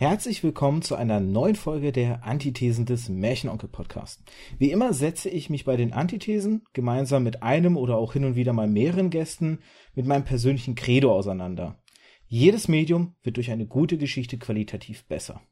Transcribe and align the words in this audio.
Herzlich 0.00 0.42
willkommen 0.42 0.80
zu 0.80 0.94
einer 0.94 1.20
neuen 1.20 1.56
Folge 1.56 1.92
der 1.92 2.24
Antithesen 2.24 2.86
des 2.86 3.10
Märchenonkel 3.10 3.68
Podcast. 3.68 4.22
Wie 4.56 4.70
immer 4.70 4.94
setze 4.94 5.28
ich 5.28 5.50
mich 5.50 5.66
bei 5.66 5.76
den 5.76 5.92
Antithesen 5.92 6.64
gemeinsam 6.72 7.22
mit 7.22 7.42
einem 7.42 7.76
oder 7.76 7.98
auch 7.98 8.14
hin 8.14 8.24
und 8.24 8.34
wieder 8.34 8.54
mal 8.54 8.66
mehreren 8.66 9.10
Gästen 9.10 9.58
mit 9.94 10.06
meinem 10.06 10.24
persönlichen 10.24 10.74
Credo 10.74 11.12
auseinander. 11.12 11.82
Jedes 12.26 12.66
Medium 12.66 13.14
wird 13.22 13.36
durch 13.36 13.50
eine 13.50 13.66
gute 13.66 13.98
Geschichte 13.98 14.38
qualitativ 14.38 15.04
besser. 15.04 15.42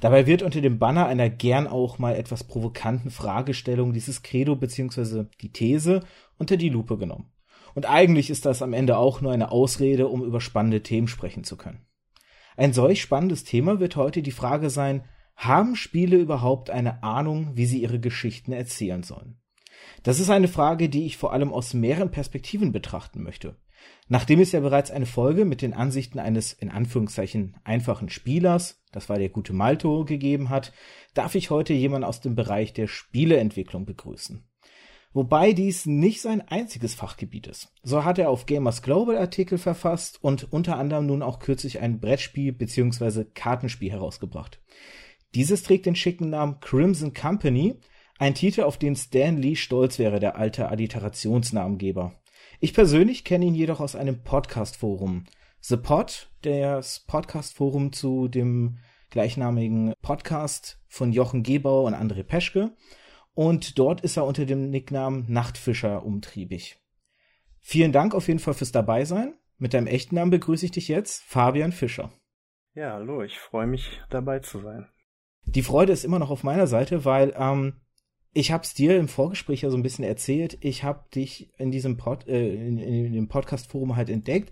Dabei 0.00 0.26
wird 0.26 0.42
unter 0.42 0.60
dem 0.60 0.78
Banner 0.78 1.06
einer 1.06 1.30
gern 1.30 1.66
auch 1.66 1.98
mal 1.98 2.16
etwas 2.16 2.44
provokanten 2.44 3.10
Fragestellung 3.10 3.94
dieses 3.94 4.20
Credo 4.20 4.56
bzw. 4.56 5.24
die 5.40 5.52
These 5.52 6.02
unter 6.36 6.58
die 6.58 6.68
Lupe 6.68 6.98
genommen. 6.98 7.32
Und 7.74 7.88
eigentlich 7.88 8.28
ist 8.28 8.44
das 8.44 8.60
am 8.60 8.74
Ende 8.74 8.98
auch 8.98 9.22
nur 9.22 9.32
eine 9.32 9.50
Ausrede, 9.50 10.08
um 10.08 10.22
über 10.22 10.42
spannende 10.42 10.82
Themen 10.82 11.08
sprechen 11.08 11.44
zu 11.44 11.56
können. 11.56 11.85
Ein 12.56 12.72
solch 12.72 13.02
spannendes 13.02 13.44
Thema 13.44 13.80
wird 13.80 13.96
heute 13.96 14.22
die 14.22 14.30
Frage 14.30 14.70
sein, 14.70 15.04
haben 15.36 15.76
Spiele 15.76 16.16
überhaupt 16.16 16.70
eine 16.70 17.02
Ahnung, 17.02 17.50
wie 17.54 17.66
sie 17.66 17.82
ihre 17.82 18.00
Geschichten 18.00 18.52
erzählen 18.52 19.02
sollen? 19.02 19.38
Das 20.02 20.20
ist 20.20 20.30
eine 20.30 20.48
Frage, 20.48 20.88
die 20.88 21.04
ich 21.04 21.18
vor 21.18 21.32
allem 21.32 21.52
aus 21.52 21.74
mehreren 21.74 22.10
Perspektiven 22.10 22.72
betrachten 22.72 23.22
möchte. 23.22 23.56
Nachdem 24.08 24.40
es 24.40 24.52
ja 24.52 24.60
bereits 24.60 24.90
eine 24.90 25.06
Folge 25.06 25.44
mit 25.44 25.60
den 25.60 25.74
Ansichten 25.74 26.18
eines 26.18 26.54
in 26.54 26.70
Anführungszeichen 26.70 27.56
einfachen 27.62 28.08
Spielers, 28.08 28.82
das 28.90 29.08
war 29.08 29.18
der 29.18 29.28
gute 29.28 29.52
Malto, 29.52 30.04
gegeben 30.04 30.48
hat, 30.48 30.72
darf 31.12 31.34
ich 31.34 31.50
heute 31.50 31.74
jemanden 31.74 32.06
aus 32.06 32.22
dem 32.22 32.34
Bereich 32.34 32.72
der 32.72 32.86
Spieleentwicklung 32.86 33.84
begrüßen 33.84 34.48
wobei 35.12 35.52
dies 35.52 35.86
nicht 35.86 36.20
sein 36.20 36.40
einziges 36.40 36.94
Fachgebiet 36.94 37.46
ist. 37.46 37.72
So 37.82 38.04
hat 38.04 38.18
er 38.18 38.30
auf 38.30 38.46
Gamers 38.46 38.82
Global 38.82 39.16
Artikel 39.16 39.58
verfasst 39.58 40.22
und 40.22 40.52
unter 40.52 40.78
anderem 40.78 41.06
nun 41.06 41.22
auch 41.22 41.38
kürzlich 41.38 41.80
ein 41.80 42.00
Brettspiel 42.00 42.52
bzw. 42.52 43.24
Kartenspiel 43.24 43.90
herausgebracht. 43.90 44.60
Dieses 45.34 45.62
trägt 45.62 45.86
den 45.86 45.96
schicken 45.96 46.30
Namen 46.30 46.60
Crimson 46.60 47.12
Company, 47.12 47.80
ein 48.18 48.34
Titel, 48.34 48.62
auf 48.62 48.78
den 48.78 48.96
Stan 48.96 49.36
Lee 49.36 49.56
stolz 49.56 49.98
wäre, 49.98 50.20
der 50.20 50.36
alte 50.36 50.68
Alliterationsnamengeber. 50.68 52.14
Ich 52.60 52.72
persönlich 52.72 53.24
kenne 53.24 53.44
ihn 53.44 53.54
jedoch 53.54 53.80
aus 53.80 53.94
einem 53.94 54.22
Podcast-Forum. 54.22 55.24
The 55.60 55.76
Pod, 55.76 56.30
das 56.42 57.00
Podcast-Forum 57.00 57.92
zu 57.92 58.28
dem 58.28 58.78
gleichnamigen 59.10 59.92
Podcast 60.00 60.78
von 60.88 61.12
Jochen 61.12 61.42
Gebauer 61.42 61.84
und 61.84 61.94
André 61.94 62.22
Peschke 62.22 62.72
und 63.36 63.78
dort 63.78 64.00
ist 64.00 64.16
er 64.16 64.24
unter 64.24 64.46
dem 64.46 64.70
Nicknamen 64.70 65.26
Nachtfischer 65.28 66.04
umtriebig. 66.04 66.78
Vielen 67.60 67.92
Dank 67.92 68.14
auf 68.14 68.28
jeden 68.28 68.40
Fall 68.40 68.54
fürs 68.54 68.72
Dabeisein. 68.72 69.34
Mit 69.58 69.74
deinem 69.74 69.86
echten 69.86 70.14
Namen 70.14 70.30
begrüße 70.30 70.64
ich 70.64 70.72
dich 70.72 70.88
jetzt, 70.88 71.22
Fabian 71.22 71.70
Fischer. 71.70 72.10
Ja, 72.74 72.94
hallo, 72.94 73.22
ich 73.22 73.38
freue 73.38 73.66
mich 73.66 74.00
dabei 74.08 74.38
zu 74.38 74.60
sein. 74.60 74.88
Die 75.44 75.62
Freude 75.62 75.92
ist 75.92 76.04
immer 76.04 76.18
noch 76.18 76.30
auf 76.30 76.44
meiner 76.44 76.66
Seite, 76.66 77.04
weil 77.04 77.34
ähm, 77.36 77.74
ich 78.32 78.52
habe 78.52 78.64
es 78.64 78.72
dir 78.72 78.96
im 78.96 79.06
Vorgespräch 79.06 79.60
ja 79.60 79.70
so 79.70 79.76
ein 79.76 79.82
bisschen 79.82 80.04
erzählt. 80.04 80.56
Ich 80.62 80.82
habe 80.82 81.04
dich 81.14 81.52
in 81.58 81.70
diesem 81.70 81.98
Pod, 81.98 82.26
äh, 82.26 82.54
in, 82.54 82.78
in, 82.78 83.12
dem 83.12 83.28
Podcast-Forum 83.28 83.96
halt 83.96 84.08
entdeckt 84.08 84.50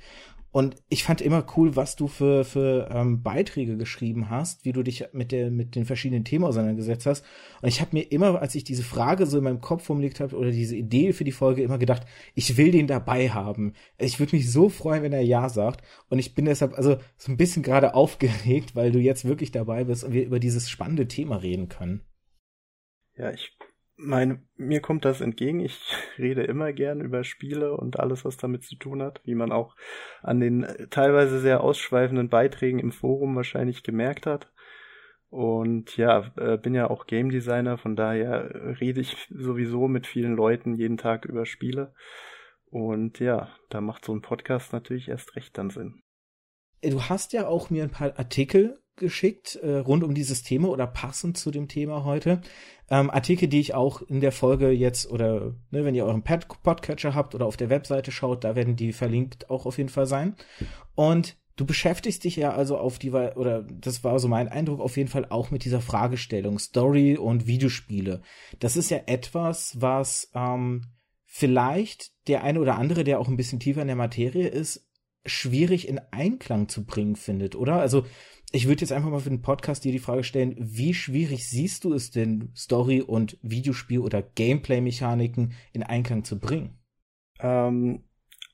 und 0.54 0.76
ich 0.88 1.02
fand 1.02 1.20
immer 1.20 1.44
cool, 1.56 1.74
was 1.74 1.96
du 1.96 2.06
für, 2.06 2.44
für 2.44 2.88
ähm, 2.88 3.24
Beiträge 3.24 3.76
geschrieben 3.76 4.30
hast, 4.30 4.64
wie 4.64 4.70
du 4.70 4.84
dich 4.84 5.04
mit, 5.12 5.32
der, 5.32 5.50
mit 5.50 5.74
den 5.74 5.84
verschiedenen 5.84 6.24
Themen 6.24 6.44
auseinandergesetzt 6.44 7.06
hast. 7.06 7.24
Und 7.60 7.70
ich 7.70 7.80
habe 7.80 7.90
mir 7.92 8.02
immer, 8.12 8.40
als 8.40 8.54
ich 8.54 8.62
diese 8.62 8.84
Frage 8.84 9.26
so 9.26 9.38
in 9.38 9.42
meinem 9.42 9.60
Kopf 9.60 9.82
formuliert 9.82 10.20
habe 10.20 10.36
oder 10.36 10.52
diese 10.52 10.76
Idee 10.76 11.12
für 11.12 11.24
die 11.24 11.32
Folge, 11.32 11.64
immer 11.64 11.78
gedacht, 11.78 12.06
ich 12.36 12.56
will 12.56 12.70
den 12.70 12.86
dabei 12.86 13.30
haben. 13.30 13.72
Ich 13.98 14.20
würde 14.20 14.36
mich 14.36 14.48
so 14.48 14.68
freuen, 14.68 15.02
wenn 15.02 15.12
er 15.12 15.22
Ja 15.22 15.48
sagt. 15.48 15.84
Und 16.08 16.20
ich 16.20 16.36
bin 16.36 16.44
deshalb 16.44 16.74
also 16.74 16.98
so 17.16 17.32
ein 17.32 17.36
bisschen 17.36 17.64
gerade 17.64 17.94
aufgeregt, 17.94 18.76
weil 18.76 18.92
du 18.92 19.00
jetzt 19.00 19.24
wirklich 19.24 19.50
dabei 19.50 19.82
bist 19.82 20.04
und 20.04 20.12
wir 20.12 20.24
über 20.24 20.38
dieses 20.38 20.70
spannende 20.70 21.08
Thema 21.08 21.34
reden 21.34 21.68
können. 21.68 22.02
Ja, 23.16 23.32
ich 23.32 23.58
meine, 23.96 24.42
mir 24.56 24.80
kommt 24.80 25.04
das 25.04 25.20
entgegen. 25.20 25.60
Ich 25.60 25.80
rede 26.18 26.42
immer 26.42 26.72
gern 26.72 27.00
über 27.00 27.24
Spiele 27.24 27.76
und 27.76 27.98
alles, 28.00 28.24
was 28.24 28.36
damit 28.36 28.64
zu 28.64 28.76
tun 28.76 29.02
hat, 29.02 29.20
wie 29.24 29.34
man 29.34 29.52
auch 29.52 29.76
an 30.22 30.40
den 30.40 30.64
äh, 30.64 30.88
teilweise 30.88 31.40
sehr 31.40 31.62
ausschweifenden 31.62 32.28
Beiträgen 32.28 32.78
im 32.78 32.92
Forum 32.92 33.36
wahrscheinlich 33.36 33.82
gemerkt 33.82 34.26
hat. 34.26 34.50
Und 35.28 35.96
ja, 35.96 36.32
äh, 36.36 36.58
bin 36.58 36.74
ja 36.74 36.88
auch 36.88 37.06
Game 37.06 37.30
Designer, 37.30 37.76
von 37.76 37.96
daher 37.96 38.78
rede 38.80 39.00
ich 39.00 39.16
sowieso 39.30 39.88
mit 39.88 40.06
vielen 40.06 40.36
Leuten 40.36 40.74
jeden 40.74 40.96
Tag 40.96 41.24
über 41.24 41.44
Spiele. 41.44 41.92
Und 42.66 43.18
ja, 43.18 43.48
da 43.68 43.80
macht 43.80 44.04
so 44.04 44.14
ein 44.14 44.22
Podcast 44.22 44.72
natürlich 44.72 45.08
erst 45.08 45.34
recht 45.34 45.58
dann 45.58 45.70
Sinn. 45.70 46.02
Du 46.82 47.02
hast 47.02 47.32
ja 47.32 47.48
auch 47.48 47.70
mir 47.70 47.82
ein 47.82 47.90
paar 47.90 48.16
Artikel 48.18 48.80
geschickt 48.96 49.56
äh, 49.56 49.76
rund 49.78 50.04
um 50.04 50.14
dieses 50.14 50.42
Thema 50.42 50.68
oder 50.68 50.86
passend 50.86 51.36
zu 51.36 51.50
dem 51.50 51.68
Thema 51.68 52.04
heute. 52.04 52.40
Ähm, 52.90 53.10
Artikel, 53.10 53.48
die 53.48 53.60
ich 53.60 53.74
auch 53.74 54.02
in 54.02 54.20
der 54.20 54.32
Folge 54.32 54.70
jetzt 54.70 55.10
oder 55.10 55.54
ne, 55.70 55.84
wenn 55.84 55.94
ihr 55.94 56.04
euren 56.04 56.22
Pad 56.22 56.46
Podcatcher 56.62 57.14
habt 57.14 57.34
oder 57.34 57.46
auf 57.46 57.56
der 57.56 57.70
Webseite 57.70 58.12
schaut, 58.12 58.44
da 58.44 58.56
werden 58.56 58.76
die 58.76 58.92
verlinkt 58.92 59.50
auch 59.50 59.66
auf 59.66 59.78
jeden 59.78 59.88
Fall 59.88 60.06
sein. 60.06 60.36
Und 60.94 61.36
du 61.56 61.64
beschäftigst 61.64 62.24
dich 62.24 62.36
ja 62.36 62.52
also 62.52 62.76
auf 62.76 62.98
die 62.98 63.10
oder 63.10 63.62
das 63.62 64.04
war 64.04 64.18
so 64.18 64.28
mein 64.28 64.48
Eindruck 64.48 64.80
auf 64.80 64.96
jeden 64.96 65.08
Fall 65.08 65.26
auch 65.28 65.50
mit 65.50 65.64
dieser 65.64 65.80
Fragestellung 65.80 66.58
Story 66.58 67.16
und 67.16 67.46
Videospiele. 67.46 68.22
Das 68.60 68.76
ist 68.76 68.90
ja 68.90 69.00
etwas, 69.06 69.80
was 69.80 70.30
ähm, 70.34 70.86
vielleicht 71.24 72.12
der 72.28 72.44
eine 72.44 72.60
oder 72.60 72.76
andere, 72.76 73.04
der 73.04 73.18
auch 73.18 73.28
ein 73.28 73.36
bisschen 73.36 73.60
tiefer 73.60 73.82
in 73.82 73.88
der 73.88 73.96
Materie 73.96 74.48
ist, 74.48 74.86
schwierig 75.26 75.88
in 75.88 76.00
Einklang 76.10 76.68
zu 76.68 76.84
bringen 76.84 77.16
findet, 77.16 77.56
oder? 77.56 77.80
Also 77.80 78.04
ich 78.54 78.68
würde 78.68 78.82
jetzt 78.82 78.92
einfach 78.92 79.10
mal 79.10 79.18
für 79.18 79.30
den 79.30 79.42
Podcast 79.42 79.84
dir 79.84 79.90
die 79.90 79.98
Frage 79.98 80.22
stellen, 80.22 80.54
wie 80.56 80.94
schwierig 80.94 81.48
siehst 81.48 81.82
du 81.82 81.92
es 81.92 82.12
denn, 82.12 82.52
Story 82.54 83.02
und 83.02 83.36
Videospiel 83.42 83.98
oder 83.98 84.22
Gameplay-Mechaniken 84.22 85.54
in 85.72 85.82
Einklang 85.82 86.22
zu 86.22 86.38
bringen? 86.38 86.78
Ähm, 87.40 88.04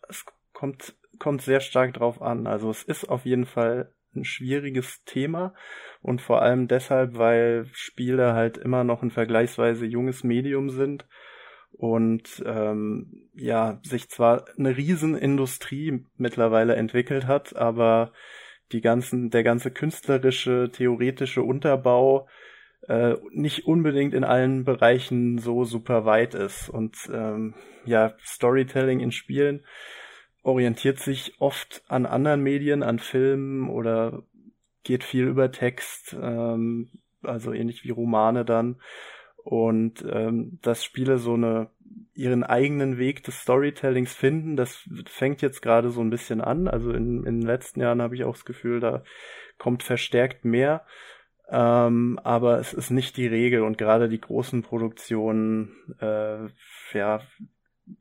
es 0.09 0.25
kommt, 0.55 0.97
kommt 1.19 1.43
sehr 1.43 1.60
stark 1.60 1.93
drauf 1.93 2.22
an. 2.22 2.47
Also 2.47 2.71
es 2.71 2.83
ist 2.83 3.10
auf 3.10 3.27
jeden 3.27 3.44
Fall 3.44 3.93
ein 4.16 4.25
schwieriges 4.25 5.05
Thema 5.05 5.55
und 6.00 6.22
vor 6.22 6.41
allem 6.41 6.66
deshalb, 6.66 7.19
weil 7.19 7.66
Spiele 7.72 8.33
halt 8.33 8.56
immer 8.56 8.84
noch 8.84 9.03
ein 9.03 9.10
vergleichsweise 9.10 9.84
junges 9.84 10.25
Medium 10.25 10.71
sind 10.71 11.06
und 11.72 12.43
ähm, 12.47 13.28
ja 13.34 13.81
sich 13.83 14.09
zwar 14.09 14.47
eine 14.59 14.77
Riesenindustrie 14.77 16.06
mittlerweile 16.16 16.75
entwickelt 16.75 17.27
hat, 17.27 17.55
aber 17.55 18.12
die 18.73 18.81
ganzen, 18.81 19.31
der 19.31 19.43
ganze 19.43 19.71
künstlerische, 19.71 20.71
theoretische 20.73 21.43
Unterbau 21.43 22.29
äh, 22.89 23.17
nicht 23.31 23.67
unbedingt 23.67 24.15
in 24.15 24.25
allen 24.25 24.65
Bereichen 24.65 25.39
so 25.39 25.65
super 25.65 26.05
weit 26.05 26.35
ist. 26.35 26.69
Und 26.69 26.97
ähm, 27.13 27.55
ja, 27.85 28.15
Storytelling 28.25 29.01
in 29.01 29.13
Spielen 29.13 29.65
orientiert 30.43 30.99
sich 30.99 31.35
oft 31.39 31.83
an 31.89 32.07
anderen 32.07 32.43
Medien, 32.43 32.83
an 32.83 32.99
Filmen 32.99 33.69
oder 33.69 34.23
geht 34.83 35.05
viel 35.05 35.27
über 35.27 35.53
Text, 35.53 36.17
ähm, 36.21 36.91
also 37.23 37.53
ähnlich 37.53 37.85
wie 37.85 37.91
Romane 37.91 38.45
dann. 38.45 38.81
Und 39.37 40.05
ähm, 40.11 40.59
dass 40.63 40.85
Spiele 40.85 41.19
so 41.19 41.35
eine 41.35 41.71
ihren 42.15 42.45
eigenen 42.45 42.99
Weg 42.99 43.25
des 43.25 43.41
Storytellings 43.41 44.12
finden. 44.12 44.56
Das 44.56 44.89
fängt 45.06 45.43
jetzt 45.43 45.62
gerade 45.62 45.91
so 45.91 46.01
ein 46.01 46.11
bisschen 46.11 46.41
an. 46.41 46.69
Also 46.69 46.91
in, 46.91 47.25
in 47.25 47.41
den 47.41 47.47
letzten 47.47 47.81
Jahren 47.81 48.03
habe 48.03 48.15
ich 48.15 48.25
auch 48.25 48.34
das 48.34 48.45
Gefühl, 48.45 48.81
da 48.81 49.03
kommt 49.59 49.83
verstärkt 49.83 50.45
mehr. 50.45 50.84
Ähm, 51.49 52.21
aber 52.23 52.59
es 52.59 52.73
ist 52.73 52.91
nicht 52.91 53.17
die 53.17 53.27
Regel 53.27 53.62
und 53.62 53.78
gerade 53.78 54.09
die 54.09 54.21
großen 54.21 54.62
Produktionen, 54.62 55.73
äh, 56.01 56.47
ja, 56.93 57.21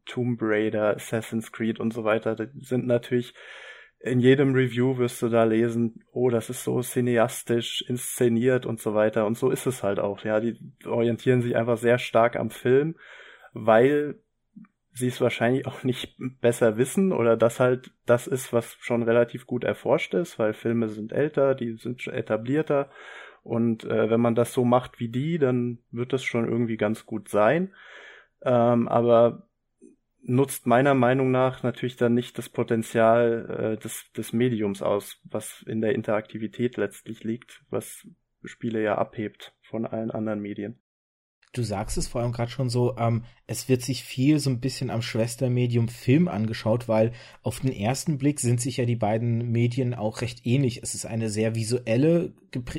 Tomb 0.06 0.40
Raider, 0.42 0.96
Assassin's 0.96 1.52
Creed 1.52 1.80
und 1.80 1.94
so 1.94 2.04
weiter, 2.04 2.36
sind 2.60 2.86
natürlich 2.86 3.34
in 4.02 4.20
jedem 4.20 4.54
Review 4.54 4.98
wirst 4.98 5.22
du 5.22 5.28
da 5.28 5.44
lesen, 5.44 6.04
oh, 6.14 6.30
das 6.30 6.50
ist 6.50 6.64
so 6.64 6.82
cineastisch 6.82 7.84
inszeniert 7.88 8.66
und 8.66 8.80
so 8.80 8.94
weiter. 8.94 9.26
Und 9.26 9.38
so 9.38 9.50
ist 9.50 9.66
es 9.66 9.84
halt 9.84 10.00
auch. 10.00 10.24
Ja, 10.24 10.40
die 10.40 10.58
orientieren 10.86 11.42
sich 11.42 11.58
einfach 11.58 11.78
sehr 11.78 11.98
stark 11.98 12.38
am 12.38 12.50
Film 12.50 12.96
weil 13.66 14.16
sie 14.92 15.08
es 15.08 15.22
wahrscheinlich 15.22 15.66
auch 15.68 15.84
nicht 15.84 16.16
besser 16.42 16.78
wissen 16.78 17.12
oder 17.12 17.38
das 17.38 17.60
halt 17.60 17.92
das 18.06 18.28
ist, 18.28 18.52
was 18.54 18.76
schon 18.80 19.04
relativ 19.04 19.46
gut 19.48 19.64
erforscht 19.64 20.14
ist, 20.14 20.40
weil 20.40 20.54
Filme 20.54 20.90
sind 20.90 21.12
älter, 21.12 21.56
die 21.56 21.78
sind 21.78 22.06
etablierter 22.08 22.90
und 23.44 23.84
äh, 23.86 24.10
wenn 24.10 24.20
man 24.20 24.36
das 24.36 24.54
so 24.54 24.66
macht 24.66 25.00
wie 25.00 25.10
die, 25.10 25.38
dann 25.38 25.80
wird 25.92 26.14
das 26.14 26.24
schon 26.24 26.48
irgendwie 26.48 26.78
ganz 26.78 27.06
gut 27.06 27.30
sein. 27.30 27.74
Ähm, 28.42 28.88
aber 28.88 29.48
nutzt 30.22 30.68
meiner 30.68 30.94
Meinung 30.94 31.32
nach 31.32 31.64
natürlich 31.64 31.96
dann 31.96 32.14
nicht 32.14 32.38
das 32.38 32.50
Potenzial 32.50 33.76
äh, 33.76 33.82
des, 33.82 34.12
des 34.12 34.34
Mediums 34.34 34.82
aus, 34.82 35.20
was 35.24 35.64
in 35.64 35.82
der 35.82 35.96
Interaktivität 35.96 36.78
letztlich 36.78 37.24
liegt, 37.24 37.64
was 37.70 38.08
Spiele 38.44 38.82
ja 38.82 38.98
abhebt 38.98 39.54
von 39.62 39.86
allen 39.86 40.12
anderen 40.12 40.42
Medien. 40.42 40.80
Du 41.52 41.64
sagst 41.64 41.98
es 41.98 42.08
vor 42.08 42.22
allem 42.22 42.32
gerade 42.32 42.52
schon 42.52 42.70
so, 42.70 42.96
ähm, 42.98 43.24
es 43.48 43.68
wird 43.70 43.82
sich 43.82 44.04
viel 44.04 44.40
so 44.40 44.52
ein 44.52 44.60
bisschen 44.60 44.92
am 44.92 45.02
Schwestermedium 45.02 45.88
Film 45.88 46.28
angeschaut, 46.28 46.88
weil 46.88 47.12
auf 47.42 47.62
den 47.62 47.72
ersten 47.72 48.20
Blick 48.20 48.40
sind 48.40 48.62
sich 48.62 48.78
ja 48.78 48.86
die 48.86 48.96
beiden 48.96 49.52
Medien 49.52 49.96
auch 49.96 50.22
recht 50.22 50.46
ähnlich. 50.46 50.84
Es 50.84 50.94
ist 50.94 51.06
eine 51.08 51.30
sehr 51.30 51.56
visuelle 51.56 52.34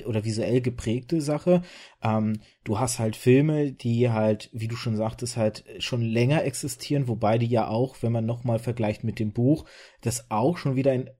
oder 0.07 0.25
visuell 0.25 0.61
geprägte 0.61 1.21
Sache. 1.21 1.63
Ähm, 2.03 2.41
du 2.63 2.79
hast 2.79 3.01
halt 3.01 3.17
Filme, 3.17 3.73
die 3.73 4.11
halt, 4.11 4.51
wie 4.53 4.69
du 4.69 4.77
schon 4.77 4.97
sagtest, 4.97 5.37
halt 5.37 5.65
schon 5.81 6.03
länger 6.03 6.45
existieren, 6.45 7.09
wobei 7.09 7.39
die 7.39 7.49
ja 7.49 7.67
auch, 7.67 7.97
wenn 8.03 8.13
man 8.13 8.27
nochmal 8.27 8.61
vergleicht 8.61 9.03
mit 9.03 9.19
dem 9.19 9.33
Buch, 9.33 9.65
das 10.01 10.31
auch 10.31 10.57
schon 10.57 10.77
wieder 10.77 10.95
in, 10.95 11.11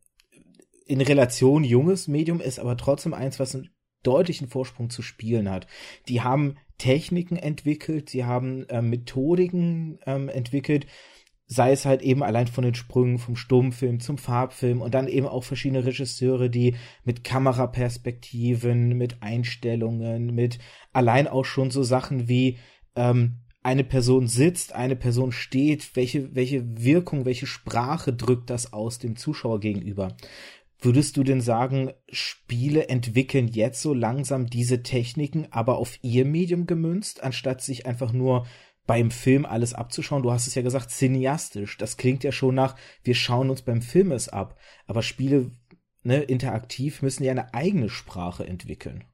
in 0.87 1.01
Relation 1.01 1.65
junges 1.65 2.07
Medium 2.07 2.41
ist, 2.41 2.61
aber 2.61 2.77
trotzdem 2.77 3.13
eins, 3.13 3.41
was 3.41 3.57
einen 3.57 3.71
deutlichen 4.05 4.49
Vorsprung 4.49 4.89
zu 4.89 5.03
spielen 5.03 5.51
hat. 5.51 5.67
Die 6.09 6.23
haben 6.23 6.57
Techniken 6.81 7.37
entwickelt, 7.37 8.09
sie 8.09 8.25
haben 8.25 8.67
äh, 8.71 8.81
Methodiken 8.81 9.99
ähm, 10.07 10.31
entwickelt, 10.31 10.87
sei 11.47 11.73
es 11.73 11.85
halt 11.85 12.01
eben 12.01 12.23
allein 12.23 12.47
von 12.47 12.65
den 12.65 12.75
Sprüngen 12.75 13.19
vom 13.19 13.37
Stummfilm 13.37 14.01
zum 14.01 14.17
Farbfilm 14.17 14.81
und 14.81 14.95
dann 14.95 15.07
eben 15.07 15.27
auch 15.27 15.45
verschiedene 15.45 15.85
Regisseure, 15.85 16.49
die 16.49 16.77
mit 17.05 17.23
Kameraperspektiven, 17.23 18.97
mit 18.97 19.23
Einstellungen, 19.23 20.35
mit 20.35 20.59
allein 20.95 21.29
auch 21.29 21.45
schon 21.45 21.71
so 21.71 21.83
Sachen 21.83 22.29
wie 22.29 22.57
ähm, 22.97 23.41
eine 23.63 23.85
Person 23.85 24.27
sitzt, 24.27 24.75
eine 24.75 24.97
Person 24.97 25.33
steht, 25.33 25.95
welche, 25.97 26.35
welche 26.35 26.65
Wirkung, 26.83 27.27
welche 27.27 27.47
Sprache 27.47 28.15
drückt 28.15 28.49
das 28.49 28.73
aus 28.73 28.99
dem 28.99 29.17
Zuschauer 29.17 29.61
gegenüber. 29.61 30.17
Würdest 30.83 31.17
du 31.17 31.25
denn 31.25 31.43
sagen, 31.43 31.93
Spiele 32.11 32.89
entwickeln 32.89 33.49
jetzt 33.49 33.83
so 33.83 33.93
langsam 33.93 34.47
diese 34.47 34.83
Techniken, 34.83 35.47
aber 35.51 35.77
auf 35.77 35.99
ihr 36.03 36.25
Medium 36.25 36.67
gemünzt, 36.67 37.23
anstatt 37.23 37.61
sich 37.61 37.87
einfach 37.87 38.13
nur 38.13 38.47
beim 38.87 39.11
Film 39.11 39.45
alles 39.45 39.75
abzuschauen? 39.75 40.23
Du 40.23 40.33
hast 40.33 40.47
es 40.47 40.55
ja 40.55 40.63
gesagt, 40.63 40.91
cineastisch. 40.91 41.77
Das 41.77 41.99
klingt 41.99 42.25
ja 42.25 42.33
schon 42.33 42.55
nach, 42.55 42.77
wir 43.03 43.15
schauen 43.15 43.51
uns 43.51 43.63
beim 43.63 43.83
Film 43.83 44.11
es 44.11 44.31
ab. 44.31 44.59
Aber 44.87 45.03
Spiele, 45.03 45.51
ne, 46.03 46.23
interaktiv 46.23 47.03
müssen 47.03 47.25
ja 47.25 47.33
eine 47.33 47.53
eigene 47.53 47.91
Sprache 47.91 48.47
entwickeln. 48.47 49.05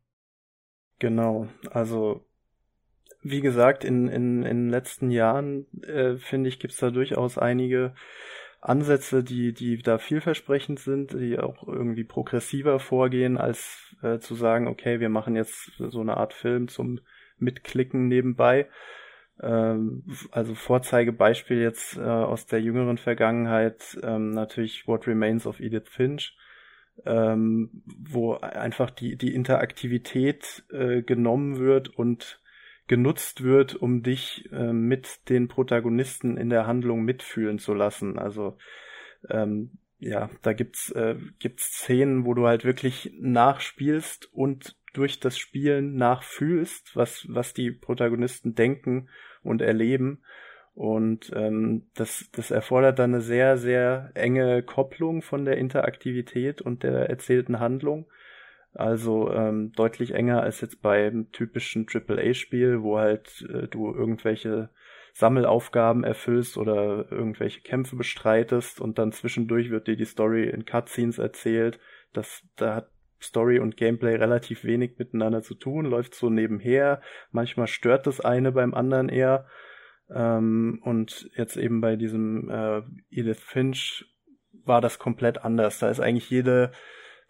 Genau. 1.01 1.49
Also, 1.71 2.25
wie 3.23 3.41
gesagt, 3.41 3.85
in, 3.85 4.07
in, 4.07 4.45
in 4.45 4.57
den 4.57 4.71
letzten 4.71 5.11
Jahren, 5.11 5.67
äh, 5.83 6.17
finde 6.17 6.49
ich, 6.49 6.61
gibt's 6.61 6.79
da 6.79 6.91
durchaus 6.91 7.39
einige 7.39 7.95
Ansätze, 8.61 9.23
die, 9.23 9.53
die 9.53 9.79
da 9.79 9.99
vielversprechend 9.99 10.81
sind, 10.81 11.13
die 11.13 11.39
auch 11.39 11.67
irgendwie 11.67 12.05
progressiver 12.05 12.81
vorgehen, 12.81 13.37
als 13.37 13.95
äh, 14.03 14.19
zu 14.19 14.35
sagen, 14.35 14.67
okay, 14.67 15.01
wir 15.01 15.09
machen 15.09 15.37
jetzt 15.37 15.73
so 15.79 16.01
eine 16.01 16.17
Art 16.17 16.33
Film 16.33 16.69
zum 16.69 17.01
Mitklicken 17.39 18.09
nebenbei. 18.09 18.69
Ähm, 19.41 20.05
also 20.31 20.55
Vorzeigebeispiel 20.55 21.59
jetzt 21.59 21.97
äh, 21.97 22.01
aus 22.01 22.47
der 22.47 22.61
jüngeren 22.61 22.99
Vergangenheit, 22.99 23.99
ähm, 24.03 24.31
natürlich 24.31 24.87
What 24.89 25.07
Remains 25.07 25.47
of 25.47 25.61
Edith 25.61 25.89
Finch, 25.89 26.37
ähm, 27.05 27.83
wo 27.85 28.35
einfach 28.35 28.91
die, 28.91 29.17
die 29.17 29.35
Interaktivität 29.35 30.65
äh, 30.73 31.03
genommen 31.03 31.59
wird 31.59 31.89
und 31.91 32.41
genutzt 32.87 33.43
wird, 33.43 33.75
um 33.75 34.03
dich 34.03 34.49
äh, 34.53 34.73
mit 34.73 35.29
den 35.29 35.49
Protagonisten 35.49 36.37
in 36.37 36.51
der 36.51 36.67
Handlung 36.67 37.03
mitfühlen 37.03 37.59
zu 37.59 37.75
lassen. 37.75 38.19
Also 38.19 38.57
ähm, 39.29 39.79
ja, 39.99 40.31
da 40.43 40.53
gibt's 40.53 40.91
äh, 40.91 41.17
gibt's 41.39 41.79
Szenen, 41.79 42.27
wo 42.27 42.35
du 42.35 42.47
halt 42.47 42.65
wirklich 42.65 43.13
nachspielst 43.19 44.33
und 44.33 44.77
durch 44.93 45.21
das 45.21 45.39
Spielen 45.39 45.97
nachfühlst, 45.97 46.95
was 46.95 47.27
was 47.29 47.55
die 47.55 47.71
Protagonisten 47.71 48.55
denken 48.55 49.09
und 49.43 49.63
erleben. 49.63 50.23
Und 50.75 51.33
ähm, 51.35 51.87
das, 51.95 52.29
das 52.33 52.51
erfordert 52.51 52.99
dann 52.99 53.15
eine 53.15 53.23
sehr, 53.23 53.57
sehr 53.57 54.11
enge 54.13 54.63
Kopplung 54.63 55.23
von 55.23 55.47
der 55.47 55.57
Interaktivität 55.57 56.61
und 56.61 56.83
der 56.83 57.09
erzählten 57.09 57.61
Handlung. 57.61 58.07
Also 58.77 59.33
ähm, 59.33 59.73
deutlich 59.73 60.15
enger 60.15 60.43
als 60.43 60.61
jetzt 60.61 60.83
beim 60.83 61.33
typischen 61.33 61.87
AAA-Spiel, 61.93 62.83
wo 62.83 62.99
halt 62.99 63.47
äh, 63.49 63.69
du 63.69 63.93
irgendwelche 63.93 64.71
Sammelaufgaben 65.15 66.05
erfüllst 66.05 66.59
oder 66.59 67.11
irgendwelche 67.11 67.63
Kämpfe 67.63 67.97
bestreitest 67.97 68.81
und 68.81 68.99
dann 68.99 69.13
zwischendurch 69.13 69.71
wird 69.71 69.87
dir 69.87 69.97
die 69.97 70.05
Story 70.05 70.45
in 70.49 70.67
Cutscenes 70.67 71.19
erzählt. 71.19 71.79
Das, 72.13 72.43
da 72.57 72.75
hat 72.77 72.91
Story 73.23 73.59
und 73.59 73.79
Gameplay 73.79 74.17
relativ 74.17 74.65
wenig 74.65 74.99
miteinander 74.99 75.41
zu 75.41 75.55
tun, 75.55 75.87
läuft 75.87 76.15
so 76.15 76.29
nebenher. 76.29 77.01
Manchmal 77.31 77.67
stört 77.67 78.07
das 78.07 78.21
eine 78.21 78.53
beim 78.53 78.75
anderen 78.75 79.09
eher. 79.09 79.47
Ähm, 80.11 80.81
und 80.85 81.31
jetzt 81.35 81.57
eben 81.57 81.81
bei 81.81 81.97
diesem 81.97 82.51
äh, 82.51 82.83
Edith 83.11 83.41
Finch 83.41 84.05
war 84.65 84.83
das 84.83 84.99
komplett 84.99 85.45
anders. 85.45 85.79
Da 85.79 85.89
ist 85.89 86.01
eigentlich 86.01 86.29
jede 86.29 86.73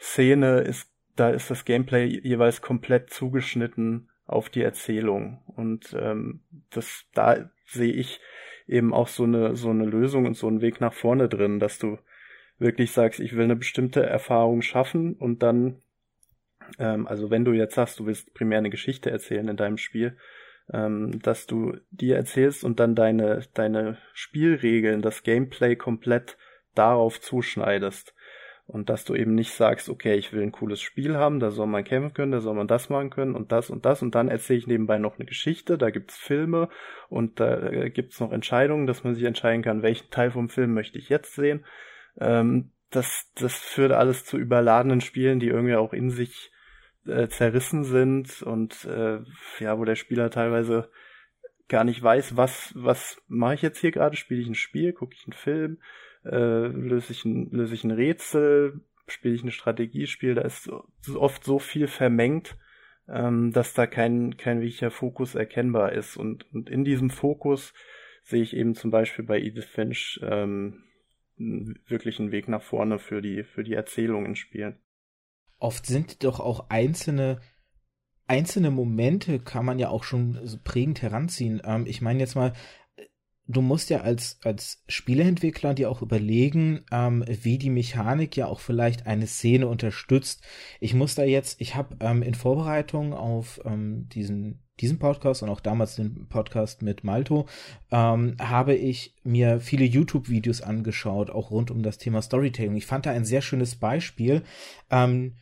Szene 0.01 0.61
ist 0.61 0.96
da 1.17 1.31
ist 1.31 1.51
das 1.51 1.65
Gameplay 1.65 2.07
jeweils 2.07 2.63
komplett 2.63 3.11
zugeschnitten 3.11 4.09
auf 4.27 4.49
die 4.49 4.63
Erzählung. 4.63 5.43
Und 5.47 5.97
ähm, 5.99 6.41
das, 6.71 7.07
da 7.15 7.51
sehe 7.67 7.93
ich 7.93 8.21
eben 8.67 8.93
auch 8.93 9.09
so 9.09 9.25
eine, 9.25 9.57
so 9.57 9.71
eine 9.71 9.87
Lösung 9.87 10.27
und 10.27 10.37
so 10.37 10.49
einen 10.49 10.61
Weg 10.61 10.81
nach 10.81 10.93
vorne 10.93 11.29
drin, 11.29 11.59
dass 11.59 11.79
du 11.79 11.99
wirklich 12.59 12.93
sagst, 12.93 13.21
ich 13.21 13.37
will 13.37 13.45
eine 13.45 13.57
bestimmte 13.57 14.05
Erfahrung 14.05 14.63
schaffen 14.63 15.15
und 15.15 15.43
dann, 15.43 15.83
ähm, 16.79 17.07
also 17.07 17.31
wenn 17.31 17.45
du 17.45 17.53
jetzt 17.53 17.75
sagst, 17.75 18.01
du 18.01 18.07
willst 18.07 18.35
primär 18.35 18.59
eine 18.59 18.71
Geschichte 18.71 19.11
erzählen 19.11 19.49
in 19.49 19.57
deinem 19.57 19.79
Spiel, 19.79 20.17
ähm, 20.73 21.21
dass 21.23 21.47
du 21.47 21.77
die 21.91 22.11
erzählst 22.11 22.65
und 22.65 22.81
dann 22.81 22.95
deine, 22.95 23.43
deine 23.55 23.99
Spielregeln, 24.13 25.03
das 25.03 25.23
Gameplay 25.23 25.77
komplett 25.77 26.37
darauf 26.75 27.21
zuschneidest. 27.21 28.15
Und 28.67 28.91
dass 28.91 29.05
du 29.05 29.15
eben 29.15 29.35
nicht 29.37 29.53
sagst, 29.53 29.89
okay, 29.89 30.15
ich 30.17 30.33
will 30.33 30.43
ein 30.43 30.51
cooles 30.51 30.81
Spiel 30.81 31.17
haben, 31.17 31.39
da 31.39 31.53
soll 31.53 31.69
man 31.69 31.85
kämpfen 31.85 32.15
können, 32.15 32.33
da 32.33 32.41
soll 32.41 32.55
man 32.55 32.67
das 32.67 32.89
machen 32.89 33.11
können 33.11 33.37
und 33.37 33.53
das 33.53 33.71
und 33.71 33.85
das 33.87 34.03
und 34.03 34.17
dann 34.17 34.29
erzähle 34.29 34.59
ich 34.59 34.67
nebenbei 34.67 34.99
noch 34.99 35.17
eine 35.17 35.25
Geschichte, 35.25 35.79
da 35.79 35.91
gibt's 35.91 36.17
Filme 36.17 36.69
und 37.09 37.39
da 37.39 37.69
äh, 37.69 37.91
gibt's 37.91 38.19
noch 38.19 38.33
Entscheidungen, 38.33 38.89
dass 38.89 39.05
man 39.05 39.15
sich 39.15 39.23
entscheiden 39.23 39.63
kann, 39.63 39.83
welchen 39.83 40.11
Teil 40.11 40.33
vom 40.33 40.49
Film 40.49 40.75
möchte 40.75 40.99
ich 40.99 41.09
jetzt 41.09 41.35
sehen. 41.37 41.65
Ähm, 42.19 42.73
das, 42.91 43.31
das 43.37 43.57
führt 43.57 43.93
alles 43.93 44.25
zu 44.25 44.37
überladenen 44.37 45.01
Spielen, 45.01 45.39
die 45.39 45.49
irgendwie 45.49 45.77
auch 45.77 45.93
in 45.93 46.11
sich 46.11 46.51
äh, 47.07 47.29
zerrissen 47.29 47.85
sind 47.85 48.43
und 48.43 48.85
äh, 48.85 49.21
ja, 49.61 49.79
wo 49.79 49.85
der 49.85 49.97
Spieler 49.97 50.29
teilweise 50.31 50.91
gar 51.69 51.85
nicht 51.85 52.03
weiß, 52.03 52.37
was, 52.37 52.73
was 52.77 53.23
mache 53.29 53.55
ich 53.55 53.63
jetzt 53.63 53.79
hier 53.79 53.91
gerade? 53.91 54.17
Spiele 54.17 54.41
ich 54.41 54.49
ein 54.49 54.55
Spiel, 54.55 54.93
gucke 54.93 55.15
ich 55.15 55.25
einen 55.27 55.33
Film? 55.33 55.79
Äh, 56.31 56.67
löse 56.67 57.13
ich 57.13 57.25
ein, 57.25 57.73
ich 57.73 57.85
ein 57.85 57.91
Rätsel, 57.91 58.81
spiele 59.07 59.35
ich 59.35 59.45
ein 59.45 59.51
Strategiespiel, 59.51 60.35
da 60.35 60.43
ist 60.43 60.71
oft 61.15 61.45
so 61.45 61.59
viel 61.59 61.87
vermengt, 61.87 62.57
ähm, 63.09 63.53
dass 63.53 63.75
da 63.75 63.87
kein, 63.87 64.37
kein 64.37 64.61
wirklicher 64.61 64.91
Fokus 64.91 65.35
erkennbar 65.35 65.93
ist. 65.93 66.17
Und, 66.17 66.53
und 66.53 66.69
in 66.69 66.85
diesem 66.85 67.11
Fokus 67.11 67.73
sehe 68.23 68.43
ich 68.43 68.57
eben 68.57 68.75
zum 68.75 68.91
Beispiel 68.91 69.25
bei 69.25 69.41
Edith 69.41 69.67
Finch 69.67 70.21
ähm, 70.23 70.83
wirklich 71.37 72.19
einen 72.19 72.33
Weg 72.33 72.49
nach 72.49 72.63
vorne 72.63 72.99
für 72.99 73.23
die, 73.23 73.45
für 73.45 73.63
die 73.63 73.75
Erzählung 73.75 74.27
in 74.27 74.37
Spielen. 74.37 74.81
Oft 75.59 75.87
sind 75.87 76.25
doch 76.25 76.41
auch 76.41 76.69
einzelne 76.71 77.41
einzelne 78.29 78.71
Momente 78.71 79.39
kann 79.39 79.65
man 79.65 79.79
ja 79.79 79.89
auch 79.89 80.05
schon 80.05 80.39
prägend 80.65 81.03
heranziehen. 81.03 81.63
Ähm, 81.65 81.85
ich 81.87 82.03
meine 82.03 82.21
jetzt 82.21 82.35
mal, 82.35 82.53
du 83.49 83.63
musst 83.63 83.91
ja 83.91 84.01
als, 84.01 84.39
als 84.43 84.83
Spieleentwickler 84.89 85.75
dir 85.75 85.91
auch 85.91 86.03
überlegen, 86.03 86.85
ähm, 86.91 87.25
wie 87.27 87.59
die 87.59 87.71
Mechanik 87.71 88.37
ja 88.37 88.47
auch 88.47 88.61
vielleicht 88.61 89.07
eine 89.07 89.27
Szene 89.27 89.69
unterstützt. 89.69 90.43
Ich 90.81 90.95
muss 90.95 91.15
da 91.15 91.25
jetzt, 91.25 91.61
ich 91.61 91.75
habe 91.75 91.97
ähm, 92.01 92.23
in 92.23 92.35
Vorbereitung 92.35 93.13
auf 93.13 93.61
ähm, 93.65 94.09
diesen 94.09 94.63
diesen 94.81 94.99
Podcast 94.99 95.43
und 95.43 95.49
auch 95.49 95.61
damals 95.61 95.97
den 95.97 96.29
Podcast 96.29 96.83
mit 96.83 97.03
Malto, 97.03 97.47
ähm, 97.91 98.37
habe 98.39 98.75
ich 98.75 99.15
mir 99.25 99.59
viele 99.59 99.87
YouTube-Videos 99.87 100.61
angeschaut, 100.61 101.31
auch 101.31 101.51
rund 101.51 101.71
um 101.71 101.83
das 101.83 101.97
Thema 101.97 102.21
Storytelling. 102.21 102.77
Ich 102.77 102.85
fand 102.85 103.07
da 103.07 103.11
ein 103.11 103.25
sehr 103.25 103.41
schönes 103.41 103.77
Beispiel. 103.77 104.43
Ähm, 104.91 105.37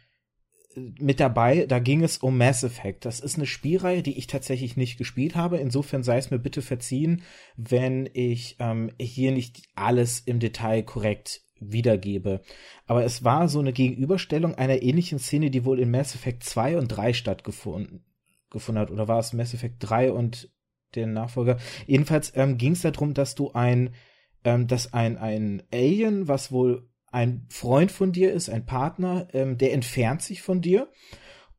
mit 0.77 1.21
dabei, 1.21 1.67
da 1.67 1.79
ging 1.79 2.03
es 2.03 2.19
um 2.19 2.39
Mass 2.39 2.65
Effect. 2.65 3.05
Das 3.05 3.21
ist 3.21 3.37
eine 3.37 3.47
Spielreihe, 3.47 4.03
die 4.03 4.19
ich 4.19 4.27
tatsächlich 4.27 4.77
nicht 4.77 4.99
gespielt 4.99 5.37
habe. 5.37 5.59
Insofern 5.59 6.03
sei 6.03 6.19
es 6.19 6.31
mir 6.31 6.39
bitte 6.39 6.63
verziehen, 6.63 7.23
wenn 7.57 8.09
ich 8.13 8.57
ähm, 8.59 8.91
hier 9.01 9.33
nicht 9.33 9.63
alles 9.75 10.21
im 10.21 10.41
Detail 10.41 10.83
korrekt 10.83 11.43
wiedergebe. 11.61 12.43
Aber 12.87 13.05
es 13.05 13.25
war 13.25 13.49
so 13.49 13.61
eine 13.61 13.73
Gegenüberstellung 13.73 14.55
einer 14.55 14.83
ähnlichen 14.83 15.19
Szene, 15.19 15.51
die 15.51 15.65
wohl 15.65 15.81
in 15.81 15.91
Mass 15.91 16.15
Effect 16.15 16.43
2 16.45 16.79
und 16.79 16.89
3 16.89 17.13
stattgefunden 17.13 18.05
gefunden 18.51 18.81
hat. 18.81 18.91
Oder 18.91 19.09
war 19.09 19.19
es 19.19 19.35
Mass 19.35 19.53
Effect 19.53 19.77
3 19.81 20.13
und 20.13 20.51
der 20.95 21.07
Nachfolger? 21.07 21.59
Jedenfalls 21.87 22.33
ähm, 22.35 22.57
ging 22.57 22.73
es 22.73 22.83
darum, 22.83 23.13
dass 23.13 23.35
du 23.35 23.53
ein, 23.53 23.95
ähm, 24.45 24.67
dass 24.67 24.95
ein, 24.95 25.19
ein 25.19 25.63
Alien, 25.73 26.27
was 26.29 26.51
wohl 26.51 26.89
ein 27.15 27.47
Freund 27.49 27.93
von 27.93 28.11
dir 28.11 28.33
ist, 28.33 28.51
ein 28.51 28.67
Partner, 28.67 29.29
ähm, 29.33 29.57
der 29.57 29.73
entfernt 29.73 30.21
sich 30.21 30.43
von 30.43 30.61
dir 30.61 30.89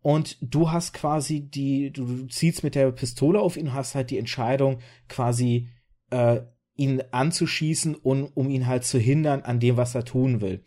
und 0.02 0.38
du 0.42 0.70
hast 0.70 0.94
quasi 0.94 1.50
die, 1.50 1.92
du, 1.92 2.06
du 2.06 2.28
ziehst 2.28 2.64
mit 2.64 2.76
der 2.76 2.92
Pistole 2.92 3.40
auf 3.40 3.56
ihn, 3.56 3.74
hast 3.74 3.96
halt 3.96 4.12
die 4.12 4.18
Entscheidung, 4.18 4.80
quasi 5.08 5.70
äh, 6.12 6.42
ihn 6.76 7.02
anzuschießen 7.12 7.96
und 7.96 8.26
um 8.36 8.50
ihn 8.50 8.68
halt 8.68 8.84
zu 8.84 9.00
hindern 9.00 9.44
an 9.44 9.62
dem, 9.62 9.78
was 9.78 9.96
er 9.96 10.04
tun 10.04 10.42
will. 10.42 10.62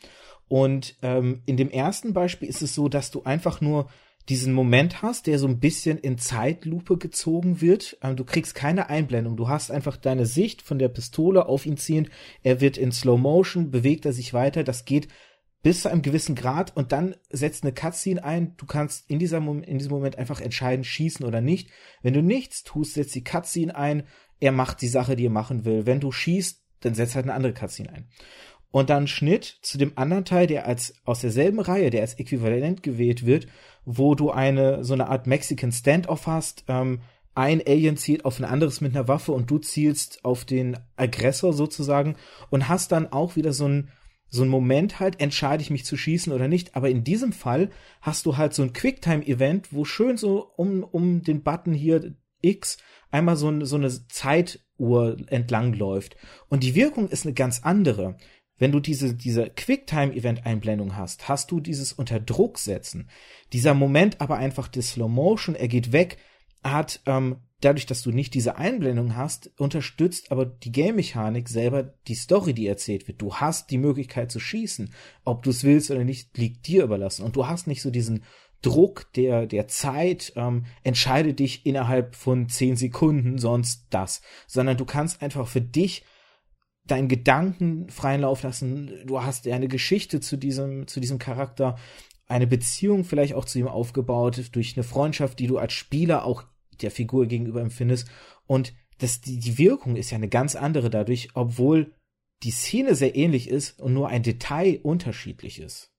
Und 0.49 0.97
ähm, 1.03 1.43
in 1.45 1.59
dem 1.59 1.71
ersten 1.71 2.15
Beispiel 2.15 2.49
ist 2.49 2.63
es 2.63 2.75
so, 2.75 2.89
dass 2.89 3.11
du 3.11 3.25
einfach 3.25 3.61
nur 3.61 3.91
diesen 4.29 4.53
Moment 4.53 5.01
hast, 5.01 5.27
der 5.27 5.39
so 5.39 5.47
ein 5.47 5.59
bisschen 5.59 5.99
in 5.99 6.19
Zeitlupe 6.19 6.99
gezogen 6.99 7.61
wird. 7.61 7.99
Ähm, 8.03 8.17
du 8.17 8.25
kriegst 8.25 8.55
keine 8.55 8.91
Einblendung. 8.91 9.37
Du 9.37 9.49
hast 9.49 9.71
einfach 9.71 9.97
deine 9.97 10.27
Sicht 10.27 10.63
von 10.63 10.79
der 10.79 10.89
Pistole 10.89 11.47
auf 11.47 11.65
ihn 11.65 11.77
ziehend. 11.77 12.11
Er 12.43 12.61
wird 12.61 12.77
in 12.77 12.93
Slow 12.93 13.19
Motion, 13.19 13.71
bewegt 13.71 14.05
er 14.05 14.13
sich 14.13 14.35
weiter. 14.35 14.65
Das 14.65 14.85
geht 14.85 15.09
bis 15.63 15.83
zu 15.83 15.91
einem 15.91 16.03
gewissen 16.03 16.35
Grad 16.35 16.77
und 16.77 16.93
dann 16.93 17.17
setzt 17.31 17.65
eine 17.65 17.73
Cutscene 17.73 18.23
ein. 18.23 18.55
Du 18.57 18.67
kannst 18.67 19.11
in, 19.11 19.19
dieser 19.19 19.41
Mom 19.41 19.63
in 19.63 19.79
diesem 19.79 19.93
Moment 19.93 20.17
einfach 20.17 20.41
entscheiden, 20.41 20.85
schießen 20.85 21.27
oder 21.27 21.41
nicht. 21.41 21.71
Wenn 22.03 22.15
du 22.15 22.23
nichts 22.23 22.63
tust, 22.65 22.95
setzt 22.95 23.15
die 23.15 23.25
Cutscene 23.25 23.75
ein. 23.75 24.05
Er 24.41 24.53
macht 24.53 24.83
die 24.83 24.89
Sache, 24.89 25.17
die 25.17 25.27
er 25.27 25.31
machen 25.31 25.65
will. 25.65 25.87
Wenn 25.87 26.01
du 26.01 26.13
schießt, 26.13 26.63
dann 26.81 26.95
setzt 26.95 27.17
halt 27.17 27.25
eine 27.25 27.35
andere 27.35 27.55
Cutscene 27.55 27.93
ein. 27.93 28.09
Und 28.71 28.91
dann 28.91 29.07
Schnitt 29.07 29.59
zu 29.63 29.79
dem 29.79 29.93
anderen 29.97 30.25
Teil, 30.25 30.47
der 30.47 30.67
als 30.67 30.95
aus 31.05 31.21
derselben 31.21 31.61
Reihe, 31.61 31.91
der 31.91 32.03
als 32.03 32.15
Äquivalent 32.15 32.83
gewählt 32.83 33.25
wird, 33.25 33.47
wo 33.85 34.15
du 34.15 34.31
eine 34.31 34.85
so 34.85 34.93
eine 34.93 35.09
Art 35.09 35.27
Mexican 35.27 35.73
Standoff 35.73 36.27
hast. 36.27 36.65
Ähm, 36.69 37.01
ein 37.35 37.63
Alien 37.67 37.97
zielt 37.97 38.25
auf 38.25 38.39
ein 38.39 38.45
anderes 38.45 38.81
mit 38.81 38.95
einer 38.95 39.09
Waffe 39.09 39.33
und 39.33 39.51
du 39.51 39.59
zielst 39.59 40.25
auf 40.25 40.45
den 40.45 40.77
Aggressor 40.97 41.53
sozusagen 41.53 42.17
und 42.51 42.69
hast 42.69 42.93
dann 42.93 43.11
auch 43.13 43.37
wieder 43.37 43.53
so 43.53 43.67
ein 43.67 43.91
so 44.31 44.43
ein 44.43 44.49
Moment 44.49 45.01
halt, 45.01 45.21
entscheide 45.21 45.63
ich 45.63 45.71
mich 45.71 45.85
zu 45.87 45.97
schießen 45.97 46.33
oder 46.33 46.49
nicht. 46.49 46.77
Aber 46.77 46.91
in 46.91 47.05
diesem 47.05 47.33
Fall 47.33 47.71
hast 48.03 48.27
du 48.27 48.37
halt 48.37 48.53
so 48.55 48.63
ein 48.63 48.73
Quicktime-Event, 48.73 49.73
wo 49.73 49.85
schön 49.85 50.17
so 50.17 50.53
um, 50.57 50.85
um 50.85 51.23
den 51.23 51.43
Button 51.43 51.73
hier 51.73 52.15
X 52.43 52.79
einmal 53.11 53.37
so, 53.37 53.49
ein, 53.49 53.65
so 53.65 53.77
eine 53.77 53.89
Zeituhr 54.09 55.17
entlang 55.29 55.73
läuft. 55.73 56.17
Und 56.49 56.63
die 56.63 56.75
Wirkung 56.75 57.09
ist 57.09 57.25
eine 57.25 57.35
ganz 57.35 57.63
andere. 57.63 58.17
Wenn 58.59 58.73
du 58.73 58.81
diese, 58.81 59.15
diese 59.15 59.51
Quicktime-Event-Einblendung 59.51 60.97
hast, 60.97 61.29
hast 61.29 61.51
du 61.51 61.61
dieses 61.61 61.93
unter 61.93 62.21
Druck 62.21 62.59
setzen. 62.59 63.09
Dieser 63.53 63.75
Moment 63.75 64.21
aber 64.21 64.37
einfach 64.37 64.69
die 64.69 64.83
Slow 64.83 65.09
Motion, 65.09 65.55
er 65.55 65.69
geht 65.69 65.93
weg, 65.93 66.19
hat 66.63 67.01
ähm, 67.07 67.37
dadurch, 67.61 67.87
dass 67.87 68.03
du 68.03 68.11
nicht 68.11 68.35
diese 68.35 68.57
Einblendung 68.57 69.17
hast, 69.17 69.51
unterstützt 69.59 70.31
aber 70.31 70.47
die 70.47 70.73
Game-Mechanik 70.73 71.49
selber 71.49 71.95
die 72.07 72.15
Story, 72.15 72.53
die 72.53 72.67
erzählt 72.67 73.09
wird. 73.09 73.21
Du 73.21 73.37
hast 73.37 73.71
die 73.71 73.79
Möglichkeit 73.79 74.31
zu 74.31 74.41
schießen. 74.41 74.93
Ob 75.25 75.43
du 75.43 75.51
es 75.51 75.65
willst 75.65 75.91
oder 75.91 76.05
nicht, 76.05 76.37
liegt 76.37 76.67
dir 76.67 76.85
überlassen. 76.85 77.25
Und 77.25 77.37
du 77.37 77.47
hast 77.47 77.67
nicht 77.67 77.83
so 77.83 77.91
diesen 77.91 78.25
Druck 78.63 79.13
der, 79.15 79.47
der 79.47 79.69
Zeit, 79.69 80.33
ähm, 80.37 80.67
entscheide 80.83 81.33
dich 81.33 81.65
innerhalb 81.65 82.17
von 82.17 82.49
zehn 82.49 82.77
Sekunden, 82.77 83.39
sonst 83.39 83.87
das. 83.91 84.21
Sondern 84.47 84.77
du 84.77 84.85
kannst 84.85 85.23
einfach 85.23 85.47
für 85.47 85.61
dich 85.61 86.05
deinen 86.91 87.09
Gedanken 87.09 87.89
freien 87.89 88.23
Lauf 88.23 88.43
lassen. 88.43 88.93
Du 89.07 89.23
hast 89.23 89.47
ja 89.47 89.55
eine 89.55 89.69
Geschichte 89.69 90.21
zu 90.21 90.37
diesem, 90.37 90.87
zu 90.87 91.01
diesem 91.01 91.19
Charakter, 91.19 91.77
eine 92.27 92.47
Beziehung 92.47 93.05
vielleicht 93.05 93.35
auch 93.35 93.45
zu 93.45 93.59
ihm 93.59 93.69
aufgebaut, 93.69 94.51
durch 94.53 94.77
eine 94.77 94.85
Freundschaft, 94.85 95.39
die 95.39 95.47
du 95.47 95.59
als 95.59 95.73
Spieler 95.73 96.25
auch 96.25 96.45
der 96.83 96.91
Figur 96.91 97.27
gegenüber 97.27 97.61
empfindest. 97.61 98.09
Und 98.47 98.75
das, 98.99 99.21
die, 99.21 99.39
die 99.39 99.59
Wirkung 99.59 99.97
ist 99.97 100.11
ja 100.11 100.17
eine 100.17 100.29
ganz 100.29 100.55
andere 100.57 100.91
dadurch, 100.91 101.31
obwohl 101.35 101.95
die 102.43 102.51
Szene 102.51 102.95
sehr 102.95 103.17
ähnlich 103.17 103.49
ist 103.49 103.81
und 103.81 103.95
nur 103.95 104.09
ein 104.09 104.23
Detail 104.23 104.81
unterschiedlich 104.83 105.61
ist. 105.61 105.93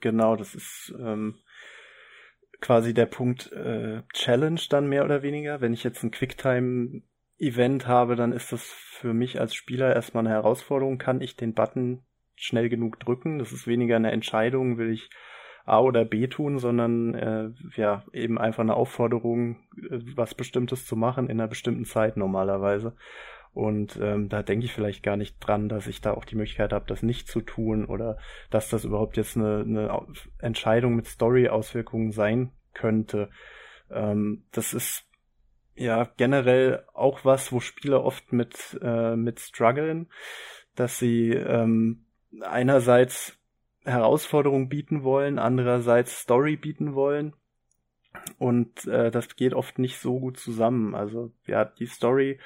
Genau, 0.00 0.36
das 0.36 0.54
ist 0.54 0.94
ähm, 0.98 1.38
quasi 2.60 2.94
der 2.94 3.06
Punkt 3.06 3.52
äh, 3.52 4.02
Challenge 4.12 4.60
dann 4.68 4.88
mehr 4.88 5.04
oder 5.04 5.22
weniger. 5.22 5.60
Wenn 5.60 5.74
ich 5.74 5.84
jetzt 5.84 6.02
ein 6.02 6.10
Quicktime-Event 7.38 7.86
habe, 7.86 8.16
dann 8.16 8.32
ist 8.32 8.52
das 8.52 8.62
für 8.62 9.12
mich 9.12 9.40
als 9.40 9.54
Spieler 9.54 9.94
erstmal 9.94 10.26
eine 10.26 10.34
Herausforderung. 10.34 10.98
Kann 10.98 11.20
ich 11.20 11.36
den 11.36 11.54
Button 11.54 12.04
schnell 12.34 12.68
genug 12.68 13.00
drücken? 13.00 13.38
Das 13.38 13.52
ist 13.52 13.66
weniger 13.66 13.96
eine 13.96 14.12
Entscheidung, 14.12 14.78
will 14.78 14.90
ich 14.90 15.10
A 15.64 15.80
oder 15.80 16.04
B 16.04 16.28
tun, 16.28 16.58
sondern 16.58 17.14
äh, 17.14 17.50
ja 17.74 18.04
eben 18.12 18.38
einfach 18.38 18.62
eine 18.62 18.74
Aufforderung, 18.74 19.56
äh, 19.76 19.98
was 20.14 20.34
Bestimmtes 20.34 20.86
zu 20.86 20.96
machen 20.96 21.28
in 21.28 21.40
einer 21.40 21.48
bestimmten 21.48 21.84
Zeit 21.84 22.16
normalerweise. 22.16 22.94
Und 23.52 23.98
ähm, 24.02 24.28
da 24.28 24.42
denke 24.42 24.66
ich 24.66 24.72
vielleicht 24.72 25.02
gar 25.02 25.16
nicht 25.16 25.38
dran, 25.40 25.68
dass 25.68 25.86
ich 25.86 26.02
da 26.02 26.12
auch 26.12 26.26
die 26.26 26.36
Möglichkeit 26.36 26.74
habe, 26.74 26.84
das 26.86 27.02
nicht 27.02 27.26
zu 27.26 27.40
tun 27.40 27.86
oder 27.86 28.18
dass 28.50 28.68
das 28.68 28.84
überhaupt 28.84 29.16
jetzt 29.16 29.36
eine, 29.36 29.60
eine 29.60 30.06
Entscheidung 30.38 30.94
mit 30.94 31.06
Story-Auswirkungen 31.06 32.12
sein 32.12 32.52
könnte. 32.74 33.30
Ähm, 33.90 34.44
das 34.52 34.74
ist 34.74 35.06
ja 35.76 36.10
generell 36.16 36.84
auch 36.94 37.24
was, 37.24 37.52
wo 37.52 37.60
Spieler 37.60 38.04
oft 38.04 38.32
mit, 38.32 38.78
äh, 38.82 39.16
mit 39.16 39.40
strugglen, 39.40 40.08
dass 40.74 40.98
sie 40.98 41.30
ähm, 41.30 42.06
einerseits 42.40 43.38
Herausforderung 43.84 44.68
bieten 44.68 45.04
wollen, 45.04 45.38
andererseits 45.38 46.20
Story 46.20 46.56
bieten 46.56 46.94
wollen. 46.94 47.34
Und 48.38 48.86
äh, 48.86 49.10
das 49.10 49.36
geht 49.36 49.54
oft 49.54 49.78
nicht 49.78 49.98
so 49.98 50.18
gut 50.18 50.38
zusammen. 50.38 50.94
Also 50.94 51.32
ja, 51.46 51.64
die 51.64 51.86
Story 51.86 52.40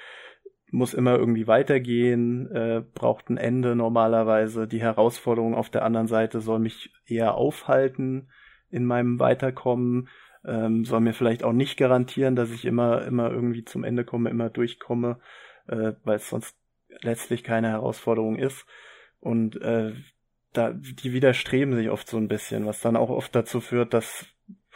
muss 0.72 0.94
immer 0.94 1.16
irgendwie 1.16 1.46
weitergehen, 1.46 2.50
äh, 2.52 2.82
braucht 2.94 3.30
ein 3.30 3.36
Ende 3.36 3.74
normalerweise. 3.74 4.66
Die 4.68 4.80
Herausforderung 4.80 5.54
auf 5.54 5.70
der 5.70 5.84
anderen 5.84 6.06
Seite 6.06 6.40
soll 6.40 6.58
mich 6.58 6.92
eher 7.06 7.34
aufhalten 7.34 8.28
in 8.70 8.84
meinem 8.84 9.18
Weiterkommen, 9.18 10.08
ähm, 10.44 10.84
soll 10.84 11.00
mir 11.00 11.12
vielleicht 11.12 11.44
auch 11.44 11.52
nicht 11.52 11.76
garantieren, 11.76 12.36
dass 12.36 12.50
ich 12.50 12.64
immer, 12.64 13.02
immer 13.02 13.30
irgendwie 13.30 13.64
zum 13.64 13.84
Ende 13.84 14.04
komme, 14.04 14.30
immer 14.30 14.50
durchkomme, 14.50 15.20
äh, 15.68 15.92
weil 16.04 16.16
es 16.16 16.28
sonst 16.28 16.56
letztlich 17.02 17.44
keine 17.44 17.68
Herausforderung 17.68 18.38
ist. 18.38 18.66
Und 19.20 19.60
äh, 19.60 19.92
da, 20.52 20.72
die 20.72 21.12
widerstreben 21.12 21.74
sich 21.74 21.90
oft 21.90 22.08
so 22.08 22.16
ein 22.16 22.28
bisschen, 22.28 22.66
was 22.66 22.80
dann 22.80 22.96
auch 22.96 23.10
oft 23.10 23.34
dazu 23.34 23.60
führt, 23.60 23.94
dass 23.94 24.26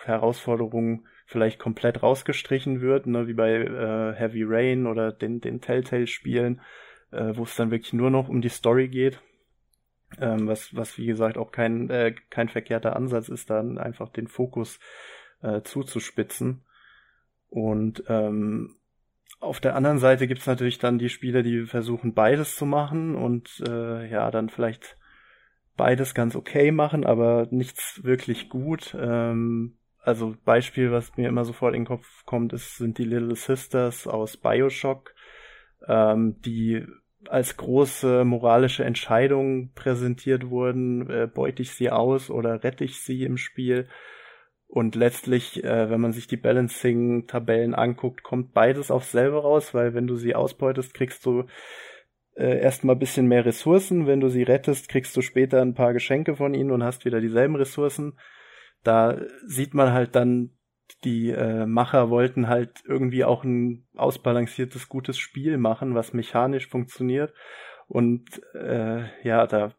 Herausforderungen 0.04 1.06
vielleicht 1.26 1.58
komplett 1.58 2.02
rausgestrichen 2.02 2.80
wird, 2.80 3.06
ne, 3.06 3.26
wie 3.26 3.32
bei 3.32 3.54
äh, 3.54 4.14
Heavy 4.14 4.44
Rain 4.44 4.86
oder 4.86 5.10
den, 5.12 5.40
den 5.40 5.60
Telltale-Spielen, 5.60 6.60
äh, 7.10 7.32
wo 7.34 7.44
es 7.44 7.56
dann 7.56 7.70
wirklich 7.70 7.94
nur 7.94 8.10
noch 8.10 8.28
um 8.28 8.42
die 8.42 8.50
Story 8.50 8.88
geht. 8.88 9.20
Ähm, 10.20 10.46
was, 10.46 10.76
was 10.76 10.96
wie 10.98 11.06
gesagt 11.06 11.38
auch 11.38 11.50
kein, 11.50 11.90
äh, 11.90 12.14
kein 12.30 12.48
verkehrter 12.48 12.94
Ansatz 12.94 13.28
ist, 13.28 13.50
dann 13.50 13.78
einfach 13.78 14.10
den 14.10 14.28
Fokus 14.28 14.78
äh, 15.44 15.62
zuzuspitzen. 15.62 16.64
Und 17.50 18.02
ähm, 18.08 18.76
auf 19.40 19.60
der 19.60 19.76
anderen 19.76 19.98
Seite 19.98 20.26
gibt's 20.26 20.46
natürlich 20.46 20.78
dann 20.78 20.98
die 20.98 21.08
Spiele, 21.08 21.42
die 21.42 21.66
versuchen 21.66 22.14
beides 22.14 22.56
zu 22.56 22.66
machen 22.66 23.14
und 23.14 23.62
äh, 23.68 24.10
ja, 24.10 24.30
dann 24.30 24.48
vielleicht 24.48 24.96
beides 25.76 26.14
ganz 26.14 26.34
okay 26.34 26.72
machen, 26.72 27.04
aber 27.04 27.46
nichts 27.50 28.02
wirklich 28.04 28.48
gut. 28.48 28.96
Ähm, 28.98 29.76
also 30.00 30.34
Beispiel, 30.44 30.92
was 30.92 31.16
mir 31.16 31.28
immer 31.28 31.44
sofort 31.44 31.74
in 31.74 31.82
den 31.82 31.88
Kopf 31.88 32.06
kommt, 32.24 32.52
ist, 32.52 32.76
sind 32.76 32.98
die 32.98 33.04
Little 33.04 33.36
Sisters 33.36 34.06
aus 34.06 34.36
Bioshock, 34.36 35.14
ähm, 35.86 36.40
die 36.42 36.86
als 37.28 37.56
große 37.56 38.24
moralische 38.24 38.84
Entscheidung 38.84 39.72
präsentiert 39.74 40.50
wurden, 40.50 41.08
äh, 41.08 41.26
beute 41.26 41.62
ich 41.62 41.72
sie 41.72 41.90
aus 41.90 42.30
oder 42.30 42.62
rette 42.62 42.84
ich 42.84 43.00
sie 43.00 43.24
im 43.24 43.36
Spiel. 43.36 43.88
Und 44.66 44.96
letztlich, 44.96 45.62
äh, 45.62 45.90
wenn 45.90 46.00
man 46.00 46.12
sich 46.12 46.26
die 46.26 46.36
Balancing-Tabellen 46.36 47.74
anguckt, 47.74 48.22
kommt 48.22 48.54
beides 48.54 48.90
aufs 48.90 49.12
selbe 49.12 49.42
raus, 49.42 49.72
weil 49.74 49.94
wenn 49.94 50.06
du 50.06 50.16
sie 50.16 50.34
ausbeutest, 50.34 50.94
kriegst 50.94 51.24
du 51.26 51.44
äh, 52.36 52.60
erstmal 52.60 52.96
bisschen 52.96 53.26
mehr 53.26 53.44
Ressourcen. 53.44 54.06
Wenn 54.06 54.20
du 54.20 54.28
sie 54.28 54.42
rettest, 54.42 54.88
kriegst 54.88 55.16
du 55.16 55.22
später 55.22 55.60
ein 55.60 55.74
paar 55.74 55.92
Geschenke 55.92 56.34
von 56.36 56.54
ihnen 56.54 56.70
und 56.70 56.82
hast 56.82 57.04
wieder 57.04 57.20
dieselben 57.20 57.56
Ressourcen. 57.56 58.18
Da 58.82 59.20
sieht 59.46 59.74
man 59.74 59.92
halt 59.92 60.14
dann, 60.14 60.50
die 61.04 61.30
äh, 61.30 61.66
Macher 61.66 62.10
wollten 62.10 62.48
halt 62.48 62.82
irgendwie 62.86 63.24
auch 63.24 63.44
ein 63.44 63.86
ausbalanciertes, 63.96 64.88
gutes 64.88 65.18
Spiel 65.18 65.56
machen, 65.56 65.94
was 65.94 66.12
mechanisch 66.12 66.68
funktioniert. 66.68 67.32
Und 67.86 68.42
äh, 68.54 69.04
ja, 69.26 69.46
da 69.46 69.74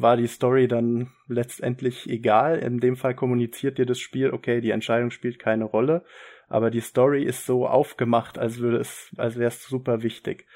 war 0.00 0.16
die 0.16 0.26
Story 0.26 0.68
dann 0.68 1.12
letztendlich 1.26 2.08
egal. 2.08 2.58
In 2.58 2.80
dem 2.80 2.96
Fall 2.96 3.14
kommuniziert 3.14 3.78
dir 3.78 3.86
das 3.86 3.98
Spiel, 3.98 4.30
okay, 4.30 4.60
die 4.60 4.70
Entscheidung 4.70 5.10
spielt 5.10 5.38
keine 5.38 5.64
Rolle, 5.64 6.04
aber 6.48 6.70
die 6.70 6.80
Story 6.80 7.24
ist 7.24 7.46
so 7.46 7.66
aufgemacht, 7.66 8.38
als 8.38 8.58
würde 8.58 8.78
es, 8.78 9.10
als 9.16 9.36
wäre 9.36 9.48
es 9.48 9.64
super 9.64 10.02
wichtig. 10.02 10.46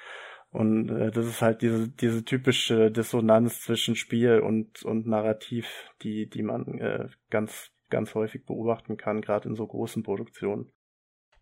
Und 0.50 0.90
äh, 0.90 1.10
das 1.10 1.26
ist 1.26 1.42
halt 1.42 1.62
diese, 1.62 1.88
diese 1.88 2.24
typische 2.24 2.90
Dissonanz 2.90 3.62
zwischen 3.62 3.96
Spiel 3.96 4.40
und, 4.40 4.82
und 4.82 5.06
Narrativ, 5.06 5.68
die, 6.02 6.28
die 6.28 6.42
man 6.42 6.78
äh, 6.78 7.08
ganz, 7.30 7.70
ganz 7.88 8.14
häufig 8.14 8.44
beobachten 8.44 8.96
kann, 8.96 9.20
gerade 9.20 9.48
in 9.48 9.54
so 9.54 9.66
großen 9.66 10.02
Produktionen. 10.02 10.72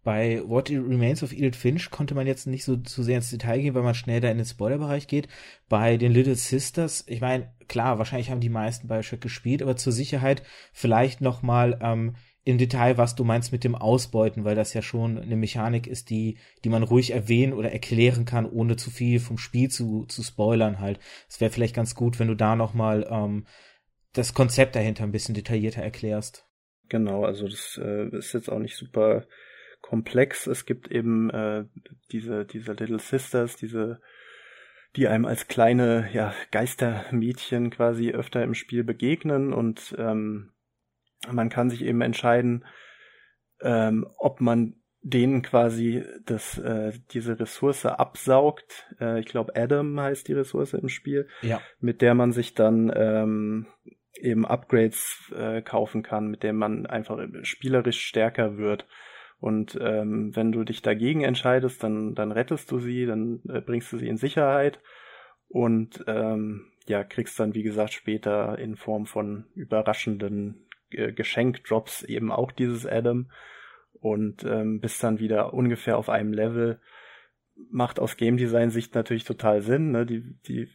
Bei 0.09 0.41
What 0.49 0.71
Remains 0.71 1.23
of 1.23 1.35
Edith 1.35 1.59
Finch 1.59 1.91
konnte 1.91 2.15
man 2.15 2.27
jetzt 2.27 2.47
nicht 2.47 2.65
so 2.65 2.79
zu 2.79 3.03
sehr 3.03 3.17
ins 3.17 3.29
Detail 3.29 3.61
gehen, 3.61 3.75
weil 3.75 3.83
man 3.83 3.95
schnell 3.95 4.23
da 4.23 4.31
in 4.31 4.38
den 4.38 4.47
Spoilerbereich 4.47 5.07
geht. 5.07 5.29
Bei 5.69 5.99
den 5.99 6.12
Little 6.12 6.35
Sisters, 6.35 7.05
ich 7.09 7.21
meine, 7.21 7.53
klar, 7.69 7.99
wahrscheinlich 7.99 8.31
haben 8.31 8.41
die 8.41 8.49
meisten 8.49 8.88
Bioshock 8.88 9.21
gespielt, 9.21 9.61
aber 9.61 9.77
zur 9.77 9.93
Sicherheit 9.93 10.43
vielleicht 10.73 11.21
nochmal 11.21 11.79
ähm, 11.83 12.17
im 12.45 12.57
Detail, 12.57 12.97
was 12.97 13.17
du 13.17 13.25
meinst 13.25 13.53
mit 13.53 13.65
dem 13.65 13.75
Ausbeuten, 13.75 14.47
weil 14.47 14.55
das 14.55 14.73
ja 14.73 14.81
schon 14.81 15.19
eine 15.19 15.37
Mechanik 15.37 15.87
ist, 15.87 16.09
die, 16.09 16.38
die 16.65 16.71
man 16.71 16.85
ruhig 16.85 17.11
erwähnen 17.11 17.53
oder 17.53 17.71
erklären 17.71 18.25
kann, 18.25 18.47
ohne 18.47 18.77
zu 18.77 18.91
viel 18.91 19.21
vom 19.21 19.37
Spiel 19.37 19.71
zu, 19.71 20.07
zu 20.07 20.23
spoilern 20.23 20.81
halt. 20.81 21.00
Es 21.29 21.38
wäre 21.38 21.50
vielleicht 21.50 21.77
ganz 21.77 21.95
gut, 21.95 22.19
wenn 22.19 22.29
du 22.29 22.35
da 22.35 22.57
nochmal 22.57 23.07
ähm, 23.11 23.45
das 24.15 24.33
Konzept 24.33 24.75
dahinter 24.75 25.05
ein 25.05 25.12
bisschen 25.12 25.35
detaillierter 25.35 25.83
erklärst. 25.83 26.47
Genau, 26.88 27.27
also 27.27 27.47
das 27.47 27.79
äh, 27.85 28.09
ist 28.17 28.33
jetzt 28.33 28.49
auch 28.49 28.59
nicht 28.59 28.75
super 28.75 29.27
komplex. 29.81 30.47
Es 30.47 30.67
gibt 30.67 30.91
eben 30.91 31.31
äh, 31.31 31.65
diese, 32.13 32.45
diese 32.45 32.73
Little 32.73 32.99
Sisters, 32.99 33.57
diese, 33.57 34.01
die 34.97 35.09
einem 35.09 35.25
als 35.25 35.49
kleine 35.49 36.09
ja, 36.13 36.35
Geistermädchen 36.51 37.71
quasi 37.71 38.11
öfter 38.11 38.43
im 38.43 38.55
Spiel 38.55 38.85
begegnen 38.85 39.53
und 39.53 39.95
ähm, 39.99 40.53
man 41.31 41.49
kann 41.49 41.71
sich 41.71 41.83
eben 41.83 42.01
entscheiden, 42.01 42.65
ähm, 43.61 44.07
ob 44.17 44.41
man 44.41 44.75
denen 45.03 45.43
quasi 45.43 46.05
das, 46.27 46.59
äh, 46.59 46.93
diese 47.13 47.39
Ressource 47.39 47.87
absaugt. 47.87 48.87
Äh, 49.01 49.21
ich 49.21 49.27
glaube, 49.27 49.55
Adam 49.57 49.99
heißt 49.99 50.29
die 50.29 50.33
Ressource 50.33 50.75
im 50.75 50.89
Spiel, 50.89 51.29
ja. 51.43 51.61
mit 51.81 52.03
der 52.03 52.15
man 52.15 52.33
sich 52.33 52.55
dann 52.55 52.93
ähm, 52.95 53.67
eben 54.21 54.45
Upgrades 54.45 55.33
äh, 55.37 55.63
kaufen 55.63 56.03
kann, 56.03 56.29
mit 56.29 56.43
dem 56.43 56.57
man 56.57 56.87
einfach 56.87 57.19
spielerisch 57.43 58.01
stärker 58.01 58.59
wird. 58.59 58.87
Und 59.40 59.78
ähm, 59.80 60.35
wenn 60.35 60.50
du 60.50 60.64
dich 60.64 60.83
dagegen 60.83 61.23
entscheidest, 61.23 61.83
dann, 61.83 62.14
dann 62.14 62.33
rettest 62.33 62.71
du 62.73 62.78
sie, 62.80 63.07
dann 63.07 63.40
äh, 63.49 63.61
bringst 63.61 63.92
du 63.92 63.99
sie 63.99 64.09
in 64.09 64.16
Sicherheit 64.16 64.80
und 65.47 66.04
ähm, 66.07 66.73
ja, 66.87 67.04
kriegst 67.04 67.38
dann, 67.38 67.54
wie 67.54 67.62
gesagt, 67.62 67.92
später 67.92 68.59
in 68.59 68.76
Form 68.76 69.07
von 69.07 69.45
überraschenden 69.54 70.66
äh, 70.90 71.12
Geschenkdrops 71.12 72.02
eben 72.02 72.33
auch 72.33 72.50
dieses 72.50 72.87
Adam 72.87 73.30
und 74.00 74.45
ähm, 74.45 74.80
bist 74.80 75.02
dann 75.02 75.21
wieder 75.21 75.54
ungefähr 75.54 75.99
auf 75.99 76.09
einem 76.09 76.33
Level. 76.33 76.80
Macht 77.71 78.00
aus 78.00 78.16
Game 78.16 78.37
Design 78.37 78.71
Sicht 78.71 78.95
natürlich 78.95 79.25
total 79.25 79.62
Sinn. 79.62 79.90
Ne? 79.90 80.07
Die, 80.07 80.37
die 80.47 80.68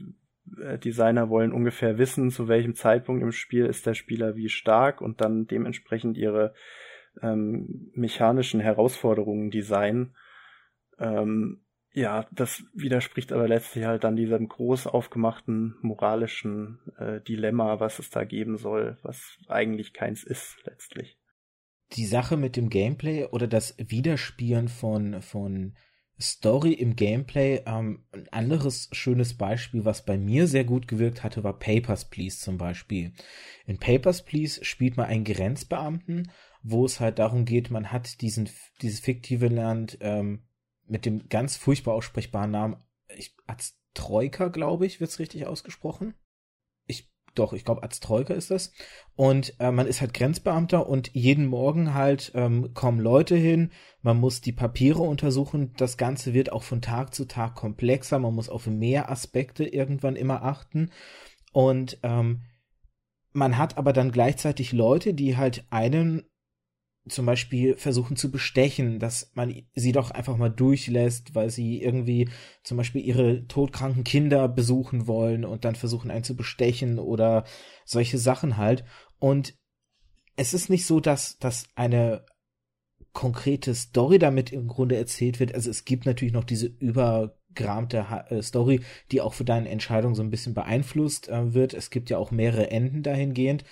äh, 0.62 0.78
Designer 0.78 1.30
wollen 1.30 1.52
ungefähr 1.52 1.98
wissen, 1.98 2.30
zu 2.30 2.48
welchem 2.48 2.76
Zeitpunkt 2.76 3.22
im 3.24 3.32
Spiel 3.32 3.66
ist 3.66 3.86
der 3.86 3.94
Spieler 3.94 4.36
wie 4.36 4.50
stark 4.50 5.02
und 5.02 5.22
dann 5.22 5.48
dementsprechend 5.48 6.18
ihre 6.18 6.54
ähm, 7.22 7.92
mechanischen 7.94 8.60
Herausforderungen 8.60 9.52
designen. 9.52 10.16
Ähm, 11.00 11.64
ja, 11.94 12.28
das 12.32 12.64
widerspricht 12.74 13.32
aber 13.32 13.48
letztlich 13.48 13.86
halt 13.86 14.04
dann 14.04 14.16
diesem 14.16 14.48
groß 14.48 14.88
aufgemachten 14.88 15.76
moralischen 15.82 16.80
äh, 16.98 17.22
Dilemma, 17.22 17.80
was 17.80 18.00
es 18.00 18.10
da 18.10 18.24
geben 18.24 18.58
soll, 18.58 18.98
was 19.04 19.38
eigentlich 19.48 19.94
keins 19.94 20.24
ist 20.24 20.58
letztlich. 20.66 21.20
Die 21.92 22.06
Sache 22.06 22.36
mit 22.36 22.56
dem 22.56 22.70
Gameplay 22.70 23.26
oder 23.26 23.48
das 23.48 23.76
Widerspielen 23.78 24.70
von, 24.70 25.22
von 25.22 25.76
Story 26.20 26.74
im 26.74 26.96
Gameplay. 26.96 27.62
Ähm, 27.66 28.06
ein 28.12 28.28
anderes 28.30 28.90
schönes 28.92 29.38
Beispiel, 29.38 29.86
was 29.86 30.06
bei 30.06 30.18
mir 30.18 30.48
sehr 30.48 30.64
gut 30.64 30.88
gewirkt 30.88 31.24
hatte, 31.24 31.44
war 31.44 31.60
Papers, 31.60 32.10
Please 32.10 32.40
zum 32.40 32.58
Beispiel. 32.58 33.14
In 33.66 33.78
Papers, 33.78 34.24
Please 34.24 34.64
spielt 34.64 34.98
man 34.98 35.08
einen 35.08 35.26
Grenzbeamten, 35.26 36.32
wo 36.64 36.86
es 36.86 37.00
halt 37.00 37.20
darum 37.20 37.46
geht, 37.46 37.70
man 37.70 37.92
hat 37.92 38.22
diesen, 38.22 38.50
dieses 38.82 39.02
fiktive 39.02 39.50
Land 39.50 39.98
ähm, 40.02 40.48
mit 40.86 41.06
dem 41.06 41.30
ganz 41.30 41.58
furchtbar 41.58 41.94
aussprechbaren 41.94 42.52
Namen, 42.52 42.78
ich, 43.16 43.36
Troika, 43.94 44.48
glaube 44.48 44.86
ich, 44.86 45.00
wird's 45.00 45.20
richtig 45.20 45.46
ausgesprochen. 45.46 46.16
Ich 46.88 47.14
doch, 47.36 47.54
ich 47.54 47.66
glaube, 47.66 47.84
Arztroika 47.84 48.34
ist 48.34 48.52
das. 48.52 48.72
Und 49.16 49.60
äh, 49.60 49.72
man 49.72 49.88
ist 49.88 50.02
halt 50.02 50.14
Grenzbeamter 50.14 50.88
und 50.88 51.14
jeden 51.14 51.48
Morgen 51.48 51.94
halt 51.94 52.32
ähm, 52.36 52.74
kommen 52.74 53.00
Leute 53.00 53.36
hin, 53.36 53.72
man 54.02 54.20
muss 54.20 54.42
die 54.42 54.52
Papiere 54.52 55.02
untersuchen, 55.02 55.74
das 55.78 55.98
Ganze 55.98 56.34
wird 56.34 56.52
auch 56.52 56.64
von 56.64 56.82
Tag 56.82 57.14
zu 57.14 57.26
Tag 57.26 57.56
komplexer, 57.56 58.20
man 58.20 58.36
muss 58.36 58.50
auf 58.50 58.68
mehr 58.68 59.10
Aspekte 59.10 59.66
irgendwann 59.66 60.16
immer 60.16 60.44
achten. 60.44 60.92
Und 61.52 62.00
ähm, 62.04 62.44
man 63.32 63.58
hat 63.58 63.78
aber 63.78 63.94
dann 63.94 64.12
gleichzeitig 64.12 64.72
Leute, 64.72 65.14
die 65.14 65.38
halt 65.38 65.66
einen 65.72 66.24
zum 67.08 67.26
Beispiel 67.26 67.76
versuchen 67.76 68.16
zu 68.16 68.32
bestechen, 68.32 69.00
dass 69.00 69.32
man 69.34 69.54
sie 69.76 69.92
doch 69.92 70.12
einfach 70.12 70.38
mal 70.38 70.50
durchlässt, 70.50 71.36
weil 71.36 71.50
sie 71.50 71.82
irgendwie 71.82 72.30
zum 72.64 72.78
Beispiel 72.78 73.02
ihre 73.02 73.46
todkranken 73.48 74.04
Kinder 74.04 74.48
besuchen 74.48 75.06
wollen 75.08 75.44
und 75.44 75.66
dann 75.66 75.76
versuchen 75.76 76.12
einen 76.12 76.24
zu 76.24 76.36
bestechen 76.36 77.00
oder 77.00 77.44
solche 77.86 78.18
Sachen 78.18 78.58
halt. 78.58 78.86
Und 79.20 79.54
es 80.36 80.54
ist 80.54 80.70
nicht 80.70 80.86
so, 80.86 81.00
dass, 81.00 81.38
dass 81.40 81.68
eine 81.76 82.26
konkrete 83.12 83.76
Story 83.76 84.18
damit 84.18 84.52
im 84.52 84.68
Grunde 84.68 84.96
erzählt 84.96 85.40
wird. 85.40 85.54
Also 85.54 85.70
es 85.70 85.86
gibt 85.86 86.06
natürlich 86.06 86.34
noch 86.34 86.46
diese 86.46 86.68
übergramte 86.68 88.06
äh, 88.30 88.42
Story, 88.42 88.82
die 89.12 89.22
auch 89.22 89.34
für 89.34 89.46
deine 89.46 89.70
Entscheidung 89.70 90.16
so 90.16 90.24
ein 90.24 90.32
bisschen 90.32 90.54
beeinflusst 90.54 91.28
äh, 91.28 91.54
wird. 91.54 91.74
Es 91.74 91.90
gibt 91.90 92.10
ja 92.10 92.18
auch 92.18 92.32
mehrere 92.32 92.72
Enden 92.72 93.04
dahingehend 93.04 93.66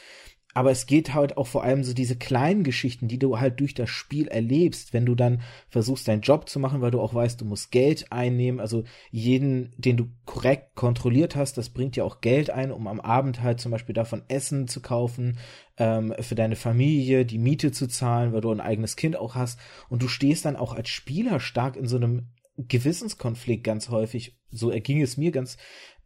aber 0.53 0.71
es 0.71 0.85
geht 0.85 1.13
halt 1.13 1.37
auch 1.37 1.47
vor 1.47 1.63
allem 1.63 1.83
so 1.83 1.93
diese 1.93 2.15
kleinen 2.15 2.63
Geschichten, 2.63 3.07
die 3.07 3.19
du 3.19 3.39
halt 3.39 3.59
durch 3.59 3.73
das 3.73 3.89
Spiel 3.89 4.27
erlebst, 4.27 4.93
wenn 4.93 5.05
du 5.05 5.15
dann 5.15 5.41
versuchst, 5.69 6.07
deinen 6.07 6.21
Job 6.21 6.49
zu 6.49 6.59
machen, 6.59 6.81
weil 6.81 6.91
du 6.91 6.99
auch 6.99 7.13
weißt, 7.13 7.39
du 7.39 7.45
musst 7.45 7.71
Geld 7.71 8.11
einnehmen. 8.11 8.59
Also 8.59 8.83
jeden, 9.11 9.73
den 9.77 9.97
du 9.97 10.09
korrekt 10.25 10.75
kontrolliert 10.75 11.35
hast, 11.35 11.57
das 11.57 11.69
bringt 11.69 11.95
ja 11.95 12.03
auch 12.03 12.21
Geld 12.21 12.49
ein, 12.49 12.71
um 12.71 12.87
am 12.87 12.99
Abend 12.99 13.41
halt 13.41 13.59
zum 13.59 13.71
Beispiel 13.71 13.95
davon 13.95 14.23
Essen 14.27 14.67
zu 14.67 14.81
kaufen, 14.81 15.37
ähm, 15.77 16.13
für 16.19 16.35
deine 16.35 16.55
Familie, 16.55 17.25
die 17.25 17.37
Miete 17.37 17.71
zu 17.71 17.87
zahlen, 17.87 18.33
weil 18.33 18.41
du 18.41 18.51
ein 18.51 18.61
eigenes 18.61 18.95
Kind 18.95 19.15
auch 19.15 19.35
hast. 19.35 19.59
Und 19.89 20.03
du 20.03 20.07
stehst 20.07 20.45
dann 20.45 20.55
auch 20.55 20.73
als 20.73 20.89
Spieler 20.89 21.39
stark 21.39 21.75
in 21.75 21.87
so 21.87 21.95
einem 21.95 22.27
Gewissenskonflikt 22.57 23.63
ganz 23.63 23.89
häufig. 23.89 24.37
So 24.49 24.69
erging 24.69 25.01
es 25.01 25.17
mir 25.17 25.31
ganz 25.31 25.57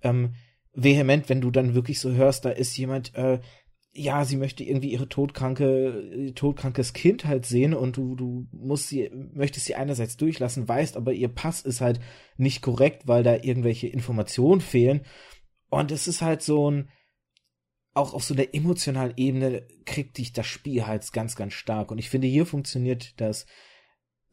ähm, 0.01 0.35
vehement, 0.73 1.29
wenn 1.29 1.41
du 1.41 1.51
dann 1.51 1.73
wirklich 1.73 1.99
so 1.99 2.11
hörst, 2.11 2.45
da 2.45 2.49
ist 2.49 2.77
jemand, 2.77 3.15
äh, 3.15 3.39
ja, 3.97 4.25
sie 4.25 4.35
möchte 4.35 4.63
irgendwie 4.63 4.91
ihre 4.91 5.07
todkranke, 5.07 6.33
todkrankes 6.35 6.91
Kind 6.91 7.23
halt 7.25 7.45
sehen 7.45 7.73
und 7.73 7.95
du, 7.95 8.15
du 8.15 8.47
musst 8.51 8.89
sie, 8.89 9.09
möchtest 9.33 9.65
sie 9.65 9.75
einerseits 9.75 10.17
durchlassen, 10.17 10.67
weißt, 10.67 10.97
aber 10.97 11.13
ihr 11.13 11.29
Pass 11.29 11.61
ist 11.61 11.79
halt 11.79 12.01
nicht 12.35 12.61
korrekt, 12.61 13.07
weil 13.07 13.23
da 13.23 13.35
irgendwelche 13.35 13.87
Informationen 13.87 14.59
fehlen. 14.59 15.05
Und 15.69 15.91
es 15.91 16.09
ist 16.09 16.21
halt 16.21 16.41
so 16.41 16.69
ein, 16.69 16.89
auch 17.93 18.13
auf 18.13 18.25
so 18.25 18.35
der 18.35 18.53
emotionalen 18.53 19.13
Ebene 19.15 19.65
kriegt 19.85 20.17
dich 20.17 20.33
das 20.33 20.45
Spiel 20.45 20.85
halt 20.85 21.09
ganz, 21.13 21.37
ganz 21.37 21.53
stark. 21.53 21.89
Und 21.89 21.97
ich 21.97 22.09
finde, 22.09 22.27
hier 22.27 22.45
funktioniert 22.45 23.19
das 23.21 23.45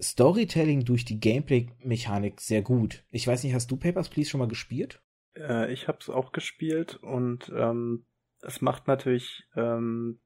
Storytelling 0.00 0.84
durch 0.84 1.04
die 1.04 1.20
Gameplay-Mechanik 1.20 2.40
sehr 2.40 2.62
gut. 2.62 3.04
Ich 3.10 3.28
weiß 3.28 3.44
nicht, 3.44 3.54
hast 3.54 3.70
du 3.70 3.76
Papers, 3.76 4.08
Please 4.08 4.28
schon 4.28 4.40
mal 4.40 4.48
gespielt? 4.48 5.00
Äh, 5.36 5.72
ich 5.72 5.86
habe 5.86 5.98
es 6.00 6.10
auch 6.10 6.32
gespielt 6.32 6.96
und 6.96 7.52
ähm, 7.56 8.06
es 8.42 8.60
macht 8.60 8.88
natürlich 8.88 9.44
ähm, 9.56 10.20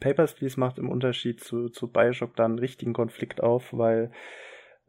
Papers, 0.00 0.34
Please 0.34 0.58
macht 0.58 0.78
im 0.78 0.88
Unterschied 0.88 1.42
zu, 1.42 1.68
zu 1.68 1.90
Bioshock 1.90 2.36
da 2.36 2.44
einen 2.44 2.58
richtigen 2.58 2.92
Konflikt 2.92 3.42
auf, 3.42 3.72
weil 3.72 4.12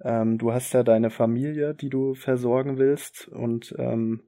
ähm, 0.03 0.37
du 0.37 0.51
hast 0.51 0.73
ja 0.73 0.83
deine 0.83 1.09
Familie, 1.09 1.73
die 1.73 1.89
du 1.89 2.13
versorgen 2.13 2.77
willst 2.77 3.27
und 3.27 3.73
ähm, 3.77 4.23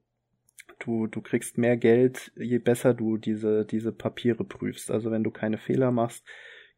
du, 0.80 1.08
du 1.08 1.22
kriegst 1.22 1.58
mehr 1.58 1.78
Geld, 1.78 2.32
je 2.36 2.60
besser 2.60 2.94
du 2.94 3.18
diese, 3.18 3.66
diese 3.66 3.92
Papiere 3.92 4.44
prüfst. 4.44 4.90
Also 4.90 5.12
wenn 5.12 5.24
du 5.24 5.32
keine 5.32 5.58
Fehler 5.58 5.92
machst, 5.92 6.26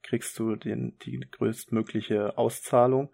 kriegst 0.03 0.37
du 0.39 0.55
den, 0.55 0.97
die 0.99 1.19
größtmögliche 1.19 2.37
Auszahlung 2.37 3.13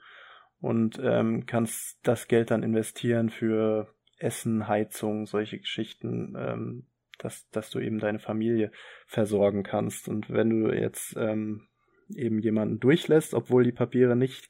und 0.60 1.00
ähm, 1.04 1.46
kannst 1.46 2.00
das 2.04 2.28
Geld 2.28 2.52
dann 2.52 2.64
investieren 2.64 3.30
für 3.30 3.94
Essen, 4.18 4.68
Heizung, 4.68 5.28
solche 5.28 5.60
Geschichten, 5.60 6.34
ähm, 6.38 6.88
dass, 7.18 7.50
dass 7.50 7.70
du 7.70 7.80
eben 7.80 8.00
deine 8.00 8.20
Familie 8.20 8.72
versorgen 9.06 9.64
kannst. 9.64 10.08
Und 10.08 10.30
wenn 10.30 10.50
du 10.50 10.72
jetzt 10.72 11.16
ähm, 11.18 11.68
eben 12.16 12.40
jemanden 12.40 12.80
durchlässt, 12.80 13.34
obwohl 13.34 13.64
die 13.64 13.72
Papiere 13.72 14.16
nicht 14.16 14.50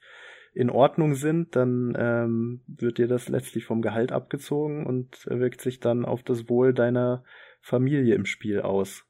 in 0.53 0.69
Ordnung 0.69 1.13
sind, 1.13 1.55
dann 1.55 1.95
ähm, 1.97 2.61
wird 2.67 2.97
dir 2.97 3.07
das 3.07 3.29
letztlich 3.29 3.65
vom 3.65 3.81
Gehalt 3.81 4.11
abgezogen 4.11 4.85
und 4.85 5.25
wirkt 5.27 5.61
sich 5.61 5.79
dann 5.79 6.03
auf 6.03 6.23
das 6.23 6.49
Wohl 6.49 6.73
deiner 6.73 7.23
Familie 7.61 8.15
im 8.15 8.25
Spiel 8.25 8.61
aus. 8.61 9.05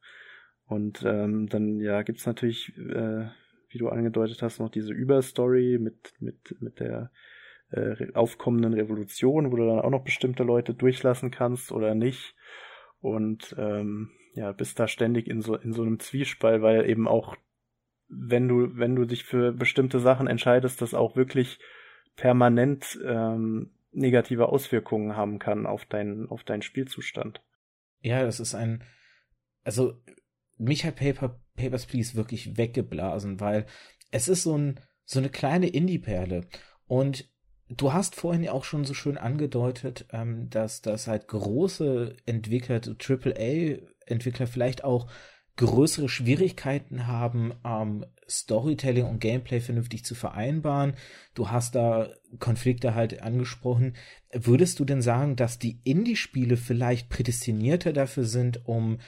Und 0.66 1.04
ähm, 1.06 1.48
dann 1.48 1.80
ja 1.80 2.02
gibt's 2.02 2.26
natürlich, 2.26 2.78
äh, 2.78 3.30
wie 3.70 3.78
du 3.78 3.88
angedeutet 3.88 4.42
hast, 4.42 4.60
noch 4.60 4.70
diese 4.70 4.94
Überstory 4.94 5.80
mit 5.80 6.14
mit 6.20 6.56
mit 6.60 6.82
der 6.82 7.12
äh, 7.72 8.12
aufkommenden 8.14 8.74
Revolution, 8.74 9.52
wo 9.52 9.56
du 9.56 9.66
dann 9.66 9.80
auch 9.80 9.90
noch 9.90 10.04
bestimmte 10.04 10.44
Leute 10.44 10.74
durchlassen 10.74 11.32
kannst 11.32 11.72
oder 11.72 11.96
nicht 11.96 12.36
und 13.08 13.56
ähm, 13.58 14.12
ja, 14.34 14.52
bist 14.52 14.80
da 14.80 14.88
ständig 14.88 15.28
in 15.28 15.42
so 15.42 15.56
in 15.56 15.74
so 15.74 15.82
einem 15.82 16.00
Zwiespalt, 16.00 16.62
weil 16.62 16.90
eben 16.90 17.08
auch 17.08 17.36
wenn 18.08 18.48
du 18.48 18.78
wenn 18.78 18.96
du 18.96 19.06
dich 19.06 19.24
für 19.24 19.52
bestimmte 19.52 20.00
Sachen 20.00 20.28
entscheidest, 20.28 20.82
das 20.82 20.94
auch 20.94 21.16
wirklich 21.16 21.60
permanent 22.16 23.00
ähm, 23.06 23.72
negative 23.92 24.50
Auswirkungen 24.50 25.16
haben 25.16 25.40
kann 25.40 25.66
auf 25.66 25.86
deinen 25.86 26.30
auf 26.30 26.44
deinen 26.44 26.62
Spielzustand. 26.62 27.42
Ja, 28.02 28.24
das 28.24 28.40
ist 28.40 28.56
ein 28.56 28.84
also 29.64 29.96
mich 30.58 30.86
hat 30.86 30.96
Paper 30.96 31.40
Papers, 31.58 31.86
Please 31.88 32.16
wirklich 32.16 32.56
weggeblasen, 32.56 33.42
weil 33.42 33.66
es 34.12 34.30
ist 34.30 34.44
so 34.44 34.58
ein, 34.58 34.80
so 35.04 35.20
eine 35.20 35.30
kleine 35.30 35.68
Indie-Perle 35.68 36.48
und 36.86 37.30
Du 37.70 37.92
hast 37.92 38.16
vorhin 38.16 38.44
ja 38.44 38.54
auch 38.54 38.64
schon 38.64 38.86
so 38.86 38.94
schön 38.94 39.18
angedeutet, 39.18 40.06
ähm, 40.12 40.50
dass 40.50 40.82
das 40.82 41.08
halt 41.08 41.28
große 41.28 42.16
Entwickler, 42.26 42.80
AAA-Entwickler 42.80 44.48
vielleicht 44.48 44.84
auch 44.84 45.08
größere 45.58 46.08
Schwierigkeiten 46.08 47.08
haben, 47.08 47.54
ähm, 47.66 48.06
Storytelling 48.30 49.06
und 49.06 49.20
Gameplay 49.20 49.60
vernünftig 49.60 50.06
zu 50.06 50.16
vereinbaren. 50.16 50.94
Du 51.34 51.50
hast 51.50 51.76
da 51.76 52.10
Konflikte 52.40 52.96
halt 52.96 53.22
angesprochen. 53.22 53.96
Würdest 54.32 54.80
du 54.80 54.86
denn 54.86 55.02
sagen, 55.02 55.36
dass 55.36 55.60
die 55.60 55.80
Indie-Spiele 55.84 56.58
vielleicht 56.58 57.10
prädestinierter 57.10 57.92
dafür 57.92 58.26
sind, 58.26 58.66
um 58.66 59.00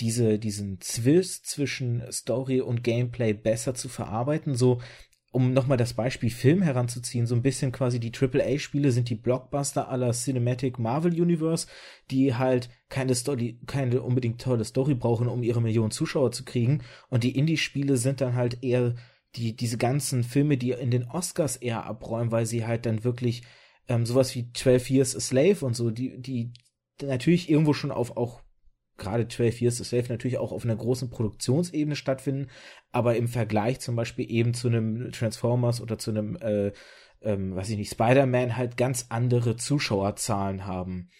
diese, 0.00 0.38
diesen 0.38 0.80
Zwist 0.80 1.46
zwischen 1.46 2.10
Story 2.10 2.60
und 2.60 2.82
Gameplay 2.82 3.32
besser 3.32 3.74
zu 3.74 3.88
verarbeiten? 3.88 4.54
So, 4.54 4.80
um 5.30 5.52
nochmal 5.52 5.76
das 5.76 5.92
Beispiel 5.92 6.30
Film 6.30 6.62
heranzuziehen, 6.62 7.26
so 7.26 7.34
ein 7.34 7.42
bisschen 7.42 7.70
quasi 7.70 8.00
die 8.00 8.12
AAA-Spiele 8.12 8.92
sind 8.92 9.10
die 9.10 9.14
Blockbuster 9.14 9.88
aller 9.88 10.12
Cinematic 10.12 10.78
Marvel 10.78 11.20
Universe, 11.20 11.66
die 12.10 12.34
halt 12.34 12.70
keine 12.88 13.14
Story, 13.14 13.60
keine 13.66 14.02
unbedingt 14.02 14.40
tolle 14.40 14.64
Story 14.64 14.94
brauchen, 14.94 15.28
um 15.28 15.42
ihre 15.42 15.60
Millionen 15.60 15.90
Zuschauer 15.90 16.32
zu 16.32 16.44
kriegen. 16.44 16.82
Und 17.10 17.24
die 17.24 17.36
Indie-Spiele 17.36 17.98
sind 17.98 18.22
dann 18.22 18.36
halt 18.36 18.62
eher 18.62 18.94
die, 19.36 19.54
diese 19.54 19.76
ganzen 19.76 20.24
Filme, 20.24 20.56
die 20.56 20.70
in 20.70 20.90
den 20.90 21.04
Oscars 21.04 21.56
eher 21.56 21.84
abräumen, 21.84 22.32
weil 22.32 22.46
sie 22.46 22.66
halt 22.66 22.86
dann 22.86 23.04
wirklich 23.04 23.42
ähm, 23.86 24.06
sowas 24.06 24.34
wie 24.34 24.50
12 24.52 24.90
Years 24.90 25.16
a 25.16 25.20
Slave 25.20 25.64
und 25.64 25.74
so, 25.74 25.90
die, 25.90 26.18
die 26.20 26.52
natürlich 27.02 27.50
irgendwo 27.50 27.74
schon 27.74 27.90
auf 27.90 28.16
auch 28.16 28.40
gerade 28.98 29.28
12 29.28 29.62
Years 29.62 29.80
a 29.80 29.84
Slave 29.84 30.08
natürlich 30.08 30.38
auch 30.38 30.52
auf 30.52 30.64
einer 30.64 30.76
großen 30.76 31.08
Produktionsebene 31.08 31.96
stattfinden, 31.96 32.48
aber 32.92 33.16
im 33.16 33.28
Vergleich 33.28 33.80
zum 33.80 33.96
Beispiel 33.96 34.30
eben 34.30 34.54
zu 34.54 34.68
einem 34.68 35.10
Transformers 35.12 35.80
oder 35.80 35.98
zu 35.98 36.10
einem, 36.10 36.36
äh, 36.36 36.72
ähm, 37.22 37.56
weiß 37.56 37.70
ich 37.70 37.78
nicht, 37.78 37.92
Spider-Man 37.92 38.56
halt 38.56 38.76
ganz 38.76 39.06
andere 39.08 39.56
Zuschauerzahlen 39.56 40.66
haben. 40.66 41.10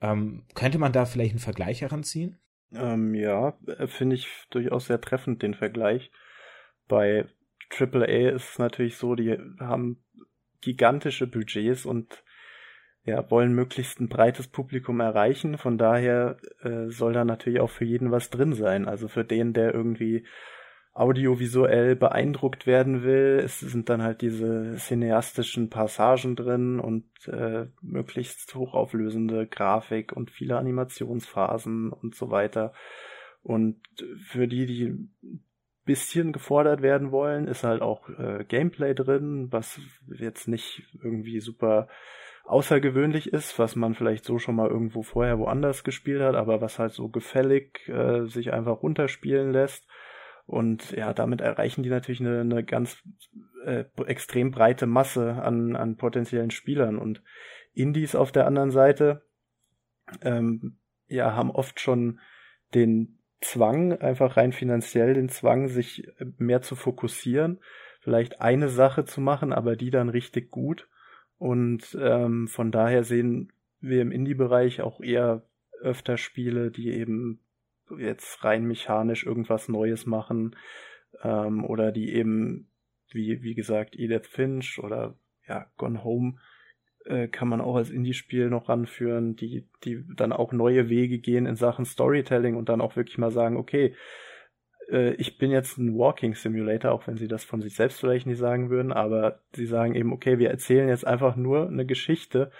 Ähm, 0.00 0.44
könnte 0.54 0.78
man 0.78 0.92
da 0.92 1.06
vielleicht 1.06 1.32
einen 1.32 1.40
Vergleich 1.40 1.80
heranziehen? 1.80 2.38
Ähm, 2.72 3.14
ja, 3.14 3.58
äh, 3.66 3.86
finde 3.86 4.16
ich 4.16 4.28
durchaus 4.50 4.86
sehr 4.86 5.00
treffend 5.00 5.42
den 5.42 5.54
Vergleich. 5.54 6.10
Bei 6.86 7.26
AAA 7.70 8.30
ist 8.30 8.50
es 8.50 8.58
natürlich 8.58 8.96
so, 8.96 9.14
die 9.14 9.36
haben 9.58 10.02
gigantische 10.60 11.26
Budgets 11.26 11.84
und 11.86 12.24
ja, 13.08 13.30
wollen 13.30 13.54
möglichst 13.54 14.00
ein 14.00 14.08
breites 14.08 14.48
Publikum 14.48 15.00
erreichen. 15.00 15.58
Von 15.58 15.78
daher 15.78 16.36
äh, 16.62 16.88
soll 16.88 17.12
da 17.12 17.24
natürlich 17.24 17.60
auch 17.60 17.70
für 17.70 17.84
jeden 17.84 18.10
was 18.10 18.30
drin 18.30 18.52
sein. 18.52 18.86
Also 18.86 19.08
für 19.08 19.24
den, 19.24 19.52
der 19.52 19.74
irgendwie 19.74 20.24
audiovisuell 20.92 21.94
beeindruckt 21.94 22.66
werden 22.66 23.04
will, 23.04 23.40
es 23.44 23.60
sind 23.60 23.88
dann 23.88 24.02
halt 24.02 24.20
diese 24.20 24.74
cineastischen 24.76 25.70
Passagen 25.70 26.34
drin 26.34 26.80
und 26.80 27.04
äh, 27.28 27.66
möglichst 27.80 28.54
hochauflösende 28.54 29.46
Grafik 29.46 30.12
und 30.12 30.30
viele 30.30 30.58
Animationsphasen 30.58 31.92
und 31.92 32.16
so 32.16 32.30
weiter. 32.30 32.72
Und 33.42 33.80
für 34.26 34.48
die, 34.48 34.66
die 34.66 35.08
bisschen 35.84 36.32
gefordert 36.32 36.82
werden 36.82 37.12
wollen, 37.12 37.48
ist 37.48 37.64
halt 37.64 37.80
auch 37.80 38.08
äh, 38.10 38.44
Gameplay 38.46 38.92
drin, 38.94 39.48
was 39.50 39.80
jetzt 40.12 40.46
nicht 40.46 40.82
irgendwie 41.02 41.40
super 41.40 41.88
außergewöhnlich 42.48 43.32
ist, 43.32 43.58
was 43.58 43.76
man 43.76 43.94
vielleicht 43.94 44.24
so 44.24 44.38
schon 44.38 44.56
mal 44.56 44.68
irgendwo 44.68 45.02
vorher 45.02 45.38
woanders 45.38 45.84
gespielt 45.84 46.22
hat, 46.22 46.34
aber 46.34 46.60
was 46.60 46.78
halt 46.78 46.92
so 46.92 47.08
gefällig 47.08 47.88
äh, 47.88 48.24
sich 48.26 48.52
einfach 48.52 48.82
runterspielen 48.82 49.52
lässt. 49.52 49.86
Und 50.46 50.92
ja, 50.92 51.12
damit 51.12 51.42
erreichen 51.42 51.82
die 51.82 51.90
natürlich 51.90 52.20
eine, 52.20 52.40
eine 52.40 52.64
ganz 52.64 53.02
äh, 53.64 53.84
extrem 54.06 54.50
breite 54.50 54.86
Masse 54.86 55.42
an, 55.42 55.76
an 55.76 55.96
potenziellen 55.96 56.50
Spielern. 56.50 56.96
Und 56.98 57.22
Indies 57.74 58.14
auf 58.14 58.32
der 58.32 58.46
anderen 58.46 58.70
Seite 58.70 59.22
ähm, 60.22 60.78
ja, 61.06 61.34
haben 61.34 61.50
oft 61.50 61.80
schon 61.80 62.18
den 62.74 63.18
Zwang, 63.40 63.92
einfach 63.92 64.36
rein 64.36 64.52
finanziell 64.52 65.14
den 65.14 65.28
Zwang, 65.28 65.68
sich 65.68 66.08
mehr 66.38 66.62
zu 66.62 66.76
fokussieren, 66.76 67.60
vielleicht 68.00 68.40
eine 68.40 68.68
Sache 68.68 69.04
zu 69.04 69.20
machen, 69.20 69.52
aber 69.52 69.76
die 69.76 69.90
dann 69.90 70.08
richtig 70.08 70.50
gut 70.50 70.88
und 71.38 71.96
ähm, 72.00 72.48
von 72.48 72.70
daher 72.70 73.04
sehen 73.04 73.52
wir 73.80 74.02
im 74.02 74.10
Indie-Bereich 74.10 74.80
auch 74.82 75.00
eher 75.00 75.42
öfter 75.80 76.16
Spiele, 76.16 76.70
die 76.70 76.90
eben 76.90 77.40
jetzt 77.96 78.44
rein 78.44 78.64
mechanisch 78.66 79.24
irgendwas 79.24 79.68
Neues 79.68 80.04
machen 80.04 80.56
ähm, 81.22 81.64
oder 81.64 81.92
die 81.92 82.12
eben, 82.12 82.68
wie, 83.10 83.42
wie 83.42 83.54
gesagt, 83.54 83.96
Edith 83.96 84.26
Finch 84.26 84.78
oder 84.82 85.16
ja, 85.46 85.66
Gone 85.76 86.04
Home 86.04 86.34
äh, 87.06 87.28
kann 87.28 87.48
man 87.48 87.60
auch 87.60 87.76
als 87.76 87.90
Indie-Spiel 87.90 88.50
noch 88.50 88.68
ranführen, 88.68 89.36
die, 89.36 89.68
die 89.84 90.04
dann 90.16 90.32
auch 90.32 90.52
neue 90.52 90.88
Wege 90.88 91.18
gehen 91.18 91.46
in 91.46 91.56
Sachen 91.56 91.84
Storytelling 91.84 92.56
und 92.56 92.68
dann 92.68 92.80
auch 92.80 92.96
wirklich 92.96 93.18
mal 93.18 93.30
sagen, 93.30 93.56
okay, 93.56 93.94
äh, 94.90 95.14
ich 95.14 95.38
bin 95.38 95.50
jetzt 95.50 95.78
ein 95.78 95.96
Walking 95.96 96.34
Simulator, 96.34 96.92
auch 96.92 97.06
wenn 97.06 97.16
sie 97.16 97.28
das 97.28 97.44
von 97.44 97.60
sich 97.60 97.74
selbst 97.74 98.00
vielleicht 98.00 98.26
nicht 98.26 98.38
sagen 98.38 98.70
würden, 98.70 98.92
aber 98.92 99.40
sie 99.52 99.66
sagen 99.66 99.94
eben, 99.94 100.12
okay, 100.12 100.38
wir 100.38 100.50
erzählen 100.50 100.88
jetzt 100.88 101.06
einfach 101.06 101.36
nur 101.36 101.68
eine 101.68 101.86
Geschichte 101.86 102.50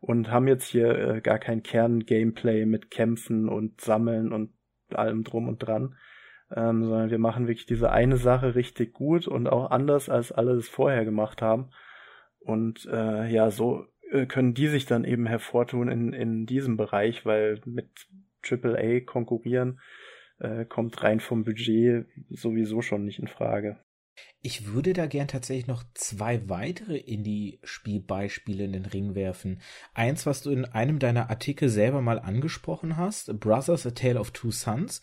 und 0.00 0.30
haben 0.30 0.48
jetzt 0.48 0.66
hier 0.66 0.96
äh, 0.96 1.20
gar 1.20 1.38
kein 1.38 1.62
Kern-Gameplay 1.62 2.66
mit 2.66 2.90
Kämpfen 2.90 3.48
und 3.48 3.80
Sammeln 3.80 4.32
und 4.32 4.50
allem 4.90 5.24
drum 5.24 5.48
und 5.48 5.58
dran, 5.58 5.96
ähm, 6.54 6.84
sondern 6.84 7.10
wir 7.10 7.18
machen 7.18 7.48
wirklich 7.48 7.66
diese 7.66 7.90
eine 7.90 8.16
Sache 8.16 8.54
richtig 8.54 8.92
gut 8.94 9.26
und 9.26 9.48
auch 9.48 9.70
anders, 9.70 10.08
als 10.08 10.32
alle 10.32 10.52
es 10.52 10.68
vorher 10.68 11.04
gemacht 11.04 11.42
haben. 11.42 11.70
Und 12.38 12.86
äh, 12.90 13.28
ja, 13.28 13.50
so 13.50 13.84
äh, 14.10 14.26
können 14.26 14.54
die 14.54 14.68
sich 14.68 14.86
dann 14.86 15.04
eben 15.04 15.26
hervortun 15.26 15.88
in, 15.88 16.12
in 16.12 16.46
diesem 16.46 16.76
Bereich, 16.76 17.26
weil 17.26 17.60
mit 17.66 17.90
AAA 18.48 19.00
konkurrieren 19.00 19.80
äh, 20.38 20.64
kommt 20.64 21.02
rein 21.02 21.20
vom 21.20 21.44
Budget 21.44 22.06
sowieso 22.30 22.82
schon 22.82 23.04
nicht 23.04 23.18
in 23.18 23.28
Frage. 23.28 23.78
Ich 24.40 24.66
würde 24.72 24.92
da 24.92 25.06
gern 25.06 25.28
tatsächlich 25.28 25.66
noch 25.66 25.84
zwei 25.94 26.48
weitere 26.48 26.96
Indie-Spielbeispiele 26.96 28.64
in 28.64 28.72
den 28.72 28.86
Ring 28.86 29.14
werfen. 29.14 29.60
Eins, 29.94 30.26
was 30.26 30.42
du 30.42 30.50
in 30.50 30.64
einem 30.64 30.98
deiner 30.98 31.30
Artikel 31.30 31.68
selber 31.68 32.00
mal 32.00 32.18
angesprochen 32.18 32.96
hast, 32.96 33.38
Brothers, 33.38 33.86
A 33.86 33.90
Tale 33.90 34.18
of 34.18 34.32
Two 34.32 34.50
Sons, 34.50 35.02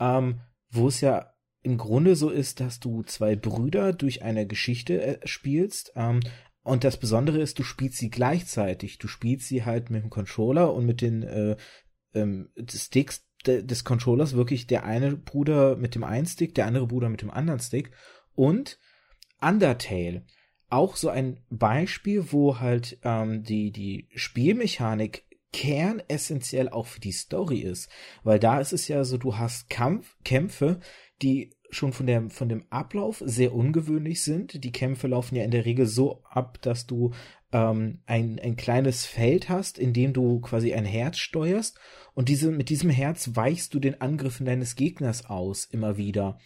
ähm, 0.00 0.40
wo 0.70 0.88
es 0.88 1.00
ja 1.00 1.32
im 1.62 1.78
Grunde 1.78 2.16
so 2.16 2.28
ist, 2.30 2.60
dass 2.60 2.80
du 2.80 3.02
zwei 3.04 3.36
Brüder 3.36 3.92
durch 3.92 4.22
eine 4.22 4.46
Geschichte 4.46 5.00
äh, 5.00 5.26
spielst. 5.26 5.92
Ähm, 5.94 6.20
und 6.64 6.84
das 6.84 6.96
Besondere 6.96 7.40
ist, 7.40 7.58
du 7.58 7.62
spielst 7.62 7.98
sie 7.98 8.10
gleichzeitig. 8.10 8.98
Du 8.98 9.08
spielst 9.08 9.48
sie 9.48 9.64
halt 9.64 9.90
mit 9.90 10.02
dem 10.02 10.10
Controller 10.10 10.72
und 10.74 10.86
mit 10.86 11.00
den 11.00 11.22
äh, 11.22 11.56
ähm, 12.14 12.50
Sticks 12.68 13.26
des 13.46 13.84
Controllers 13.84 14.34
wirklich 14.34 14.66
der 14.66 14.84
eine 14.84 15.16
Bruder 15.16 15.76
mit 15.76 15.94
dem 15.94 16.04
einen 16.04 16.26
Stick, 16.26 16.54
der 16.54 16.66
andere 16.66 16.86
Bruder 16.86 17.08
mit 17.08 17.22
dem 17.22 17.30
anderen 17.30 17.60
Stick 17.60 17.90
und 18.34 18.78
Undertale. 19.40 20.24
Auch 20.70 20.96
so 20.96 21.08
ein 21.10 21.44
Beispiel, 21.50 22.32
wo 22.32 22.60
halt 22.60 22.98
ähm, 23.02 23.42
die, 23.42 23.72
die 23.72 24.08
Spielmechanik 24.14 25.24
kernessentiell 25.52 26.68
auch 26.70 26.86
für 26.86 27.00
die 27.00 27.12
Story 27.12 27.58
ist. 27.58 27.90
Weil 28.24 28.38
da 28.38 28.58
ist 28.60 28.72
es 28.72 28.88
ja 28.88 29.04
so, 29.04 29.18
du 29.18 29.36
hast 29.36 29.68
Kampf, 29.68 30.16
Kämpfe, 30.24 30.80
die 31.20 31.54
schon 31.70 31.92
von, 31.92 32.06
der, 32.06 32.30
von 32.30 32.48
dem 32.48 32.64
Ablauf 32.70 33.22
sehr 33.24 33.54
ungewöhnlich 33.54 34.22
sind. 34.22 34.64
Die 34.64 34.72
Kämpfe 34.72 35.08
laufen 35.08 35.36
ja 35.36 35.44
in 35.44 35.50
der 35.50 35.64
Regel 35.64 35.86
so 35.86 36.22
ab, 36.24 36.58
dass 36.62 36.86
du 36.86 37.12
ähm, 37.52 38.00
ein, 38.06 38.38
ein 38.42 38.56
kleines 38.56 39.06
Feld 39.06 39.48
hast, 39.48 39.78
in 39.78 39.92
dem 39.92 40.12
du 40.12 40.40
quasi 40.40 40.72
ein 40.72 40.84
Herz 40.84 41.18
steuerst 41.18 41.78
und 42.14 42.28
diese, 42.28 42.50
mit 42.50 42.68
diesem 42.68 42.90
Herz 42.90 43.30
weichst 43.34 43.72
du 43.74 43.78
den 43.78 44.00
Angriffen 44.00 44.46
deines 44.46 44.76
Gegners 44.76 45.26
aus 45.26 45.64
immer 45.64 45.96
wieder. 45.96 46.38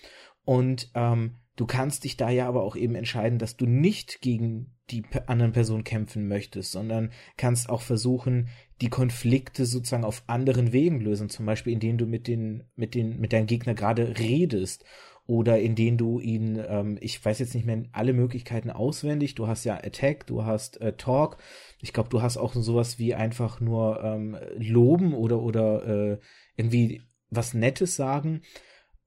Und 0.44 0.90
ähm, 0.94 1.36
du 1.56 1.66
kannst 1.66 2.04
dich 2.04 2.16
da 2.16 2.30
ja 2.30 2.46
aber 2.46 2.62
auch 2.62 2.76
eben 2.76 2.94
entscheiden, 2.94 3.38
dass 3.38 3.56
du 3.56 3.66
nicht 3.66 4.20
gegen 4.20 4.72
die 4.90 5.02
anderen 5.26 5.52
Person 5.52 5.82
kämpfen 5.82 6.28
möchtest, 6.28 6.70
sondern 6.70 7.10
kannst 7.36 7.68
auch 7.68 7.82
versuchen, 7.82 8.48
die 8.80 8.90
Konflikte 8.90 9.66
sozusagen 9.66 10.04
auf 10.04 10.22
anderen 10.28 10.72
Wegen 10.72 11.00
lösen, 11.00 11.28
zum 11.28 11.46
Beispiel 11.46 11.72
indem 11.72 11.98
du 11.98 12.06
mit 12.06 12.28
den, 12.28 12.64
mit 12.76 12.94
den, 12.94 13.18
mit 13.18 13.32
deinem 13.32 13.46
Gegner 13.46 13.74
gerade 13.74 14.18
redest 14.18 14.84
oder 15.26 15.58
in 15.58 15.74
denen 15.74 15.98
du 15.98 16.20
ihn, 16.20 16.62
ähm, 16.68 16.98
ich 17.00 17.22
weiß 17.24 17.38
jetzt 17.40 17.54
nicht 17.54 17.66
mehr 17.66 17.82
alle 17.92 18.12
Möglichkeiten 18.12 18.70
auswendig, 18.70 19.34
du 19.34 19.48
hast 19.48 19.64
ja 19.64 19.74
Attack, 19.74 20.26
du 20.26 20.44
hast 20.44 20.80
äh, 20.80 20.92
Talk, 20.96 21.38
ich 21.80 21.92
glaube, 21.92 22.08
du 22.08 22.22
hast 22.22 22.36
auch 22.36 22.54
sowas 22.54 22.98
wie 22.98 23.14
einfach 23.14 23.60
nur 23.60 24.02
ähm, 24.02 24.36
loben 24.56 25.14
oder, 25.14 25.42
oder 25.42 25.86
äh, 25.86 26.18
irgendwie 26.56 27.02
was 27.28 27.54
Nettes 27.54 27.96
sagen. 27.96 28.42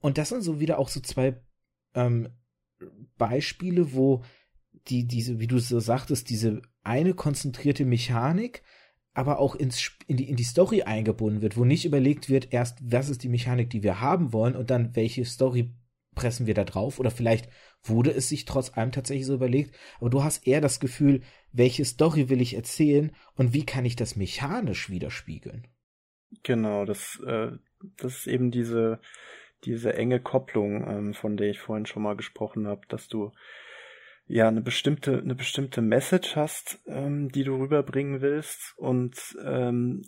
Und 0.01 0.17
das 0.17 0.29
sind 0.29 0.41
so 0.41 0.59
wieder 0.59 0.77
auch 0.79 0.89
so 0.89 0.99
zwei 0.99 1.41
ähm, 1.93 2.29
Beispiele, 3.17 3.93
wo 3.93 4.23
die, 4.87 5.07
diese, 5.07 5.39
wie 5.39 5.47
du 5.47 5.59
so 5.59 5.79
sagtest, 5.79 6.29
diese 6.29 6.61
eine 6.83 7.13
konzentrierte 7.13 7.85
Mechanik, 7.85 8.63
aber 9.13 9.39
auch 9.39 9.55
ins, 9.55 9.91
in, 10.07 10.17
die, 10.17 10.29
in 10.29 10.35
die 10.35 10.43
Story 10.43 10.83
eingebunden 10.83 11.41
wird, 11.41 11.57
wo 11.57 11.65
nicht 11.65 11.85
überlegt 11.85 12.29
wird, 12.29 12.53
erst, 12.53 12.79
was 12.81 13.09
ist 13.09 13.23
die 13.23 13.29
Mechanik, 13.29 13.69
die 13.69 13.83
wir 13.83 14.01
haben 14.01 14.33
wollen 14.33 14.55
und 14.55 14.69
dann 14.69 14.95
welche 14.95 15.25
Story 15.25 15.73
pressen 16.19 16.47
wir 16.47 16.53
da 16.53 16.65
drauf 16.65 16.99
oder 16.99 17.11
vielleicht 17.11 17.49
wurde 17.81 18.11
es 18.11 18.27
sich 18.27 18.43
trotz 18.43 18.77
allem 18.77 18.91
tatsächlich 18.91 19.25
so 19.25 19.35
überlegt, 19.35 19.73
aber 19.99 20.09
du 20.09 20.21
hast 20.21 20.45
eher 20.45 20.59
das 20.59 20.81
Gefühl, 20.81 21.21
welche 21.53 21.85
Story 21.85 22.27
will 22.27 22.41
ich 22.41 22.55
erzählen 22.55 23.11
und 23.35 23.53
wie 23.53 23.65
kann 23.65 23.85
ich 23.85 23.95
das 23.95 24.17
mechanisch 24.17 24.89
widerspiegeln? 24.89 25.65
Genau, 26.43 26.83
das, 26.83 27.21
äh, 27.25 27.51
das 27.97 28.17
ist 28.17 28.27
eben 28.27 28.51
diese, 28.51 28.99
diese 29.63 29.93
enge 29.93 30.19
Kopplung, 30.19 30.85
ähm, 30.85 31.13
von 31.13 31.37
der 31.37 31.49
ich 31.49 31.59
vorhin 31.59 31.85
schon 31.85 32.03
mal 32.03 32.17
gesprochen 32.17 32.67
habe, 32.67 32.81
dass 32.89 33.07
du 33.07 33.31
ja 34.27 34.49
eine 34.49 34.61
bestimmte 34.61 35.19
eine 35.19 35.35
bestimmte 35.35 35.81
Message 35.81 36.35
hast, 36.35 36.79
ähm, 36.85 37.31
die 37.31 37.45
du 37.45 37.55
rüberbringen 37.55 38.19
willst 38.19 38.73
und 38.77 39.15
ähm, 39.43 40.03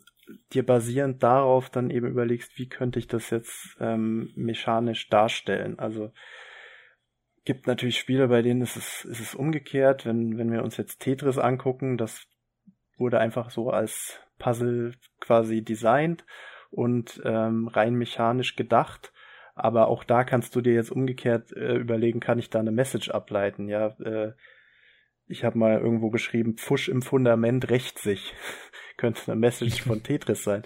dir 0.54 0.66
basierend 0.66 1.24
darauf 1.24 1.70
dann 1.70 1.90
eben 1.90 2.08
überlegst, 2.08 2.58
wie 2.58 2.70
könnte 2.70 3.00
ich 3.00 3.08
das 3.08 3.30
jetzt 3.30 3.78
ähm, 3.80 4.32
mechanisch 4.36 5.10
darstellen. 5.10 5.80
Also 5.80 6.12
gibt 7.46 7.68
natürlich 7.68 7.98
Spiele, 7.98 8.28
bei 8.28 8.42
denen 8.42 8.62
ist 8.62 8.78
es, 8.78 9.06
ist 9.06 9.20
es 9.20 9.36
umgekehrt. 9.36 10.06
Wenn, 10.06 10.38
wenn 10.38 10.52
wir 10.52 10.64
uns 10.64 10.78
jetzt 10.78 11.00
Tetris 11.00 11.38
angucken, 11.38 11.98
das 11.98 12.28
wurde 12.98 13.20
einfach 13.20 13.50
so 13.50 13.70
als 13.72 14.20
Puzzle 14.38 14.94
quasi 15.20 15.64
designt 15.64 16.26
und 16.70 17.22
ähm, 17.26 17.68
rein 17.68 17.96
mechanisch 17.96 18.56
gedacht. 18.56 19.12
Aber 19.54 19.88
auch 19.88 20.04
da 20.04 20.24
kannst 20.24 20.56
du 20.56 20.62
dir 20.62 20.74
jetzt 20.74 20.92
umgekehrt 20.92 21.52
äh, 21.52 21.76
überlegen, 21.76 22.20
kann 22.20 22.40
ich 22.40 22.50
da 22.50 22.60
eine 22.60 22.72
Message 22.72 23.10
ableiten? 23.10 23.68
Ja, 23.68 23.88
äh, 24.00 24.34
ich 25.28 25.44
habe 25.44 25.58
mal 25.58 25.80
irgendwo 25.80 26.10
geschrieben, 26.10 26.58
Pfusch 26.58 26.90
im 26.90 27.02
Fundament 27.02 27.70
rächt 27.70 28.00
sich. 28.00 28.34
Könnte 29.02 29.32
eine 29.32 29.40
Message 29.40 29.82
von 29.82 30.04
Tetris 30.04 30.44
sein. 30.44 30.62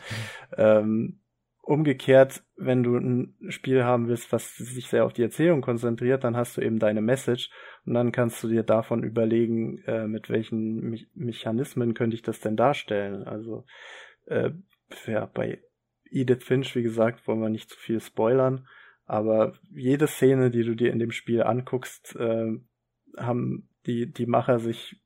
Ähm, 0.57 1.21
umgekehrt, 1.61 2.43
wenn 2.57 2.83
du 2.83 2.97
ein 2.97 3.33
Spiel 3.47 3.85
haben 3.85 4.09
willst, 4.09 4.33
was 4.33 4.57
sich 4.57 4.87
sehr 4.87 5.05
auf 5.05 5.13
die 5.13 5.23
Erzählung 5.23 5.61
konzentriert, 5.61 6.25
dann 6.25 6.35
hast 6.35 6.57
du 6.57 6.61
eben 6.61 6.79
deine 6.79 7.01
Message 7.01 7.49
und 7.85 7.93
dann 7.93 8.11
kannst 8.11 8.43
du 8.43 8.49
dir 8.49 8.63
davon 8.63 9.03
überlegen, 9.03 9.77
äh, 9.85 10.05
mit 10.05 10.29
welchen 10.29 10.81
Me 10.81 10.97
Mechanismen 11.13 11.93
könnte 11.93 12.15
ich 12.15 12.23
das 12.23 12.41
denn 12.41 12.57
darstellen. 12.57 13.23
Also 13.23 13.65
äh, 14.25 14.51
ja, 15.07 15.27
bei 15.27 15.61
Edith 16.11 16.43
Finch, 16.43 16.75
wie 16.75 16.83
gesagt, 16.83 17.25
wollen 17.27 17.41
wir 17.41 17.49
nicht 17.49 17.69
zu 17.69 17.79
viel 17.79 18.01
spoilern, 18.01 18.67
aber 19.05 19.53
jede 19.73 20.07
Szene, 20.07 20.51
die 20.51 20.65
du 20.65 20.75
dir 20.75 20.91
in 20.91 20.99
dem 20.99 21.11
Spiel 21.11 21.41
anguckst, 21.41 22.17
äh, 22.17 22.51
haben 23.17 23.69
die, 23.85 24.11
die 24.11 24.25
Macher 24.25 24.59
sich 24.59 25.01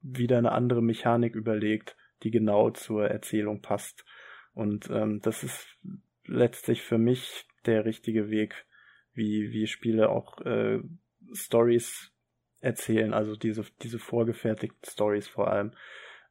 wieder 0.00 0.38
eine 0.38 0.52
andere 0.52 0.82
Mechanik 0.82 1.34
überlegt, 1.34 1.96
die 2.22 2.30
genau 2.30 2.70
zur 2.70 3.06
Erzählung 3.06 3.60
passt. 3.60 4.04
Und 4.52 4.90
ähm, 4.90 5.20
das 5.22 5.42
ist 5.42 5.78
letztlich 6.26 6.82
für 6.82 6.98
mich 6.98 7.46
der 7.66 7.84
richtige 7.84 8.30
Weg, 8.30 8.66
wie, 9.12 9.52
wie 9.52 9.66
Spiele 9.66 10.08
auch 10.08 10.40
äh, 10.42 10.80
Stories 11.32 12.12
erzählen, 12.60 13.14
also 13.14 13.36
diese, 13.36 13.64
diese 13.82 13.98
vorgefertigten 13.98 14.88
Stories 14.88 15.28
vor 15.28 15.48
allem. 15.50 15.72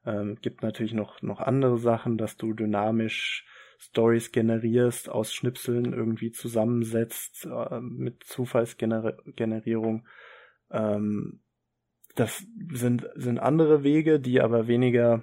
Ähm, 0.04 0.38
gibt 0.40 0.62
natürlich 0.62 0.94
noch, 0.94 1.20
noch 1.22 1.40
andere 1.40 1.78
Sachen, 1.78 2.16
dass 2.16 2.36
du 2.36 2.54
dynamisch 2.54 3.46
Stories 3.78 4.30
generierst, 4.32 5.08
aus 5.08 5.32
Schnipseln 5.32 5.92
irgendwie 5.92 6.30
zusammensetzt, 6.30 7.46
äh, 7.46 7.80
mit 7.80 8.24
Zufallsgenerierung. 8.24 10.06
Ähm, 10.70 11.40
das 12.14 12.44
sind, 12.72 13.08
sind 13.14 13.38
andere 13.38 13.82
Wege, 13.82 14.20
die 14.20 14.40
aber 14.40 14.68
weniger 14.68 15.22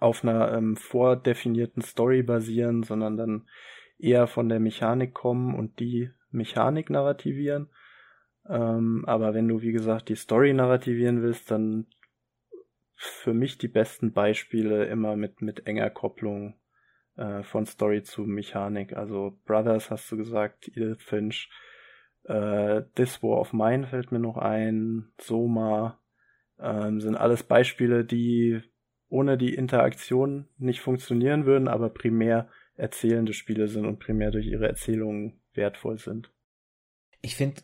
auf 0.00 0.24
einer 0.24 0.52
ähm, 0.52 0.76
vordefinierten 0.76 1.82
Story 1.82 2.22
basieren, 2.22 2.82
sondern 2.82 3.16
dann 3.16 3.48
eher 3.98 4.26
von 4.26 4.48
der 4.48 4.60
Mechanik 4.60 5.14
kommen 5.14 5.54
und 5.54 5.78
die 5.80 6.10
Mechanik 6.30 6.90
narrativieren. 6.90 7.68
Ähm, 8.48 9.04
aber 9.06 9.34
wenn 9.34 9.48
du, 9.48 9.62
wie 9.62 9.72
gesagt, 9.72 10.08
die 10.08 10.16
Story 10.16 10.52
narrativieren 10.52 11.22
willst, 11.22 11.50
dann 11.50 11.86
für 12.94 13.34
mich 13.34 13.58
die 13.58 13.68
besten 13.68 14.12
Beispiele 14.12 14.86
immer 14.86 15.16
mit, 15.16 15.42
mit 15.42 15.66
enger 15.66 15.90
Kopplung 15.90 16.54
äh, 17.16 17.42
von 17.42 17.66
Story 17.66 18.02
zu 18.02 18.22
Mechanik. 18.22 18.96
Also 18.96 19.38
Brothers 19.44 19.90
hast 19.90 20.10
du 20.10 20.16
gesagt, 20.16 20.68
Edith 20.68 21.02
Finch, 21.02 21.50
äh, 22.24 22.82
This 22.94 23.22
War 23.22 23.40
of 23.40 23.52
Mine 23.52 23.86
fällt 23.86 24.12
mir 24.12 24.18
noch 24.18 24.36
ein, 24.36 25.12
Soma, 25.20 26.00
ähm, 26.58 27.00
sind 27.00 27.16
alles 27.16 27.42
Beispiele, 27.42 28.04
die 28.04 28.62
ohne 29.16 29.38
die 29.38 29.54
Interaktion 29.54 30.46
nicht 30.58 30.80
funktionieren 30.80 31.46
würden, 31.46 31.68
aber 31.68 31.88
primär 31.88 32.50
erzählende 32.76 33.32
Spiele 33.32 33.66
sind 33.66 33.86
und 33.86 33.98
primär 33.98 34.30
durch 34.30 34.46
ihre 34.46 34.68
Erzählungen 34.68 35.40
wertvoll 35.54 35.98
sind. 35.98 36.30
Ich 37.22 37.34
finde 37.34 37.62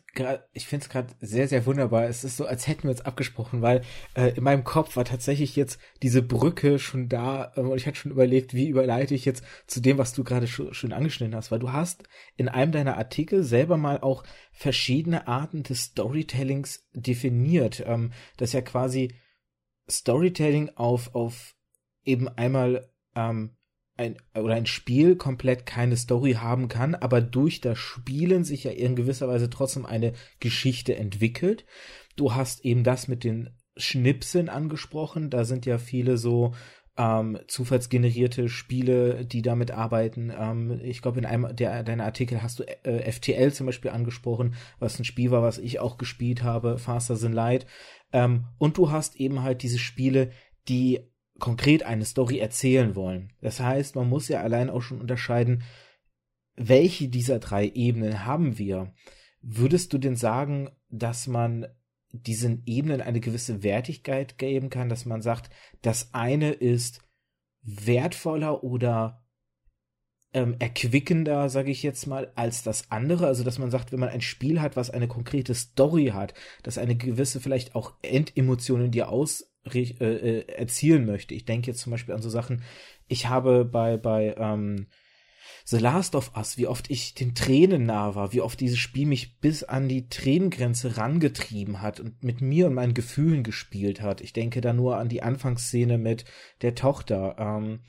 ich 0.51 0.65
finde 0.65 0.83
es 0.83 0.89
gerade 0.89 1.13
sehr 1.21 1.47
sehr 1.47 1.67
wunderbar. 1.67 2.05
Es 2.05 2.23
ist 2.23 2.37
so, 2.37 2.47
als 2.47 2.67
hätten 2.67 2.83
wir 2.83 2.89
uns 2.89 3.01
abgesprochen, 3.01 3.61
weil 3.61 3.83
äh, 4.15 4.35
in 4.35 4.43
meinem 4.43 4.63
Kopf 4.63 4.95
war 4.95 5.05
tatsächlich 5.05 5.55
jetzt 5.55 5.79
diese 6.01 6.23
Brücke 6.23 6.79
schon 6.79 7.07
da 7.07 7.53
äh, 7.55 7.61
und 7.61 7.77
ich 7.77 7.85
hatte 7.85 7.97
schon 7.97 8.11
überlegt, 8.11 8.55
wie 8.55 8.67
überleite 8.67 9.13
ich 9.13 9.23
jetzt 9.23 9.45
zu 9.67 9.79
dem, 9.79 9.99
was 9.99 10.11
du 10.13 10.23
gerade 10.23 10.47
schon, 10.47 10.73
schon 10.73 10.91
angeschnitten 10.91 11.35
hast, 11.35 11.51
weil 11.51 11.59
du 11.59 11.71
hast 11.71 12.03
in 12.35 12.49
einem 12.49 12.71
deiner 12.71 12.97
Artikel 12.97 13.43
selber 13.43 13.77
mal 13.77 14.01
auch 14.01 14.23
verschiedene 14.51 15.27
Arten 15.27 15.61
des 15.61 15.83
Storytellings 15.83 16.89
definiert, 16.93 17.83
ähm, 17.85 18.11
das 18.37 18.53
ja 18.53 18.61
quasi 18.61 19.13
Storytelling 19.89 20.69
auf 20.75 21.13
auf 21.15 21.55
eben 22.03 22.27
einmal 22.27 22.89
ähm, 23.15 23.55
ein 23.95 24.17
oder 24.35 24.55
ein 24.55 24.65
Spiel 24.65 25.15
komplett 25.15 25.65
keine 25.65 25.97
Story 25.97 26.33
haben 26.33 26.67
kann, 26.67 26.95
aber 26.95 27.21
durch 27.21 27.61
das 27.61 27.77
Spielen 27.77 28.43
sich 28.43 28.63
ja 28.63 28.71
in 28.71 28.95
gewisser 28.95 29.27
Weise 29.27 29.49
trotzdem 29.49 29.85
eine 29.85 30.13
Geschichte 30.39 30.95
entwickelt. 30.95 31.65
Du 32.15 32.33
hast 32.33 32.65
eben 32.65 32.83
das 32.83 33.07
mit 33.07 33.23
den 33.23 33.51
Schnipseln 33.75 34.49
angesprochen, 34.49 35.29
da 35.29 35.45
sind 35.45 35.65
ja 35.65 35.77
viele 35.77 36.17
so 36.17 36.53
ähm, 36.97 37.39
zufallsgenerierte 37.47 38.49
Spiele, 38.49 39.25
die 39.25 39.41
damit 39.41 39.71
arbeiten. 39.71 40.31
Ähm, 40.35 40.79
ich 40.83 41.01
glaube, 41.01 41.19
in 41.19 41.25
einem 41.25 41.55
der 41.55 41.83
deiner 41.83 42.05
Artikel 42.05 42.43
hast 42.43 42.59
du 42.59 42.63
äh, 42.83 43.11
FTL 43.11 43.51
zum 43.51 43.65
Beispiel 43.65 43.91
angesprochen, 43.91 44.55
was 44.79 44.99
ein 44.99 45.05
Spiel 45.05 45.31
war, 45.31 45.41
was 45.41 45.57
ich 45.57 45.79
auch 45.79 45.97
gespielt 45.97 46.43
habe, 46.43 46.77
Faster 46.77 47.17
Than 47.17 47.33
Light. 47.33 47.65
Ähm, 48.11 48.45
und 48.59 48.77
du 48.77 48.91
hast 48.91 49.15
eben 49.15 49.41
halt 49.41 49.63
diese 49.63 49.79
Spiele, 49.79 50.31
die 50.67 50.99
konkret 51.39 51.83
eine 51.83 52.05
Story 52.05 52.37
erzählen 52.37 52.95
wollen. 52.95 53.33
Das 53.41 53.59
heißt, 53.59 53.95
man 53.95 54.07
muss 54.07 54.27
ja 54.27 54.41
allein 54.41 54.69
auch 54.69 54.81
schon 54.81 55.01
unterscheiden, 55.01 55.63
welche 56.55 57.09
dieser 57.09 57.39
drei 57.39 57.67
Ebenen 57.67 58.25
haben 58.25 58.59
wir. 58.59 58.93
Würdest 59.41 59.91
du 59.93 59.97
denn 59.97 60.15
sagen, 60.15 60.69
dass 60.89 61.25
man 61.25 61.65
diesen 62.13 62.63
Ebenen 62.65 63.01
eine 63.01 63.19
gewisse 63.19 63.63
Wertigkeit 63.63 64.37
geben 64.37 64.69
kann, 64.69 64.87
dass 64.87 65.05
man 65.05 65.21
sagt, 65.21 65.51
das 65.81 66.13
eine 66.13 66.51
ist 66.51 67.01
wertvoller 67.63 68.63
oder 68.63 69.25
ähm, 70.33 70.55
erquickender, 70.59 71.49
sage 71.49 71.71
ich 71.71 71.83
jetzt 71.83 72.05
mal, 72.05 72.31
als 72.35 72.63
das 72.63 72.91
andere. 72.91 73.27
Also 73.27 73.43
dass 73.43 73.59
man 73.59 73.71
sagt, 73.71 73.91
wenn 73.91 73.99
man 73.99 74.09
ein 74.09 74.21
Spiel 74.21 74.61
hat, 74.61 74.75
was 74.75 74.89
eine 74.89 75.07
konkrete 75.07 75.55
Story 75.55 76.07
hat, 76.13 76.33
dass 76.61 76.77
eine 76.77 76.95
gewisse 76.95 77.39
vielleicht 77.39 77.75
auch 77.75 77.93
Endemotionen 78.01 78.91
dir 78.91 79.09
aus 79.09 79.51
äh, 79.73 79.79
äh, 79.79 80.47
erzielen 80.47 81.05
möchte. 81.05 81.33
Ich 81.33 81.45
denke 81.45 81.71
jetzt 81.71 81.81
zum 81.81 81.91
Beispiel 81.91 82.13
an 82.13 82.21
so 82.21 82.29
Sachen, 82.29 82.63
ich 83.07 83.27
habe 83.27 83.65
bei, 83.65 83.97
bei 83.97 84.35
ähm, 84.37 84.87
The 85.65 85.77
Last 85.77 86.15
of 86.15 86.35
Us, 86.35 86.57
wie 86.57 86.67
oft 86.67 86.89
ich 86.89 87.13
den 87.13 87.35
Tränen 87.35 87.85
nah 87.85 88.15
war, 88.15 88.33
wie 88.33 88.41
oft 88.41 88.59
dieses 88.59 88.79
Spiel 88.79 89.07
mich 89.07 89.39
bis 89.39 89.63
an 89.63 89.87
die 89.87 90.09
Tränengrenze 90.09 90.97
rangetrieben 90.97 91.81
hat 91.81 91.99
und 91.99 92.21
mit 92.23 92.41
mir 92.41 92.67
und 92.67 92.73
meinen 92.73 92.93
Gefühlen 92.93 93.43
gespielt 93.43 94.01
hat. 94.01 94.19
Ich 94.19 94.33
denke 94.33 94.59
da 94.59 94.73
nur 94.73 94.97
an 94.97 95.07
die 95.07 95.23
Anfangsszene 95.23 95.97
mit 95.97 96.25
der 96.61 96.75
Tochter. 96.75 97.35
Ähm, 97.39 97.79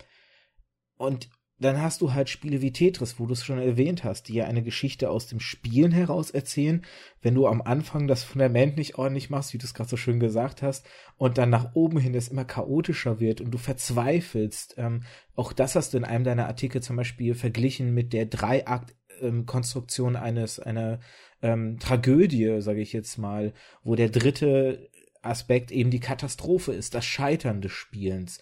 und 0.97 1.29
dann 1.65 1.81
hast 1.81 2.01
du 2.01 2.13
halt 2.13 2.29
Spiele 2.29 2.61
wie 2.63 2.73
Tetris, 2.73 3.19
wo 3.19 3.27
du 3.27 3.33
es 3.33 3.45
schon 3.45 3.59
erwähnt 3.59 4.05
hast, 4.05 4.29
die 4.29 4.35
ja 4.35 4.45
eine 4.45 4.63
Geschichte 4.63 5.11
aus 5.11 5.27
dem 5.27 5.41
Spielen 5.41 5.93
heraus 5.93 6.31
erzählen. 6.31 6.83
Wenn 7.23 7.35
du 7.35 7.47
am 7.47 7.63
Anfang 7.63 8.07
das 8.07 8.23
Fundament 8.23 8.77
nicht 8.77 8.97
ordentlich 8.97 9.31
machst, 9.31 9.55
wie 9.55 9.59
du 9.59 9.65
es 9.65 9.75
gerade 9.75 9.89
so 9.89 9.97
schön 9.97 10.21
gesagt 10.21 10.63
hast, 10.63 10.87
und 11.17 11.39
dann 11.39 11.51
nach 11.51 11.75
oben 11.75 11.99
hin 11.99 12.15
es 12.15 12.29
immer 12.29 12.45
chaotischer 12.45 13.21
wird 13.21 13.41
und 13.41 13.51
du 13.51 13.59
verzweifelst. 13.59 14.75
Ähm, 14.79 15.05
auch 15.35 15.53
das 15.53 15.75
hast 15.75 15.95
du 15.95 15.99
in 15.99 16.05
einem 16.05 16.25
deiner 16.25 16.47
Artikel 16.47 16.83
zum 16.83 16.97
Beispiel 16.97 17.35
verglichen 17.35 17.95
mit 17.95 18.13
der 18.13 18.27
Dreiakt-Konstruktion 18.27 20.17
eines 20.17 20.61
einer 20.61 21.01
ähm, 21.43 21.79
Tragödie, 21.79 22.61
sage 22.61 22.81
ich 22.81 22.93
jetzt 22.93 23.17
mal, 23.17 23.53
wo 23.83 23.95
der 23.95 24.09
dritte 24.09 24.91
Aspekt 25.23 25.71
eben 25.71 25.91
die 25.91 26.01
Katastrophe 26.01 26.73
ist, 26.73 26.95
das 26.95 27.05
Scheitern 27.05 27.61
des 27.61 27.73
Spielens. 27.73 28.39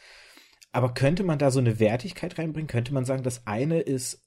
Aber 0.72 0.94
könnte 0.94 1.22
man 1.22 1.38
da 1.38 1.50
so 1.50 1.60
eine 1.60 1.78
Wertigkeit 1.78 2.38
reinbringen? 2.38 2.68
Könnte 2.68 2.94
man 2.94 3.04
sagen, 3.04 3.22
das 3.22 3.46
eine 3.46 3.80
ist 3.80 4.26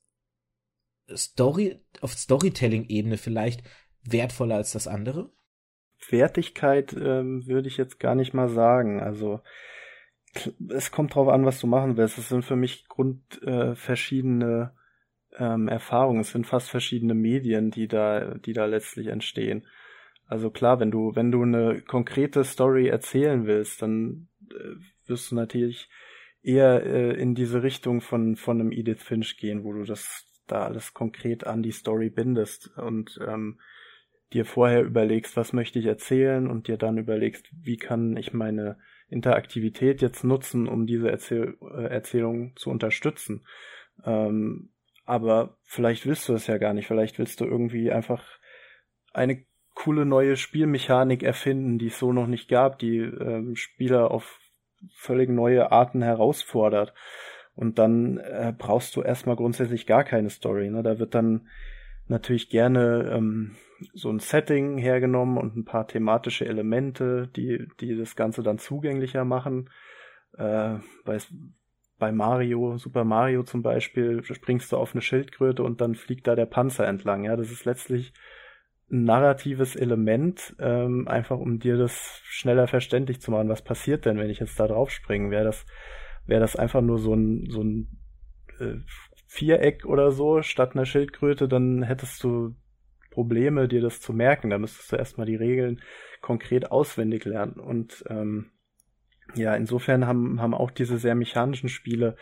Story, 1.09 1.81
auf 2.01 2.13
Storytelling-Ebene 2.13 3.17
vielleicht 3.17 3.63
wertvoller 4.03 4.55
als 4.55 4.71
das 4.71 4.87
andere? 4.87 5.31
Wertigkeit 6.09 6.93
ähm, 6.93 7.47
würde 7.47 7.67
ich 7.67 7.77
jetzt 7.77 7.99
gar 7.99 8.15
nicht 8.15 8.33
mal 8.33 8.49
sagen. 8.49 9.01
Also 9.01 9.41
es 10.69 10.91
kommt 10.91 11.15
drauf 11.15 11.29
an, 11.29 11.45
was 11.45 11.59
du 11.59 11.67
machen 11.67 11.97
willst. 11.97 12.17
Es 12.17 12.29
sind 12.29 12.45
für 12.45 12.55
mich 12.55 12.87
grund 12.87 13.41
äh, 13.43 13.75
ähm, 15.37 15.67
Erfahrungen, 15.67 16.21
es 16.21 16.31
sind 16.31 16.47
fast 16.47 16.69
verschiedene 16.69 17.13
Medien, 17.13 17.71
die 17.71 17.87
da, 17.87 18.35
die 18.35 18.53
da 18.53 18.65
letztlich 18.65 19.07
entstehen. 19.07 19.65
Also 20.27 20.49
klar, 20.49 20.79
wenn 20.79 20.91
du, 20.91 21.15
wenn 21.15 21.31
du 21.31 21.43
eine 21.43 21.81
konkrete 21.81 22.43
Story 22.43 22.87
erzählen 22.87 23.45
willst, 23.45 23.81
dann 23.81 24.27
äh, 24.51 24.75
wirst 25.07 25.31
du 25.31 25.35
natürlich 25.35 25.89
eher 26.45 26.85
äh, 26.85 27.13
in 27.19 27.35
diese 27.35 27.63
Richtung 27.63 28.01
von, 28.01 28.35
von 28.35 28.59
einem 28.59 28.71
Edith 28.71 29.03
Finch 29.03 29.37
gehen, 29.37 29.63
wo 29.63 29.73
du 29.73 29.83
das 29.83 30.25
da 30.47 30.63
alles 30.65 30.93
konkret 30.93 31.45
an 31.47 31.63
die 31.63 31.71
Story 31.71 32.09
bindest 32.09 32.77
und 32.77 33.19
ähm, 33.27 33.59
dir 34.31 34.45
vorher 34.45 34.83
überlegst, 34.83 35.35
was 35.37 35.53
möchte 35.53 35.79
ich 35.79 35.85
erzählen 35.85 36.47
und 36.47 36.67
dir 36.67 36.77
dann 36.77 36.97
überlegst, 36.97 37.49
wie 37.51 37.77
kann 37.77 38.15
ich 38.17 38.33
meine 38.33 38.77
Interaktivität 39.09 40.01
jetzt 40.01 40.23
nutzen, 40.23 40.67
um 40.67 40.85
diese 40.85 41.09
Erzähl 41.09 41.57
äh, 41.61 41.85
Erzählung 41.85 42.55
zu 42.55 42.69
unterstützen. 42.69 43.45
Ähm, 44.03 44.69
aber 45.05 45.57
vielleicht 45.63 46.05
willst 46.05 46.27
du 46.29 46.33
es 46.33 46.47
ja 46.47 46.57
gar 46.57 46.73
nicht. 46.73 46.87
Vielleicht 46.87 47.19
willst 47.19 47.39
du 47.39 47.45
irgendwie 47.45 47.91
einfach 47.91 48.23
eine 49.13 49.45
coole 49.73 50.05
neue 50.05 50.35
Spielmechanik 50.35 51.21
erfinden, 51.21 51.77
die 51.77 51.87
es 51.87 51.99
so 51.99 52.11
noch 52.11 52.27
nicht 52.27 52.49
gab, 52.49 52.79
die 52.79 52.97
ähm, 52.97 53.55
Spieler 53.55 54.11
auf 54.11 54.39
völlig 54.93 55.29
neue 55.29 55.71
Arten 55.71 56.01
herausfordert. 56.01 56.93
Und 57.55 57.79
dann 57.79 58.17
äh, 58.17 58.53
brauchst 58.57 58.95
du 58.95 59.01
erstmal 59.01 59.37
grundsätzlich 59.37 59.85
gar 59.85 60.03
keine 60.03 60.29
Story. 60.29 60.69
Ne? 60.69 60.83
Da 60.83 60.99
wird 60.99 61.15
dann 61.15 61.47
natürlich 62.07 62.49
gerne 62.49 63.11
ähm, 63.13 63.55
so 63.93 64.09
ein 64.09 64.19
Setting 64.19 64.77
hergenommen 64.77 65.37
und 65.37 65.55
ein 65.55 65.65
paar 65.65 65.87
thematische 65.87 66.45
Elemente, 66.45 67.29
die, 67.35 67.67
die 67.79 67.97
das 67.97 68.15
Ganze 68.15 68.43
dann 68.43 68.57
zugänglicher 68.57 69.25
machen. 69.25 69.69
Äh, 70.37 70.75
bei, 71.05 71.17
bei 71.97 72.11
Mario, 72.11 72.77
Super 72.77 73.05
Mario 73.05 73.43
zum 73.43 73.61
Beispiel, 73.61 74.21
springst 74.23 74.71
du 74.71 74.77
auf 74.77 74.93
eine 74.93 75.01
Schildkröte 75.01 75.63
und 75.63 75.81
dann 75.81 75.95
fliegt 75.95 76.27
da 76.27 76.35
der 76.35 76.45
Panzer 76.45 76.87
entlang. 76.87 77.23
Ja, 77.23 77.35
das 77.35 77.51
ist 77.51 77.65
letztlich 77.65 78.13
narratives 78.87 79.75
Element, 79.75 80.55
ähm, 80.59 81.07
einfach 81.07 81.39
um 81.39 81.59
dir 81.59 81.77
das 81.77 82.21
schneller 82.23 82.67
verständlich 82.67 83.19
zu 83.19 83.31
machen. 83.31 83.49
Was 83.49 83.63
passiert 83.63 84.05
denn, 84.05 84.17
wenn 84.17 84.29
ich 84.29 84.39
jetzt 84.39 84.59
da 84.59 84.67
drauf 84.67 84.91
springe? 84.91 85.31
Wäre 85.31 85.45
das, 85.45 85.65
wäre 86.25 86.41
das 86.41 86.55
einfach 86.55 86.81
nur 86.81 86.99
so 86.99 87.13
ein, 87.13 87.49
so 87.49 87.63
ein 87.63 87.87
äh, 88.59 88.75
Viereck 89.27 89.85
oder 89.85 90.11
so 90.11 90.41
statt 90.41 90.75
einer 90.75 90.85
Schildkröte, 90.85 91.47
dann 91.47 91.83
hättest 91.83 92.23
du 92.23 92.55
Probleme, 93.09 93.67
dir 93.67 93.81
das 93.81 94.01
zu 94.01 94.13
merken. 94.13 94.49
Da 94.49 94.57
müsstest 94.57 94.91
du 94.91 94.97
erstmal 94.97 95.25
die 95.25 95.35
Regeln 95.35 95.81
konkret 96.21 96.71
auswendig 96.71 97.25
lernen. 97.25 97.53
Und 97.59 98.03
ähm, 98.09 98.51
ja, 99.33 99.55
insofern 99.55 100.05
haben, 100.05 100.41
haben 100.41 100.53
auch 100.53 100.69
diese 100.69 100.97
sehr 100.97 101.15
mechanischen 101.15 101.69
Spiele 101.69 102.17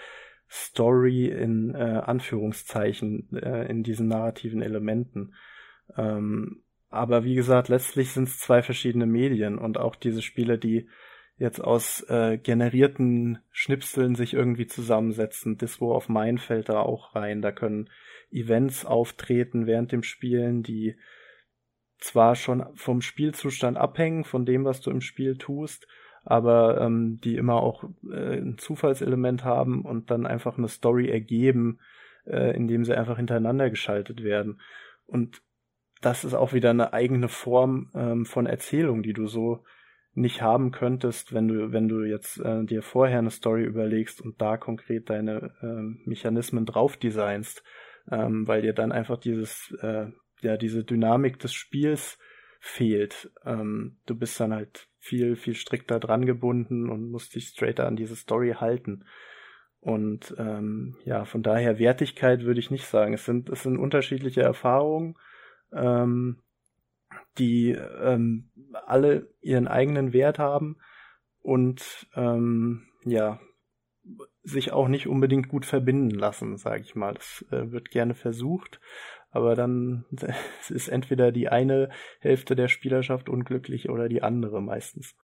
Story 0.49 1.25
in 1.25 1.73
äh, 1.73 2.01
Anführungszeichen 2.05 3.35
äh, 3.35 3.69
in 3.69 3.83
diesen 3.83 4.07
narrativen 4.07 4.61
Elementen. 4.61 5.33
Ähm, 5.97 6.63
aber 6.89 7.23
wie 7.23 7.35
gesagt, 7.35 7.69
letztlich 7.69 8.11
sind 8.11 8.27
es 8.27 8.39
zwei 8.39 8.61
verschiedene 8.61 9.05
Medien 9.05 9.57
und 9.57 9.77
auch 9.79 9.95
diese 9.95 10.21
Spiele, 10.21 10.57
die 10.57 10.87
jetzt 11.37 11.59
aus 11.59 12.01
äh, 12.09 12.37
generierten 12.37 13.39
Schnipseln 13.51 14.15
sich 14.15 14.33
irgendwie 14.33 14.67
zusammensetzen. 14.67 15.57
Dispo 15.57 15.95
of 15.95 16.07
Mine 16.07 16.37
fällt 16.37 16.69
da 16.69 16.81
auch 16.81 17.15
rein. 17.15 17.41
Da 17.41 17.51
können 17.51 17.89
Events 18.31 18.85
auftreten 18.85 19.65
während 19.65 19.91
dem 19.91 20.03
Spielen, 20.03 20.61
die 20.61 20.95
zwar 21.97 22.35
schon 22.35 22.65
vom 22.75 23.01
Spielzustand 23.01 23.77
abhängen, 23.77 24.23
von 24.23 24.45
dem, 24.45 24.65
was 24.65 24.81
du 24.81 24.91
im 24.91 25.01
Spiel 25.01 25.37
tust, 25.37 25.87
aber 26.23 26.81
ähm, 26.81 27.19
die 27.23 27.35
immer 27.35 27.55
auch 27.55 27.83
äh, 28.11 28.37
ein 28.37 28.57
Zufallselement 28.57 29.43
haben 29.43 29.83
und 29.83 30.11
dann 30.11 30.25
einfach 30.25 30.57
eine 30.57 30.67
Story 30.67 31.09
ergeben, 31.09 31.79
äh, 32.25 32.55
indem 32.55 32.85
sie 32.85 32.95
einfach 32.95 33.17
hintereinander 33.17 33.69
geschaltet 33.69 34.23
werden. 34.23 34.61
Und 35.05 35.41
das 36.05 36.23
ist 36.23 36.33
auch 36.33 36.53
wieder 36.53 36.69
eine 36.69 36.93
eigene 36.93 37.27
Form 37.27 37.91
ähm, 37.95 38.25
von 38.25 38.45
Erzählung, 38.45 39.03
die 39.03 39.13
du 39.13 39.27
so 39.27 39.63
nicht 40.15 40.41
haben 40.41 40.71
könntest, 40.71 41.33
wenn 41.33 41.47
du, 41.47 41.71
wenn 41.71 41.87
du 41.87 42.03
jetzt 42.03 42.39
äh, 42.39 42.63
dir 42.65 42.83
vorher 42.83 43.19
eine 43.19 43.31
Story 43.31 43.63
überlegst 43.63 44.21
und 44.21 44.39
da 44.41 44.57
konkret 44.57 45.09
deine 45.09 45.53
äh, 45.61 46.07
Mechanismen 46.07 46.65
drauf 46.65 46.97
designst, 46.97 47.63
ähm, 48.11 48.47
weil 48.47 48.61
dir 48.61 48.73
dann 48.73 48.91
einfach 48.91 49.17
dieses, 49.17 49.75
äh, 49.81 50.07
ja, 50.41 50.57
diese 50.57 50.83
Dynamik 50.83 51.39
des 51.39 51.53
Spiels 51.53 52.19
fehlt. 52.59 53.31
Ähm, 53.43 53.97
du 54.05 54.15
bist 54.15 54.39
dann 54.39 54.53
halt 54.53 54.87
viel, 54.99 55.35
viel 55.35 55.55
strikter 55.55 55.99
dran 55.99 56.25
gebunden 56.25 56.89
und 56.89 57.09
musst 57.09 57.33
dich 57.35 57.47
straighter 57.47 57.87
an 57.87 57.95
diese 57.95 58.15
Story 58.15 58.55
halten. 58.59 59.05
Und 59.79 60.33
ähm, 60.37 60.95
ja, 61.03 61.25
von 61.25 61.43
daher 61.43 61.77
Wertigkeit 61.79 62.43
würde 62.43 62.59
ich 62.59 62.71
nicht 62.71 62.85
sagen. 62.85 63.13
Es 63.13 63.25
sind, 63.25 63.49
es 63.49 63.63
sind 63.63 63.77
unterschiedliche 63.77 64.41
Erfahrungen, 64.41 65.15
ähm, 65.75 66.41
die 67.37 67.71
ähm, 67.71 68.51
alle 68.85 69.33
ihren 69.41 69.67
eigenen 69.67 70.13
Wert 70.13 70.39
haben 70.39 70.77
und 71.41 72.07
ähm, 72.15 72.87
ja, 73.05 73.39
sich 74.43 74.71
auch 74.71 74.87
nicht 74.87 75.07
unbedingt 75.07 75.47
gut 75.47 75.65
verbinden 75.65 76.11
lassen, 76.11 76.57
sage 76.57 76.83
ich 76.83 76.95
mal. 76.95 77.13
Das 77.13 77.45
äh, 77.51 77.71
wird 77.71 77.89
gerne 77.89 78.13
versucht, 78.13 78.79
aber 79.31 79.55
dann 79.55 80.05
ist 80.69 80.89
entweder 80.89 81.31
die 81.31 81.49
eine 81.49 81.89
Hälfte 82.19 82.55
der 82.55 82.67
Spielerschaft 82.67 83.29
unglücklich 83.29 83.89
oder 83.89 84.09
die 84.09 84.21
andere 84.21 84.61
meistens. 84.61 85.15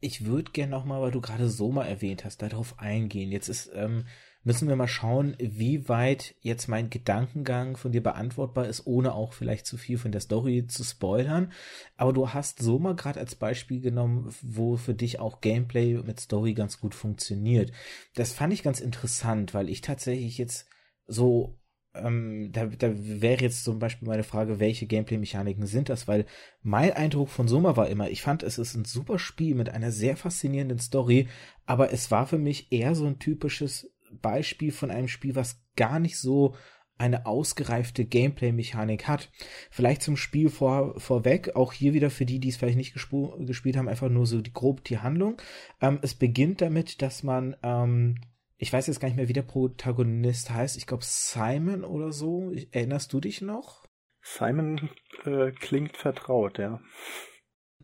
Ich 0.00 0.26
würde 0.26 0.52
gerne 0.52 0.72
nochmal, 0.72 1.00
weil 1.00 1.10
du 1.10 1.20
gerade 1.20 1.48
Soma 1.48 1.84
erwähnt 1.84 2.24
hast, 2.24 2.42
darauf 2.42 2.78
eingehen. 2.78 3.32
Jetzt 3.32 3.48
ist 3.48 3.70
ähm, 3.74 4.06
müssen 4.46 4.68
wir 4.68 4.76
mal 4.76 4.86
schauen, 4.86 5.36
wie 5.40 5.88
weit 5.88 6.36
jetzt 6.40 6.68
mein 6.68 6.88
Gedankengang 6.88 7.76
von 7.76 7.90
dir 7.90 8.00
beantwortbar 8.00 8.68
ist, 8.68 8.86
ohne 8.86 9.12
auch 9.12 9.32
vielleicht 9.32 9.66
zu 9.66 9.76
viel 9.76 9.98
von 9.98 10.12
der 10.12 10.20
Story 10.20 10.68
zu 10.68 10.84
spoilern. 10.84 11.50
Aber 11.96 12.12
du 12.12 12.30
hast 12.30 12.62
so 12.62 12.78
mal 12.78 12.94
gerade 12.94 13.18
als 13.18 13.34
Beispiel 13.34 13.80
genommen, 13.80 14.32
wo 14.42 14.76
für 14.76 14.94
dich 14.94 15.18
auch 15.18 15.40
Gameplay 15.40 15.94
mit 15.94 16.20
Story 16.20 16.54
ganz 16.54 16.78
gut 16.78 16.94
funktioniert. 16.94 17.72
Das 18.14 18.32
fand 18.32 18.52
ich 18.52 18.62
ganz 18.62 18.78
interessant, 18.78 19.52
weil 19.52 19.68
ich 19.68 19.80
tatsächlich 19.80 20.38
jetzt 20.38 20.68
so 21.08 21.58
ähm, 21.94 22.50
da, 22.52 22.66
da 22.66 22.92
wäre 22.96 23.42
jetzt 23.42 23.64
zum 23.64 23.80
Beispiel 23.80 24.06
meine 24.06 24.22
Frage, 24.22 24.60
welche 24.60 24.86
Gameplay-Mechaniken 24.86 25.66
sind 25.66 25.88
das? 25.88 26.06
Weil 26.06 26.24
mein 26.62 26.92
Eindruck 26.92 27.30
von 27.30 27.48
Soma 27.48 27.76
war 27.76 27.88
immer, 27.88 28.10
ich 28.10 28.22
fand, 28.22 28.44
es 28.44 28.58
ist 28.58 28.76
ein 28.76 28.84
super 28.84 29.18
Spiel 29.18 29.56
mit 29.56 29.70
einer 29.70 29.90
sehr 29.90 30.16
faszinierenden 30.16 30.78
Story, 30.78 31.26
aber 31.64 31.92
es 31.92 32.12
war 32.12 32.26
für 32.28 32.38
mich 32.38 32.70
eher 32.70 32.94
so 32.94 33.06
ein 33.06 33.18
typisches 33.18 33.90
Beispiel 34.12 34.72
von 34.72 34.90
einem 34.90 35.08
Spiel, 35.08 35.34
was 35.34 35.62
gar 35.76 35.98
nicht 35.98 36.18
so 36.18 36.54
eine 36.98 37.26
ausgereifte 37.26 38.04
Gameplay-Mechanik 38.04 39.06
hat. 39.06 39.30
Vielleicht 39.70 40.02
zum 40.02 40.16
Spiel 40.16 40.48
vor, 40.48 40.98
vorweg, 40.98 41.54
auch 41.54 41.72
hier 41.72 41.92
wieder 41.92 42.10
für 42.10 42.24
die, 42.24 42.38
die 42.38 42.48
es 42.48 42.56
vielleicht 42.56 42.78
nicht 42.78 42.94
gespielt 42.94 43.76
haben, 43.76 43.88
einfach 43.88 44.08
nur 44.08 44.26
so 44.26 44.40
die, 44.40 44.52
grob 44.52 44.82
die 44.84 44.98
Handlung. 44.98 45.40
Ähm, 45.80 45.98
es 46.02 46.14
beginnt 46.14 46.62
damit, 46.62 47.02
dass 47.02 47.22
man, 47.22 47.56
ähm, 47.62 48.16
ich 48.56 48.72
weiß 48.72 48.86
jetzt 48.86 49.00
gar 49.00 49.08
nicht 49.08 49.16
mehr, 49.16 49.28
wie 49.28 49.34
der 49.34 49.42
Protagonist 49.42 50.50
heißt, 50.50 50.78
ich 50.78 50.86
glaube 50.86 51.04
Simon 51.04 51.84
oder 51.84 52.12
so. 52.12 52.52
Erinnerst 52.70 53.12
du 53.12 53.20
dich 53.20 53.42
noch? 53.42 53.86
Simon 54.22 54.90
äh, 55.24 55.52
klingt 55.52 55.96
vertraut, 55.96 56.58
ja. 56.58 56.80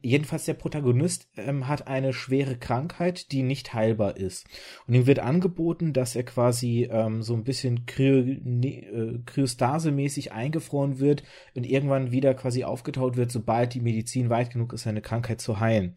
Jedenfalls 0.02 0.44
der 0.44 0.54
Protagonist 0.54 1.28
ähm, 1.36 1.68
hat 1.68 1.86
eine 1.86 2.12
schwere 2.12 2.56
Krankheit, 2.56 3.30
die 3.30 3.42
nicht 3.42 3.72
heilbar 3.72 4.16
ist. 4.16 4.46
Und 4.86 4.94
ihm 4.94 5.06
wird 5.06 5.20
angeboten, 5.20 5.92
dass 5.92 6.16
er 6.16 6.24
quasi 6.24 6.88
ähm, 6.90 7.22
so 7.22 7.34
ein 7.34 7.44
bisschen 7.44 7.86
Kry 7.86 8.40
ne, 8.42 8.84
äh, 8.84 9.18
Kryostase-mäßig 9.24 10.32
eingefroren 10.32 10.98
wird 10.98 11.22
und 11.54 11.64
irgendwann 11.64 12.10
wieder 12.10 12.34
quasi 12.34 12.64
aufgetaut 12.64 13.16
wird, 13.16 13.30
sobald 13.30 13.74
die 13.74 13.80
Medizin 13.80 14.28
weit 14.28 14.50
genug 14.50 14.72
ist, 14.72 14.82
seine 14.82 15.02
Krankheit 15.02 15.40
zu 15.40 15.60
heilen. 15.60 15.96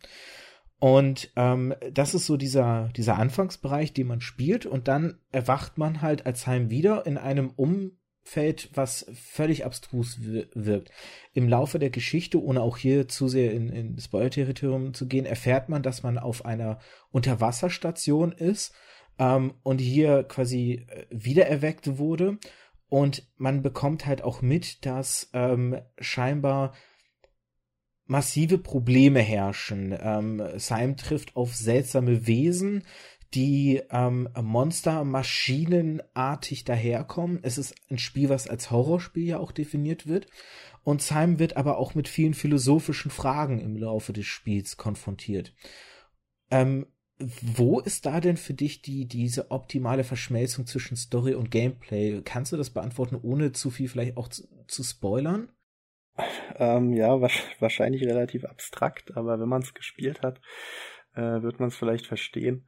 Und 0.79 1.31
ähm, 1.35 1.73
das 1.91 2.13
ist 2.13 2.27
so 2.27 2.37
dieser, 2.37 2.89
dieser 2.95 3.17
Anfangsbereich, 3.17 3.93
den 3.93 4.07
man 4.07 4.21
spielt. 4.21 4.65
Und 4.65 4.87
dann 4.87 5.19
erwacht 5.31 5.77
man 5.77 6.01
halt 6.01 6.25
als 6.25 6.45
Heim 6.45 6.69
wieder 6.69 7.05
in 7.07 7.17
einem 7.17 7.49
um 7.55 7.97
Feld, 8.27 8.71
was 8.73 9.05
völlig 9.13 9.65
abstrus 9.65 10.17
wirkt. 10.19 10.91
Im 11.33 11.47
Laufe 11.47 11.77
der 11.77 11.91
Geschichte, 11.91 12.41
ohne 12.41 12.61
auch 12.61 12.77
hier 12.77 13.07
zu 13.07 13.27
sehr 13.27 13.53
in, 13.53 13.69
in 13.69 13.99
Spoiler-Territorium 13.99 14.95
zu 14.95 15.07
gehen, 15.07 15.27
erfährt 15.27 15.69
man, 15.69 15.83
dass 15.83 16.01
man 16.01 16.17
auf 16.17 16.43
einer 16.43 16.79
Unterwasserstation 17.11 18.31
ist 18.31 18.73
ähm, 19.19 19.53
und 19.61 19.77
hier 19.77 20.23
quasi 20.23 20.87
äh, 20.87 21.05
wiedererweckt 21.11 21.99
wurde. 21.99 22.39
Und 22.89 23.27
man 23.37 23.61
bekommt 23.61 24.07
halt 24.07 24.23
auch 24.23 24.41
mit, 24.41 24.87
dass 24.87 25.29
ähm, 25.33 25.79
scheinbar 25.99 26.73
massive 28.07 28.57
Probleme 28.57 29.19
herrschen. 29.19 29.95
Ähm, 29.99 30.41
Syme 30.57 30.95
trifft 30.95 31.35
auf 31.35 31.55
seltsame 31.55 32.25
Wesen, 32.25 32.83
die 33.35 33.81
ähm, 33.91 34.29
Monster 34.41 35.03
maschinenartig 35.03 36.63
daherkommen. 36.63 37.39
Es 37.43 37.57
ist 37.57 37.75
ein 37.91 37.97
Spiel, 37.97 38.29
was 38.29 38.47
als 38.47 38.71
Horrorspiel 38.71 39.25
ja 39.25 39.39
auch 39.39 39.51
definiert 39.51 40.07
wird. 40.07 40.27
Und 40.83 41.01
Simon 41.01 41.39
wird 41.39 41.57
aber 41.57 41.77
auch 41.77 41.95
mit 41.95 42.07
vielen 42.07 42.33
philosophischen 42.33 43.11
Fragen 43.11 43.59
im 43.59 43.75
Laufe 43.75 44.13
des 44.13 44.25
Spiels 44.25 44.77
konfrontiert. 44.77 45.53
Ähm, 46.49 46.87
wo 47.17 47.79
ist 47.79 48.05
da 48.05 48.19
denn 48.19 48.37
für 48.37 48.53
dich 48.53 48.81
die, 48.81 49.07
diese 49.07 49.51
optimale 49.51 50.03
Verschmelzung 50.03 50.65
zwischen 50.65 50.97
Story 50.97 51.33
und 51.33 51.49
Gameplay? 51.49 52.21
Kannst 52.23 52.51
du 52.51 52.57
das 52.57 52.69
beantworten, 52.69 53.17
ohne 53.21 53.51
zu 53.51 53.69
viel 53.69 53.87
vielleicht 53.87 54.17
auch 54.17 54.27
zu, 54.27 54.43
zu 54.67 54.83
spoilern? 54.83 55.49
Ähm, 56.57 56.93
ja, 56.93 57.19
wahrscheinlich 57.59 58.03
relativ 58.03 58.45
abstrakt, 58.45 59.15
aber 59.17 59.39
wenn 59.39 59.49
man 59.49 59.61
es 59.61 59.73
gespielt 59.73 60.21
hat, 60.21 60.39
äh, 61.13 61.41
wird 61.41 61.59
man 61.59 61.69
es 61.69 61.75
vielleicht 61.75 62.07
verstehen. 62.07 62.67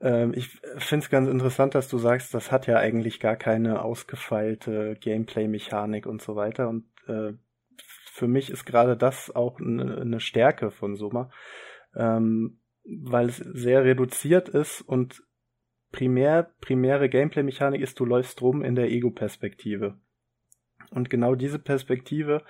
Ähm, 0.00 0.32
ich 0.34 0.48
finde 0.78 1.04
es 1.04 1.10
ganz 1.10 1.28
interessant, 1.28 1.74
dass 1.74 1.88
du 1.88 1.98
sagst, 1.98 2.34
das 2.34 2.52
hat 2.52 2.66
ja 2.66 2.76
eigentlich 2.76 3.20
gar 3.20 3.36
keine 3.36 3.82
ausgefeilte 3.82 4.96
Gameplay-Mechanik 5.00 6.06
und 6.06 6.22
so 6.22 6.36
weiter. 6.36 6.68
Und 6.68 6.84
äh, 7.06 7.32
für 8.12 8.28
mich 8.28 8.50
ist 8.50 8.64
gerade 8.64 8.96
das 8.96 9.34
auch 9.34 9.60
eine 9.60 10.04
ne 10.04 10.20
Stärke 10.20 10.70
von 10.70 10.96
Soma, 10.96 11.30
ähm, 11.94 12.60
weil 12.84 13.28
es 13.28 13.36
sehr 13.36 13.84
reduziert 13.84 14.48
ist 14.48 14.80
und 14.82 15.22
primär, 15.92 16.50
primäre 16.60 17.08
Gameplay-Mechanik 17.08 17.80
ist, 17.80 17.98
du 18.00 18.04
läufst 18.04 18.40
rum 18.42 18.62
in 18.62 18.74
der 18.74 18.90
Ego-Perspektive. 18.90 19.98
Und 20.90 21.10
genau 21.10 21.34
diese 21.34 21.58
Perspektive 21.58 22.44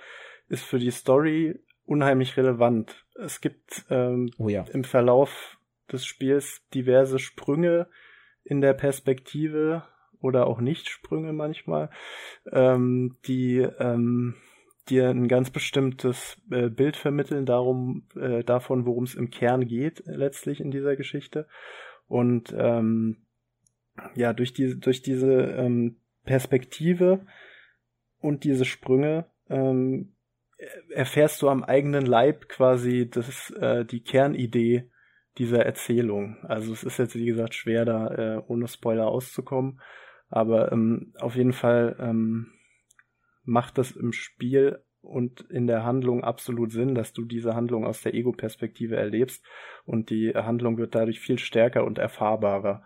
ist 0.47 0.63
für 0.63 0.79
die 0.79 0.91
Story 0.91 1.59
unheimlich 1.83 2.37
relevant. 2.37 3.05
Es 3.15 3.41
gibt 3.41 3.85
ähm, 3.89 4.31
oh 4.37 4.49
ja. 4.49 4.65
im 4.71 4.83
Verlauf 4.83 5.58
des 5.91 6.05
Spiels 6.05 6.61
diverse 6.73 7.19
Sprünge 7.19 7.87
in 8.43 8.61
der 8.61 8.73
Perspektive 8.73 9.83
oder 10.21 10.47
auch 10.47 10.59
Nicht-Sprünge 10.59 11.33
manchmal, 11.33 11.89
ähm, 12.51 13.17
die 13.25 13.59
ähm, 13.59 14.35
dir 14.89 15.09
ein 15.09 15.27
ganz 15.27 15.51
bestimmtes 15.51 16.37
äh, 16.51 16.69
Bild 16.69 16.97
vermitteln 16.97 17.45
darum, 17.45 18.07
äh, 18.15 18.43
davon, 18.43 18.85
worum 18.85 19.03
es 19.03 19.15
im 19.15 19.29
Kern 19.29 19.67
geht, 19.67 20.03
letztlich 20.05 20.59
in 20.59 20.71
dieser 20.71 20.95
Geschichte. 20.95 21.47
Und 22.07 22.53
ähm, 22.57 23.17
ja, 24.15 24.33
durch 24.33 24.53
diese, 24.53 24.77
durch 24.77 25.01
diese 25.01 25.31
ähm, 25.31 25.97
Perspektive 26.25 27.25
und 28.19 28.43
diese 28.43 28.65
Sprünge 28.65 29.25
ähm, 29.49 30.15
erfährst 30.89 31.41
du 31.41 31.49
am 31.49 31.63
eigenen 31.63 32.05
Leib 32.05 32.49
quasi 32.49 33.09
das, 33.09 33.51
äh, 33.51 33.85
die 33.85 34.01
Kernidee 34.01 34.89
dieser 35.39 35.65
Erzählung. 35.65 36.37
Also 36.43 36.73
es 36.73 36.83
ist 36.83 36.99
jetzt, 36.99 37.15
wie 37.15 37.25
gesagt, 37.25 37.55
schwer, 37.55 37.85
da 37.85 38.07
äh, 38.07 38.41
ohne 38.47 38.67
Spoiler 38.67 39.07
auszukommen. 39.07 39.81
Aber 40.29 40.71
ähm, 40.71 41.13
auf 41.19 41.35
jeden 41.35 41.53
Fall 41.53 41.95
ähm, 41.99 42.51
macht 43.43 43.77
das 43.77 43.91
im 43.91 44.11
Spiel 44.11 44.83
und 45.01 45.41
in 45.49 45.65
der 45.65 45.83
Handlung 45.83 46.23
absolut 46.23 46.71
Sinn, 46.71 46.93
dass 46.93 47.13
du 47.13 47.25
diese 47.25 47.55
Handlung 47.55 47.85
aus 47.85 48.01
der 48.01 48.13
Ego-Perspektive 48.13 48.97
erlebst 48.97 49.43
und 49.85 50.09
die 50.09 50.33
Handlung 50.35 50.77
wird 50.77 50.93
dadurch 50.93 51.19
viel 51.19 51.39
stärker 51.39 51.85
und 51.85 51.97
erfahrbarer. 51.97 52.83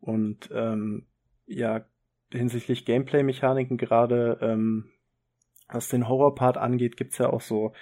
Und 0.00 0.48
ähm, 0.52 1.06
ja, 1.46 1.84
hinsichtlich 2.30 2.84
Gameplay-Mechaniken 2.84 3.76
gerade, 3.76 4.38
ähm, 4.40 4.90
was 5.68 5.88
den 5.88 6.08
Horror-Part 6.08 6.56
angeht, 6.56 6.96
gibt's 6.96 7.18
ja 7.18 7.28
auch 7.28 7.40
so 7.40 7.72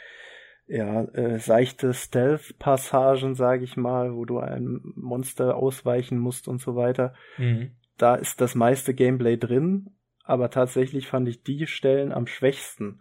ja, 0.68 1.02
äh, 1.14 1.38
seichte 1.38 1.94
Stealth-Passagen, 1.94 3.34
sage 3.34 3.64
ich 3.64 3.76
mal, 3.76 4.14
wo 4.14 4.24
du 4.24 4.38
einem 4.38 4.92
Monster 4.96 5.56
ausweichen 5.56 6.18
musst 6.18 6.48
und 6.48 6.60
so 6.60 6.74
weiter. 6.74 7.14
Mhm. 7.38 7.70
Da 7.98 8.16
ist 8.16 8.40
das 8.40 8.54
meiste 8.54 8.92
Gameplay 8.92 9.36
drin, 9.36 9.90
aber 10.24 10.50
tatsächlich 10.50 11.06
fand 11.06 11.28
ich 11.28 11.42
die 11.42 11.66
Stellen 11.66 12.12
am 12.12 12.26
schwächsten, 12.26 13.00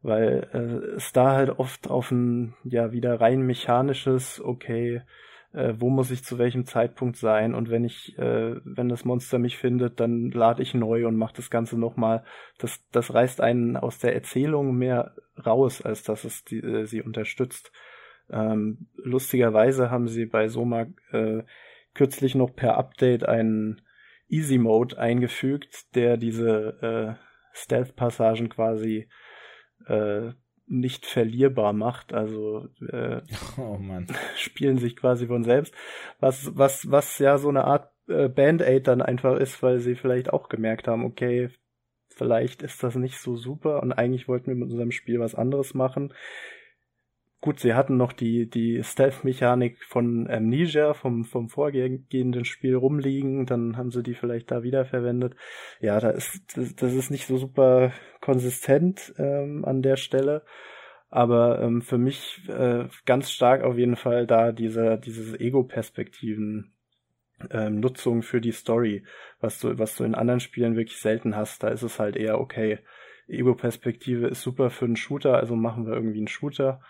weil 0.00 0.48
äh, 0.52 0.96
es 0.96 1.12
da 1.12 1.32
halt 1.32 1.50
oft 1.50 1.88
auf 1.88 2.10
ein, 2.10 2.54
ja, 2.64 2.92
wieder 2.92 3.20
rein 3.20 3.42
mechanisches, 3.42 4.40
okay, 4.42 5.02
äh, 5.52 5.74
wo 5.78 5.90
muss 5.90 6.10
ich 6.10 6.24
zu 6.24 6.38
welchem 6.38 6.64
Zeitpunkt 6.64 7.16
sein 7.16 7.54
und 7.54 7.70
wenn 7.70 7.84
ich, 7.84 8.18
äh, 8.18 8.56
wenn 8.64 8.88
das 8.88 9.04
Monster 9.04 9.38
mich 9.38 9.58
findet, 9.58 10.00
dann 10.00 10.30
lade 10.30 10.62
ich 10.62 10.74
neu 10.74 11.06
und 11.06 11.16
mache 11.16 11.34
das 11.36 11.50
Ganze 11.50 11.78
nochmal. 11.78 12.24
Das, 12.58 12.80
das 12.90 13.12
reißt 13.12 13.40
einen 13.40 13.76
aus 13.76 13.98
der 13.98 14.14
Erzählung 14.14 14.76
mehr 14.76 15.14
raus, 15.44 15.82
als 15.82 16.02
dass 16.02 16.24
es 16.24 16.44
die, 16.44 16.58
äh, 16.58 16.84
sie 16.84 17.02
unterstützt. 17.02 17.70
Ähm, 18.30 18.88
lustigerweise 18.96 19.90
haben 19.90 20.08
sie 20.08 20.26
bei 20.26 20.48
Soma 20.48 20.86
äh, 21.10 21.42
kürzlich 21.94 22.34
noch 22.34 22.54
per 22.54 22.78
Update 22.78 23.28
einen 23.28 23.82
Easy 24.28 24.56
Mode 24.56 24.98
eingefügt, 24.98 25.94
der 25.94 26.16
diese 26.16 26.78
äh, 26.80 27.22
Stealth-Passagen 27.52 28.48
quasi 28.48 29.08
äh, 29.86 30.30
nicht 30.72 31.06
verlierbar 31.06 31.72
macht. 31.72 32.12
Also 32.12 32.68
äh, 32.88 33.20
oh 33.58 33.78
spielen 34.36 34.78
sich 34.78 34.96
quasi 34.96 35.26
von 35.26 35.44
selbst. 35.44 35.74
Was, 36.18 36.56
was, 36.56 36.90
was 36.90 37.18
ja 37.18 37.38
so 37.38 37.48
eine 37.48 37.64
Art 37.64 37.92
äh, 38.08 38.28
Band-Aid 38.28 38.88
dann 38.88 39.02
einfach 39.02 39.36
ist, 39.38 39.62
weil 39.62 39.78
sie 39.78 39.94
vielleicht 39.94 40.32
auch 40.32 40.48
gemerkt 40.48 40.88
haben, 40.88 41.04
okay, 41.04 41.50
vielleicht 42.08 42.62
ist 42.62 42.82
das 42.82 42.96
nicht 42.96 43.18
so 43.18 43.36
super 43.36 43.82
und 43.82 43.92
eigentlich 43.92 44.28
wollten 44.28 44.48
wir 44.48 44.54
mit 44.54 44.70
unserem 44.70 44.90
Spiel 44.90 45.20
was 45.20 45.34
anderes 45.34 45.74
machen. 45.74 46.12
Gut, 47.42 47.58
sie 47.58 47.74
hatten 47.74 47.96
noch 47.96 48.12
die, 48.12 48.48
die 48.48 48.84
Stealth-Mechanik 48.84 49.82
von 49.82 50.30
Amnesia, 50.30 50.94
vom, 50.94 51.24
vom 51.24 51.48
vorgehenden 51.48 52.44
Spiel 52.44 52.76
rumliegen, 52.76 53.46
dann 53.46 53.76
haben 53.76 53.90
sie 53.90 54.04
die 54.04 54.14
vielleicht 54.14 54.52
da 54.52 54.62
wiederverwendet. 54.62 55.34
Ja, 55.80 55.98
da 55.98 56.10
ist, 56.10 56.56
das, 56.56 56.76
das 56.76 56.92
ist 56.94 57.10
nicht 57.10 57.26
so 57.26 57.38
super 57.38 57.90
konsistent 58.20 59.12
ähm, 59.18 59.64
an 59.64 59.82
der 59.82 59.96
Stelle. 59.96 60.44
Aber 61.10 61.60
ähm, 61.60 61.82
für 61.82 61.98
mich 61.98 62.48
äh, 62.48 62.84
ganz 63.06 63.32
stark 63.32 63.64
auf 63.64 63.76
jeden 63.76 63.96
Fall 63.96 64.28
da 64.28 64.52
diese, 64.52 64.96
dieses 64.98 65.34
Ego-Perspektiven 65.34 66.72
ähm, 67.50 67.80
Nutzung 67.80 68.22
für 68.22 68.40
die 68.40 68.52
Story, 68.52 69.02
was 69.40 69.58
du, 69.58 69.76
was 69.80 69.96
du 69.96 70.04
in 70.04 70.14
anderen 70.14 70.38
Spielen 70.38 70.76
wirklich 70.76 71.00
selten 71.00 71.34
hast. 71.34 71.64
Da 71.64 71.70
ist 71.70 71.82
es 71.82 71.98
halt 71.98 72.14
eher, 72.14 72.38
okay, 72.38 72.78
Ego-Perspektive 73.26 74.28
ist 74.28 74.42
super 74.42 74.70
für 74.70 74.84
einen 74.84 74.94
Shooter, 74.94 75.38
also 75.38 75.56
machen 75.56 75.86
wir 75.86 75.94
irgendwie 75.94 76.18
einen 76.18 76.28
Shooter 76.28 76.80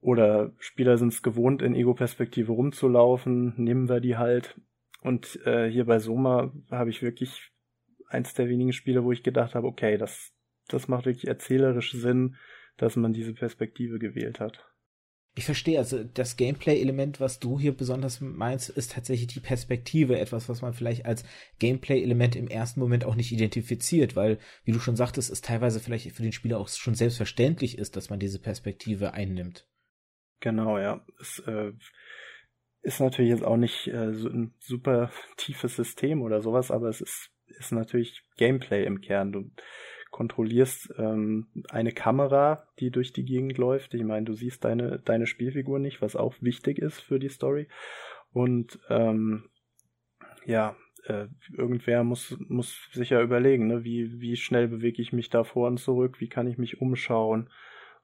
oder 0.00 0.52
Spieler 0.58 0.96
sind 0.96 1.12
es 1.12 1.22
gewohnt, 1.22 1.62
in 1.62 1.74
Ego-Perspektive 1.74 2.52
rumzulaufen, 2.52 3.54
nehmen 3.56 3.88
wir 3.88 4.00
die 4.00 4.16
halt. 4.16 4.60
Und 5.00 5.44
äh, 5.44 5.70
hier 5.70 5.86
bei 5.86 5.98
Soma 5.98 6.52
habe 6.70 6.90
ich 6.90 7.02
wirklich 7.02 7.50
eins 8.08 8.34
der 8.34 8.48
wenigen 8.48 8.72
Spiele, 8.72 9.04
wo 9.04 9.12
ich 9.12 9.22
gedacht 9.22 9.54
habe, 9.54 9.66
okay, 9.66 9.96
das, 9.98 10.32
das 10.68 10.88
macht 10.88 11.06
wirklich 11.06 11.26
erzählerisch 11.28 11.92
Sinn, 11.92 12.36
dass 12.76 12.96
man 12.96 13.12
diese 13.12 13.34
Perspektive 13.34 13.98
gewählt 13.98 14.40
hat. 14.40 14.64
Ich 15.34 15.44
verstehe, 15.44 15.78
also 15.78 16.02
das 16.02 16.36
Gameplay-Element, 16.36 17.20
was 17.20 17.38
du 17.38 17.60
hier 17.60 17.72
besonders 17.72 18.20
meinst, 18.20 18.70
ist 18.70 18.92
tatsächlich 18.92 19.28
die 19.28 19.38
Perspektive, 19.38 20.18
etwas, 20.18 20.48
was 20.48 20.62
man 20.62 20.74
vielleicht 20.74 21.06
als 21.06 21.24
Gameplay-Element 21.60 22.34
im 22.34 22.48
ersten 22.48 22.80
Moment 22.80 23.04
auch 23.04 23.14
nicht 23.14 23.30
identifiziert, 23.30 24.16
weil, 24.16 24.38
wie 24.64 24.72
du 24.72 24.80
schon 24.80 24.96
sagtest, 24.96 25.30
es 25.30 25.40
teilweise 25.40 25.78
vielleicht 25.78 26.10
für 26.10 26.24
den 26.24 26.32
Spieler 26.32 26.58
auch 26.58 26.68
schon 26.68 26.96
selbstverständlich 26.96 27.78
ist, 27.78 27.94
dass 27.94 28.10
man 28.10 28.18
diese 28.18 28.40
Perspektive 28.40 29.14
einnimmt. 29.14 29.68
Genau, 30.40 30.78
ja. 30.78 31.04
Es 31.20 31.40
äh, 31.40 31.72
ist 32.82 33.00
natürlich 33.00 33.30
jetzt 33.30 33.44
auch 33.44 33.56
nicht 33.56 33.88
äh, 33.88 34.12
so 34.12 34.28
ein 34.28 34.54
super 34.60 35.10
tiefes 35.36 35.76
System 35.76 36.22
oder 36.22 36.40
sowas, 36.40 36.70
aber 36.70 36.88
es 36.88 37.00
ist, 37.00 37.30
ist 37.46 37.72
natürlich 37.72 38.22
Gameplay 38.36 38.84
im 38.84 39.00
Kern. 39.00 39.32
Du 39.32 39.50
kontrollierst 40.10 40.94
ähm, 40.96 41.48
eine 41.68 41.92
Kamera, 41.92 42.66
die 42.78 42.90
durch 42.90 43.12
die 43.12 43.24
Gegend 43.24 43.58
läuft. 43.58 43.94
Ich 43.94 44.04
meine, 44.04 44.24
du 44.24 44.32
siehst 44.32 44.64
deine, 44.64 45.00
deine 45.00 45.26
Spielfigur 45.26 45.78
nicht, 45.78 46.00
was 46.00 46.16
auch 46.16 46.34
wichtig 46.40 46.78
ist 46.78 47.00
für 47.00 47.18
die 47.18 47.28
Story. 47.28 47.68
Und 48.32 48.78
ähm, 48.88 49.50
ja, 50.46 50.76
äh, 51.04 51.26
irgendwer 51.52 52.04
muss, 52.04 52.36
muss 52.48 52.88
sicher 52.92 53.20
überlegen, 53.20 53.66
ne? 53.66 53.84
wie, 53.84 54.20
wie 54.20 54.36
schnell 54.36 54.68
bewege 54.68 55.02
ich 55.02 55.12
mich 55.12 55.28
da 55.28 55.44
vor 55.44 55.68
und 55.68 55.78
zurück, 55.78 56.20
wie 56.20 56.28
kann 56.28 56.46
ich 56.46 56.58
mich 56.58 56.80
umschauen 56.80 57.50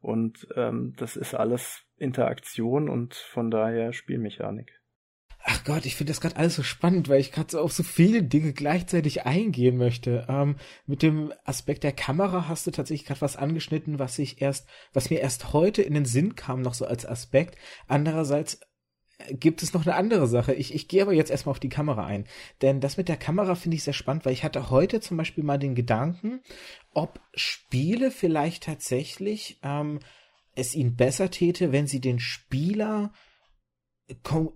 und 0.05 0.47
ähm, 0.55 0.93
das 0.99 1.17
ist 1.17 1.35
alles 1.35 1.83
Interaktion 2.05 2.89
und 2.89 3.15
von 3.15 3.51
daher 3.51 3.93
Spielmechanik. 3.93 4.81
Ach 5.47 5.63
Gott, 5.65 5.85
ich 5.85 5.95
finde 5.95 6.11
das 6.11 6.23
gerade 6.23 6.37
alles 6.37 6.55
so 6.55 6.63
spannend, 6.63 7.11
weil 7.11 7.21
ich 7.21 7.31
gerade 7.31 7.51
so 7.51 7.61
auf 7.61 7.73
so 7.73 7.83
viele 7.83 8.23
Dinge 8.23 8.55
gleichzeitig 8.55 9.27
eingehen 9.27 9.77
möchte. 9.77 10.27
Ähm, 10.27 10.57
mit 10.87 11.03
dem 11.03 11.35
Aspekt 11.45 11.85
der 11.85 11.93
Kamera 11.93 12.49
hast 12.49 12.67
du 12.67 12.71
tatsächlich 12.71 13.07
gerade 13.07 13.21
was 13.21 13.37
angeschnitten, 13.37 13.99
was 13.99 14.19
ich 14.19 14.41
erst, 14.41 14.67
was 14.95 15.11
mir 15.11 15.21
erst 15.21 15.53
heute 15.53 15.83
in 15.83 15.93
den 15.93 16.07
Sinn 16.07 16.35
kam, 16.35 16.63
noch 16.63 16.73
so 16.73 16.87
als 16.87 17.05
Aspekt. 17.05 17.59
Andererseits 17.89 18.61
gibt 19.31 19.63
es 19.63 19.75
noch 19.75 19.87
eine 19.87 19.97
andere 19.97 20.27
Sache. 20.27 20.55
Ich, 20.55 20.75
ich 20.75 20.89
gehe 20.89 21.03
aber 21.03 21.13
jetzt 21.13 21.31
erstmal 21.31 21.53
auf 21.53 21.61
die 21.61 21.69
Kamera 21.69 22.07
ein. 22.07 22.27
Denn 22.63 22.81
das 22.81 22.97
mit 22.97 23.09
der 23.09 23.17
Kamera 23.17 23.55
finde 23.55 23.77
ich 23.77 23.85
sehr 23.85 23.93
spannend, 23.93 24.25
weil 24.25 24.33
ich 24.33 24.45
hatte 24.45 24.71
heute 24.71 25.01
zum 25.01 25.17
Beispiel 25.17 25.45
mal 25.45 25.59
den 25.59 25.75
Gedanken, 25.75 26.41
ob 26.93 27.21
Spiele 27.35 28.11
vielleicht 28.11 28.65
tatsächlich 28.65 29.61
ähm, 29.63 30.01
es 30.55 30.75
ihnen 30.75 30.97
besser 30.97 31.31
täte, 31.31 31.73
wenn 31.73 31.87
sie 31.87 32.01
den 32.01 32.21
Spieler 32.21 33.13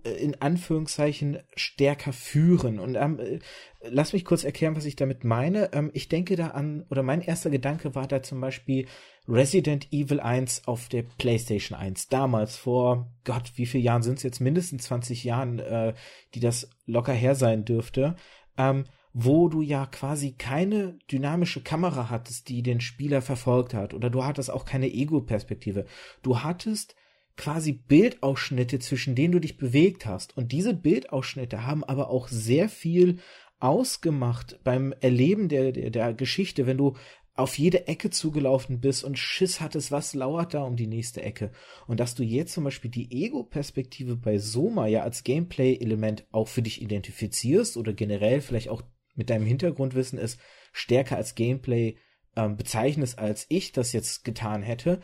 in 0.03 0.39
Anführungszeichen 0.39 1.39
stärker 1.55 2.13
führen. 2.13 2.77
Und 2.77 2.95
ähm, 2.95 3.19
äh, 3.19 3.39
lass 3.81 4.13
mich 4.13 4.23
kurz 4.23 4.43
erklären, 4.43 4.75
was 4.75 4.85
ich 4.85 4.95
damit 4.95 5.23
meine. 5.23 5.73
Ähm, 5.73 5.89
ich 5.93 6.07
denke 6.07 6.35
da 6.35 6.49
an, 6.49 6.85
oder 6.91 7.01
mein 7.01 7.21
erster 7.21 7.49
Gedanke 7.49 7.95
war 7.95 8.07
da 8.07 8.21
zum 8.21 8.39
Beispiel 8.41 8.87
Resident 9.27 9.91
Evil 9.91 10.19
1 10.19 10.67
auf 10.67 10.87
der 10.87 11.01
PlayStation 11.01 11.77
1. 11.77 12.09
Damals, 12.09 12.57
vor 12.57 13.11
Gott, 13.23 13.53
wie 13.55 13.65
viele 13.65 13.83
Jahren 13.83 14.03
sind 14.03 14.17
es 14.17 14.23
jetzt? 14.23 14.39
Mindestens 14.39 14.83
20 14.83 15.23
Jahren, 15.23 15.57
äh, 15.57 15.95
die 16.35 16.41
das 16.41 16.69
locker 16.85 17.13
her 17.13 17.33
sein 17.33 17.65
dürfte. 17.65 18.17
Ähm, 18.55 18.83
wo 19.13 19.49
du 19.49 19.61
ja 19.61 19.85
quasi 19.85 20.33
keine 20.33 20.97
dynamische 21.11 21.61
Kamera 21.61 22.09
hattest, 22.09 22.49
die 22.49 22.61
den 22.61 22.79
Spieler 22.79 23.21
verfolgt 23.21 23.73
hat, 23.73 23.93
oder 23.93 24.09
du 24.09 24.23
hattest 24.23 24.51
auch 24.51 24.65
keine 24.65 24.87
Ego-Perspektive. 24.87 25.85
Du 26.21 26.39
hattest 26.41 26.95
quasi 27.35 27.71
Bildausschnitte, 27.71 28.79
zwischen 28.79 29.15
denen 29.15 29.31
du 29.31 29.39
dich 29.39 29.57
bewegt 29.57 30.05
hast. 30.05 30.35
Und 30.35 30.51
diese 30.51 30.73
Bildausschnitte 30.73 31.65
haben 31.65 31.83
aber 31.83 32.09
auch 32.09 32.27
sehr 32.27 32.67
viel 32.67 33.19
ausgemacht 33.59 34.59
beim 34.63 34.93
Erleben 34.99 35.47
der, 35.49 35.71
der, 35.71 35.89
der 35.89 36.13
Geschichte, 36.13 36.67
wenn 36.67 36.77
du 36.77 36.95
auf 37.35 37.57
jede 37.57 37.87
Ecke 37.87 38.09
zugelaufen 38.09 38.81
bist 38.81 39.05
und 39.05 39.17
Schiss 39.17 39.61
hattest, 39.61 39.91
was 39.91 40.13
lauert 40.13 40.53
da 40.53 40.63
um 40.63 40.75
die 40.75 40.87
nächste 40.87 41.21
Ecke. 41.21 41.51
Und 41.87 42.01
dass 42.01 42.13
du 42.13 42.23
jetzt 42.23 42.53
zum 42.53 42.65
Beispiel 42.65 42.91
die 42.91 43.09
Ego-Perspektive 43.23 44.17
bei 44.17 44.37
Soma 44.37 44.87
ja 44.87 45.03
als 45.03 45.23
Gameplay-Element 45.23 46.27
auch 46.31 46.49
für 46.49 46.61
dich 46.61 46.81
identifizierst 46.81 47.77
oder 47.77 47.93
generell 47.93 48.41
vielleicht 48.41 48.67
auch 48.67 48.83
mit 49.15 49.29
deinem 49.29 49.45
Hintergrundwissen 49.45 50.19
ist, 50.19 50.39
stärker 50.71 51.17
als 51.17 51.35
Gameplay 51.35 51.97
ähm, 52.35 52.57
bezeichnest, 52.57 53.19
als 53.19 53.45
ich 53.49 53.71
das 53.71 53.93
jetzt 53.93 54.23
getan 54.23 54.61
hätte, 54.61 55.01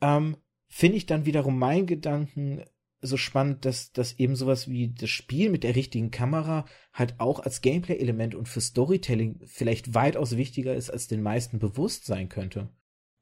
ähm, 0.00 0.36
finde 0.68 0.96
ich 0.96 1.06
dann 1.06 1.26
wiederum 1.26 1.58
meinen 1.58 1.86
Gedanken 1.86 2.64
so 3.00 3.16
spannend, 3.16 3.64
dass, 3.64 3.92
dass 3.92 4.18
eben 4.18 4.36
sowas 4.36 4.68
wie 4.68 4.92
das 4.92 5.10
Spiel 5.10 5.50
mit 5.50 5.64
der 5.64 5.76
richtigen 5.76 6.10
Kamera 6.10 6.64
halt 6.92 7.14
auch 7.18 7.40
als 7.40 7.60
Gameplay-Element 7.60 8.34
und 8.34 8.48
für 8.48 8.60
Storytelling 8.60 9.40
vielleicht 9.46 9.94
weitaus 9.94 10.36
wichtiger 10.36 10.74
ist, 10.74 10.90
als 10.90 11.06
den 11.06 11.22
meisten 11.22 11.58
bewusst 11.58 12.06
sein 12.06 12.28
könnte. 12.28 12.68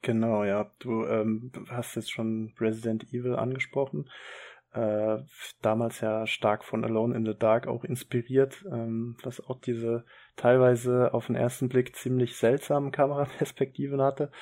Genau, 0.03 0.45
ja. 0.45 0.71
Du 0.79 1.05
ähm, 1.07 1.51
hast 1.69 1.97
jetzt 1.97 2.12
schon 2.12 2.53
Resident 2.61 3.12
Evil 3.12 3.37
angesprochen. 3.37 4.11
Äh, 4.75 5.22
damals 5.62 6.01
ja 6.01 6.27
stark 6.27 6.64
von 6.64 6.85
Alone 6.85 7.14
in 7.14 7.25
the 7.25 7.39
Dark 7.39 7.68
auch 7.68 7.85
inspiriert, 7.85 8.64
ähm, 8.72 9.16
was 9.22 9.41
auch 9.41 9.61
diese 9.61 10.05
teilweise 10.35 11.14
auf 11.14 11.27
den 11.27 11.37
ersten 11.37 11.68
Blick 11.68 11.95
ziemlich 11.95 12.37
seltsamen 12.37 12.91
Kameraperspektiven 12.91 14.03
hatte, 14.03 14.33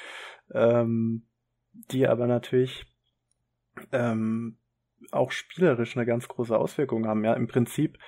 ähm, 0.55 1.26
die 1.72 2.09
aber 2.09 2.26
natürlich 2.26 2.87
ähm, 3.93 4.57
auch 5.11 5.33
spielerisch 5.33 5.99
eine 5.99 6.07
ganz 6.07 6.28
große 6.28 6.57
Auswirkung 6.57 7.07
haben. 7.07 7.24
Ja, 7.24 7.35
im 7.35 7.47
Prinzip 7.47 7.99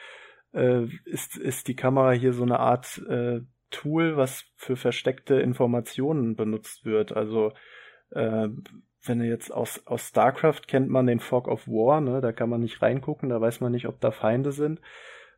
äh, 0.54 0.86
ist, 1.04 1.36
ist 1.36 1.68
die 1.68 1.76
Kamera 1.76 2.12
hier 2.12 2.32
so 2.32 2.42
eine 2.42 2.58
Art 2.58 3.02
äh, 3.06 3.40
Tool, 3.70 4.16
was 4.16 4.44
für 4.56 4.76
versteckte 4.76 5.34
Informationen 5.34 6.36
benutzt 6.36 6.86
wird. 6.86 7.12
Also 7.12 7.52
äh, 8.12 8.48
wenn 9.06 9.18
du 9.18 9.26
jetzt 9.26 9.52
aus, 9.52 9.86
aus 9.86 10.08
StarCraft 10.08 10.62
kennt 10.66 10.88
man 10.88 11.06
den 11.06 11.20
Fog 11.20 11.48
of 11.48 11.66
War, 11.68 12.00
ne? 12.00 12.20
da 12.20 12.32
kann 12.32 12.48
man 12.48 12.60
nicht 12.60 12.80
reingucken, 12.82 13.28
da 13.28 13.40
weiß 13.40 13.60
man 13.60 13.72
nicht, 13.72 13.86
ob 13.86 14.00
da 14.00 14.10
Feinde 14.10 14.52
sind. 14.52 14.80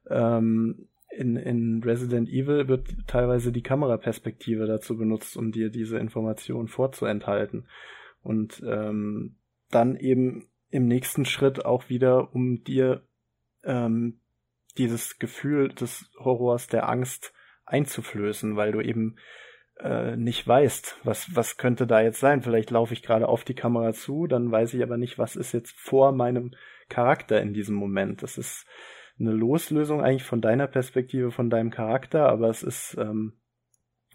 Ähm, 0.08 0.88
in, 1.10 1.36
in 1.36 1.82
Resident 1.82 2.28
Evil 2.28 2.68
wird 2.68 2.94
teilweise 3.06 3.52
die 3.52 3.62
Kameraperspektive 3.62 4.66
dazu 4.66 4.96
benutzt, 4.96 5.36
um 5.36 5.52
dir 5.52 5.70
diese 5.70 5.98
Informationen 5.98 6.68
vorzuenthalten. 6.68 7.66
Und 8.22 8.62
ähm, 8.66 9.36
dann 9.70 9.96
eben 9.96 10.48
im 10.70 10.86
nächsten 10.86 11.24
Schritt 11.24 11.64
auch 11.64 11.88
wieder, 11.88 12.34
um 12.34 12.62
dir 12.64 13.02
ähm, 13.64 14.20
dieses 14.78 15.18
Gefühl 15.18 15.68
des 15.68 16.10
Horrors, 16.18 16.66
der 16.66 16.88
Angst 16.88 17.32
einzuflößen, 17.64 18.56
weil 18.56 18.72
du 18.72 18.80
eben 18.80 19.16
äh, 19.81 20.16
nicht 20.16 20.47
weißt, 20.47 21.01
was, 21.05 21.35
was 21.35 21.57
könnte 21.57 21.87
da 21.87 22.01
jetzt 22.01 22.20
sein. 22.20 22.43
Vielleicht 22.43 22.70
laufe 22.70 22.95
ich 22.95 23.03
gerade 23.03 23.29
auf 23.29 23.45
die 23.45 23.55
Kamera 23.55 23.93
zu, 23.93 24.27
dann 24.27 24.51
weiß 24.51 24.74
ich 24.74 24.83
aber 24.83 24.97
nicht, 24.97 25.18
was 25.18 25.37
ist 25.37 25.53
jetzt 25.53 25.79
vor 25.79 26.12
meinem 26.12 26.53
Charakter 26.89 27.41
in 27.41 27.53
diesem 27.53 27.77
Moment. 27.77 28.22
Das 28.22 28.39
ist 28.39 28.66
eine 29.18 29.33
Loslösung 29.33 30.03
eigentlich 30.03 30.24
von 30.24 30.41
deiner 30.41 30.66
Perspektive, 30.66 31.31
von 31.31 31.51
deinem 31.51 31.70
Charakter, 31.70 32.29
aber 32.29 32.49
es 32.49 32.62
ist 32.62 32.97
ähm, 32.99 33.35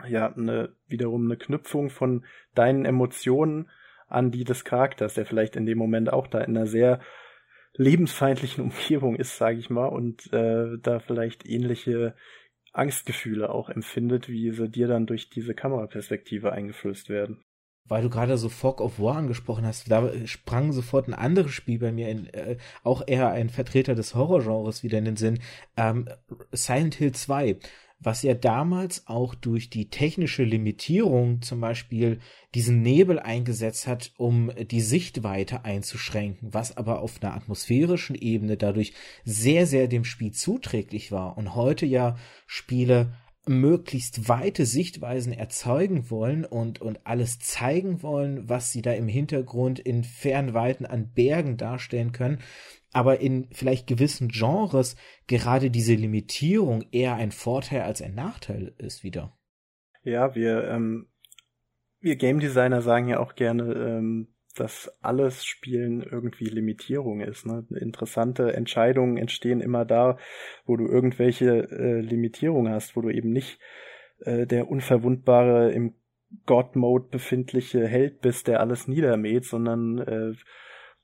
ja 0.07 0.31
eine, 0.33 0.75
wiederum 0.87 1.25
eine 1.25 1.37
Knüpfung 1.37 1.89
von 1.89 2.25
deinen 2.53 2.85
Emotionen 2.85 3.69
an 4.07 4.31
die 4.31 4.43
des 4.43 4.65
Charakters, 4.65 5.13
der 5.13 5.25
vielleicht 5.25 5.55
in 5.55 5.65
dem 5.65 5.77
Moment 5.77 6.11
auch 6.11 6.27
da 6.27 6.41
in 6.41 6.57
einer 6.57 6.67
sehr 6.67 6.99
lebensfeindlichen 7.73 8.63
Umgebung 8.71 9.15
ist, 9.15 9.37
sage 9.37 9.57
ich 9.57 9.69
mal, 9.69 9.87
und 9.87 10.31
äh, 10.33 10.77
da 10.81 10.99
vielleicht 10.99 11.45
ähnliche 11.45 12.15
Angstgefühle 12.73 13.49
auch 13.49 13.69
empfindet, 13.69 14.29
wie 14.29 14.51
sie 14.51 14.69
dir 14.69 14.87
dann 14.87 15.05
durch 15.05 15.29
diese 15.29 15.53
Kameraperspektive 15.53 16.51
eingeflößt 16.51 17.09
werden. 17.09 17.41
Weil 17.87 18.03
du 18.03 18.09
gerade 18.09 18.37
so 18.37 18.47
Fog 18.47 18.79
of 18.79 18.99
War 18.99 19.17
angesprochen 19.17 19.65
hast, 19.65 19.91
da 19.91 20.11
sprang 20.25 20.71
sofort 20.71 21.07
ein 21.07 21.13
anderes 21.13 21.51
Spiel 21.51 21.79
bei 21.79 21.91
mir 21.91 22.09
in, 22.09 22.27
äh, 22.27 22.57
auch 22.83 23.03
eher 23.05 23.31
ein 23.31 23.49
Vertreter 23.49 23.95
des 23.95 24.15
Horrorgenres 24.15 24.83
wieder 24.83 24.99
in 24.99 25.05
den 25.05 25.17
Sinn, 25.17 25.39
ähm, 25.75 26.07
Silent 26.51 26.95
Hill 26.95 27.11
2 27.13 27.57
was 28.01 28.23
ja 28.23 28.33
damals 28.33 29.07
auch 29.07 29.35
durch 29.35 29.69
die 29.69 29.89
technische 29.89 30.43
Limitierung 30.43 31.41
zum 31.41 31.61
Beispiel 31.61 32.19
diesen 32.55 32.81
Nebel 32.81 33.19
eingesetzt 33.19 33.87
hat, 33.87 34.11
um 34.17 34.51
die 34.59 34.81
Sichtweite 34.81 35.63
einzuschränken, 35.65 36.53
was 36.53 36.75
aber 36.75 37.01
auf 37.01 37.21
einer 37.21 37.35
atmosphärischen 37.35 38.15
Ebene 38.15 38.57
dadurch 38.57 38.93
sehr, 39.23 39.67
sehr 39.67 39.87
dem 39.87 40.03
Spiel 40.03 40.31
zuträglich 40.31 41.11
war 41.11 41.37
und 41.37 41.55
heute 41.55 41.85
ja 41.85 42.17
Spiele 42.47 43.13
möglichst 43.47 44.29
weite 44.29 44.65
Sichtweisen 44.65 45.33
erzeugen 45.33 46.11
wollen 46.11 46.45
und, 46.45 46.79
und 46.79 47.05
alles 47.05 47.39
zeigen 47.39 48.03
wollen, 48.03 48.47
was 48.47 48.71
sie 48.71 48.81
da 48.81 48.93
im 48.93 49.07
Hintergrund 49.07 49.79
in 49.79 50.03
Fernweiten 50.03 50.85
an 50.85 51.11
Bergen 51.11 51.57
darstellen 51.57 52.11
können, 52.11 52.39
aber 52.93 53.19
in 53.19 53.47
vielleicht 53.51 53.87
gewissen 53.87 54.29
Genres 54.29 54.95
gerade 55.27 55.71
diese 55.71 55.93
Limitierung 55.93 56.83
eher 56.91 57.15
ein 57.15 57.31
Vorteil 57.31 57.81
als 57.81 58.01
ein 58.01 58.15
Nachteil 58.15 58.73
ist 58.77 59.03
wieder. 59.03 59.37
Ja, 60.03 60.35
wir, 60.35 60.67
ähm, 60.67 61.07
wir 61.99 62.15
Game 62.15 62.39
Designer 62.39 62.81
sagen 62.81 63.07
ja 63.07 63.19
auch 63.19 63.35
gerne, 63.35 63.73
ähm, 63.73 64.27
dass 64.55 64.91
alles 65.01 65.45
Spielen 65.45 66.01
irgendwie 66.01 66.45
Limitierung 66.45 67.21
ist. 67.21 67.45
Ne? 67.45 67.65
Interessante 67.79 68.53
Entscheidungen 68.53 69.17
entstehen 69.17 69.61
immer 69.61 69.85
da, 69.85 70.17
wo 70.65 70.75
du 70.75 70.87
irgendwelche 70.87 71.69
äh, 71.71 72.01
Limitierungen 72.01 72.73
hast, 72.73 72.95
wo 72.95 73.01
du 73.01 73.09
eben 73.09 73.31
nicht 73.31 73.59
äh, 74.19 74.45
der 74.45 74.69
unverwundbare 74.69 75.71
im 75.71 75.95
God-Mode 76.45 77.07
befindliche 77.09 77.87
Held 77.87 78.21
bist, 78.21 78.47
der 78.47 78.59
alles 78.59 78.87
niedermäht, 78.87 79.45
sondern 79.45 79.99
äh, 79.99 80.33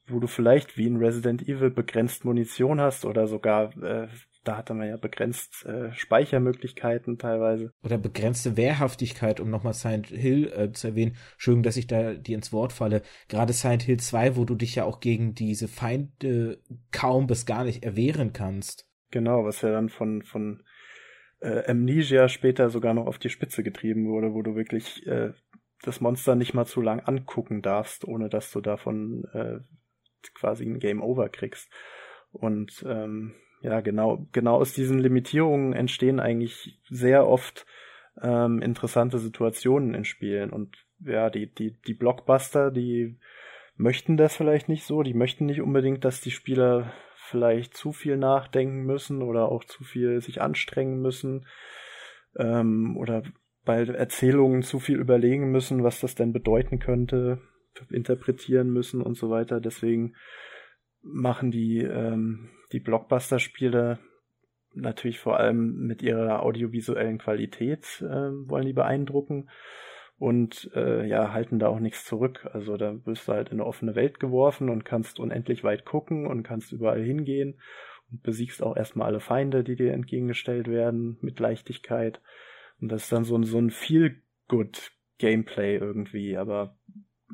wo 0.08 0.20
du 0.20 0.28
vielleicht 0.28 0.78
wie 0.78 0.88
in 0.88 0.98
Resident 0.98 1.48
Evil 1.48 1.70
begrenzt 1.70 2.26
Munition 2.26 2.80
hast 2.80 3.06
oder 3.06 3.28
sogar, 3.28 3.76
äh, 3.84 4.08
da 4.44 4.58
hatte 4.58 4.74
man 4.74 4.88
ja 4.88 4.98
begrenzt 4.98 5.66
äh, 5.66 5.92
Speichermöglichkeiten 5.94 7.18
teilweise. 7.18 7.72
Oder 7.84 7.98
begrenzte 7.98 8.56
Wehrhaftigkeit, 8.56 9.40
um 9.40 9.50
nochmal 9.50 9.74
Silent 9.74 10.08
Hill 10.08 10.52
äh, 10.56 10.72
zu 10.72 10.88
erwähnen. 10.88 11.16
Schön, 11.38 11.64
dass 11.64 11.78
ich 11.78 11.88
da 11.88 12.14
dir 12.14 12.36
ins 12.36 12.54
Wort 12.54 12.74
falle. 12.74 13.02
Gerade 13.28 13.54
Silent 13.54 13.84
Hill 13.84 14.00
2, 14.00 14.36
wo 14.36 14.46
du 14.46 14.56
dich 14.56 14.76
ja 14.76 14.86
auch 14.86 15.00
gegen 15.00 15.36
diese 15.36 15.68
Feinde 15.68 16.62
kaum 16.92 17.28
bis 17.28 17.46
gar 17.46 17.64
nicht 17.64 17.84
erwehren 17.84 18.34
kannst. 18.34 18.88
Genau, 19.12 19.46
was 19.46 19.62
ja 19.62 19.72
dann 19.72 19.90
von, 19.90 20.24
von 20.24 20.64
äh, 21.40 21.70
Amnesia 21.70 22.30
später 22.30 22.70
sogar 22.70 22.94
noch 22.94 23.08
auf 23.08 23.20
die 23.20 23.30
Spitze 23.30 23.64
getrieben 23.64 24.08
wurde, 24.08 24.34
wo 24.34 24.42
du 24.42 24.56
wirklich 24.56 25.06
äh, 25.08 25.34
das 25.84 26.02
Monster 26.02 26.36
nicht 26.36 26.54
mal 26.54 26.66
zu 26.66 26.82
lang 26.82 27.00
angucken 27.02 27.62
darfst, 27.62 28.06
ohne 28.06 28.30
dass 28.30 28.52
du 28.52 28.62
davon 28.62 29.24
äh, 29.34 29.60
quasi 30.34 30.66
ein 30.66 30.80
Game 30.80 31.02
Over 31.02 31.30
kriegst. 31.30 31.72
Und 32.32 32.86
ähm, 32.88 33.36
ja, 33.62 33.82
genau, 33.82 34.28
genau 34.32 34.58
aus 34.58 34.74
diesen 34.74 35.00
Limitierungen 35.00 35.74
entstehen 35.74 36.20
eigentlich 36.20 36.80
sehr 36.90 37.28
oft 37.28 37.66
ähm, 38.22 38.62
interessante 38.62 39.20
Situationen 39.20 39.94
in 39.94 40.06
Spielen. 40.06 40.52
Und 40.52 40.78
ja, 41.00 41.30
die, 41.30 41.54
die, 41.54 41.80
die 41.82 41.94
Blockbuster, 41.94 42.72
die 42.72 43.20
möchten 43.76 44.18
das 44.18 44.36
vielleicht 44.36 44.70
nicht 44.70 44.86
so, 44.86 45.04
die 45.04 45.14
möchten 45.14 45.46
nicht 45.46 45.62
unbedingt, 45.62 46.06
dass 46.06 46.22
die 46.22 46.32
Spieler 46.32 46.94
vielleicht 47.16 47.76
zu 47.76 47.92
viel 47.92 48.18
nachdenken 48.18 48.86
müssen 48.86 49.22
oder 49.22 49.52
auch 49.52 49.64
zu 49.64 49.84
viel 49.84 50.22
sich 50.22 50.42
anstrengen 50.42 51.02
müssen 51.02 51.46
ähm, 52.38 52.96
oder 52.98 53.24
bei 53.66 53.84
Erzählungen 53.86 54.62
zu 54.62 54.80
viel 54.80 54.98
überlegen 54.98 55.52
müssen, 55.52 55.84
was 55.84 56.00
das 56.00 56.16
denn 56.16 56.32
bedeuten 56.32 56.80
könnte 56.80 57.42
interpretieren 57.90 58.70
müssen 58.72 59.02
und 59.02 59.16
so 59.16 59.30
weiter. 59.30 59.60
Deswegen 59.60 60.16
machen 61.02 61.52
die, 61.52 61.80
ähm, 61.80 62.50
die 62.72 62.80
Blockbuster-Spiele 62.80 64.00
natürlich 64.74 65.20
vor 65.20 65.40
allem 65.40 65.88
mit 65.88 66.02
ihrer 66.02 66.44
audiovisuellen 66.44 67.18
Qualität, 67.18 68.02
äh, 68.02 68.32
wollen 68.50 68.66
die 68.66 68.74
beeindrucken. 68.74 69.50
und 70.20 70.72
äh, 70.74 71.08
ja, 71.08 71.32
halten 71.32 71.60
da 71.60 71.68
auch 71.68 71.80
nichts 71.80 72.06
zurück. 72.06 72.48
Also 72.52 72.76
da 72.78 73.06
wirst 73.06 73.28
du 73.28 73.34
halt 73.34 73.50
in 73.50 73.56
eine 73.56 73.66
offene 73.66 73.96
Welt 73.96 74.20
geworfen 74.20 74.70
und 74.70 74.84
kannst 74.84 75.20
unendlich 75.20 75.64
weit 75.64 75.86
gucken 75.86 76.26
und 76.26 76.44
kannst 76.44 76.72
überall 76.72 77.04
hingehen 77.04 77.60
und 78.12 78.24
besiegst 78.24 78.64
auch 78.64 78.76
erstmal 78.76 79.08
alle 79.08 79.20
Feinde, 79.20 79.64
die 79.64 79.76
dir 79.76 79.94
entgegengestellt 79.94 80.68
werden, 80.68 81.18
mit 81.22 81.40
Leichtigkeit. 81.40 82.22
Und 82.82 82.92
das 82.92 83.04
ist 83.04 83.12
dann 83.12 83.26
so 83.26 83.38
ein, 83.38 83.44
so 83.44 83.60
ein 83.60 83.70
Feel-Good 83.70 84.92
Gameplay 85.20 85.78
irgendwie, 85.78 86.38
aber 86.38 86.78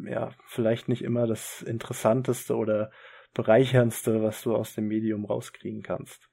ja, 0.05 0.31
vielleicht 0.47 0.89
nicht 0.89 1.03
immer 1.03 1.27
das 1.27 1.61
Interessanteste 1.61 2.55
oder 2.55 2.91
Bereicherndste, 3.33 4.21
was 4.21 4.43
du 4.43 4.55
aus 4.55 4.75
dem 4.75 4.87
Medium 4.87 5.25
rauskriegen 5.25 5.81
kannst. 5.81 6.29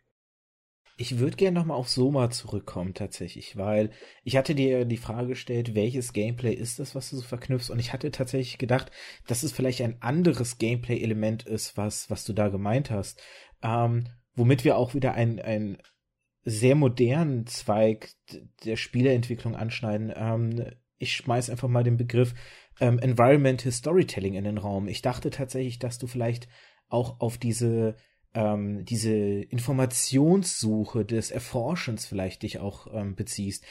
Ich 0.97 1.19
würde 1.19 1.37
gerne 1.37 1.59
nochmal 1.59 1.79
auf 1.79 1.89
Soma 1.89 2.29
zurückkommen 2.29 2.93
tatsächlich, 2.93 3.57
weil 3.57 3.91
ich 4.23 4.37
hatte 4.37 4.55
dir 4.55 4.85
die 4.85 4.99
Frage 4.99 5.29
gestellt, 5.29 5.75
welches 5.75 6.13
Gameplay 6.13 6.53
ist 6.53 6.79
das, 6.79 6.95
was 6.95 7.09
du 7.09 7.17
so 7.17 7.23
verknüpfst 7.23 7.71
und 7.71 7.79
ich 7.79 7.95
hatte 7.95 8.11
tatsächlich 8.11 8.59
gedacht, 8.59 8.91
dass 9.27 9.43
es 9.43 9.53
vielleicht 9.53 9.81
ein 9.81 10.03
anderes 10.03 10.59
Gameplay-Element 10.59 11.45
ist, 11.45 11.79
was, 11.79 12.11
was 12.11 12.27
du 12.27 12.35
da 12.35 12.49
gemeint 12.49 12.91
hast, 12.91 13.23
ähm, 13.63 14.09
womit 14.35 14.65
wir 14.65 14.77
auch 14.77 14.93
wieder 14.93 15.15
ein, 15.15 15.41
ein 15.41 15.79
sehr 16.45 16.75
modernen 16.75 17.47
Zweig 17.47 18.11
der 18.65 18.77
Spieleentwicklung 18.77 19.57
anschneiden. 19.57 20.13
Ähm, 20.15 20.67
ich 21.01 21.15
schmeiß 21.15 21.51
einfach 21.51 21.69
mal 21.69 21.83
den 21.83 21.97
Begriff 21.97 22.35
ähm, 22.79 22.99
Environmental 23.01 23.73
Storytelling 23.73 24.35
in 24.35 24.45
den 24.45 24.59
Raum. 24.59 24.87
Ich 24.87 25.03
dachte 25.03 25.31
tatsächlich, 25.31 25.79
dass 25.79 25.99
du 25.99 26.07
vielleicht 26.07 26.47
auch 26.89 27.21
auf 27.21 27.39
diese 27.39 27.97
ähm, 28.35 28.85
diese 28.85 29.13
Informationssuche 29.13 31.05
des 31.05 31.33
Erforschens 31.33 32.07
vielleicht 32.07 32.43
dich 32.43 32.61
auch 32.61 32.87
ähm, 32.93 33.17
beziehst, 33.17 33.65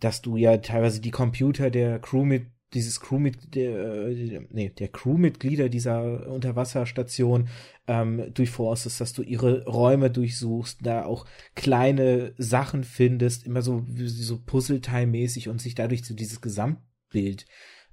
dass 0.00 0.22
du 0.22 0.36
ja 0.36 0.56
teilweise 0.58 1.00
die 1.00 1.10
Computer 1.10 1.70
der 1.70 1.98
Crewmit 1.98 2.46
dieses 2.74 3.00
Crewmit 3.00 3.54
der, 3.54 4.08
äh, 4.08 4.40
nee, 4.50 4.70
der 4.70 4.88
Crewmitglieder 4.88 5.68
dieser 5.68 6.28
Unterwasserstation 6.28 7.48
ähm, 7.86 8.32
durchforstest, 8.34 9.00
dass 9.00 9.12
du 9.12 9.22
ihre 9.22 9.64
Räume 9.64 10.10
durchsuchst, 10.10 10.84
da 10.84 11.04
auch 11.04 11.26
kleine 11.54 12.34
Sachen 12.38 12.84
findest, 12.84 13.46
immer 13.46 13.62
so 13.62 13.84
so 13.94 14.38
Puzzleteil-mäßig 14.38 15.48
und 15.48 15.60
sich 15.60 15.74
dadurch 15.74 16.04
so 16.04 16.14
dieses 16.14 16.40
Gesamtbild 16.40 17.46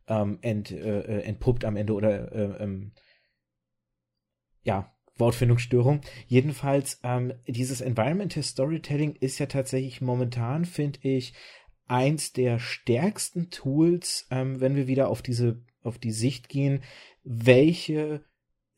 ähm, 0.07 0.39
ent, 0.41 0.71
äh, 0.71 1.01
äh, 1.01 1.21
entpuppt 1.21 1.65
am 1.65 1.75
Ende 1.75 1.93
oder 1.93 2.31
äh, 2.31 2.63
ähm, 2.63 2.93
ja 4.63 4.93
Wortfindungsstörung. 5.17 6.01
Jedenfalls, 6.27 6.99
ähm, 7.03 7.33
dieses 7.47 7.81
Environmental 7.81 8.41
Storytelling 8.41 9.15
ist 9.15 9.37
ja 9.39 9.45
tatsächlich 9.45 10.01
momentan, 10.01 10.65
finde 10.65 10.99
ich, 11.03 11.33
eins 11.87 12.33
der 12.33 12.59
stärksten 12.59 13.49
Tools, 13.49 14.27
ähm, 14.31 14.59
wenn 14.59 14.75
wir 14.75 14.87
wieder 14.87 15.09
auf 15.09 15.21
diese, 15.21 15.61
auf 15.81 15.97
die 15.97 16.11
Sicht 16.11 16.49
gehen, 16.49 16.83
welche 17.23 18.23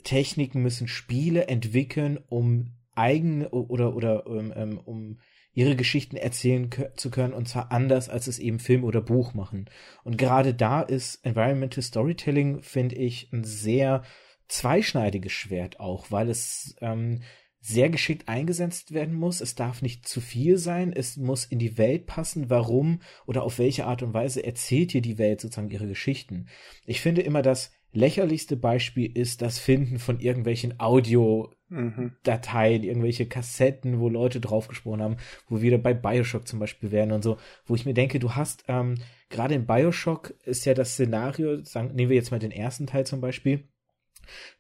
Techniken 0.03 0.61
müssen 0.61 0.87
Spiele 0.87 1.47
entwickeln, 1.47 2.19
um 2.27 2.73
eigene 2.95 3.49
oder, 3.49 3.95
oder 3.95 4.25
ähm, 4.27 4.53
ähm 4.55 4.79
um 4.79 5.19
ihre 5.55 5.75
Geschichten 5.75 6.17
erzählen 6.17 6.69
zu 6.95 7.09
können 7.09 7.33
und 7.33 7.47
zwar 7.47 7.71
anders, 7.71 8.09
als 8.09 8.27
es 8.27 8.39
eben 8.39 8.59
Film 8.59 8.83
oder 8.83 9.01
Buch 9.01 9.33
machen. 9.33 9.69
Und 10.03 10.17
gerade 10.17 10.53
da 10.53 10.81
ist 10.81 11.25
Environmental 11.25 11.81
Storytelling, 11.81 12.61
finde 12.61 12.95
ich, 12.95 13.31
ein 13.31 13.45
sehr 13.45 14.03
zweischneidiges 14.49 15.31
Schwert 15.31 15.79
auch, 15.79 16.11
weil 16.11 16.29
es 16.29 16.75
ähm, 16.81 17.21
sehr 17.65 17.89
geschickt 17.89 18.29
eingesetzt 18.29 18.93
werden 18.93 19.15
muss. 19.15 19.41
Es 19.41 19.55
darf 19.55 19.81
nicht 19.81 20.07
zu 20.07 20.21
viel 20.21 20.57
sein. 20.57 20.93
Es 20.93 21.17
muss 21.17 21.45
in 21.45 21.57
die 21.57 21.79
Welt 21.79 22.05
passen. 22.05 22.51
Warum 22.51 23.01
oder 23.25 23.41
auf 23.41 23.57
welche 23.57 23.87
Art 23.87 24.03
und 24.03 24.13
Weise 24.13 24.45
erzählt 24.45 24.91
hier 24.91 25.01
die 25.01 25.17
Welt 25.17 25.41
sozusagen 25.41 25.71
ihre 25.71 25.87
Geschichten? 25.87 26.45
Ich 26.85 27.01
finde 27.01 27.21
immer 27.21 27.41
das 27.41 27.71
lächerlichste 27.91 28.55
Beispiel 28.55 29.09
ist 29.17 29.41
das 29.41 29.57
Finden 29.57 29.97
von 29.97 30.19
irgendwelchen 30.19 30.79
Audiodateien, 30.79 32.81
mhm. 32.81 32.87
irgendwelche 32.87 33.25
Kassetten, 33.25 33.99
wo 33.99 34.09
Leute 34.09 34.39
draufgesprochen 34.39 35.01
haben, 35.01 35.17
wo 35.47 35.61
wir 35.61 35.81
bei 35.81 35.95
Bioshock 35.95 36.47
zum 36.47 36.59
Beispiel 36.59 36.91
wären 36.91 37.13
und 37.13 37.23
so, 37.23 37.37
wo 37.65 37.73
ich 37.73 37.85
mir 37.85 37.95
denke, 37.95 38.19
du 38.19 38.35
hast, 38.35 38.65
ähm, 38.67 38.95
gerade 39.29 39.55
in 39.55 39.65
Bioshock 39.65 40.35
ist 40.43 40.65
ja 40.65 40.75
das 40.75 40.93
Szenario, 40.93 41.63
sagen, 41.63 41.95
nehmen 41.95 42.09
wir 42.09 42.17
jetzt 42.17 42.31
mal 42.31 42.39
den 42.39 42.51
ersten 42.51 42.85
Teil 42.85 43.07
zum 43.07 43.21
Beispiel, 43.21 43.63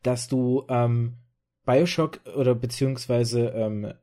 dass 0.01 0.27
du 0.27 0.65
ähm, 0.69 1.17
Bioshock 1.65 2.19
oder 2.35 2.55
beziehungsweise 2.55 3.49
ähm, 3.49 3.93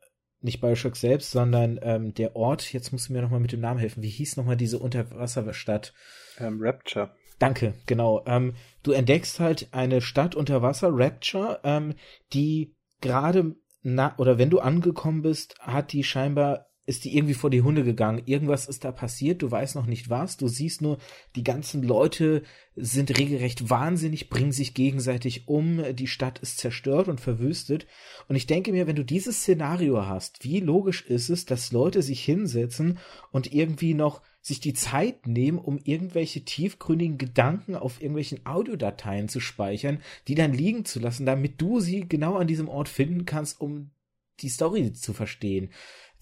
nicht 0.41 0.61
Bioshock 0.61 0.97
selbst, 0.97 1.31
sondern 1.31 1.79
ähm, 1.83 2.15
der 2.15 2.37
Ort, 2.37 2.73
jetzt 2.73 2.93
musst 2.93 3.09
du 3.09 3.13
mir 3.13 3.23
nochmal 3.23 3.41
mit 3.41 3.53
dem 3.53 3.61
Namen 3.61 3.79
helfen, 3.79 4.03
wie 4.03 4.09
hieß 4.09 4.37
nochmal 4.37 4.57
diese 4.57 4.79
Unterwasserstadt? 4.79 5.95
Ähm, 6.39 6.59
Rapture. 6.61 7.15
Danke, 7.39 7.75
genau. 7.87 8.23
Ähm, 8.27 8.55
du 8.83 8.93
entdeckst 8.93 9.41
halt 9.41 9.69
eine 9.73 10.01
Stadt 10.01 10.35
unter 10.35 10.63
Wasser, 10.63 10.91
Rapture, 10.93 11.61
ähm, 11.65 11.95
die 12.33 12.75
gerade 13.01 13.55
na 13.83 14.15
oder 14.17 14.39
wenn 14.39 14.51
du 14.51 14.61
angekommen 14.61 15.23
bist, 15.23 15.59
hat 15.59 15.93
die 15.93 16.05
scheinbar 16.05 16.67
ist 16.85 17.05
die 17.05 17.17
irgendwie 17.17 17.35
vor 17.35 17.51
die 17.51 17.63
Hunde 17.63 17.85
gegangen. 17.85 18.23
Irgendwas 18.27 18.67
ist 18.67 18.85
da 18.85 18.91
passiert, 18.91 19.43
du 19.43 19.51
weißt 19.51 19.77
noch 19.77 19.87
nicht 19.87 20.11
was. 20.11 20.37
Du 20.37 20.49
siehst 20.49 20.83
nur, 20.83 20.99
die 21.37 21.45
ganzen 21.45 21.83
Leute 21.83 22.43
sind 22.75 23.17
regelrecht 23.17 23.71
wahnsinnig, 23.71 24.29
bringen 24.29 24.51
sich 24.51 24.75
gegenseitig 24.75 25.47
um, 25.47 25.83
die 25.95 26.09
Stadt 26.09 26.41
ist 26.41 26.59
zerstört 26.59 27.07
und 27.07 27.21
verwüstet. 27.21 27.87
Und 28.27 28.35
ich 28.35 28.49
denke 28.49 28.73
mir, 28.73 28.89
wenn 28.89 28.97
du 28.97 29.05
dieses 29.05 29.43
Szenario 29.43 30.07
hast, 30.07 30.43
wie 30.43 30.59
logisch 30.59 31.07
ist 31.07 31.29
es, 31.31 31.45
dass 31.45 31.71
Leute 31.71 32.03
sich 32.03 32.25
hinsetzen 32.25 32.99
und 33.31 33.53
irgendwie 33.53 33.95
noch 33.95 34.21
sich 34.41 34.59
die 34.59 34.75
Zeit 34.75 35.29
nehmen, 35.29 35.59
um 35.59 35.79
irgendwelche 35.85 36.45
tiefgründigen 36.45 37.17
Gedanken 37.17 37.77
auf 37.77 38.01
irgendwelchen 38.01 38.45
Audiodateien 38.45 39.29
zu 39.29 39.39
speichern, 39.39 40.03
die 40.27 40.35
dann 40.35 40.53
liegen 40.53 40.85
zu 40.85 40.99
lassen, 40.99 41.27
damit 41.27 41.61
du 41.61 41.79
sie 41.79 42.09
genau 42.09 42.35
an 42.35 42.49
diesem 42.49 42.69
Ort 42.69 42.89
finden 42.89 43.25
kannst, 43.25 43.61
um 43.61 43.93
die 44.41 44.49
Story 44.49 44.93
zu 44.95 45.13
verstehen 45.13 45.71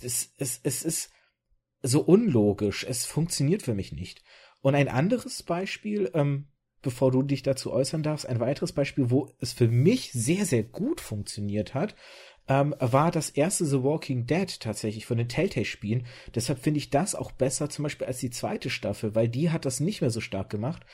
es, 0.03 0.34
es, 0.36 0.61
es 0.62 0.82
ist 0.82 1.11
so 1.82 2.03
unlogisch. 2.03 2.84
Es 2.88 3.07
funktioniert 3.07 3.62
für 3.62 3.74
mich 3.74 3.92
nicht. 3.92 4.22
Und 4.61 4.74
ein 4.74 4.88
anderes 4.88 5.42
Beispiel, 5.42 6.11
ähm, 6.14 6.48
bevor 6.82 7.11
du 7.11 7.22
dich 7.22 7.42
dazu 7.42 7.72
äußern 7.72 8.03
darfst, 8.03 8.26
ein 8.26 8.40
weiteres 8.40 8.72
Beispiel, 8.72 9.11
wo 9.11 9.30
es 9.38 9.53
für 9.53 9.68
mich 9.68 10.12
sehr, 10.12 10.44
sehr 10.44 10.62
gut 10.62 11.01
funktioniert 11.01 11.74
hat, 11.74 11.94
ähm, 12.48 12.74
war 12.78 13.11
das 13.11 13.30
erste 13.30 13.64
The 13.64 13.82
Walking 13.82 14.26
Dead 14.26 14.61
tatsächlich 14.61 15.07
von 15.07 15.18
den 15.18 15.28
Telltale-Spielen. 15.28 16.07
Deshalb 16.34 16.59
finde 16.59 16.78
ich 16.78 16.90
das 16.90 17.14
auch 17.14 17.32
besser 17.32 17.68
zum 17.68 17.84
Beispiel 17.84 18.07
als 18.07 18.18
die 18.18 18.30
zweite 18.30 18.70
Staffel, 18.70 19.14
weil 19.14 19.28
die 19.28 19.51
hat 19.51 19.64
das 19.64 19.80
nicht 19.80 20.01
mehr 20.01 20.11
so 20.11 20.20
stark 20.20 20.51
gemacht. 20.51 20.84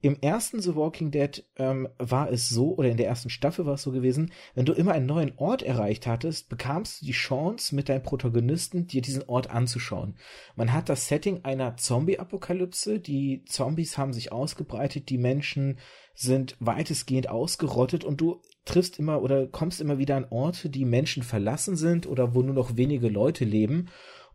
Im 0.00 0.16
ersten 0.20 0.60
The 0.60 0.76
Walking 0.76 1.10
Dead 1.10 1.44
ähm, 1.56 1.88
war 1.98 2.30
es 2.30 2.48
so, 2.48 2.76
oder 2.76 2.88
in 2.88 2.96
der 2.96 3.08
ersten 3.08 3.30
Staffel 3.30 3.66
war 3.66 3.74
es 3.74 3.82
so 3.82 3.90
gewesen, 3.90 4.30
wenn 4.54 4.64
du 4.64 4.72
immer 4.72 4.92
einen 4.92 5.06
neuen 5.06 5.32
Ort 5.38 5.62
erreicht 5.62 6.06
hattest, 6.06 6.48
bekamst 6.48 7.02
du 7.02 7.06
die 7.06 7.12
Chance, 7.12 7.74
mit 7.74 7.88
deinem 7.88 8.04
Protagonisten 8.04 8.86
dir 8.86 9.02
diesen 9.02 9.24
Ort 9.24 9.50
anzuschauen. 9.50 10.16
Man 10.54 10.72
hat 10.72 10.88
das 10.88 11.08
Setting 11.08 11.44
einer 11.44 11.76
Zombie-Apokalypse, 11.76 13.00
die 13.00 13.42
Zombies 13.46 13.98
haben 13.98 14.12
sich 14.12 14.30
ausgebreitet, 14.30 15.08
die 15.08 15.18
Menschen 15.18 15.78
sind 16.14 16.56
weitestgehend 16.60 17.28
ausgerottet 17.28 18.04
und 18.04 18.20
du 18.20 18.40
triffst 18.64 19.00
immer 19.00 19.20
oder 19.20 19.48
kommst 19.48 19.80
immer 19.80 19.98
wieder 19.98 20.16
an 20.16 20.26
Orte, 20.30 20.68
die 20.68 20.84
Menschen 20.84 21.24
verlassen 21.24 21.76
sind 21.76 22.06
oder 22.06 22.36
wo 22.36 22.42
nur 22.42 22.54
noch 22.54 22.76
wenige 22.76 23.08
Leute 23.08 23.44
leben. 23.44 23.88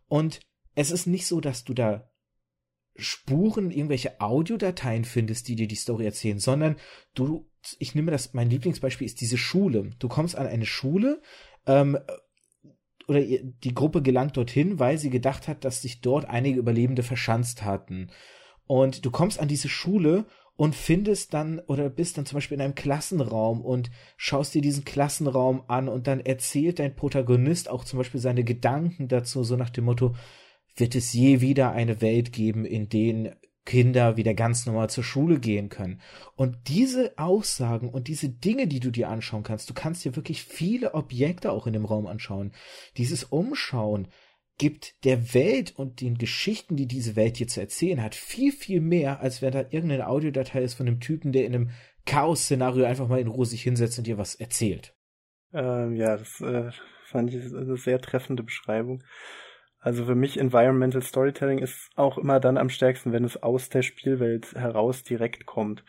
Und 0.08 0.40
es 0.74 0.90
ist 0.90 1.06
nicht 1.06 1.26
so, 1.26 1.40
dass 1.40 1.64
du 1.64 1.72
da 1.72 2.10
Spuren, 2.96 3.70
irgendwelche 3.70 4.20
Audiodateien 4.20 5.04
findest, 5.04 5.48
die 5.48 5.56
dir 5.56 5.68
die 5.68 5.74
Story 5.74 6.04
erzählen, 6.04 6.38
sondern 6.38 6.76
du, 7.14 7.48
ich 7.78 7.94
nehme 7.94 8.10
das, 8.10 8.34
mein 8.34 8.50
Lieblingsbeispiel 8.50 9.06
ist 9.06 9.20
diese 9.20 9.38
Schule. 9.38 9.90
Du 9.98 10.08
kommst 10.08 10.36
an 10.36 10.46
eine 10.46 10.66
Schule, 10.66 11.20
ähm, 11.66 11.98
oder 13.06 13.20
die 13.20 13.74
Gruppe 13.74 14.02
gelangt 14.02 14.36
dorthin, 14.36 14.78
weil 14.78 14.98
sie 14.98 15.10
gedacht 15.10 15.48
hat, 15.48 15.64
dass 15.64 15.82
sich 15.82 16.00
dort 16.00 16.28
einige 16.28 16.58
Überlebende 16.58 17.02
verschanzt 17.02 17.62
hatten. 17.64 18.10
Und 18.66 19.04
du 19.04 19.10
kommst 19.10 19.40
an 19.40 19.48
diese 19.48 19.68
Schule 19.68 20.24
und 20.56 20.74
findest 20.74 21.34
dann 21.34 21.58
oder 21.66 21.90
bist 21.90 22.16
dann 22.16 22.26
zum 22.26 22.36
Beispiel 22.36 22.56
in 22.56 22.62
einem 22.62 22.74
Klassenraum 22.74 23.60
und 23.60 23.90
schaust 24.16 24.54
dir 24.54 24.62
diesen 24.62 24.84
Klassenraum 24.84 25.64
an 25.66 25.88
und 25.88 26.06
dann 26.06 26.20
erzählt 26.20 26.78
dein 26.78 26.94
Protagonist 26.94 27.68
auch 27.68 27.84
zum 27.84 27.98
Beispiel 27.98 28.20
seine 28.20 28.44
Gedanken 28.44 29.08
dazu, 29.08 29.42
so 29.42 29.56
nach 29.56 29.70
dem 29.70 29.84
Motto, 29.84 30.14
wird 30.76 30.94
es 30.94 31.12
je 31.12 31.40
wieder 31.40 31.72
eine 31.72 32.00
Welt 32.00 32.32
geben, 32.32 32.64
in 32.64 32.88
denen 32.88 33.34
Kinder 33.64 34.16
wieder 34.16 34.34
ganz 34.34 34.66
normal 34.66 34.90
zur 34.90 35.04
Schule 35.04 35.38
gehen 35.38 35.68
können. 35.68 36.00
Und 36.36 36.56
diese 36.68 37.14
Aussagen 37.16 37.88
und 37.88 38.08
diese 38.08 38.28
Dinge, 38.28 38.66
die 38.66 38.80
du 38.80 38.90
dir 38.90 39.08
anschauen 39.08 39.42
kannst, 39.42 39.70
du 39.70 39.74
kannst 39.74 40.04
dir 40.04 40.16
wirklich 40.16 40.42
viele 40.42 40.94
Objekte 40.94 41.50
auch 41.50 41.66
in 41.66 41.72
dem 41.72 41.86
Raum 41.86 42.06
anschauen. 42.06 42.52
Dieses 42.96 43.24
Umschauen 43.24 44.08
gibt 44.58 45.04
der 45.04 45.34
Welt 45.34 45.72
und 45.76 46.00
den 46.00 46.18
Geschichten, 46.18 46.76
die 46.76 46.86
diese 46.86 47.16
Welt 47.16 47.38
hier 47.38 47.48
zu 47.48 47.60
erzählen 47.60 48.02
hat, 48.02 48.14
viel, 48.14 48.52
viel 48.52 48.80
mehr, 48.80 49.20
als 49.20 49.42
wenn 49.42 49.52
da 49.52 49.60
irgendeine 49.60 50.08
Audiodatei 50.08 50.62
ist 50.62 50.74
von 50.74 50.86
einem 50.86 51.00
Typen, 51.00 51.32
der 51.32 51.46
in 51.46 51.54
einem 51.54 51.70
Chaos-Szenario 52.06 52.84
einfach 52.84 53.08
mal 53.08 53.18
in 53.18 53.28
Ruhe 53.28 53.46
sich 53.46 53.62
hinsetzt 53.62 53.98
und 53.98 54.06
dir 54.06 54.18
was 54.18 54.34
erzählt. 54.34 54.94
Ähm, 55.52 55.96
ja, 55.96 56.16
das 56.16 56.40
äh, 56.40 56.70
fand 57.06 57.32
ich 57.32 57.42
eine 57.54 57.76
sehr 57.76 58.00
treffende 58.00 58.42
Beschreibung. 58.42 59.02
Also 59.84 60.06
für 60.06 60.14
mich 60.14 60.40
Environmental 60.40 61.02
Storytelling 61.02 61.58
ist 61.58 61.90
auch 61.94 62.16
immer 62.16 62.40
dann 62.40 62.56
am 62.56 62.70
stärksten, 62.70 63.12
wenn 63.12 63.22
es 63.22 63.42
aus 63.42 63.68
der 63.68 63.82
Spielwelt 63.82 64.54
heraus 64.54 65.02
direkt 65.02 65.44
kommt. 65.44 65.84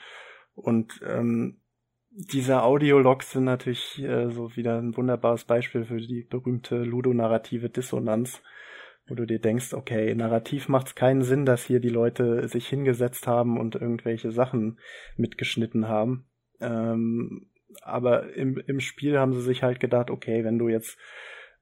Und 0.53 0.99
ähm, 1.07 1.61
diese 2.09 2.63
Audiologs 2.63 3.31
sind 3.31 3.45
natürlich 3.45 4.03
äh, 4.03 4.29
so 4.31 4.53
wieder 4.57 4.79
ein 4.79 4.97
wunderbares 4.97 5.45
Beispiel 5.45 5.85
für 5.85 5.95
die 5.95 6.27
berühmte 6.29 6.83
ludonarrative 6.83 7.69
Dissonanz, 7.69 8.43
wo 9.07 9.15
du 9.15 9.25
dir 9.25 9.39
denkst, 9.39 9.73
okay, 9.73 10.13
narrativ 10.13 10.67
macht 10.67 10.87
es 10.87 10.95
keinen 10.95 11.21
Sinn, 11.21 11.45
dass 11.45 11.63
hier 11.63 11.79
die 11.79 11.87
Leute 11.87 12.49
sich 12.49 12.67
hingesetzt 12.67 13.27
haben 13.27 13.57
und 13.57 13.75
irgendwelche 13.75 14.33
Sachen 14.33 14.77
mitgeschnitten 15.15 15.87
haben. 15.87 16.25
Ähm, 16.59 17.49
aber 17.81 18.33
im, 18.33 18.57
im 18.57 18.81
Spiel 18.81 19.17
haben 19.17 19.31
sie 19.31 19.41
sich 19.41 19.63
halt 19.63 19.79
gedacht, 19.79 20.09
okay, 20.09 20.43
wenn 20.43 20.59
du 20.59 20.67
jetzt 20.67 20.97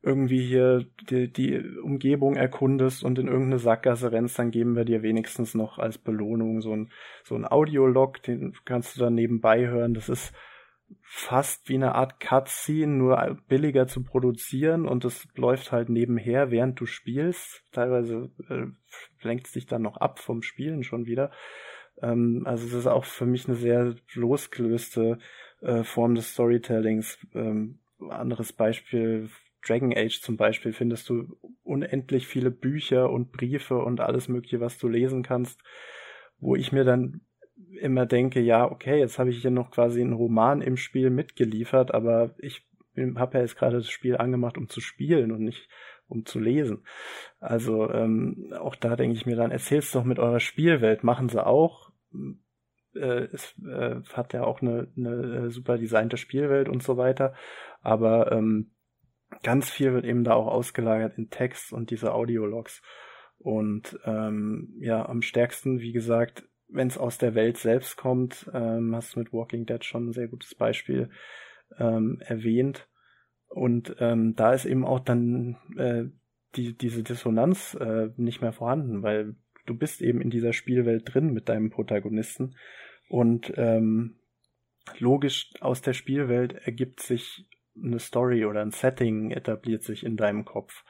irgendwie 0.04 0.46
hier 0.46 0.86
die, 1.10 1.32
die 1.32 1.58
Umgebung 1.80 2.36
erkundest 2.36 3.04
und 3.04 3.18
in 3.18 3.28
irgendeine 3.28 3.58
Sackgasse 3.58 4.12
rennst, 4.12 4.38
dann 4.38 4.52
geben 4.52 4.76
wir 4.76 4.84
dir 4.84 5.02
wenigstens 5.02 5.56
noch 5.56 5.80
als 5.80 5.98
Belohnung 5.98 6.60
so 6.62 6.74
ein, 6.76 6.92
so 7.24 7.36
ein 7.36 7.46
Audiolog, 7.46 8.22
den 8.22 8.54
kannst 8.66 8.96
du 8.96 9.00
dann 9.00 9.16
nebenbei 9.16 9.66
hören. 9.68 9.94
Das 9.94 10.10
ist 10.10 10.34
fast 11.02 11.70
wie 11.70 11.76
eine 11.76 11.96
Art 11.96 12.20
Cutscene, 12.20 12.92
nur 12.92 13.38
billiger 13.48 13.88
zu 13.88 14.04
produzieren 14.04 14.86
und 14.86 15.06
es 15.06 15.26
läuft 15.36 15.72
halt 15.72 15.88
nebenher, 15.88 16.52
während 16.52 16.80
du 16.82 16.86
spielst. 16.86 17.64
Teilweise 17.72 18.30
äh, 18.50 18.66
lenkt 19.26 19.48
es 19.48 19.54
dich 19.54 19.68
dann 19.68 19.82
noch 19.82 19.96
ab 19.98 20.20
vom 20.20 20.42
Spielen 20.42 20.84
schon 20.84 21.06
wieder. 21.06 21.32
Ähm, 22.02 22.44
also 22.46 22.68
es 22.68 22.74
ist 22.74 22.88
auch 22.88 23.06
für 23.06 23.26
mich 23.26 23.48
eine 23.48 23.56
sehr 23.56 23.96
losgelöste 24.14 25.18
äh, 25.62 25.84
Form 25.84 26.16
des 26.16 26.34
Storytellings. 26.34 27.26
Ähm, 27.34 27.80
anderes 28.10 28.52
Beispiel, 28.52 29.30
Dragon 29.66 29.94
Age 29.96 30.22
zum 30.22 30.38
Beispiel, 30.38 30.74
findest 30.74 31.10
du 31.10 31.38
unendlich 31.64 32.28
viele 32.28 32.52
Bücher 32.52 33.10
und 33.10 33.32
Briefe 33.32 33.78
und 33.78 34.00
alles 34.00 34.28
Mögliche, 34.28 34.60
was 34.60 34.78
du 34.78 34.88
lesen 34.88 35.24
kannst, 35.24 35.62
wo 36.40 36.56
ich 36.56 36.72
mir 36.72 36.84
dann 36.84 37.22
immer 37.80 38.06
denke, 38.06 38.40
ja, 38.40 38.70
okay, 38.70 39.00
jetzt 39.00 39.20
habe 39.20 39.30
ich 39.30 39.42
hier 39.42 39.52
noch 39.52 39.72
quasi 39.72 40.02
einen 40.02 40.14
Roman 40.14 40.62
im 40.62 40.78
Spiel 40.78 41.10
mitgeliefert, 41.10 41.94
aber 41.94 42.36
ich 42.38 42.68
habe 43.16 43.38
ja 43.38 43.42
jetzt 43.42 43.58
gerade 43.58 43.78
das 43.78 43.90
Spiel 43.90 44.18
angemacht, 44.18 44.58
um 44.58 44.70
zu 44.70 44.82
spielen 44.82 45.32
und 45.32 45.44
nicht 45.44 45.68
um 46.08 46.26
zu 46.26 46.40
lesen. 46.40 46.86
Also 47.40 47.90
ähm, 47.92 48.54
auch 48.60 48.76
da 48.76 48.96
denke 48.96 49.16
ich 49.16 49.26
mir 49.26 49.36
dann, 49.36 49.52
erzähl's 49.52 49.92
doch 49.92 50.04
mit 50.04 50.20
eurer 50.20 50.40
Spielwelt, 50.40 51.04
machen 51.04 51.30
sie 51.30 51.46
auch. 51.46 51.92
Äh, 52.96 53.28
es 53.32 53.56
äh, 53.66 54.02
hat 54.14 54.34
ja 54.34 54.44
auch 54.44 54.62
eine, 54.62 54.88
eine 54.96 55.50
super 55.50 55.78
designte 55.78 56.18
Spielwelt 56.18 56.70
und 56.70 56.84
so 56.84 56.98
weiter, 56.98 57.34
aber 57.82 58.32
ähm, 58.32 58.73
ganz 59.42 59.70
viel 59.70 59.94
wird 59.94 60.06
eben 60.06 60.24
da 60.24 60.34
auch 60.34 60.48
ausgelagert 60.48 61.18
in 61.18 61.30
Text 61.30 61.74
und 61.74 61.90
diese 61.90 62.14
Audiologs. 62.14 62.82
Und 63.38 64.00
ähm, 64.06 64.74
ja, 64.80 65.08
am 65.08 65.22
stärksten, 65.22 65.80
wie 65.80 65.92
gesagt, 65.92 66.48
wenn 66.70 66.88
es 66.88 66.98
aus 66.98 67.18
der 67.18 67.36
Welt 67.36 67.58
selbst 67.58 67.98
kommt, 67.98 68.50
ähm, 68.54 68.96
hast 68.96 69.16
du 69.16 69.20
mit 69.20 69.34
Walking 69.34 69.66
Dead 69.66 69.84
schon 69.84 70.10
ein 70.10 70.14
sehr 70.14 70.28
gutes 70.28 70.56
Beispiel 70.56 71.10
ähm, 71.78 72.20
erwähnt. 72.26 72.88
Und 73.48 73.96
ähm, 74.00 74.36
da 74.36 74.54
ist 74.54 74.66
eben 74.66 74.86
auch 74.86 75.00
dann 75.00 75.58
äh, 75.78 76.06
die, 76.56 76.76
diese 76.76 77.04
Dissonanz 77.04 77.76
äh, 77.80 78.10
nicht 78.18 78.42
mehr 78.42 78.54
vorhanden, 78.54 79.04
weil 79.04 79.36
du 79.66 79.78
bist 79.78 80.02
eben 80.02 80.22
in 80.22 80.30
dieser 80.30 80.54
Spielwelt 80.54 81.14
drin 81.14 81.34
mit 81.34 81.50
deinem 81.50 81.70
Protagonisten. 81.70 82.56
Und 83.10 83.54
ähm, 83.58 84.20
logisch 84.98 85.52
aus 85.60 85.82
der 85.82 85.94
Spielwelt 85.94 86.54
ergibt 86.54 87.02
sich 87.02 87.48
eine 87.82 88.00
Story 88.00 88.46
oder 88.46 88.62
ein 88.62 88.72
Setting 88.72 89.32
etabliert 89.32 89.84
sich 89.84 90.06
in 90.06 90.18
deinem 90.18 90.46
Kopf. 90.46 90.84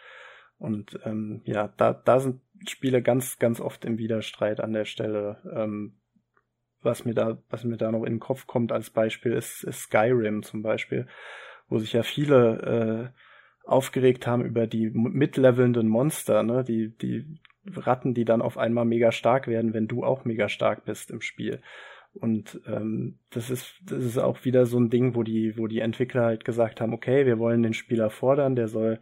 Und 0.57 0.99
ähm, 1.03 1.41
ja, 1.45 1.73
da, 1.77 1.93
da 1.93 2.19
sind 2.19 2.41
Spiele 2.67 3.01
ganz, 3.01 3.39
ganz 3.39 3.59
oft 3.59 3.85
im 3.85 3.97
Widerstreit 3.97 4.59
an 4.59 4.73
der 4.73 4.85
Stelle. 4.85 5.41
Ähm, 5.53 5.97
was 6.81 7.05
mir 7.05 7.13
da, 7.13 7.37
was 7.49 7.63
mir 7.63 7.77
da 7.77 7.91
noch 7.91 8.03
in 8.03 8.13
den 8.13 8.19
Kopf 8.19 8.45
kommt 8.45 8.71
als 8.71 8.89
Beispiel 8.89 9.33
ist, 9.33 9.63
ist 9.63 9.83
Skyrim 9.83 10.43
zum 10.43 10.61
Beispiel, 10.61 11.07
wo 11.69 11.79
sich 11.79 11.93
ja 11.93 12.03
viele 12.03 13.13
äh, 13.13 13.19
aufgeregt 13.67 14.27
haben 14.27 14.43
über 14.43 14.67
die 14.67 14.89
mitlevelnden 14.89 15.87
Monster, 15.87 16.43
ne, 16.43 16.63
die, 16.63 16.89
die 16.97 17.25
Ratten, 17.65 18.13
die 18.13 18.25
dann 18.25 18.41
auf 18.41 18.57
einmal 18.57 18.85
mega 18.85 19.11
stark 19.11 19.47
werden, 19.47 19.73
wenn 19.73 19.87
du 19.87 20.03
auch 20.03 20.25
mega 20.25 20.49
stark 20.49 20.83
bist 20.83 21.11
im 21.11 21.21
Spiel. 21.21 21.61
Und 22.13 22.61
ähm, 22.67 23.19
das 23.31 23.49
ist 23.49 23.73
das 23.85 24.03
ist 24.03 24.17
auch 24.19 24.45
wieder 24.45 24.65
so 24.65 24.79
ein 24.79 24.89
Ding, 24.89 25.15
wo 25.15 25.23
die 25.23 25.57
wo 25.57 25.67
die 25.67 25.79
Entwickler 25.79 26.25
halt 26.25 26.45
gesagt 26.45 26.79
haben, 26.79 26.93
okay, 26.93 27.25
wir 27.25 27.39
wollen 27.39 27.63
den 27.63 27.73
Spieler 27.73 28.09
fordern, 28.09 28.55
der 28.55 28.67
soll 28.67 28.99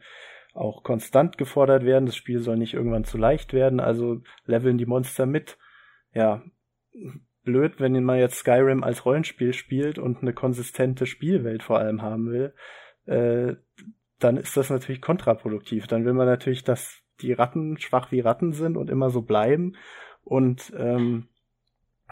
auch 0.54 0.84
konstant 0.84 1.38
gefordert 1.38 1.86
werden, 1.86 2.06
das 2.06 2.16
Spiel 2.16 2.40
soll 2.40 2.58
nicht 2.58 2.74
irgendwann 2.74 3.04
zu 3.04 3.18
leicht 3.18 3.54
werden, 3.54 3.80
also 3.80 4.22
leveln 4.46 4.78
die 4.78 4.86
Monster 4.86 5.26
mit. 5.26 5.58
Ja, 6.14 6.42
blöd, 7.44 7.80
wenn 7.80 8.04
man 8.04 8.20
jetzt 8.20 8.38
Skyrim 8.38 8.84
als 8.84 9.06
Rollenspiel 9.06 9.54
spielt 9.54 9.98
und 9.98 10.22
eine 10.22 10.34
konsistente 10.34 11.06
Spielwelt 11.06 11.64
vor 11.64 11.80
allem 11.80 12.02
haben 12.02 12.30
will, 12.30 12.54
äh, 13.06 13.56
dann 14.20 14.38
ist 14.38 14.56
das 14.58 14.70
natürlich 14.70 15.02
kontraproduktiv. 15.02 15.88
Dann 15.88 16.06
will 16.06 16.14
man 16.14 16.28
natürlich, 16.28 16.64
dass 16.64 17.02
die 17.22 17.34
Ratten 17.34 17.78
schwach 17.78 18.12
wie 18.12 18.20
Ratten 18.20 18.54
sind 18.54 18.78
und 18.78 18.90
immer 18.90 19.10
so 19.10 19.22
bleiben 19.22 19.76
und 20.24 20.72
ähm, 20.78 21.28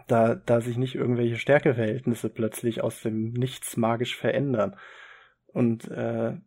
da, 0.10 0.36
da 0.36 0.62
sich 0.62 0.78
nicht 0.78 0.96
irgendwelche 0.96 1.38
Stärkeverhältnisse 1.38 2.30
plötzlich 2.30 2.82
aus 2.82 3.02
dem 3.02 3.32
Nichts 3.32 3.78
magisch 3.78 4.18
verändern. 4.18 4.76
Und 5.48 5.90
äh, 5.90 6.38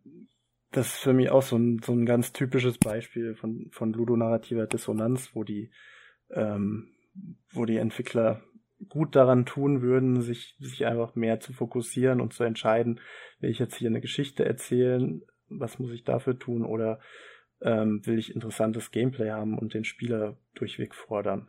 das 0.71 0.87
ist 0.87 0.99
für 0.99 1.13
mich 1.13 1.29
auch 1.29 1.43
so 1.43 1.57
ein, 1.57 1.79
so 1.83 1.93
ein 1.93 2.05
ganz 2.05 2.33
typisches 2.33 2.77
Beispiel 2.77 3.35
von, 3.35 3.69
von 3.71 3.93
ludonarrativer 3.93 4.67
Dissonanz, 4.67 5.31
wo 5.33 5.43
die, 5.43 5.71
ähm, 6.31 6.89
wo 7.51 7.65
die 7.65 7.77
Entwickler 7.77 8.43
gut 8.89 9.15
daran 9.15 9.45
tun 9.45 9.81
würden, 9.81 10.21
sich, 10.21 10.55
sich 10.59 10.85
einfach 10.85 11.15
mehr 11.15 11.39
zu 11.39 11.53
fokussieren 11.53 12.19
und 12.19 12.33
zu 12.33 12.43
entscheiden, 12.43 12.99
will 13.39 13.49
ich 13.49 13.59
jetzt 13.59 13.75
hier 13.75 13.89
eine 13.89 14.01
Geschichte 14.01 14.45
erzählen, 14.45 15.21
was 15.47 15.79
muss 15.79 15.91
ich 15.91 16.03
dafür 16.03 16.37
tun 16.37 16.65
oder 16.65 16.99
ähm, 17.61 18.05
will 18.05 18.19
ich 18.19 18.35
interessantes 18.35 18.91
Gameplay 18.91 19.29
haben 19.29 19.57
und 19.57 19.73
den 19.73 19.85
Spieler 19.85 20.37
durchweg 20.55 20.95
fordern. 20.95 21.47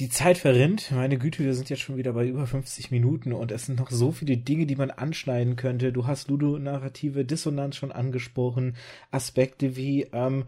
Die 0.00 0.08
Zeit 0.08 0.38
verrinnt. 0.38 0.90
Meine 0.90 1.18
Güte, 1.18 1.44
wir 1.44 1.54
sind 1.54 1.70
jetzt 1.70 1.82
schon 1.82 1.96
wieder 1.96 2.14
bei 2.14 2.26
über 2.26 2.48
50 2.48 2.90
Minuten 2.90 3.32
und 3.32 3.52
es 3.52 3.66
sind 3.66 3.78
noch 3.78 3.92
so 3.92 4.10
viele 4.10 4.36
Dinge, 4.36 4.66
die 4.66 4.74
man 4.74 4.90
anschneiden 4.90 5.54
könnte. 5.54 5.92
Du 5.92 6.08
hast 6.08 6.28
Ludo-narrative 6.28 7.24
Dissonanz 7.24 7.76
schon 7.76 7.92
angesprochen. 7.92 8.76
Aspekte 9.12 9.76
wie 9.76 10.08
ähm, 10.12 10.46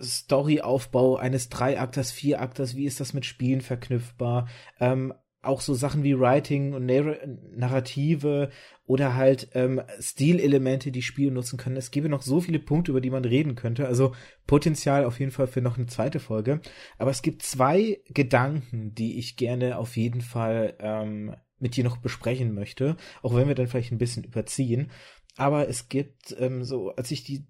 Storyaufbau 0.00 1.16
eines 1.16 1.50
Dreiakters, 1.50 2.10
Vierakters, 2.10 2.74
wie 2.74 2.86
ist 2.86 2.98
das 2.98 3.12
mit 3.12 3.26
Spielen 3.26 3.60
verknüpfbar? 3.60 4.48
Ähm, 4.80 5.12
auch 5.42 5.60
so 5.60 5.74
Sachen 5.74 6.02
wie 6.02 6.18
Writing 6.18 6.72
und 6.72 6.86
Narrative 6.86 8.50
oder 8.86 9.16
halt 9.16 9.48
ähm, 9.54 9.82
Stilelemente, 9.98 10.92
die 10.92 11.02
Spiele 11.02 11.32
nutzen 11.32 11.58
können. 11.58 11.76
Es 11.76 11.90
gäbe 11.90 12.08
noch 12.08 12.22
so 12.22 12.40
viele 12.40 12.58
Punkte, 12.58 12.92
über 12.92 13.00
die 13.00 13.10
man 13.10 13.24
reden 13.24 13.56
könnte. 13.56 13.86
Also 13.86 14.14
Potenzial 14.46 15.04
auf 15.04 15.18
jeden 15.18 15.32
Fall 15.32 15.48
für 15.48 15.60
noch 15.60 15.76
eine 15.76 15.86
zweite 15.86 16.20
Folge. 16.20 16.60
Aber 16.98 17.10
es 17.10 17.22
gibt 17.22 17.42
zwei 17.42 18.00
Gedanken, 18.08 18.94
die 18.94 19.18
ich 19.18 19.36
gerne 19.36 19.78
auf 19.78 19.96
jeden 19.96 20.20
Fall 20.20 20.76
ähm, 20.78 21.34
mit 21.58 21.76
dir 21.76 21.84
noch 21.84 21.96
besprechen 21.96 22.54
möchte, 22.54 22.96
auch 23.22 23.34
wenn 23.34 23.48
wir 23.48 23.54
dann 23.54 23.66
vielleicht 23.66 23.92
ein 23.92 23.98
bisschen 23.98 24.24
überziehen. 24.24 24.90
Aber 25.36 25.68
es 25.68 25.88
gibt 25.88 26.36
ähm, 26.38 26.64
so, 26.64 26.90
als 26.90 27.10
ich 27.10 27.24
die 27.24 27.46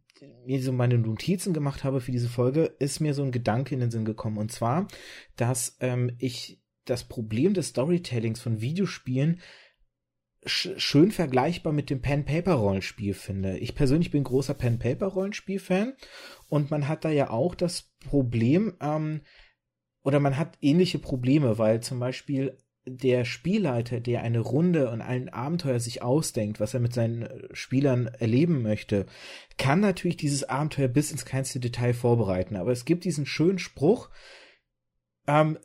mir 0.46 0.62
so 0.62 0.72
meine 0.72 0.96
Notizen 0.96 1.52
gemacht 1.52 1.84
habe 1.84 2.00
für 2.00 2.12
diese 2.12 2.30
Folge, 2.30 2.64
ist 2.78 3.00
mir 3.00 3.12
so 3.12 3.22
ein 3.22 3.32
Gedanke 3.32 3.74
in 3.74 3.80
den 3.80 3.90
Sinn 3.90 4.06
gekommen. 4.06 4.38
Und 4.38 4.50
zwar, 4.50 4.88
dass 5.36 5.76
ähm, 5.80 6.12
ich 6.18 6.62
das 6.86 7.04
Problem 7.04 7.52
des 7.52 7.68
Storytellings 7.68 8.40
von 8.40 8.60
Videospielen 8.60 9.40
sch 10.46 10.70
schön 10.76 11.10
vergleichbar 11.10 11.72
mit 11.72 11.90
dem 11.90 12.00
Pen-Paper-Rollenspiel 12.00 13.14
finde. 13.14 13.58
Ich 13.58 13.74
persönlich 13.74 14.10
bin 14.10 14.24
großer 14.24 14.54
Pen-Paper-Rollenspiel-Fan 14.54 15.94
und 16.48 16.70
man 16.70 16.88
hat 16.88 17.04
da 17.04 17.10
ja 17.10 17.30
auch 17.30 17.54
das 17.54 17.92
Problem, 18.08 18.74
ähm, 18.80 19.22
oder 20.02 20.20
man 20.20 20.36
hat 20.36 20.56
ähnliche 20.60 20.98
Probleme, 20.98 21.58
weil 21.58 21.80
zum 21.80 21.98
Beispiel 21.98 22.56
der 22.88 23.24
Spielleiter, 23.24 23.98
der 23.98 24.22
eine 24.22 24.38
Runde 24.38 24.90
und 24.90 25.00
ein 25.00 25.28
Abenteuer 25.28 25.80
sich 25.80 26.02
ausdenkt, 26.02 26.60
was 26.60 26.72
er 26.72 26.78
mit 26.78 26.94
seinen 26.94 27.28
Spielern 27.52 28.06
erleben 28.06 28.62
möchte, 28.62 29.06
kann 29.58 29.80
natürlich 29.80 30.16
dieses 30.16 30.44
Abenteuer 30.44 30.86
bis 30.86 31.10
ins 31.10 31.24
kleinste 31.24 31.58
Detail 31.58 31.94
vorbereiten. 31.94 32.54
Aber 32.54 32.70
es 32.70 32.84
gibt 32.84 33.04
diesen 33.04 33.26
schönen 33.26 33.58
Spruch, 33.58 34.08
ähm, 35.26 35.58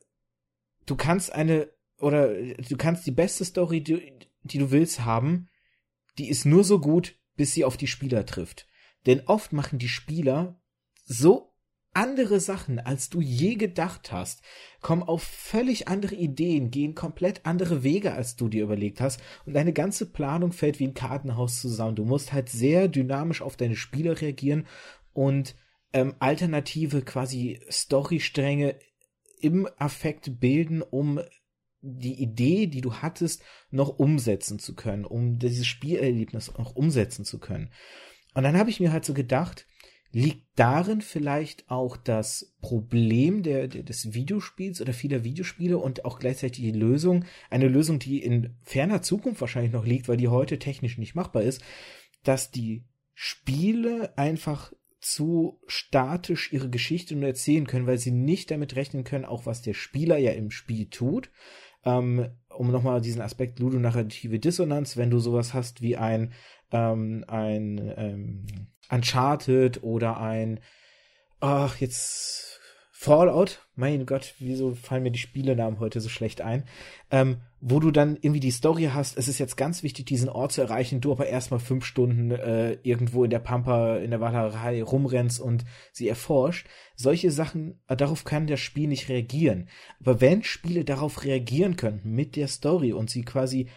du 0.87 0.95
kannst 0.95 1.31
eine 1.31 1.69
oder 1.99 2.33
du 2.33 2.77
kannst 2.77 3.05
die 3.05 3.11
beste 3.11 3.45
Story, 3.45 3.81
die, 3.81 4.11
die 4.43 4.57
du 4.57 4.71
willst 4.71 5.05
haben, 5.05 5.49
die 6.17 6.29
ist 6.29 6.45
nur 6.45 6.63
so 6.63 6.79
gut, 6.79 7.15
bis 7.35 7.53
sie 7.53 7.65
auf 7.65 7.77
die 7.77 7.87
Spieler 7.87 8.25
trifft. 8.25 8.67
Denn 9.05 9.21
oft 9.25 9.53
machen 9.53 9.79
die 9.79 9.89
Spieler 9.89 10.59
so 11.05 11.51
andere 11.93 12.39
Sachen, 12.39 12.79
als 12.79 13.09
du 13.09 13.19
je 13.19 13.55
gedacht 13.55 14.11
hast, 14.11 14.41
kommen 14.81 15.03
auf 15.03 15.23
völlig 15.23 15.87
andere 15.89 16.15
Ideen, 16.15 16.71
gehen 16.71 16.95
komplett 16.95 17.45
andere 17.45 17.83
Wege, 17.83 18.13
als 18.13 18.35
du 18.35 18.47
dir 18.47 18.63
überlegt 18.63 19.01
hast, 19.01 19.19
und 19.45 19.53
deine 19.53 19.73
ganze 19.73 20.05
Planung 20.05 20.53
fällt 20.53 20.79
wie 20.79 20.87
ein 20.87 20.93
Kartenhaus 20.93 21.59
zusammen. 21.59 21.95
Du 21.95 22.05
musst 22.05 22.31
halt 22.31 22.49
sehr 22.49 22.87
dynamisch 22.87 23.41
auf 23.41 23.57
deine 23.57 23.75
Spieler 23.75 24.21
reagieren 24.21 24.67
und 25.13 25.55
ähm, 25.91 26.15
alternative 26.19 27.01
quasi 27.01 27.59
Storystränge 27.69 28.79
im 29.41 29.67
Affekt 29.77 30.39
bilden, 30.39 30.81
um 30.81 31.19
die 31.81 32.21
Idee, 32.21 32.67
die 32.67 32.81
du 32.81 32.95
hattest, 32.95 33.43
noch 33.69 33.99
umsetzen 33.99 34.59
zu 34.59 34.75
können, 34.75 35.05
um 35.05 35.39
dieses 35.39 35.67
Spielerlebnis 35.67 36.51
noch 36.57 36.75
umsetzen 36.75 37.25
zu 37.25 37.39
können. 37.39 37.71
Und 38.33 38.43
dann 38.43 38.57
habe 38.57 38.69
ich 38.69 38.79
mir 38.79 38.91
halt 38.91 39.05
so 39.05 39.13
gedacht, 39.13 39.65
liegt 40.13 40.47
darin 40.55 41.01
vielleicht 41.01 41.69
auch 41.71 41.95
das 41.95 42.53
Problem 42.61 43.43
der, 43.43 43.67
der, 43.67 43.83
des 43.83 44.13
Videospiels 44.13 44.81
oder 44.81 44.93
vieler 44.93 45.23
Videospiele 45.23 45.77
und 45.77 46.05
auch 46.05 46.19
gleichzeitig 46.19 46.63
die 46.63 46.71
Lösung, 46.71 47.25
eine 47.49 47.67
Lösung, 47.67 47.99
die 47.99 48.21
in 48.21 48.55
ferner 48.61 49.01
Zukunft 49.01 49.41
wahrscheinlich 49.41 49.71
noch 49.71 49.85
liegt, 49.85 50.09
weil 50.09 50.17
die 50.17 50.27
heute 50.27 50.59
technisch 50.59 50.97
nicht 50.97 51.15
machbar 51.15 51.43
ist, 51.43 51.61
dass 52.23 52.51
die 52.51 52.83
Spiele 53.13 54.17
einfach 54.17 54.73
zu 54.99 55.59
statisch 55.65 56.53
ihre 56.53 56.69
Geschichte 56.69 57.15
nur 57.15 57.27
erzählen 57.27 57.65
können, 57.65 57.87
weil 57.87 57.97
sie 57.97 58.11
nicht 58.11 58.51
damit 58.51 58.75
rechnen 58.75 59.03
können, 59.03 59.25
auch 59.25 59.45
was 59.45 59.61
der 59.61 59.73
Spieler 59.73 60.17
ja 60.17 60.31
im 60.31 60.51
Spiel 60.51 60.89
tut. 60.89 61.31
Ähm, 61.83 62.29
um 62.49 62.71
nochmal 62.71 63.01
diesen 63.01 63.21
Aspekt 63.21 63.59
ludonarrative 63.59 64.39
Dissonanz, 64.39 64.97
wenn 64.97 65.09
du 65.09 65.19
sowas 65.19 65.53
hast 65.53 65.81
wie 65.81 65.97
ein, 65.97 66.33
ähm, 66.71 67.23
ein 67.27 67.93
ähm, 67.97 68.45
Uncharted 68.89 69.83
oder 69.83 70.19
ein, 70.19 70.59
ach, 71.39 71.77
jetzt 71.77 72.50
Fallout, 73.03 73.67
mein 73.73 74.05
Gott, 74.05 74.35
wieso 74.37 74.75
fallen 74.75 75.01
mir 75.01 75.09
die 75.09 75.17
Spielenamen 75.17 75.79
heute 75.79 75.99
so 75.99 76.07
schlecht 76.07 76.39
ein, 76.41 76.65
ähm, 77.09 77.41
wo 77.59 77.79
du 77.79 77.89
dann 77.89 78.15
irgendwie 78.21 78.39
die 78.39 78.51
Story 78.51 78.91
hast, 78.93 79.17
es 79.17 79.27
ist 79.27 79.39
jetzt 79.39 79.57
ganz 79.57 79.81
wichtig, 79.81 80.05
diesen 80.05 80.29
Ort 80.29 80.51
zu 80.51 80.61
erreichen, 80.61 81.01
du 81.01 81.11
aber 81.11 81.25
erstmal 81.25 81.59
fünf 81.59 81.83
Stunden 81.83 82.29
äh, 82.29 82.73
irgendwo 82.83 83.23
in 83.23 83.31
der 83.31 83.39
Pampa, 83.39 83.97
in 83.97 84.11
der 84.11 84.21
Wallerei 84.21 84.83
rumrennst 84.83 85.39
und 85.39 85.65
sie 85.91 86.07
erforscht. 86.07 86.67
Solche 86.95 87.31
Sachen, 87.31 87.81
äh, 87.87 87.97
darauf 87.97 88.23
kann 88.23 88.45
das 88.45 88.59
Spiel 88.59 88.87
nicht 88.87 89.09
reagieren. 89.09 89.67
Aber 89.99 90.21
wenn 90.21 90.43
Spiele 90.43 90.85
darauf 90.85 91.23
reagieren 91.23 91.77
könnten 91.77 92.11
mit 92.11 92.35
der 92.35 92.49
Story 92.49 92.93
und 92.93 93.09
sie 93.09 93.23
quasi 93.23 93.67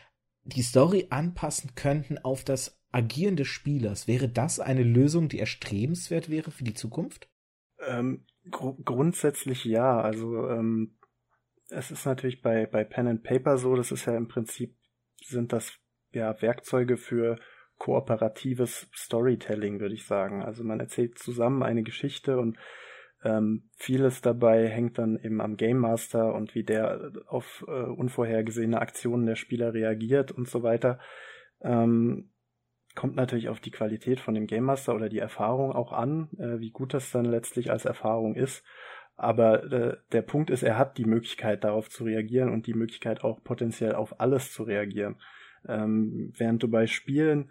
die 0.43 0.61
Story 0.61 1.07
anpassen 1.09 1.75
könnten 1.75 2.19
auf 2.19 2.45
das 2.45 2.79
Agieren 2.93 3.37
des 3.37 3.49
Spielers, 3.49 4.07
wäre 4.07 4.29
das 4.29 4.61
eine 4.61 4.83
Lösung, 4.83 5.31
die 5.31 5.39
erstrebenswert 5.39 6.29
wäre 6.29 6.51
für 6.51 6.65
die 6.65 6.75
Zukunft? 6.75 7.31
Ähm, 7.89 8.27
gr 8.51 8.75
grundsätzlich 8.85 9.65
ja. 9.65 10.01
Also 10.01 10.49
ähm, 10.49 10.97
es 11.71 11.91
ist 11.91 12.07
natürlich 12.07 12.43
bei, 12.43 12.67
bei 12.67 12.85
Pen 12.85 13.09
and 13.09 13.23
Paper 13.23 13.57
so, 13.59 13.75
das 13.75 13.93
ist 13.93 14.07
ja 14.07 14.17
im 14.17 14.29
Prinzip, 14.29 14.77
sind 15.23 15.53
das 15.53 15.73
ja 16.13 16.41
Werkzeuge 16.41 16.97
für 16.97 17.39
kooperatives 17.79 18.89
Storytelling, 18.95 19.81
würde 19.81 19.95
ich 19.95 20.07
sagen. 20.07 20.43
Also 20.43 20.65
man 20.65 20.81
erzählt 20.81 21.19
zusammen 21.19 21.63
eine 21.63 21.83
Geschichte 21.83 22.39
und 22.39 22.57
ähm, 23.25 23.71
vieles 23.77 24.21
dabei 24.21 24.69
hängt 24.69 24.99
dann 24.99 25.19
eben 25.19 25.41
am 25.41 25.57
Game 25.57 25.79
Master 25.79 26.35
und 26.35 26.55
wie 26.55 26.63
der 26.63 27.11
auf 27.27 27.65
äh, 27.67 27.71
unvorhergesehene 27.71 28.81
Aktionen 28.81 29.27
der 29.27 29.37
Spieler 29.37 29.73
reagiert 29.73 30.31
und 30.31 30.49
so 30.49 30.63
weiter. 30.63 31.01
Ähm, 31.63 32.34
kommt 32.95 33.17
natürlich 33.17 33.49
auf 33.49 33.61
die 33.61 33.71
Qualität 33.71 34.21
von 34.21 34.35
dem 34.35 34.47
Game 34.47 34.65
Master 34.65 34.95
oder 34.95 35.09
die 35.09 35.19
Erfahrung 35.19 35.73
auch 35.73 35.93
an, 35.93 36.29
äh, 36.39 36.61
wie 36.61 36.71
gut 36.71 36.95
das 36.95 37.11
dann 37.11 37.25
letztlich 37.25 37.71
als 37.71 37.85
Erfahrung 37.85 38.35
ist. 38.35 38.65
Aber 39.17 39.65
äh, 39.73 39.97
der 40.13 40.23
Punkt 40.23 40.51
ist, 40.51 40.63
er 40.63 40.79
hat 40.79 40.99
die 40.99 41.05
Möglichkeit 41.05 41.65
darauf 41.65 41.89
zu 41.89 42.05
reagieren 42.05 42.51
und 42.51 42.67
die 42.67 42.75
Möglichkeit 42.75 43.23
auch 43.23 43.43
potenziell 43.45 43.95
auf 43.95 44.21
alles 44.21 44.53
zu 44.53 44.65
reagieren. 44.65 45.17
Ähm, 45.67 46.33
während 46.37 46.63
du 46.63 46.69
bei 46.69 46.87
Spielen 46.87 47.51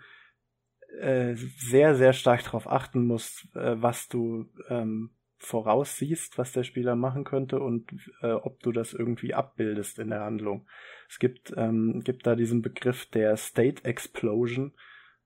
äh, 0.99 1.35
sehr, 1.35 1.95
sehr 1.95 2.13
stark 2.13 2.43
darauf 2.43 2.69
achten 2.69 3.05
musst, 3.05 3.47
äh, 3.55 3.81
was 3.81 4.07
du 4.09 4.49
ähm, 4.69 5.11
voraussiehst, 5.37 6.37
was 6.37 6.53
der 6.53 6.63
Spieler 6.63 6.95
machen 6.95 7.23
könnte 7.23 7.59
und 7.59 7.91
äh, 8.21 8.31
ob 8.31 8.61
du 8.61 8.71
das 8.71 8.93
irgendwie 8.93 9.33
abbildest 9.33 9.99
in 9.99 10.09
der 10.09 10.21
Handlung. 10.21 10.67
Es 11.09 11.19
gibt, 11.19 11.53
ähm, 11.57 12.01
gibt 12.03 12.25
da 12.27 12.35
diesen 12.35 12.61
Begriff 12.61 13.05
der 13.07 13.35
State 13.37 13.83
Explosion, 13.83 14.73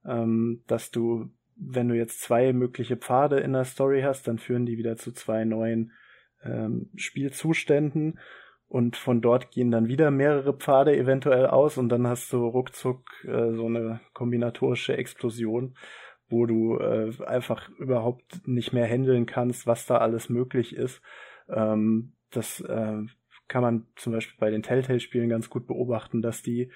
ähm, 0.08 0.62
dass 0.66 0.90
du, 0.90 1.30
wenn 1.56 1.88
du 1.88 1.94
jetzt 1.94 2.20
zwei 2.20 2.52
mögliche 2.52 2.96
Pfade 2.96 3.38
in 3.40 3.52
der 3.52 3.64
Story 3.64 4.02
hast, 4.02 4.26
dann 4.28 4.38
führen 4.38 4.66
die 4.66 4.78
wieder 4.78 4.96
zu 4.96 5.12
zwei 5.12 5.44
neuen 5.44 5.92
ähm, 6.42 6.90
Spielzuständen 6.96 8.18
und 8.68 8.96
von 8.96 9.20
dort 9.20 9.50
gehen 9.50 9.70
dann 9.70 9.88
wieder 9.88 10.10
mehrere 10.10 10.52
Pfade 10.52 10.96
eventuell 10.96 11.46
aus 11.46 11.78
und 11.78 11.88
dann 11.88 12.06
hast 12.06 12.32
du 12.32 12.46
ruckzuck 12.46 13.02
äh, 13.24 13.52
so 13.54 13.66
eine 13.66 14.00
kombinatorische 14.12 14.96
Explosion, 14.96 15.74
wo 16.28 16.44
du 16.44 16.76
äh, 16.78 17.10
einfach 17.24 17.70
überhaupt 17.78 18.46
nicht 18.46 18.74
mehr 18.74 18.86
handeln 18.86 19.24
kannst, 19.24 19.66
was 19.66 19.86
da 19.86 19.98
alles 19.98 20.28
möglich 20.28 20.76
ist. 20.76 21.00
Ähm, 21.48 22.12
das 22.30 22.60
äh, 22.60 23.02
kann 23.48 23.62
man 23.62 23.86
zum 23.96 24.12
Beispiel 24.12 24.36
bei 24.38 24.50
den 24.50 24.62
Telltale-Spielen 24.62 25.30
ganz 25.30 25.48
gut 25.48 25.66
beobachten, 25.66 26.20
dass 26.20 26.42
die 26.42 26.70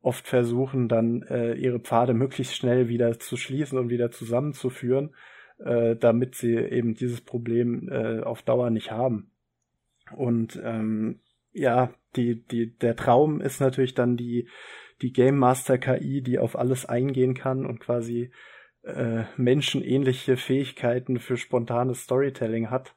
oft 0.00 0.26
versuchen, 0.26 0.88
dann 0.88 1.22
äh, 1.22 1.54
ihre 1.54 1.80
Pfade 1.80 2.14
möglichst 2.14 2.54
schnell 2.54 2.88
wieder 2.88 3.18
zu 3.18 3.36
schließen 3.36 3.78
und 3.78 3.90
wieder 3.90 4.10
zusammenzuführen, 4.10 5.14
äh, 5.58 5.96
damit 5.96 6.34
sie 6.34 6.56
eben 6.56 6.94
dieses 6.94 7.20
Problem 7.20 7.88
äh, 7.88 8.20
auf 8.20 8.42
Dauer 8.42 8.70
nicht 8.70 8.90
haben. 8.90 9.32
Und 10.16 10.60
ähm, 10.64 11.20
ja, 11.52 11.92
die, 12.16 12.44
die, 12.46 12.76
der 12.76 12.96
Traum 12.96 13.40
ist 13.40 13.60
natürlich 13.60 13.94
dann 13.94 14.16
die, 14.16 14.48
die 15.02 15.12
Game 15.12 15.36
Master 15.36 15.78
KI, 15.78 16.22
die 16.22 16.38
auf 16.38 16.56
alles 16.56 16.86
eingehen 16.86 17.34
kann 17.34 17.66
und 17.66 17.80
quasi 17.80 18.30
äh, 18.82 19.24
menschenähnliche 19.36 20.36
Fähigkeiten 20.36 21.18
für 21.18 21.36
spontanes 21.36 22.02
Storytelling 22.02 22.70
hat. 22.70 22.94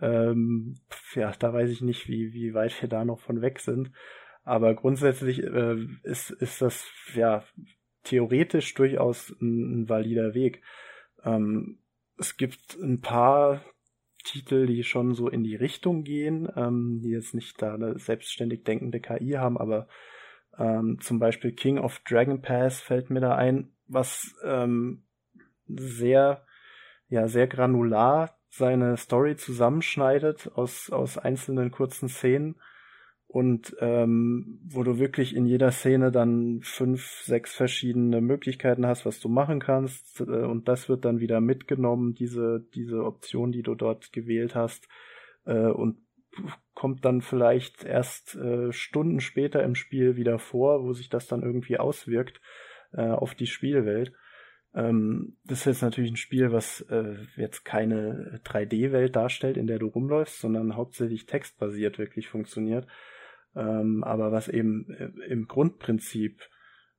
Ähm, 0.00 0.76
ja, 1.14 1.32
da 1.38 1.52
weiß 1.52 1.70
ich 1.70 1.80
nicht, 1.80 2.08
wie, 2.08 2.32
wie 2.32 2.54
weit 2.54 2.80
wir 2.80 2.88
da 2.88 3.04
noch 3.04 3.20
von 3.20 3.40
weg 3.40 3.60
sind. 3.60 3.92
Aber 4.44 4.74
grundsätzlich 4.74 5.42
äh, 5.42 5.76
ist, 6.02 6.30
ist 6.30 6.60
das 6.62 6.84
ja 7.14 7.44
theoretisch 8.02 8.74
durchaus 8.74 9.30
ein, 9.40 9.82
ein 9.82 9.88
valider 9.88 10.34
Weg. 10.34 10.62
Ähm, 11.24 11.78
es 12.18 12.36
gibt 12.36 12.76
ein 12.80 13.00
paar 13.00 13.62
Titel, 14.24 14.66
die 14.66 14.84
schon 14.84 15.14
so 15.14 15.28
in 15.28 15.42
die 15.42 15.56
Richtung 15.56 16.04
gehen, 16.04 16.48
ähm, 16.56 17.00
die 17.02 17.10
jetzt 17.10 17.34
nicht 17.34 17.60
da 17.60 17.74
eine 17.74 17.98
selbstständig 17.98 18.64
denkende 18.64 19.00
KI 19.00 19.32
haben, 19.32 19.58
aber 19.58 19.88
ähm, 20.58 20.98
zum 21.00 21.18
Beispiel 21.18 21.52
King 21.52 21.78
of 21.78 22.00
Dragon 22.00 22.42
Pass 22.42 22.80
fällt 22.80 23.10
mir 23.10 23.20
da 23.20 23.34
ein, 23.34 23.72
was 23.86 24.34
ähm, 24.44 25.04
sehr, 25.66 26.44
ja, 27.08 27.28
sehr 27.28 27.46
granular 27.46 28.38
seine 28.48 28.96
Story 28.96 29.36
zusammenschneidet 29.36 30.50
aus, 30.54 30.90
aus 30.90 31.16
einzelnen 31.16 31.70
kurzen 31.70 32.08
Szenen 32.08 32.56
und 33.32 33.74
ähm, 33.80 34.60
wo 34.62 34.82
du 34.82 34.98
wirklich 34.98 35.34
in 35.34 35.46
jeder 35.46 35.72
Szene 35.72 36.12
dann 36.12 36.60
fünf, 36.62 37.22
sechs 37.24 37.54
verschiedene 37.54 38.20
Möglichkeiten 38.20 38.84
hast, 38.84 39.06
was 39.06 39.20
du 39.20 39.30
machen 39.30 39.58
kannst 39.58 40.20
äh, 40.20 40.24
und 40.24 40.68
das 40.68 40.90
wird 40.90 41.06
dann 41.06 41.18
wieder 41.18 41.40
mitgenommen, 41.40 42.12
diese, 42.12 42.66
diese 42.74 43.02
Option, 43.04 43.50
die 43.50 43.62
du 43.62 43.74
dort 43.74 44.12
gewählt 44.12 44.54
hast 44.54 44.86
äh, 45.46 45.68
und 45.68 45.96
kommt 46.74 47.06
dann 47.06 47.22
vielleicht 47.22 47.84
erst 47.84 48.34
äh, 48.34 48.70
Stunden 48.70 49.20
später 49.20 49.62
im 49.62 49.76
Spiel 49.76 50.16
wieder 50.16 50.38
vor, 50.38 50.84
wo 50.84 50.92
sich 50.92 51.08
das 51.08 51.26
dann 51.26 51.42
irgendwie 51.42 51.78
auswirkt 51.78 52.38
äh, 52.92 53.00
auf 53.00 53.34
die 53.34 53.46
Spielwelt. 53.46 54.12
Ähm, 54.74 55.38
das 55.44 55.60
ist 55.60 55.66
jetzt 55.66 55.82
natürlich 55.82 56.10
ein 56.10 56.16
Spiel, 56.16 56.52
was 56.52 56.82
äh, 56.82 57.16
jetzt 57.36 57.64
keine 57.64 58.42
3D-Welt 58.44 59.16
darstellt, 59.16 59.56
in 59.56 59.66
der 59.66 59.78
du 59.78 59.86
rumläufst, 59.86 60.38
sondern 60.38 60.76
hauptsächlich 60.76 61.24
textbasiert 61.24 61.98
wirklich 61.98 62.28
funktioniert 62.28 62.86
ähm, 63.54 64.02
aber 64.04 64.32
was 64.32 64.48
eben 64.48 64.90
äh, 64.90 65.10
im 65.28 65.46
Grundprinzip 65.46 66.40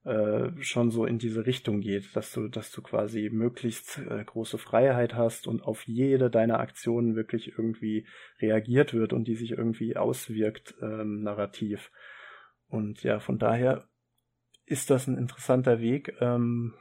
äh, 0.04 0.52
schon 0.62 0.92
so 0.92 1.06
in 1.06 1.18
diese 1.18 1.46
Richtung 1.46 1.80
geht, 1.80 2.16
dass 2.16 2.34
du, 2.34 2.50
dass 2.50 2.72
du 2.72 2.82
quasi 2.82 3.30
möglichst 3.32 4.00
äh, 4.00 4.24
große 4.24 4.58
Freiheit 4.58 5.16
hast 5.16 5.48
und 5.48 5.64
auf 5.64 5.84
jede 5.88 6.30
deiner 6.30 6.60
Aktionen 6.60 7.16
wirklich 7.16 7.58
irgendwie 7.58 8.06
reagiert 8.42 8.94
wird 8.94 9.14
und 9.14 9.30
die 9.30 9.36
sich 9.36 9.52
irgendwie 9.52 9.96
auswirkt 9.96 10.76
ähm, 10.82 11.22
narrativ. 11.24 11.90
Und 12.68 13.04
ja, 13.04 13.20
von 13.20 13.40
daher 13.40 13.88
ist 14.66 14.90
das 14.90 15.08
ein 15.08 15.18
interessanter 15.18 15.80
Weg, 15.80 16.14
ähm, 16.20 16.74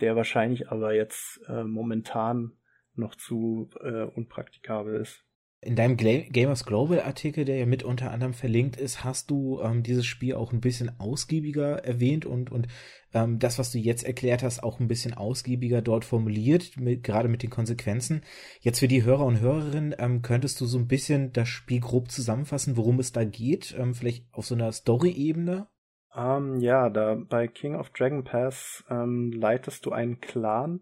der 0.00 0.16
wahrscheinlich 0.16 0.70
aber 0.70 0.94
jetzt 0.94 1.40
äh, 1.48 1.64
momentan 1.64 2.52
noch 2.94 3.14
zu 3.14 3.70
äh, 3.82 4.04
unpraktikabel 4.04 5.00
ist. 5.00 5.24
In 5.62 5.76
deinem 5.76 5.98
Gamers 5.98 6.64
Global 6.64 7.02
Artikel, 7.02 7.44
der 7.44 7.58
ja 7.58 7.66
mit 7.66 7.82
unter 7.82 8.12
anderem 8.12 8.32
verlinkt 8.32 8.76
ist, 8.76 9.04
hast 9.04 9.30
du 9.30 9.60
ähm, 9.60 9.82
dieses 9.82 10.06
Spiel 10.06 10.34
auch 10.34 10.54
ein 10.54 10.62
bisschen 10.62 10.98
ausgiebiger 10.98 11.84
erwähnt 11.84 12.24
und, 12.24 12.50
und 12.50 12.66
ähm, 13.12 13.38
das, 13.38 13.58
was 13.58 13.70
du 13.70 13.76
jetzt 13.76 14.04
erklärt 14.04 14.42
hast, 14.42 14.62
auch 14.62 14.80
ein 14.80 14.88
bisschen 14.88 15.12
ausgiebiger 15.12 15.82
dort 15.82 16.06
formuliert, 16.06 16.78
mit, 16.78 17.04
gerade 17.04 17.28
mit 17.28 17.42
den 17.42 17.50
Konsequenzen. 17.50 18.22
Jetzt 18.60 18.78
für 18.78 18.88
die 18.88 19.04
Hörer 19.04 19.26
und 19.26 19.40
Hörerinnen, 19.40 19.94
ähm, 19.98 20.22
könntest 20.22 20.58
du 20.62 20.64
so 20.64 20.78
ein 20.78 20.88
bisschen 20.88 21.30
das 21.34 21.48
Spiel 21.48 21.80
grob 21.80 22.10
zusammenfassen, 22.10 22.78
worum 22.78 22.98
es 22.98 23.12
da 23.12 23.24
geht? 23.24 23.76
Ähm, 23.78 23.92
vielleicht 23.94 24.32
auf 24.32 24.46
so 24.46 24.54
einer 24.54 24.72
Story-Ebene? 24.72 25.68
Um, 26.14 26.54
ähm, 26.54 26.60
ja, 26.60 26.88
da 26.88 27.16
bei 27.16 27.48
King 27.48 27.74
of 27.74 27.90
Dragon 27.90 28.24
Pass 28.24 28.82
ähm, 28.88 29.30
leitest 29.30 29.84
du 29.84 29.92
einen 29.92 30.20
Clan 30.20 30.80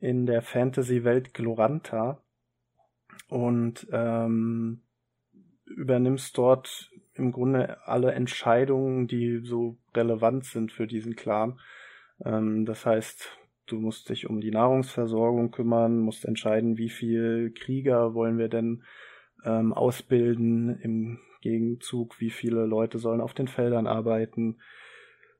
in 0.00 0.26
der 0.26 0.42
Fantasy-Welt 0.42 1.34
Gloranta 1.34 2.20
und 3.28 3.86
ähm, 3.92 4.82
übernimmst 5.64 6.36
dort 6.36 6.90
im 7.14 7.32
Grunde 7.32 7.86
alle 7.86 8.12
Entscheidungen, 8.12 9.06
die 9.06 9.40
so 9.42 9.78
relevant 9.94 10.44
sind 10.44 10.72
für 10.72 10.86
diesen 10.86 11.16
Clan. 11.16 11.58
Ähm, 12.24 12.64
das 12.64 12.86
heißt, 12.86 13.38
du 13.66 13.78
musst 13.78 14.08
dich 14.08 14.28
um 14.28 14.40
die 14.40 14.50
Nahrungsversorgung 14.50 15.50
kümmern, 15.50 15.98
musst 15.98 16.24
entscheiden, 16.24 16.78
wie 16.78 16.90
viel 16.90 17.52
Krieger 17.52 18.14
wollen 18.14 18.38
wir 18.38 18.48
denn 18.48 18.82
ähm, 19.44 19.72
ausbilden 19.72 20.78
im 20.80 21.18
Gegenzug, 21.40 22.20
wie 22.20 22.30
viele 22.30 22.64
Leute 22.66 22.98
sollen 22.98 23.20
auf 23.20 23.34
den 23.34 23.48
Feldern 23.48 23.86
arbeiten, 23.86 24.58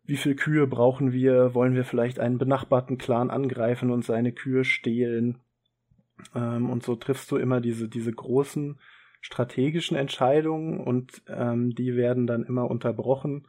wie 0.05 0.17
viel 0.17 0.35
Kühe 0.35 0.67
brauchen 0.67 1.13
wir, 1.13 1.55
wollen 1.55 1.75
wir 1.75 1.85
vielleicht 1.85 2.19
einen 2.19 2.39
benachbarten 2.39 2.99
Clan 2.99 3.31
angreifen 3.31 3.91
und 3.91 4.05
seine 4.05 4.33
Kühe 4.33 4.65
stehlen. 4.65 5.39
Ähm, 6.35 6.71
und 6.71 6.83
so 6.83 6.97
triffst 6.97 7.31
du 7.31 7.37
immer 7.37 7.61
diese, 7.61 7.89
diese 7.89 8.13
großen 8.13 8.79
strategischen 9.21 9.97
Entscheidungen 9.97 10.81
und 10.81 11.23
ähm, 11.29 11.71
die 11.75 11.95
werden 11.95 12.27
dann 12.27 12.45
immer 12.45 12.69
unterbrochen 12.69 13.47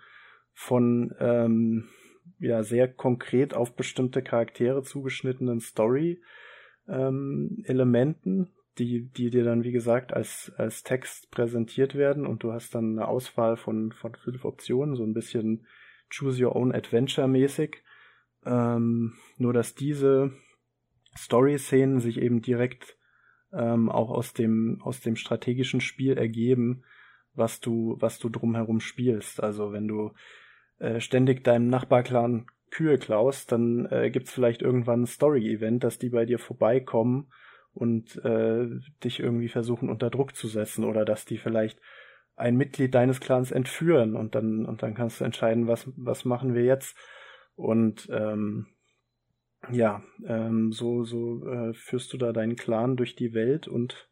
von 0.54 1.14
ähm, 1.20 1.90
ja 2.40 2.64
sehr 2.64 2.88
konkret 2.88 3.56
auf 3.56 3.76
bestimmte 3.76 4.22
Charaktere 4.22 4.84
zugeschnittenen 4.84 5.60
Story 5.60 6.22
ähm, 6.88 7.64
die 8.78 9.10
die 9.10 9.30
dir 9.30 9.44
dann 9.44 9.64
wie 9.64 9.72
gesagt 9.72 10.14
als 10.14 10.52
als 10.58 10.84
Text 10.84 11.32
präsentiert 11.32 11.96
werden 11.96 12.28
und 12.28 12.44
du 12.44 12.54
hast 12.54 12.76
dann 12.76 12.98
eine 12.98 13.08
Auswahl 13.08 13.58
von 13.58 13.92
von 13.92 14.14
fünf 14.16 14.46
Optionen, 14.46 14.96
so 14.96 15.04
ein 15.04 15.14
bisschen 15.14 15.66
Choose 16.14 16.44
Your 16.44 16.56
Own 16.56 16.74
Adventure 16.74 17.28
mäßig. 17.28 17.84
Ähm, 18.46 19.14
nur 19.38 19.54
dass 19.54 19.74
diese 19.74 20.34
Story-Szenen 21.18 22.00
sich 22.00 22.22
eben 22.22 22.42
direkt 22.42 22.98
ähm, 23.54 23.90
auch 23.90 24.10
aus 24.10 24.34
dem, 24.34 24.82
aus 24.84 25.02
dem 25.02 25.16
strategischen 25.16 25.82
Spiel 25.82 26.18
ergeben, 26.18 26.84
was 27.34 27.60
du, 27.60 27.98
was 28.00 28.20
du 28.20 28.30
drumherum 28.30 28.80
spielst. 28.80 29.42
Also 29.42 29.72
wenn 29.72 29.88
du 29.88 30.12
äh, 30.80 31.00
ständig 31.00 31.44
deinem 31.44 31.68
Nachbarclan 31.68 32.48
Kühe 32.72 32.98
klaust, 32.98 33.52
dann 33.52 33.86
äh, 33.92 34.10
gibt's 34.10 34.32
vielleicht 34.32 34.62
irgendwann 34.62 35.04
ein 35.04 35.08
Story-Event, 35.08 35.84
dass 35.84 36.00
die 36.00 36.10
bei 36.10 36.26
dir 36.26 36.40
vorbeikommen 36.40 37.32
und 37.74 38.24
äh, 38.26 38.68
dich 39.04 39.20
irgendwie 39.20 39.50
versuchen 39.50 39.90
unter 39.90 40.10
Druck 40.10 40.36
zu 40.36 40.48
setzen 40.48 40.84
oder 40.84 41.06
dass 41.06 41.26
die 41.26 41.38
vielleicht 41.38 41.80
ein 42.36 42.56
Mitglied 42.56 42.96
deines 42.96 43.20
Clans 43.20 43.52
entführen 43.52 44.16
und 44.16 44.34
dann 44.36 44.66
und 44.66 44.82
dann 44.82 44.96
kannst 44.96 45.22
du 45.22 45.26
entscheiden, 45.26 45.68
was 45.68 45.92
was 45.96 46.26
machen 46.26 46.56
wir 46.56 46.64
jetzt 46.64 46.98
und 47.56 48.10
ähm, 48.12 48.68
ja, 49.72 50.04
ähm, 50.26 50.72
so, 50.72 51.04
so 51.04 51.48
äh, 51.48 51.74
führst 51.74 52.14
du 52.14 52.18
da 52.18 52.34
deinen 52.34 52.56
Clan 52.56 52.96
durch 52.96 53.16
die 53.16 53.34
Welt 53.34 53.68
und 53.68 54.10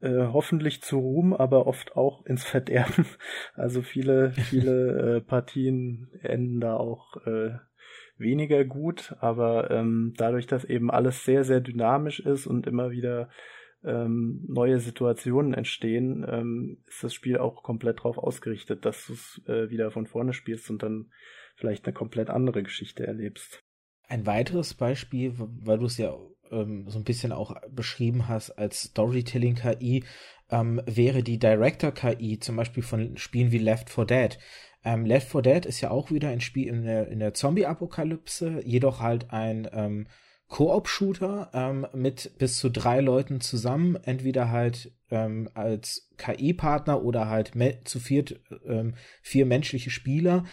äh, 0.00 0.26
hoffentlich 0.32 0.82
zu 0.82 0.98
Ruhm, 0.98 1.32
aber 1.32 1.66
oft 1.66 1.96
auch 1.96 2.26
ins 2.26 2.44
Verderben. 2.44 3.06
Also 3.54 3.82
viele, 3.82 4.32
viele 4.32 5.16
äh, 5.16 5.20
Partien 5.20 6.10
enden 6.22 6.60
da 6.60 6.76
auch 6.76 7.16
äh, 7.26 7.58
weniger 8.16 8.64
gut, 8.64 9.14
aber 9.20 9.70
ähm, 9.70 10.14
dadurch, 10.16 10.46
dass 10.46 10.64
eben 10.64 10.90
alles 10.90 11.24
sehr, 11.24 11.44
sehr 11.44 11.60
dynamisch 11.60 12.20
ist 12.20 12.46
und 12.46 12.66
immer 12.66 12.90
wieder 12.90 13.30
ähm, 13.84 14.44
neue 14.48 14.78
Situationen 14.78 15.54
entstehen, 15.54 16.24
ähm, 16.28 16.82
ist 16.86 17.02
das 17.02 17.14
Spiel 17.14 17.38
auch 17.38 17.62
komplett 17.62 17.98
darauf 17.98 18.18
ausgerichtet, 18.18 18.84
dass 18.84 19.06
du 19.06 19.12
es 19.14 19.42
äh, 19.46 19.70
wieder 19.70 19.90
von 19.90 20.06
vorne 20.06 20.32
spielst 20.32 20.70
und 20.70 20.82
dann 20.82 21.10
vielleicht 21.56 21.84
eine 21.84 21.94
komplett 21.94 22.30
andere 22.30 22.62
Geschichte 22.62 23.06
erlebst. 23.06 23.64
Ein 24.12 24.26
weiteres 24.26 24.74
Beispiel, 24.74 25.32
weil 25.38 25.78
du 25.78 25.86
es 25.86 25.96
ja 25.96 26.14
ähm, 26.50 26.84
so 26.86 26.98
ein 26.98 27.04
bisschen 27.04 27.32
auch 27.32 27.56
beschrieben 27.70 28.28
hast 28.28 28.50
als 28.50 28.82
Storytelling-KI, 28.82 30.04
ähm, 30.50 30.82
wäre 30.84 31.22
die 31.22 31.38
Director-KI, 31.38 32.38
zum 32.38 32.56
Beispiel 32.56 32.82
von 32.82 33.16
Spielen 33.16 33.52
wie 33.52 33.58
Left 33.58 33.88
4 33.88 34.04
Dead. 34.04 34.38
Ähm, 34.84 35.06
Left 35.06 35.30
4 35.30 35.40
Dead 35.40 35.64
ist 35.64 35.80
ja 35.80 35.90
auch 35.90 36.10
wieder 36.10 36.28
ein 36.28 36.42
Spiel 36.42 36.68
in 36.68 36.84
der, 36.84 37.08
in 37.08 37.20
der 37.20 37.32
Zombie-Apokalypse, 37.32 38.60
jedoch 38.66 39.00
halt 39.00 39.30
ein 39.30 39.66
ähm, 39.72 40.06
Koop-Shooter 40.48 41.48
ähm, 41.54 41.86
mit 41.94 42.36
bis 42.36 42.58
zu 42.58 42.68
drei 42.68 43.00
Leuten 43.00 43.40
zusammen, 43.40 43.96
entweder 43.96 44.50
halt 44.50 44.92
ähm, 45.10 45.48
als 45.54 46.10
KI-Partner 46.18 47.02
oder 47.02 47.30
halt 47.30 47.52
zu 47.84 47.98
viert 47.98 48.38
ähm, 48.66 48.94
vier 49.22 49.46
menschliche 49.46 49.88
Spieler 49.88 50.44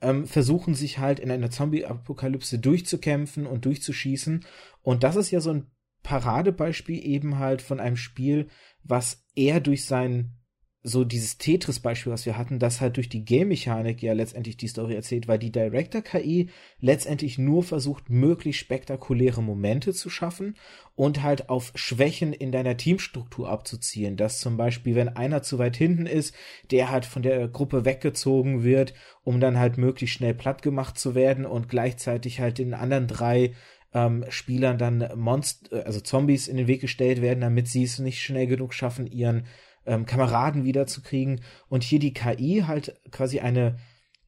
ähm, 0.00 0.26
versuchen 0.26 0.74
sich 0.74 0.98
halt 0.98 1.20
in 1.20 1.30
einer 1.30 1.50
Zombie-Apokalypse 1.50 2.58
durchzukämpfen 2.58 3.46
und 3.46 3.64
durchzuschießen. 3.64 4.44
Und 4.82 5.02
das 5.02 5.16
ist 5.16 5.30
ja 5.30 5.40
so 5.40 5.50
ein 5.50 5.70
Paradebeispiel 6.02 7.04
eben 7.04 7.38
halt 7.38 7.62
von 7.62 7.80
einem 7.80 7.96
Spiel, 7.96 8.48
was 8.82 9.24
eher 9.34 9.60
durch 9.60 9.84
sein 9.84 10.39
so 10.82 11.04
dieses 11.04 11.36
Tetris-Beispiel, 11.36 12.12
was 12.12 12.24
wir 12.24 12.38
hatten, 12.38 12.58
das 12.58 12.80
halt 12.80 12.96
durch 12.96 13.10
die 13.10 13.24
Game-Mechanik 13.24 14.02
ja 14.02 14.14
letztendlich 14.14 14.56
die 14.56 14.68
Story 14.68 14.94
erzählt, 14.94 15.28
weil 15.28 15.38
die 15.38 15.52
Director-KI 15.52 16.48
letztendlich 16.80 17.36
nur 17.36 17.62
versucht, 17.62 18.08
möglichst 18.08 18.60
spektakuläre 18.60 19.42
Momente 19.42 19.92
zu 19.92 20.08
schaffen 20.08 20.56
und 20.94 21.22
halt 21.22 21.50
auf 21.50 21.72
Schwächen 21.74 22.32
in 22.32 22.50
deiner 22.50 22.78
Teamstruktur 22.78 23.50
abzuziehen. 23.50 24.16
Dass 24.16 24.40
zum 24.40 24.56
Beispiel, 24.56 24.94
wenn 24.94 25.10
einer 25.10 25.42
zu 25.42 25.58
weit 25.58 25.76
hinten 25.76 26.06
ist, 26.06 26.34
der 26.70 26.90
halt 26.90 27.04
von 27.04 27.22
der 27.22 27.46
Gruppe 27.48 27.84
weggezogen 27.84 28.64
wird, 28.64 28.94
um 29.22 29.38
dann 29.38 29.58
halt 29.58 29.76
möglichst 29.76 30.16
schnell 30.16 30.34
platt 30.34 30.62
gemacht 30.62 30.98
zu 30.98 31.14
werden 31.14 31.44
und 31.44 31.68
gleichzeitig 31.68 32.40
halt 32.40 32.56
den 32.56 32.72
anderen 32.72 33.06
drei 33.06 33.52
ähm, 33.92 34.24
Spielern 34.30 34.78
dann 34.78 35.10
Monster, 35.14 35.84
also 35.84 36.00
Zombies 36.00 36.48
in 36.48 36.56
den 36.56 36.68
Weg 36.68 36.80
gestellt 36.80 37.20
werden, 37.20 37.40
damit 37.40 37.68
sie 37.68 37.82
es 37.82 37.98
nicht 37.98 38.22
schnell 38.22 38.46
genug 38.46 38.72
schaffen, 38.72 39.06
ihren 39.06 39.44
ähm, 39.86 40.06
Kameraden 40.06 40.64
wiederzukriegen 40.64 41.42
und 41.68 41.82
hier 41.82 41.98
die 41.98 42.12
KI 42.12 42.64
halt 42.66 43.00
quasi 43.10 43.40
eine 43.40 43.78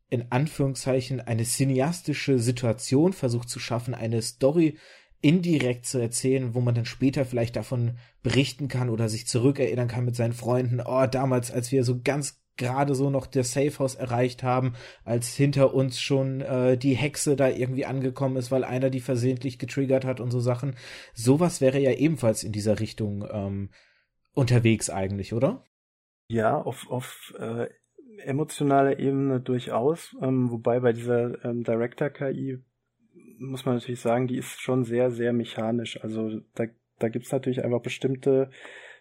in 0.09 0.31
Anführungszeichen 0.31 1.23
eine 1.23 1.45
cineastische 1.45 2.39
Situation 2.39 3.15
versucht 3.15 3.49
zu 3.49 3.59
schaffen, 3.59 3.95
eine 3.95 4.21
Story 4.21 4.77
indirekt 5.23 5.87
zu 5.87 5.99
erzählen, 5.99 6.55
wo 6.55 6.61
man 6.61 6.75
dann 6.75 6.85
später 6.85 7.25
vielleicht 7.25 7.57
davon 7.57 7.97
berichten 8.23 8.69
kann 8.69 8.91
oder 8.91 9.09
sich 9.09 9.27
zurückerinnern 9.27 9.89
kann 9.89 10.05
mit 10.05 10.15
seinen 10.15 10.35
Freunden, 10.35 10.83
oh, 10.85 11.07
damals, 11.07 11.51
als 11.51 11.73
wir 11.73 11.83
so 11.85 12.01
ganz 12.03 12.43
gerade 12.59 12.95
so 12.95 13.09
noch 13.09 13.27
der 13.27 13.45
Safehouse 13.45 13.95
erreicht 13.95 14.43
haben, 14.43 14.75
als 15.05 15.35
hinter 15.35 15.73
uns 15.73 16.01
schon 16.01 16.43
äh, 16.43 16.77
die 16.77 16.95
Hexe 16.95 17.35
da 17.35 17.49
irgendwie 17.49 17.87
angekommen 17.87 18.37
ist, 18.37 18.51
weil 18.51 18.65
einer 18.65 18.91
die 18.91 19.01
versehentlich 19.01 19.59
getriggert 19.59 20.05
hat 20.05 20.21
und 20.21 20.31
so 20.31 20.41
Sachen. 20.41 20.77
Sowas 21.15 21.61
wäre 21.61 21.79
ja 21.79 21.93
ebenfalls 21.93 22.45
in 22.45 22.53
dieser 22.53 22.81
Richtung 22.81 23.27
ähm, 23.33 23.71
unterwegs 24.35 24.91
eigentlich, 24.91 25.33
oder? 25.33 25.65
Ja, 26.29 26.61
auf, 26.61 26.91
auf 26.91 27.35
äh, 27.39 27.69
emotionaler 28.19 28.99
Ebene 28.99 29.41
durchaus. 29.41 30.17
Ähm, 30.23 30.51
wobei 30.51 30.81
bei 30.81 30.93
dieser 30.93 31.45
ähm, 31.45 31.65
Director-KI 31.65 32.59
muss 33.39 33.65
man 33.65 33.77
natürlich 33.77 34.01
sagen, 34.01 34.29
die 34.29 34.39
ist 34.39 34.61
schon 34.61 34.85
sehr, 34.85 35.11
sehr 35.11 35.33
mechanisch. 35.33 36.03
Also 36.03 36.41
da, 36.55 36.65
da 36.99 37.09
gibt's 37.09 37.33
natürlich 37.33 37.65
einfach 37.65 37.83
bestimmte 37.83 38.51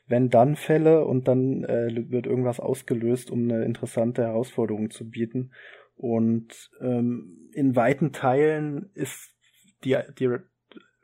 Wenn-Dann-Fälle 0.08 1.06
und 1.06 1.28
dann 1.28 1.64
äh, 1.64 2.10
wird 2.10 2.26
irgendwas 2.26 2.60
ausgelöst, 2.60 3.32
um 3.32 3.44
eine 3.44 3.64
interessante 3.66 4.24
Herausforderung 4.24 4.90
zu 4.90 5.10
bieten. 5.10 5.52
Und 5.96 6.72
ähm, 6.82 7.50
in 7.54 7.76
weiten 7.76 8.12
Teilen 8.12 8.90
ist 8.94 9.36
die, 9.84 9.98
die 10.18 10.38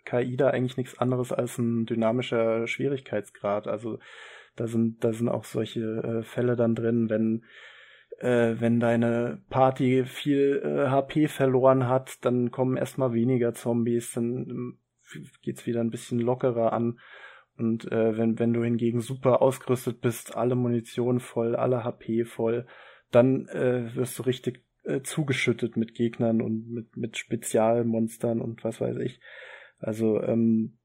KI 0.07 0.37
da 0.37 0.49
eigentlich 0.49 0.77
nichts 0.77 0.97
anderes 0.97 1.31
als 1.31 1.57
ein 1.57 1.85
dynamischer 1.85 2.65
Schwierigkeitsgrad. 2.65 3.67
Also 3.67 3.99
da 4.55 4.67
sind, 4.67 5.03
da 5.03 5.13
sind 5.13 5.29
auch 5.29 5.43
solche 5.43 5.81
äh, 5.81 6.23
Fälle 6.23 6.55
dann 6.55 6.73
drin, 6.75 7.09
wenn 7.09 7.43
äh, 8.19 8.55
wenn 8.59 8.79
deine 8.79 9.41
Party 9.49 10.05
viel 10.05 10.61
äh, 10.63 10.89
HP 10.89 11.27
verloren 11.27 11.87
hat, 11.87 12.25
dann 12.25 12.51
kommen 12.51 12.77
erstmal 12.77 13.13
weniger 13.13 13.53
Zombies, 13.53 14.13
dann 14.13 14.49
ähm, 14.49 14.77
geht's 15.43 15.67
wieder 15.67 15.81
ein 15.81 15.91
bisschen 15.91 16.19
lockerer 16.19 16.73
an. 16.73 16.99
Und 17.57 17.91
äh, 17.91 18.17
wenn, 18.17 18.39
wenn 18.39 18.53
du 18.53 18.63
hingegen 18.63 19.01
super 19.01 19.41
ausgerüstet 19.41 20.01
bist, 20.01 20.35
alle 20.35 20.55
Munition 20.55 21.19
voll, 21.19 21.55
alle 21.55 21.83
HP 21.83 22.23
voll, 22.25 22.67
dann 23.11 23.47
äh, 23.47 23.95
wirst 23.95 24.17
du 24.19 24.23
richtig 24.23 24.63
äh, 24.83 25.01
zugeschüttet 25.01 25.75
mit 25.75 25.95
Gegnern 25.95 26.41
und 26.41 26.69
mit, 26.69 26.97
mit 26.97 27.17
Spezialmonstern 27.17 28.41
und 28.41 28.63
was 28.63 28.79
weiß 28.79 28.97
ich. 28.97 29.19
Also 29.79 30.21
ähm, 30.21 30.77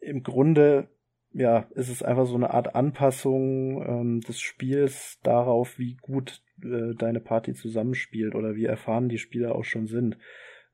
im 0.00 0.22
Grunde 0.22 0.88
ja, 1.34 1.66
ist 1.74 1.88
es 1.88 2.02
einfach 2.02 2.26
so 2.26 2.36
eine 2.36 2.54
Art 2.54 2.76
Anpassung 2.76 3.84
ähm, 3.84 4.20
des 4.20 4.40
Spiels 4.40 5.18
darauf, 5.22 5.78
wie 5.78 5.96
gut 5.96 6.42
äh, 6.62 6.94
deine 6.94 7.20
Party 7.20 7.54
zusammenspielt 7.54 8.36
oder 8.36 8.54
wie 8.54 8.66
erfahren 8.66 9.08
die 9.08 9.18
Spieler 9.18 9.54
auch 9.56 9.64
schon 9.64 9.86
sind. 9.86 10.16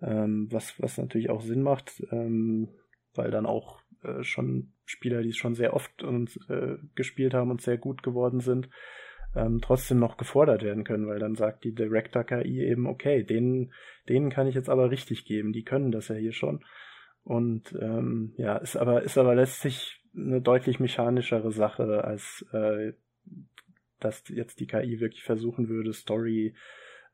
Ähm, 0.02 0.48
was, 0.50 0.80
was 0.80 0.98
natürlich 0.98 1.30
auch 1.30 1.40
Sinn 1.40 1.62
macht, 1.62 2.02
ähm, 2.10 2.68
weil 3.14 3.30
dann 3.30 3.46
auch 3.46 3.80
äh, 4.02 4.22
schon 4.22 4.72
Spieler, 4.84 5.22
die 5.22 5.30
es 5.30 5.36
schon 5.36 5.54
sehr 5.54 5.74
oft 5.74 6.02
und 6.02 6.38
äh, 6.48 6.76
gespielt 6.94 7.32
haben 7.32 7.50
und 7.50 7.62
sehr 7.62 7.78
gut 7.78 8.02
geworden 8.02 8.40
sind, 8.40 8.68
ähm, 9.34 9.60
trotzdem 9.62 9.98
noch 9.98 10.16
gefordert 10.16 10.62
werden 10.62 10.84
können, 10.84 11.06
weil 11.06 11.18
dann 11.18 11.36
sagt 11.36 11.64
die 11.64 11.74
Director 11.74 12.24
KI 12.24 12.64
eben, 12.64 12.86
okay, 12.86 13.22
denen, 13.22 13.72
denen 14.08 14.30
kann 14.30 14.46
ich 14.46 14.54
jetzt 14.54 14.68
aber 14.68 14.90
richtig 14.90 15.24
geben, 15.24 15.52
die 15.52 15.64
können 15.64 15.92
das 15.92 16.08
ja 16.08 16.16
hier 16.16 16.32
schon. 16.32 16.64
Und 17.22 17.76
ähm, 17.80 18.34
ja, 18.36 18.56
ist 18.56 18.76
aber, 18.76 19.02
ist 19.02 19.18
aber 19.18 19.34
letztlich 19.34 20.00
eine 20.14 20.40
deutlich 20.40 20.80
mechanischere 20.80 21.52
Sache, 21.52 22.04
als 22.04 22.44
äh, 22.52 22.92
dass 24.00 24.24
jetzt 24.28 24.60
die 24.60 24.66
KI 24.66 25.00
wirklich 25.00 25.22
versuchen 25.22 25.68
würde, 25.68 25.92
Story 25.92 26.54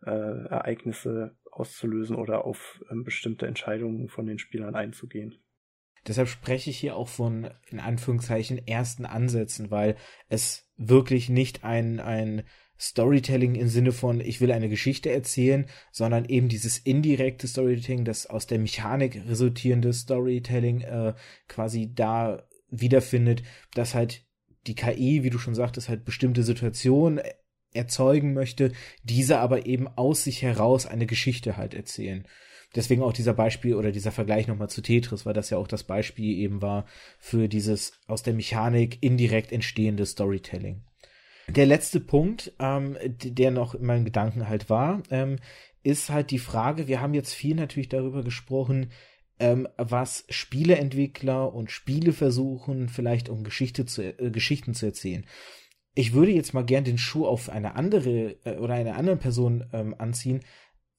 äh, 0.04 0.10
Ereignisse 0.10 1.36
auszulösen 1.50 2.16
oder 2.16 2.44
auf 2.44 2.82
ähm, 2.90 3.04
bestimmte 3.04 3.46
Entscheidungen 3.46 4.08
von 4.08 4.26
den 4.26 4.38
Spielern 4.38 4.74
einzugehen. 4.74 5.38
Deshalb 6.06 6.28
spreche 6.28 6.70
ich 6.70 6.78
hier 6.78 6.94
auch 6.94 7.08
von, 7.08 7.50
in 7.66 7.80
Anführungszeichen, 7.80 8.64
ersten 8.66 9.06
Ansätzen, 9.06 9.70
weil 9.70 9.96
es 10.28 10.70
wirklich 10.76 11.28
nicht 11.28 11.64
ein, 11.64 11.98
ein 11.98 12.44
Storytelling 12.78 13.54
im 13.54 13.68
Sinne 13.68 13.92
von, 13.92 14.20
ich 14.20 14.40
will 14.40 14.52
eine 14.52 14.68
Geschichte 14.68 15.10
erzählen, 15.10 15.66
sondern 15.92 16.24
eben 16.26 16.48
dieses 16.48 16.78
indirekte 16.78 17.48
Storytelling, 17.48 18.04
das 18.04 18.26
aus 18.26 18.46
der 18.46 18.58
Mechanik 18.58 19.22
resultierende 19.26 19.92
Storytelling 19.92 20.82
äh, 20.82 21.14
quasi 21.48 21.92
da 21.94 22.46
wiederfindet, 22.68 23.42
dass 23.74 23.94
halt 23.94 24.24
die 24.66 24.74
KI, 24.74 25.22
wie 25.22 25.30
du 25.30 25.38
schon 25.38 25.54
sagtest, 25.54 25.88
halt 25.88 26.04
bestimmte 26.04 26.42
Situationen 26.42 27.20
erzeugen 27.72 28.32
möchte, 28.32 28.72
diese 29.04 29.38
aber 29.38 29.66
eben 29.66 29.86
aus 29.88 30.24
sich 30.24 30.42
heraus 30.42 30.86
eine 30.86 31.06
Geschichte 31.06 31.56
halt 31.56 31.74
erzählen. 31.74 32.26
Deswegen 32.74 33.02
auch 33.02 33.12
dieser 33.12 33.34
Beispiel 33.34 33.74
oder 33.74 33.92
dieser 33.92 34.12
Vergleich 34.12 34.48
nochmal 34.48 34.68
zu 34.68 34.82
Tetris, 34.82 35.24
weil 35.24 35.34
das 35.34 35.50
ja 35.50 35.58
auch 35.58 35.68
das 35.68 35.84
Beispiel 35.84 36.36
eben 36.36 36.62
war 36.62 36.86
für 37.18 37.48
dieses 37.48 37.92
aus 38.06 38.22
der 38.22 38.34
Mechanik 38.34 39.02
indirekt 39.02 39.52
entstehende 39.52 40.04
Storytelling. 40.04 40.85
Der 41.48 41.66
letzte 41.66 42.00
Punkt, 42.00 42.52
ähm, 42.58 42.96
der 43.04 43.50
noch 43.50 43.74
in 43.74 43.86
meinen 43.86 44.04
Gedanken 44.04 44.48
halt 44.48 44.68
war, 44.68 45.02
ähm, 45.10 45.36
ist 45.82 46.10
halt 46.10 46.32
die 46.32 46.40
Frage, 46.40 46.88
wir 46.88 47.00
haben 47.00 47.14
jetzt 47.14 47.32
viel 47.32 47.54
natürlich 47.54 47.88
darüber 47.88 48.24
gesprochen, 48.24 48.90
ähm, 49.38 49.68
was 49.76 50.24
Spieleentwickler 50.28 51.52
und 51.54 51.70
Spiele 51.70 52.12
versuchen, 52.12 52.88
vielleicht 52.88 53.28
um 53.28 53.44
Geschichte 53.44 53.86
zu, 53.86 54.02
äh, 54.02 54.30
Geschichten 54.30 54.74
zu 54.74 54.86
erzählen. 54.86 55.24
Ich 55.94 56.12
würde 56.12 56.32
jetzt 56.32 56.54
mal 56.54 56.64
gern 56.64 56.84
den 56.84 56.98
Schuh 56.98 57.26
auf 57.26 57.48
eine 57.48 57.76
andere 57.76 58.36
äh, 58.44 58.56
oder 58.56 58.74
eine 58.74 58.96
andere 58.96 59.16
Person 59.16 59.64
ähm, 59.72 59.94
anziehen, 59.96 60.40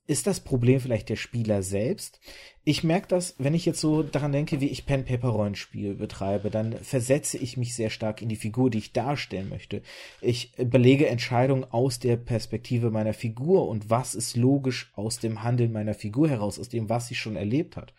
ist 0.08 0.26
das 0.26 0.40
Problem 0.40 0.80
vielleicht 0.80 1.10
der 1.10 1.18
Spieler 1.18 1.62
selbst? 1.62 2.22
Ich 2.64 2.84
merke 2.84 3.10
das, 3.10 3.36
wenn 3.38 3.54
ich 3.54 3.66
jetzt 3.66 3.82
so 3.82 4.04
daran 4.04 4.32
denke, 4.32 4.62
wie 4.62 4.70
ich 4.70 4.86
Pen 4.86 5.04
Paper 5.06 5.30
Rollenspiel 5.30 5.96
betreibe, 5.96 6.50
dann 6.50 6.74
versetze 6.78 7.38
ich 7.38 7.58
mich 7.58 7.76
sehr 7.76 7.90
stark 7.90 8.22
in 8.22 8.30
die 8.30 8.38
Figur, 8.38 8.70
die 8.70 8.78
ich 8.78 8.94
darstellen 8.94 9.50
möchte. 9.50 9.82
Ich 10.22 10.54
belege 10.58 11.08
Entscheidungen 11.08 11.66
aus 11.66 12.00
der 12.00 12.16
Perspektive 12.16 12.90
meiner 12.90 13.14
Figur 13.14 13.68
und 13.68 13.90
was 13.90 14.16
ist 14.16 14.38
logisch 14.38 14.92
aus 14.96 15.20
dem 15.20 15.44
Handeln 15.44 15.74
meiner 15.74 15.94
Figur 15.94 16.30
heraus, 16.30 16.58
aus 16.58 16.70
dem, 16.70 16.90
was 16.90 17.08
sie 17.08 17.16
schon 17.16 17.36
erlebt 17.36 17.76
hat. 17.76 17.94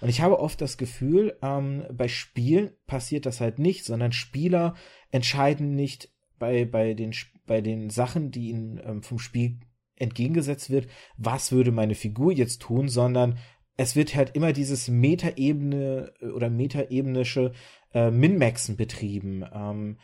Und 0.00 0.08
ich 0.08 0.22
habe 0.22 0.40
oft 0.40 0.62
das 0.62 0.78
Gefühl, 0.78 1.36
ähm, 1.42 1.84
bei 1.92 2.08
Spielen 2.08 2.70
passiert 2.86 3.26
das 3.26 3.40
halt 3.40 3.58
nicht, 3.58 3.84
sondern 3.84 4.12
Spieler 4.12 4.74
entscheiden 5.10 5.76
nicht 5.76 6.10
bei, 6.38 6.64
bei, 6.64 6.94
den, 6.94 7.14
bei 7.46 7.60
den 7.60 7.90
Sachen, 7.90 8.30
die 8.30 8.48
ihnen 8.48 8.80
ähm, 8.82 9.02
vom 9.02 9.18
Spiel 9.18 9.58
entgegengesetzt 10.00 10.70
wird, 10.70 10.88
was 11.16 11.52
würde 11.52 11.70
meine 11.70 11.94
Figur 11.94 12.32
jetzt 12.32 12.62
tun, 12.62 12.88
sondern 12.88 13.38
es 13.76 13.96
wird 13.96 14.14
halt 14.14 14.34
immer 14.34 14.52
dieses 14.52 14.88
Metaebene 14.88 16.12
äh, 16.20 16.26
oder 16.26 16.50
metaebnische 16.50 17.52
äh, 17.94 18.10
Min-Maxen 18.10 18.76
betrieben. 18.76 19.44
Ähm, 19.52 19.98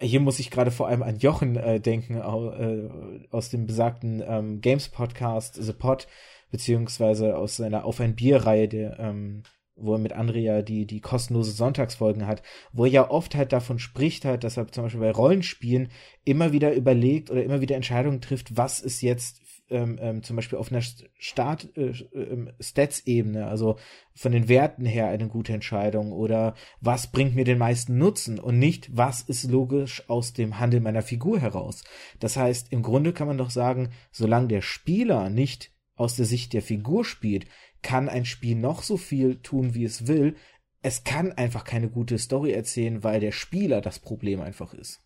hier 0.00 0.20
muss 0.20 0.38
ich 0.38 0.50
gerade 0.50 0.70
vor 0.70 0.88
allem 0.88 1.02
an 1.02 1.18
Jochen 1.18 1.56
äh, 1.56 1.78
denken, 1.78 2.16
äh, 2.16 3.26
aus 3.30 3.50
dem 3.50 3.66
besagten 3.66 4.22
ähm, 4.26 4.60
Games-Podcast 4.60 5.62
The 5.62 5.72
Pod, 5.72 6.08
beziehungsweise 6.50 7.36
aus 7.36 7.56
seiner 7.56 7.84
Auf 7.84 8.00
ein 8.00 8.14
Bier-Reihe, 8.14 8.66
der 8.66 8.98
ähm, 8.98 9.42
wo 9.76 9.94
er 9.94 9.98
mit 9.98 10.12
Andrea 10.12 10.62
die, 10.62 10.86
die 10.86 11.00
kostenlose 11.00 11.52
Sonntagsfolgen 11.52 12.26
hat, 12.26 12.42
wo 12.72 12.84
er 12.84 12.90
ja 12.90 13.10
oft 13.10 13.34
halt 13.34 13.52
davon 13.52 13.78
spricht 13.78 14.24
halt, 14.24 14.44
dass 14.44 14.56
er 14.56 14.68
zum 14.68 14.84
Beispiel 14.84 15.00
bei 15.00 15.10
Rollenspielen 15.10 15.88
immer 16.24 16.52
wieder 16.52 16.74
überlegt 16.74 17.30
oder 17.30 17.42
immer 17.42 17.60
wieder 17.60 17.76
Entscheidungen 17.76 18.20
trifft, 18.20 18.56
was 18.56 18.80
ist 18.80 19.00
jetzt 19.00 19.40
ähm, 19.70 19.98
ähm, 20.00 20.22
zum 20.22 20.36
Beispiel 20.36 20.58
auf 20.58 20.72
einer 20.72 20.82
Start, 20.82 21.76
äh, 21.76 21.90
äh, 21.90 22.52
Stats-Ebene, 22.60 23.46
also 23.46 23.76
von 24.14 24.32
den 24.32 24.48
Werten 24.48 24.84
her 24.84 25.08
eine 25.08 25.28
gute 25.28 25.52
Entscheidung 25.52 26.12
oder 26.12 26.54
was 26.80 27.12
bringt 27.12 27.36
mir 27.36 27.44
den 27.44 27.58
meisten 27.58 27.96
Nutzen 27.96 28.40
und 28.40 28.58
nicht, 28.58 28.90
was 28.96 29.22
ist 29.22 29.48
logisch 29.50 30.08
aus 30.08 30.32
dem 30.32 30.58
Handel 30.58 30.80
meiner 30.80 31.02
Figur 31.02 31.38
heraus. 31.38 31.84
Das 32.18 32.36
heißt, 32.36 32.72
im 32.72 32.82
Grunde 32.82 33.12
kann 33.12 33.28
man 33.28 33.38
doch 33.38 33.50
sagen, 33.50 33.90
solange 34.10 34.48
der 34.48 34.62
Spieler 34.62 35.30
nicht 35.30 35.70
aus 35.94 36.16
der 36.16 36.26
Sicht 36.26 36.52
der 36.52 36.62
Figur 36.62 37.04
spielt, 37.04 37.46
kann 37.82 38.08
ein 38.08 38.24
Spiel 38.24 38.56
noch 38.56 38.82
so 38.82 38.96
viel 38.96 39.40
tun, 39.42 39.74
wie 39.74 39.84
es 39.84 40.06
will. 40.06 40.36
Es 40.82 41.04
kann 41.04 41.32
einfach 41.32 41.64
keine 41.64 41.88
gute 41.90 42.18
Story 42.18 42.52
erzählen, 42.52 43.04
weil 43.04 43.20
der 43.20 43.32
Spieler 43.32 43.80
das 43.80 43.98
Problem 43.98 44.40
einfach 44.40 44.74
ist. 44.74 45.00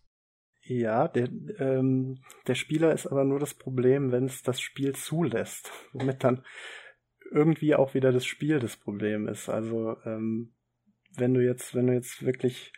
Ja, 0.67 1.07
der, 1.07 1.29
ähm, 1.59 2.21
der 2.47 2.55
Spieler 2.55 2.91
ist 2.91 3.05
aber 3.05 3.23
nur 3.23 3.39
das 3.39 3.53
Problem, 3.53 4.11
wenn 4.11 4.25
es 4.25 4.41
das 4.41 4.59
Spiel 4.59 4.95
zulässt, 4.95 5.71
womit 5.93 6.23
dann 6.23 6.43
irgendwie 7.31 7.75
auch 7.75 7.93
wieder 7.93 8.11
das 8.11 8.25
Spiel 8.25 8.59
das 8.59 8.75
Problem 8.77 9.27
ist. 9.27 9.47
Also 9.49 9.97
ähm, 10.05 10.53
wenn 11.15 11.33
du 11.33 11.43
jetzt, 11.43 11.75
wenn 11.75 11.87
du 11.87 11.93
jetzt 11.93 12.25
wirklich 12.25 12.73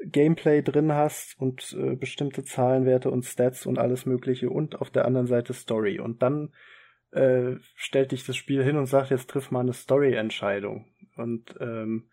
Gameplay 0.00 0.62
drin 0.62 0.92
hast 0.92 1.38
und 1.40 1.76
äh, 1.78 1.96
bestimmte 1.96 2.44
Zahlenwerte 2.44 3.10
und 3.10 3.24
Stats 3.24 3.66
und 3.66 3.78
alles 3.78 4.06
Mögliche 4.06 4.50
und 4.50 4.80
auf 4.80 4.90
der 4.90 5.04
anderen 5.04 5.26
Seite 5.26 5.54
Story 5.54 5.98
und 5.98 6.22
dann 6.22 6.52
äh, 7.12 7.56
stellt 7.74 8.12
dich 8.12 8.24
das 8.24 8.36
Spiel 8.36 8.62
hin 8.62 8.76
und 8.76 8.86
sagt, 8.86 9.10
jetzt 9.10 9.30
triff 9.30 9.50
mal 9.50 9.60
eine 9.60 9.72
Story-Entscheidung. 9.72 10.86
Und 11.16 11.54
ähm, 11.60 12.08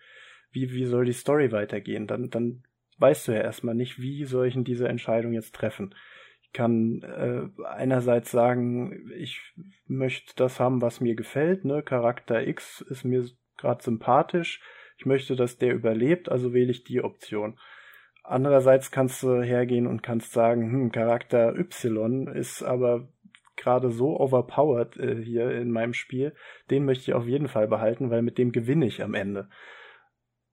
wie, 0.51 0.71
wie 0.71 0.85
soll 0.85 1.05
die 1.05 1.13
Story 1.13 1.51
weitergehen? 1.51 2.07
Dann, 2.07 2.29
dann 2.29 2.63
weißt 2.97 3.27
du 3.27 3.33
ja 3.33 3.41
erstmal 3.41 3.75
nicht, 3.75 3.99
wie 3.99 4.25
soll 4.25 4.47
ich 4.47 4.53
denn 4.53 4.63
diese 4.63 4.87
Entscheidung 4.87 5.33
jetzt 5.33 5.53
treffen. 5.53 5.93
Ich 6.43 6.53
kann 6.53 7.01
äh, 7.03 7.63
einerseits 7.65 8.31
sagen, 8.31 9.11
ich 9.17 9.41
möchte 9.87 10.33
das 10.35 10.59
haben, 10.59 10.81
was 10.81 11.01
mir 11.01 11.15
gefällt, 11.15 11.65
ne? 11.65 11.83
Charakter 11.83 12.47
X 12.47 12.81
ist 12.81 13.03
mir 13.03 13.25
gerade 13.57 13.83
sympathisch, 13.83 14.61
ich 14.97 15.05
möchte, 15.05 15.35
dass 15.35 15.57
der 15.57 15.73
überlebt, 15.73 16.29
also 16.29 16.53
wähle 16.53 16.71
ich 16.71 16.83
die 16.83 17.03
Option. 17.03 17.59
Andererseits 18.23 18.91
kannst 18.91 19.21
du 19.23 19.41
hergehen 19.41 19.87
und 19.87 20.01
kannst 20.01 20.31
sagen, 20.31 20.71
hm, 20.71 20.91
Charakter 20.91 21.55
Y 21.55 22.27
ist 22.27 22.63
aber 22.63 23.07
gerade 23.57 23.89
so 23.89 24.19
overpowered 24.19 24.97
äh, 24.97 25.21
hier 25.23 25.51
in 25.51 25.71
meinem 25.71 25.93
Spiel, 25.93 26.33
den 26.69 26.85
möchte 26.85 27.11
ich 27.11 27.13
auf 27.13 27.27
jeden 27.27 27.47
Fall 27.47 27.67
behalten, 27.67 28.09
weil 28.09 28.21
mit 28.21 28.37
dem 28.37 28.51
gewinne 28.51 28.85
ich 28.85 29.03
am 29.03 29.13
Ende. 29.13 29.49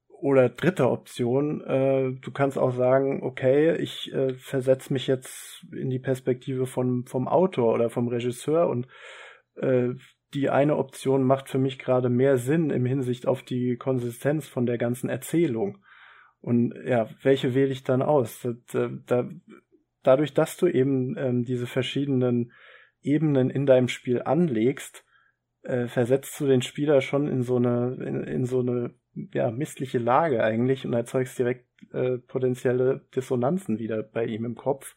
Oder 0.09 0.51
dritte 0.51 0.89
Option, 0.89 1.63
äh, 1.63 2.13
du 2.13 2.31
kannst 2.31 2.57
auch 2.57 2.71
sagen, 2.71 3.23
okay, 3.25 3.75
ich 3.77 4.13
äh, 4.13 4.35
versetze 4.35 4.93
mich 4.93 5.09
jetzt 5.09 5.67
in 5.73 5.91
die 5.91 5.99
Perspektive 5.99 6.67
von, 6.67 7.05
vom 7.07 7.27
Autor 7.27 7.75
oder 7.75 7.91
vom 7.91 8.07
Regisseur 8.07 8.69
und 8.69 8.87
äh, 9.57 9.91
die 10.33 10.49
eine 10.49 10.77
Option 10.77 11.25
macht 11.25 11.49
für 11.49 11.59
mich 11.59 11.79
gerade 11.79 12.09
mehr 12.09 12.37
Sinn 12.39 12.71
im 12.71 12.87
Hinsicht 12.87 13.27
auf 13.27 13.43
die 13.43 13.77
Konsistenz 13.77 14.47
von 14.47 14.65
der 14.65 14.79
ganzen 14.79 15.11
Erzählung. 15.11 15.79
Und 16.41 16.75
ja, 16.87 17.09
welche 17.23 17.55
wähle 17.55 17.73
ich 17.73 17.85
dann 17.85 18.03
aus? 18.03 18.47
Da, 18.73 18.91
da, 19.07 19.29
dadurch, 20.03 20.35
dass 20.35 20.57
du 20.57 20.67
eben 20.67 21.17
ähm, 21.19 21.45
diese 21.45 21.67
verschiedenen 21.67 22.53
Ebenen 23.03 23.51
in 23.51 23.67
deinem 23.67 23.89
Spiel 23.89 24.23
anlegst, 24.23 25.05
äh, 25.63 25.87
versetzt 25.87 26.39
du 26.41 26.47
den 26.47 26.63
Spieler 26.63 27.01
schon 27.01 27.29
in 27.29 27.43
so 27.43 27.57
eine, 27.57 27.97
in, 28.05 28.25
in 28.25 28.47
so 28.47 28.61
eine 28.61 28.95
ja, 29.33 29.51
missliche 29.51 29.99
Lage 29.99 30.43
eigentlich 30.43 30.87
und 30.87 30.93
erzeugst 30.93 31.39
direkt 31.39 31.67
äh, 31.93 32.19
potenzielle 32.19 33.07
Dissonanzen 33.15 33.79
wieder 33.79 34.03
bei 34.03 34.25
ihm 34.25 34.45
im 34.45 34.55
Kopf, 34.55 34.97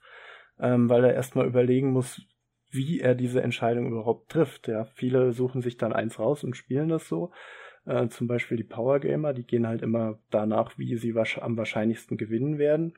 ähm, 0.59 0.89
weil 0.89 1.03
er 1.03 1.13
erstmal 1.13 1.47
überlegen 1.47 1.91
muss, 1.91 2.21
wie 2.71 2.99
er 2.99 3.15
diese 3.15 3.41
Entscheidung 3.41 3.87
überhaupt 3.91 4.31
trifft. 4.31 4.67
Ja, 4.67 4.85
viele 4.85 5.31
suchen 5.33 5.61
sich 5.61 5.77
dann 5.77 5.93
eins 5.93 6.19
raus 6.19 6.43
und 6.43 6.55
spielen 6.55 6.89
das 6.89 7.07
so. 7.07 7.31
Äh, 7.85 8.07
zum 8.07 8.27
Beispiel 8.27 8.57
die 8.57 8.63
Power 8.63 8.99
Gamer, 8.99 9.33
die 9.33 9.45
gehen 9.45 9.67
halt 9.67 9.81
immer 9.81 10.19
danach, 10.31 10.77
wie 10.77 10.95
sie 10.97 11.13
am 11.39 11.57
wahrscheinlichsten 11.57 12.17
gewinnen 12.17 12.57
werden. 12.57 12.93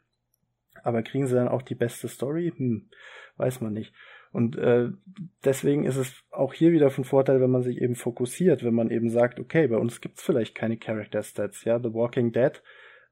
Aber 0.84 1.02
kriegen 1.04 1.28
sie 1.28 1.36
dann 1.36 1.48
auch 1.48 1.62
die 1.62 1.76
beste 1.76 2.08
Story? 2.08 2.54
Hm, 2.56 2.90
weiß 3.38 3.62
man 3.62 3.74
nicht. 3.74 3.94
Und 4.38 4.56
äh, 4.56 4.90
deswegen 5.44 5.84
ist 5.84 5.96
es 5.96 6.24
auch 6.30 6.54
hier 6.54 6.72
wieder 6.72 6.92
von 6.92 7.04
Vorteil, 7.04 7.42
wenn 7.42 7.50
man 7.50 7.64
sich 7.64 7.82
eben 7.82 7.96
fokussiert, 7.96 8.64
wenn 8.64 8.76
man 8.76 8.92
eben 8.92 9.10
sagt, 9.10 9.40
okay, 9.40 9.66
bei 9.66 9.78
uns 9.78 10.00
gibt's 10.00 10.22
vielleicht 10.22 10.54
keine 10.54 10.78
Character 10.78 11.24
Stats, 11.24 11.64
ja, 11.64 11.80
The 11.80 11.92
Walking 11.92 12.34
Dead, 12.34 12.62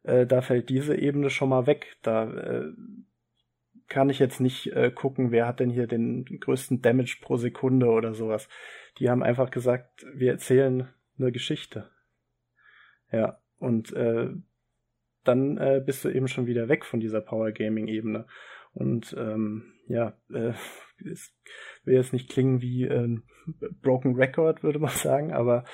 äh, 0.04 0.28
da 0.28 0.42
fällt 0.42 0.70
diese 0.70 0.96
Ebene 0.96 1.32
schon 1.32 1.50
mal 1.50 1.66
weg. 1.66 1.98
Da 2.04 2.32
äh, 2.32 2.74
kann 3.88 4.12
ich 4.12 4.20
jetzt 4.20 4.40
nicht 4.40 4.68
äh, 4.74 4.92
gucken, 4.92 5.32
wer 5.32 5.48
hat 5.48 5.60
denn 5.60 5.72
hier 5.72 5.88
den 5.88 6.26
größten 6.26 6.84
Damage 6.84 7.18
pro 7.24 7.38
Sekunde 7.38 7.88
oder 7.88 8.14
sowas. 8.14 8.48
Die 9.00 9.10
haben 9.10 9.24
einfach 9.24 9.50
gesagt, 9.50 10.06
wir 10.14 10.30
erzählen 10.30 10.94
eine 11.18 11.32
Geschichte. 11.32 11.90
Ja, 13.12 13.40
und 13.58 13.92
äh, 13.94 14.30
dann 15.24 15.58
äh, 15.58 15.82
bist 15.84 16.06
du 16.06 16.10
eben 16.10 16.28
schon 16.28 16.46
wieder 16.46 16.70
weg 16.70 16.86
von 16.86 17.00
dieser 17.00 17.22
Power 17.22 17.52
Gaming 17.52 17.88
Ebene. 17.88 18.28
Und 18.76 19.16
ähm, 19.18 19.72
ja, 19.88 20.18
äh, 20.34 20.54
es 21.12 21.34
will 21.84 21.96
jetzt 21.96 22.14
nicht 22.14 22.30
klingen 22.30 22.62
wie 22.62 22.84
ähm, 22.84 23.24
Broken 23.82 24.16
Record, 24.16 24.64
würde 24.64 24.80
man 24.80 24.90
sagen, 24.96 25.34
aber 25.34 25.66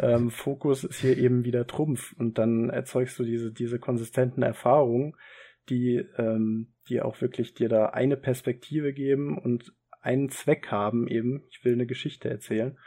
ähm, 0.00 0.30
Fokus 0.30 0.84
ist 0.84 1.00
hier 1.00 1.16
eben 1.16 1.44
wieder 1.44 1.66
Trumpf 1.66 2.14
und 2.18 2.38
dann 2.38 2.70
erzeugst 2.70 3.18
du 3.18 3.24
diese, 3.24 3.52
diese 3.52 3.78
konsistenten 3.78 4.42
Erfahrungen, 4.42 5.16
die, 5.68 6.04
ähm, 6.16 6.74
die 6.88 7.02
auch 7.02 7.20
wirklich 7.20 7.54
dir 7.54 7.68
da 7.68 7.86
eine 7.86 8.16
Perspektive 8.16 8.92
geben 8.92 9.38
und 9.38 9.72
einen 10.00 10.28
Zweck 10.28 10.68
haben, 10.70 11.08
eben, 11.08 11.44
ich 11.50 11.64
will 11.64 11.72
eine 11.72 11.86
Geschichte 11.86 12.30
erzählen 12.30 12.78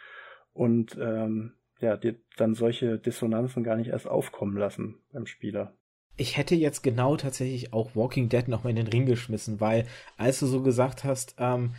und 0.53 0.97
ähm, 1.01 1.55
ja, 1.81 1.97
dir 1.97 2.15
dann 2.37 2.53
solche 2.53 2.97
Dissonanzen 2.99 3.63
gar 3.63 3.75
nicht 3.75 3.89
erst 3.89 4.07
aufkommen 4.07 4.57
lassen 4.57 5.01
beim 5.11 5.25
Spieler 5.25 5.78
ich 6.19 6.35
hätte 6.37 6.55
jetzt 6.55 6.83
genau 6.83 7.15
tatsächlich 7.15 7.71
auch 7.73 7.95
Walking 7.95 8.29
Dead 8.29 8.47
nochmal 8.47 8.71
in 8.71 8.75
den 8.75 8.87
Ring 8.87 9.05
geschmissen, 9.05 9.59
weil 9.59 9.85
als 10.17 10.39
du 10.39 10.47
so 10.47 10.61
gesagt 10.61 11.03
hast, 11.03 11.35
ähm, 11.39 11.75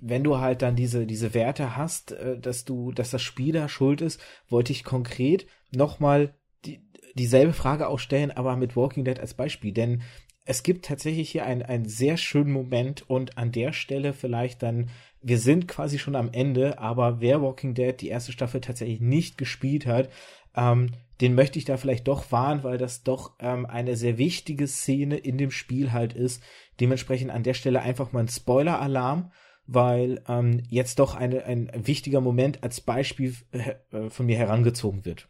wenn 0.00 0.24
du 0.24 0.38
halt 0.38 0.62
dann 0.62 0.76
diese, 0.76 1.06
diese 1.06 1.34
Werte 1.34 1.76
hast, 1.76 2.12
äh, 2.12 2.38
dass 2.38 2.64
du, 2.64 2.92
dass 2.92 3.10
das 3.10 3.22
Spieler 3.22 3.68
schuld 3.68 4.00
ist, 4.00 4.20
wollte 4.48 4.72
ich 4.72 4.84
konkret 4.84 5.46
nochmal 5.70 6.34
die, 6.64 6.80
dieselbe 7.14 7.52
Frage 7.52 7.88
auch 7.88 7.98
stellen, 7.98 8.32
aber 8.32 8.56
mit 8.56 8.76
Walking 8.76 9.04
Dead 9.04 9.20
als 9.20 9.34
Beispiel, 9.34 9.72
denn 9.72 10.02
es 10.44 10.62
gibt 10.62 10.84
tatsächlich 10.84 11.30
hier 11.30 11.44
einen 11.44 11.88
sehr 11.88 12.16
schönen 12.16 12.52
Moment 12.52 13.08
und 13.08 13.36
an 13.36 13.50
der 13.50 13.72
Stelle 13.72 14.12
vielleicht 14.12 14.62
dann, 14.62 14.90
wir 15.20 15.38
sind 15.38 15.66
quasi 15.66 15.98
schon 15.98 16.14
am 16.14 16.30
Ende, 16.32 16.78
aber 16.78 17.20
wer 17.20 17.42
Walking 17.42 17.74
Dead 17.74 18.00
die 18.00 18.08
erste 18.08 18.32
Staffel 18.32 18.60
tatsächlich 18.60 19.00
nicht 19.00 19.38
gespielt 19.38 19.86
hat, 19.86 20.08
ähm, 20.56 20.92
den 21.20 21.34
möchte 21.34 21.58
ich 21.58 21.64
da 21.64 21.76
vielleicht 21.76 22.08
doch 22.08 22.30
warnen, 22.30 22.62
weil 22.62 22.78
das 22.78 23.02
doch 23.02 23.36
ähm, 23.40 23.66
eine 23.66 23.96
sehr 23.96 24.18
wichtige 24.18 24.66
Szene 24.66 25.16
in 25.16 25.38
dem 25.38 25.50
Spiel 25.50 25.92
halt 25.92 26.12
ist. 26.12 26.42
Dementsprechend 26.80 27.30
an 27.30 27.42
der 27.42 27.54
Stelle 27.54 27.80
einfach 27.80 28.12
mal 28.12 28.20
ein 28.20 28.28
Spoiler-Alarm, 28.28 29.32
weil 29.66 30.22
ähm, 30.28 30.62
jetzt 30.68 30.98
doch 30.98 31.14
eine, 31.14 31.44
ein 31.44 31.70
wichtiger 31.74 32.20
Moment 32.20 32.62
als 32.62 32.80
Beispiel 32.80 33.34
äh, 33.52 34.10
von 34.10 34.26
mir 34.26 34.36
herangezogen 34.36 35.04
wird. 35.04 35.28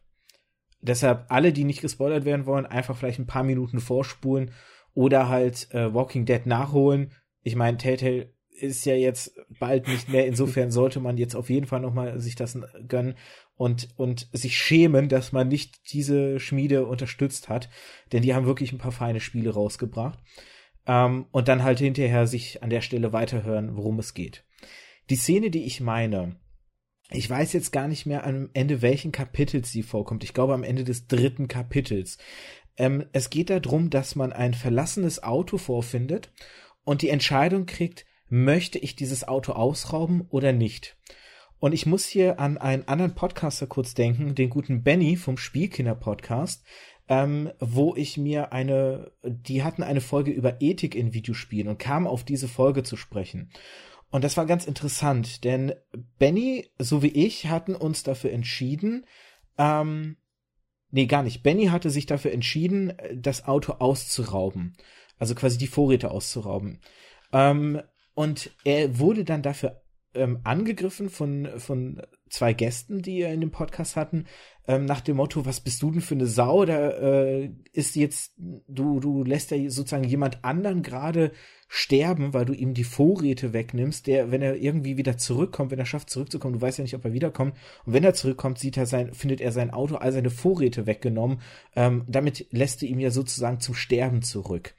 Deshalb 0.81 1.27
alle, 1.29 1.53
die 1.53 1.65
nicht 1.65 1.81
gespoilert 1.81 2.25
werden 2.25 2.47
wollen, 2.47 2.67
einfach 2.67 2.97
vielleicht 2.97 3.19
ein 3.19 3.27
paar 3.27 3.45
Minuten 3.45 3.81
vorspulen 3.81 4.53
oder 4.93 5.29
halt 5.29 5.73
äh, 5.73 5.93
Walking 5.93 6.27
Dead 6.27 6.45
nachholen. 6.47 7.13
Ich 7.43 7.57
meine, 7.57 7.77
Telltale 7.77 8.35
ist 8.61 8.85
ja 8.87 8.95
jetzt 8.95 9.37
bald 9.59 9.89
nicht 9.89 10.09
mehr. 10.09 10.27
Insofern 10.27 10.71
sollte 10.71 11.01
man 11.01 11.17
jetzt 11.17 11.35
auf 11.35 11.51
jeden 11.51 11.67
Fall 11.67 11.81
nochmal 11.81 12.21
sich 12.21 12.35
das 12.35 12.59
gönnen 12.89 13.15
und, 13.57 13.89
und 13.97 14.29
sich 14.33 14.57
schämen, 14.57 15.09
dass 15.09 15.33
man 15.33 15.49
nicht 15.49 15.93
diese 15.93 16.39
Schmiede 16.39 16.87
unterstützt 16.87 17.49
hat, 17.49 17.69
denn 18.13 18.23
die 18.23 18.35
haben 18.35 18.47
wirklich 18.47 18.73
ein 18.73 18.79
paar 18.79 18.93
feine 18.93 19.21
Spiele 19.21 19.51
rausgebracht. 19.51 20.19
Ähm, 20.87 21.27
und 21.33 21.49
dann 21.49 21.63
halt 21.63 21.79
hinterher 21.79 22.27
sich 22.27 22.63
an 22.63 22.71
der 22.71 22.81
Stelle 22.81 23.13
weiterhören, 23.13 23.77
worum 23.77 23.99
es 23.99 24.15
geht. 24.15 24.45
Die 25.11 25.17
Szene, 25.17 25.51
die 25.51 25.65
ich 25.65 25.81
meine, 25.81 26.37
ich 27.11 27.29
weiß 27.29 27.53
jetzt 27.53 27.73
gar 27.73 27.89
nicht 27.89 28.07
mehr 28.07 28.25
am 28.25 28.51
Ende, 28.53 28.83
welchen 28.83 29.13
Kapitels 29.13 29.71
sie 29.71 29.83
vorkommt. 29.83 30.25
Ich 30.25 30.35
glaube 30.35 30.55
am 30.55 30.65
Ende 30.65 30.85
des 30.85 31.07
dritten 31.07 31.49
Kapitels. 31.49 32.19
Ähm, 32.77 33.07
es 33.13 33.31
geht 33.31 33.51
darum, 33.51 33.91
dass 33.91 34.17
man 34.17 34.33
ein 34.33 34.55
verlassenes 34.55 35.23
Auto 35.23 35.59
vorfindet 35.59 36.33
und 36.85 37.03
die 37.03 37.11
Entscheidung 37.11 37.67
kriegt, 37.67 38.05
möchte 38.29 38.79
ich 38.79 38.97
dieses 38.97 39.27
Auto 39.27 39.53
ausrauben 39.53 40.27
oder 40.31 40.53
nicht. 40.53 40.97
Und 41.59 41.73
ich 41.73 41.87
muss 41.87 42.05
hier 42.05 42.39
an 42.39 42.59
einen 42.59 42.87
anderen 42.87 43.15
Podcaster 43.15 43.67
kurz 43.67 43.95
denken, 43.95 44.35
den 44.35 44.51
guten 44.51 44.83
Benny 44.83 45.17
vom 45.17 45.39
Spielkinder-Podcast, 45.39 46.65
ähm, 47.09 47.51
wo 47.61 47.95
ich 47.95 48.19
mir 48.19 48.53
eine, 48.53 49.13
die 49.23 49.63
hatten 49.63 49.83
eine 49.83 50.01
Folge 50.01 50.33
über 50.33 50.61
Ethik 50.61 50.95
in 50.95 51.15
Videospielen 51.15 51.69
und 51.69 51.79
kamen 51.79 52.07
auf 52.07 52.25
diese 52.25 52.49
Folge 52.49 52.83
zu 52.83 52.97
sprechen. 52.97 53.51
Und 54.11 54.23
das 54.23 54.37
war 54.37 54.47
ganz 54.47 54.67
interessant, 54.67 55.45
denn 55.45 55.75
Benny, 56.19 56.71
so 56.79 57.03
wie 57.03 57.09
ich, 57.09 57.47
hatten 57.47 57.75
uns 57.75 58.03
dafür 58.03 58.33
entschieden, 58.33 59.07
ähm, 59.59 60.17
nee, 60.91 61.07
gar 61.07 61.23
nicht. 61.23 61.43
Benny 61.43 61.67
hatte 61.67 61.91
sich 61.91 62.07
dafür 62.07 62.33
entschieden, 62.33 62.93
das 63.15 63.47
Auto 63.47 63.73
auszurauben. 63.73 64.77
Also 65.19 65.35
quasi 65.35 65.59
die 65.59 65.67
Vorräte 65.67 66.11
auszurauben. 66.11 66.81
Ähm, 67.33 67.81
und 68.15 68.51
er 68.65 68.99
wurde 68.99 69.25
dann 69.25 69.43
dafür 69.43 69.83
ähm, 70.17 70.41
angegriffen 70.45 71.11
von, 71.11 71.49
von 71.59 72.03
zwei 72.29 72.53
Gästen, 72.53 73.03
die 73.03 73.21
er 73.21 73.33
in 73.33 73.41
dem 73.41 73.51
Podcast 73.51 73.97
hatten, 73.97 74.27
ähm, 74.69 74.85
nach 74.85 75.01
dem 75.01 75.17
Motto, 75.17 75.47
was 75.47 75.61
bist 75.61 75.83
du 75.83 75.91
denn 75.91 76.01
für 76.01 76.15
eine 76.15 76.27
Sau? 76.27 76.65
Da 76.65 76.91
äh, 76.91 77.51
ist 77.73 77.95
jetzt, 77.95 78.35
du, 78.37 78.99
du 79.01 79.23
lässt 79.23 79.51
ja 79.53 79.59
sozusagen 79.71 80.05
jemand 80.05 80.45
anderen 80.45 80.83
gerade 80.83 81.33
sterben, 81.69 82.33
weil 82.33 82.45
du 82.45 82.53
ihm 82.53 82.75
die 82.75 82.85
Vorräte 82.85 83.53
wegnimmst, 83.53 84.07
der, 84.07 84.31
wenn 84.31 84.43
er 84.43 84.57
irgendwie 84.57 84.97
wieder 84.97 85.19
zurückkommt, 85.19 85.71
wenn 85.71 85.79
er 85.79 85.87
schafft, 85.87 86.11
zurückzukommen, 86.11 86.55
du 86.55 86.61
weißt 86.61 86.79
ja 86.79 86.83
nicht, 86.83 86.95
ob 86.95 87.05
er 87.05 87.13
wiederkommt. 87.13 87.55
Und 87.85 87.93
wenn 87.93 88.05
er 88.05 88.15
zurückkommt, 88.15 88.59
sieht 88.59 88.77
er 88.77 88.87
sein, 88.87 89.15
findet 89.15 89.41
er 89.41 89.53
sein 89.53 89.71
Auto, 89.71 89.97
all 89.97 90.13
seine 90.13 90.31
Vorräte 90.31 90.87
weggenommen. 90.87 91.41
Ähm, 91.75 92.05
damit 92.09 92.47
lässt 92.51 92.83
du 92.83 92.87
ihm 92.87 92.99
ja 92.99 93.11
sozusagen 93.11 93.61
zum 93.61 93.75
Sterben 93.75 94.23
zurück. 94.23 94.75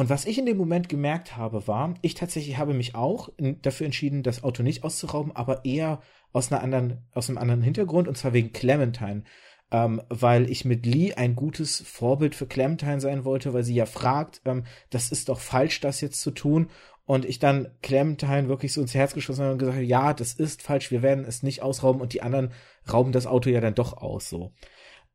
Und 0.00 0.08
was 0.08 0.24
ich 0.24 0.38
in 0.38 0.46
dem 0.46 0.56
Moment 0.56 0.88
gemerkt 0.88 1.36
habe, 1.36 1.68
war, 1.68 1.92
ich 2.00 2.14
tatsächlich 2.14 2.56
habe 2.56 2.72
mich 2.72 2.94
auch 2.94 3.28
dafür 3.60 3.84
entschieden, 3.84 4.22
das 4.22 4.42
Auto 4.42 4.62
nicht 4.62 4.82
auszurauben, 4.82 5.36
aber 5.36 5.66
eher 5.66 6.00
aus 6.32 6.50
einer 6.50 6.62
anderen, 6.62 7.06
aus 7.12 7.28
einem 7.28 7.36
anderen 7.36 7.60
Hintergrund, 7.60 8.08
und 8.08 8.16
zwar 8.16 8.32
wegen 8.32 8.54
Clementine. 8.54 9.24
Ähm, 9.70 10.00
weil 10.08 10.50
ich 10.50 10.64
mit 10.64 10.86
Lee 10.86 11.12
ein 11.12 11.36
gutes 11.36 11.82
Vorbild 11.82 12.34
für 12.34 12.46
Clementine 12.46 12.98
sein 13.02 13.26
wollte, 13.26 13.52
weil 13.52 13.62
sie 13.62 13.74
ja 13.74 13.84
fragt, 13.84 14.40
ähm, 14.46 14.64
das 14.88 15.12
ist 15.12 15.28
doch 15.28 15.38
falsch, 15.38 15.80
das 15.80 16.00
jetzt 16.00 16.22
zu 16.22 16.30
tun. 16.30 16.70
Und 17.04 17.26
ich 17.26 17.38
dann 17.38 17.68
Clementine 17.82 18.48
wirklich 18.48 18.72
so 18.72 18.80
ins 18.80 18.94
Herz 18.94 19.12
geschossen 19.12 19.42
habe 19.42 19.52
und 19.52 19.58
gesagt, 19.58 19.82
ja, 19.82 20.14
das 20.14 20.32
ist 20.32 20.62
falsch, 20.62 20.90
wir 20.90 21.02
werden 21.02 21.26
es 21.26 21.42
nicht 21.42 21.60
ausrauben 21.60 22.00
und 22.00 22.14
die 22.14 22.22
anderen 22.22 22.52
rauben 22.90 23.12
das 23.12 23.26
Auto 23.26 23.50
ja 23.50 23.60
dann 23.60 23.74
doch 23.74 23.98
aus, 23.98 24.30
so. 24.30 24.54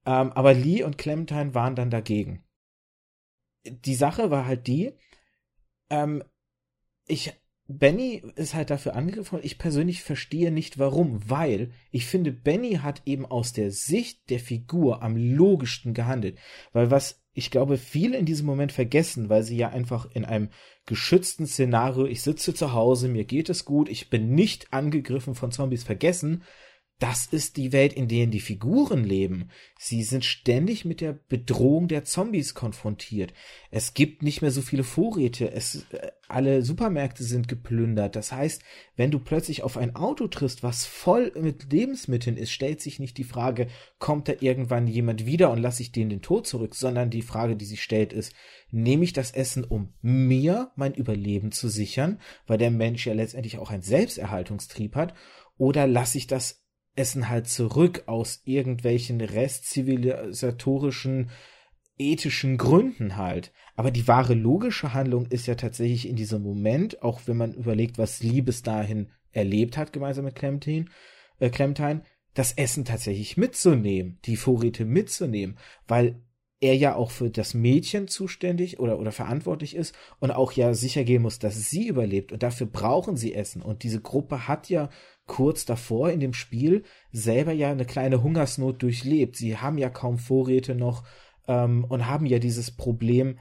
Ähm, 0.05 0.31
aber 0.33 0.53
Lee 0.53 0.83
und 0.83 0.99
Clementine 0.99 1.55
waren 1.55 1.73
dann 1.73 1.89
dagegen 1.89 2.44
die 3.65 3.95
Sache 3.95 4.31
war 4.31 4.45
halt 4.45 4.67
die, 4.67 4.93
ähm, 5.89 6.23
ich, 7.07 7.33
Benny 7.67 8.23
ist 8.35 8.53
halt 8.53 8.69
dafür 8.69 8.95
angegriffen 8.95 9.37
und 9.37 9.45
ich 9.45 9.57
persönlich 9.57 10.03
verstehe 10.03 10.51
nicht 10.51 10.77
warum, 10.77 11.29
weil 11.29 11.71
ich 11.91 12.05
finde, 12.05 12.31
Benny 12.31 12.75
hat 12.75 13.01
eben 13.05 13.25
aus 13.25 13.53
der 13.53 13.71
Sicht 13.71 14.29
der 14.29 14.39
Figur 14.39 15.01
am 15.01 15.17
logischsten 15.17 15.93
gehandelt. 15.93 16.37
Weil 16.73 16.91
was 16.91 17.25
ich 17.37 17.51
glaube, 17.51 17.77
viele 17.77 18.17
in 18.17 18.25
diesem 18.25 18.45
Moment 18.45 18.71
vergessen, 18.71 19.27
weil 19.29 19.43
sie 19.43 19.57
ja 19.57 19.69
einfach 19.69 20.09
in 20.13 20.23
einem 20.23 20.49
geschützten 20.85 21.45
Szenario, 21.45 22.05
ich 22.05 22.21
sitze 22.21 22.53
zu 22.53 22.71
Hause, 22.71 23.09
mir 23.09 23.25
geht 23.25 23.49
es 23.49 23.65
gut, 23.65 23.89
ich 23.89 24.09
bin 24.09 24.33
nicht 24.33 24.71
angegriffen 24.71 25.35
von 25.35 25.51
Zombies 25.51 25.83
vergessen, 25.83 26.43
das 26.99 27.25
ist 27.25 27.57
die 27.57 27.73
Welt, 27.73 27.91
in 27.91 28.07
der 28.07 28.27
die 28.27 28.39
Figuren 28.39 29.03
leben. 29.03 29.49
Sie 29.77 30.01
sind 30.03 30.23
ständig 30.23 30.85
mit 30.85 31.01
der 31.01 31.11
Bedrohung 31.13 31.89
der 31.89 32.05
Zombies 32.05 32.53
konfrontiert. 32.53 33.33
Es 33.69 33.93
gibt 33.93 34.23
nicht 34.23 34.41
mehr 34.41 34.51
so 34.51 34.61
viele 34.61 34.85
Vorräte. 34.85 35.51
Es, 35.51 35.85
äh, 35.91 36.11
alle 36.29 36.61
Supermärkte 36.61 37.25
sind 37.25 37.49
geplündert. 37.49 38.15
Das 38.15 38.31
heißt, 38.31 38.61
wenn 38.95 39.11
du 39.11 39.19
plötzlich 39.19 39.63
auf 39.63 39.75
ein 39.75 39.97
Auto 39.97 40.27
triffst, 40.27 40.63
was 40.63 40.85
voll 40.85 41.33
mit 41.39 41.71
Lebensmitteln 41.71 42.37
ist, 42.37 42.51
stellt 42.51 42.79
sich 42.79 42.97
nicht 42.99 43.17
die 43.17 43.25
Frage, 43.25 43.67
kommt 43.99 44.29
da 44.29 44.33
irgendwann 44.39 44.87
jemand 44.87 45.25
wieder 45.25 45.51
und 45.51 45.61
lasse 45.61 45.81
ich 45.81 45.91
den 45.91 46.09
den 46.09 46.21
Tod 46.21 46.47
zurück, 46.47 46.75
sondern 46.75 47.09
die 47.09 47.21
Frage, 47.21 47.57
die 47.57 47.65
sich 47.65 47.83
stellt, 47.83 48.13
ist, 48.13 48.33
nehme 48.71 49.03
ich 49.03 49.11
das 49.11 49.31
Essen, 49.31 49.65
um 49.65 49.93
mir 50.01 50.71
mein 50.77 50.93
Überleben 50.93 51.51
zu 51.51 51.67
sichern, 51.67 52.19
weil 52.47 52.57
der 52.57 52.71
Mensch 52.71 53.05
ja 53.05 53.13
letztendlich 53.13 53.57
auch 53.57 53.69
einen 53.69 53.83
Selbsterhaltungstrieb 53.83 54.95
hat, 54.95 55.13
oder 55.57 55.87
lasse 55.87 56.17
ich 56.17 56.27
das 56.27 56.64
Essen 56.95 57.29
halt 57.29 57.47
zurück 57.47 58.03
aus 58.05 58.41
irgendwelchen 58.45 59.21
restzivilisatorischen 59.21 61.31
ethischen 61.97 62.57
Gründen 62.57 63.17
halt. 63.17 63.51
Aber 63.75 63.91
die 63.91 64.07
wahre 64.07 64.33
logische 64.33 64.93
Handlung 64.93 65.25
ist 65.27 65.47
ja 65.47 65.55
tatsächlich 65.55 66.07
in 66.07 66.15
diesem 66.15 66.43
Moment, 66.43 67.01
auch 67.01 67.21
wenn 67.25 67.37
man 67.37 67.53
überlegt, 67.53 67.97
was 67.97 68.23
Lee 68.23 68.41
bis 68.41 68.63
dahin 68.63 69.09
erlebt 69.31 69.77
hat, 69.77 69.93
gemeinsam 69.93 70.25
mit 70.25 70.35
Clementine, 70.35 70.85
äh, 71.39 71.49
Clementine, 71.49 72.03
das 72.33 72.53
Essen 72.53 72.85
tatsächlich 72.85 73.37
mitzunehmen, 73.37 74.19
die 74.25 74.35
Vorräte 74.35 74.85
mitzunehmen, 74.85 75.57
weil 75.87 76.21
er 76.65 76.75
ja 76.75 76.95
auch 76.95 77.11
für 77.11 77.29
das 77.29 77.53
Mädchen 77.53 78.07
zuständig 78.07 78.79
oder, 78.79 78.99
oder 78.99 79.11
verantwortlich 79.11 79.75
ist 79.75 79.95
und 80.19 80.31
auch 80.31 80.51
ja 80.51 80.73
sicher 80.73 81.03
gehen 81.03 81.21
muss, 81.21 81.39
dass 81.39 81.69
sie 81.69 81.87
überlebt 81.87 82.31
und 82.31 82.43
dafür 82.43 82.67
brauchen 82.67 83.15
sie 83.15 83.33
Essen 83.33 83.61
und 83.61 83.83
diese 83.83 84.01
Gruppe 84.01 84.47
hat 84.47 84.69
ja 84.69 84.89
kurz 85.27 85.65
davor 85.65 86.11
in 86.11 86.19
dem 86.19 86.33
Spiel 86.33 86.83
selber 87.11 87.51
ja 87.51 87.71
eine 87.71 87.85
kleine 87.85 88.21
Hungersnot 88.21 88.81
durchlebt. 88.81 89.35
Sie 89.35 89.57
haben 89.57 89.77
ja 89.77 89.89
kaum 89.89 90.17
Vorräte 90.17 90.75
noch 90.75 91.03
ähm, 91.47 91.83
und 91.85 92.07
haben 92.07 92.25
ja 92.25 92.39
dieses 92.39 92.71
Problem, 92.71 93.39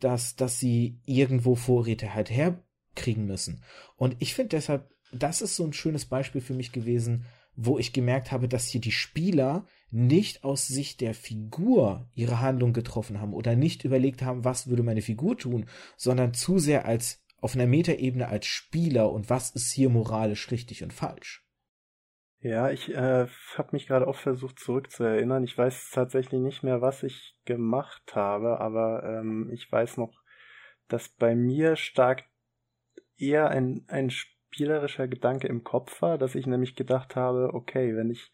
dass, 0.00 0.36
dass 0.36 0.58
sie 0.58 0.98
irgendwo 1.04 1.54
Vorräte 1.54 2.14
halt 2.14 2.30
herkriegen 2.30 3.26
müssen. 3.26 3.62
Und 3.96 4.16
ich 4.18 4.34
finde 4.34 4.50
deshalb, 4.50 4.90
das 5.12 5.42
ist 5.42 5.56
so 5.56 5.64
ein 5.64 5.72
schönes 5.72 6.06
Beispiel 6.06 6.40
für 6.40 6.54
mich 6.54 6.72
gewesen, 6.72 7.26
wo 7.56 7.78
ich 7.78 7.92
gemerkt 7.92 8.32
habe, 8.32 8.48
dass 8.48 8.68
hier 8.68 8.80
die 8.80 8.92
Spieler 8.92 9.66
nicht 9.90 10.44
aus 10.44 10.66
Sicht 10.66 11.00
der 11.00 11.14
Figur 11.14 12.08
ihre 12.14 12.40
Handlung 12.40 12.72
getroffen 12.72 13.20
haben 13.20 13.32
oder 13.32 13.56
nicht 13.56 13.84
überlegt 13.84 14.22
haben, 14.22 14.44
was 14.44 14.68
würde 14.68 14.82
meine 14.82 15.02
Figur 15.02 15.36
tun, 15.38 15.66
sondern 15.96 16.34
zu 16.34 16.58
sehr 16.58 16.84
als 16.86 17.22
auf 17.40 17.54
einer 17.54 17.66
Metaebene 17.66 18.28
als 18.28 18.46
Spieler 18.46 19.10
und 19.10 19.30
was 19.30 19.50
ist 19.50 19.72
hier 19.72 19.88
moralisch 19.88 20.50
richtig 20.50 20.82
und 20.82 20.92
falsch? 20.92 21.46
Ja, 22.40 22.70
ich 22.70 22.94
äh, 22.94 23.26
habe 23.56 23.68
mich 23.72 23.86
gerade 23.86 24.06
auch 24.06 24.16
versucht 24.16 24.58
zurückzuerinnern. 24.58 25.42
Ich 25.42 25.56
weiß 25.56 25.90
tatsächlich 25.92 26.40
nicht 26.40 26.62
mehr, 26.62 26.80
was 26.80 27.02
ich 27.02 27.36
gemacht 27.44 28.14
habe, 28.14 28.60
aber 28.60 29.02
ähm, 29.04 29.50
ich 29.52 29.70
weiß 29.70 29.96
noch, 29.96 30.12
dass 30.88 31.08
bei 31.08 31.34
mir 31.34 31.76
stark 31.76 32.24
eher 33.16 33.48
ein, 33.48 33.84
ein 33.88 34.10
spielerischer 34.56 35.06
Gedanke 35.06 35.48
im 35.48 35.64
Kopf 35.64 36.00
war, 36.00 36.16
dass 36.16 36.34
ich 36.34 36.46
nämlich 36.46 36.76
gedacht 36.76 37.14
habe, 37.14 37.50
okay, 37.52 37.94
wenn 37.94 38.10
ich 38.10 38.32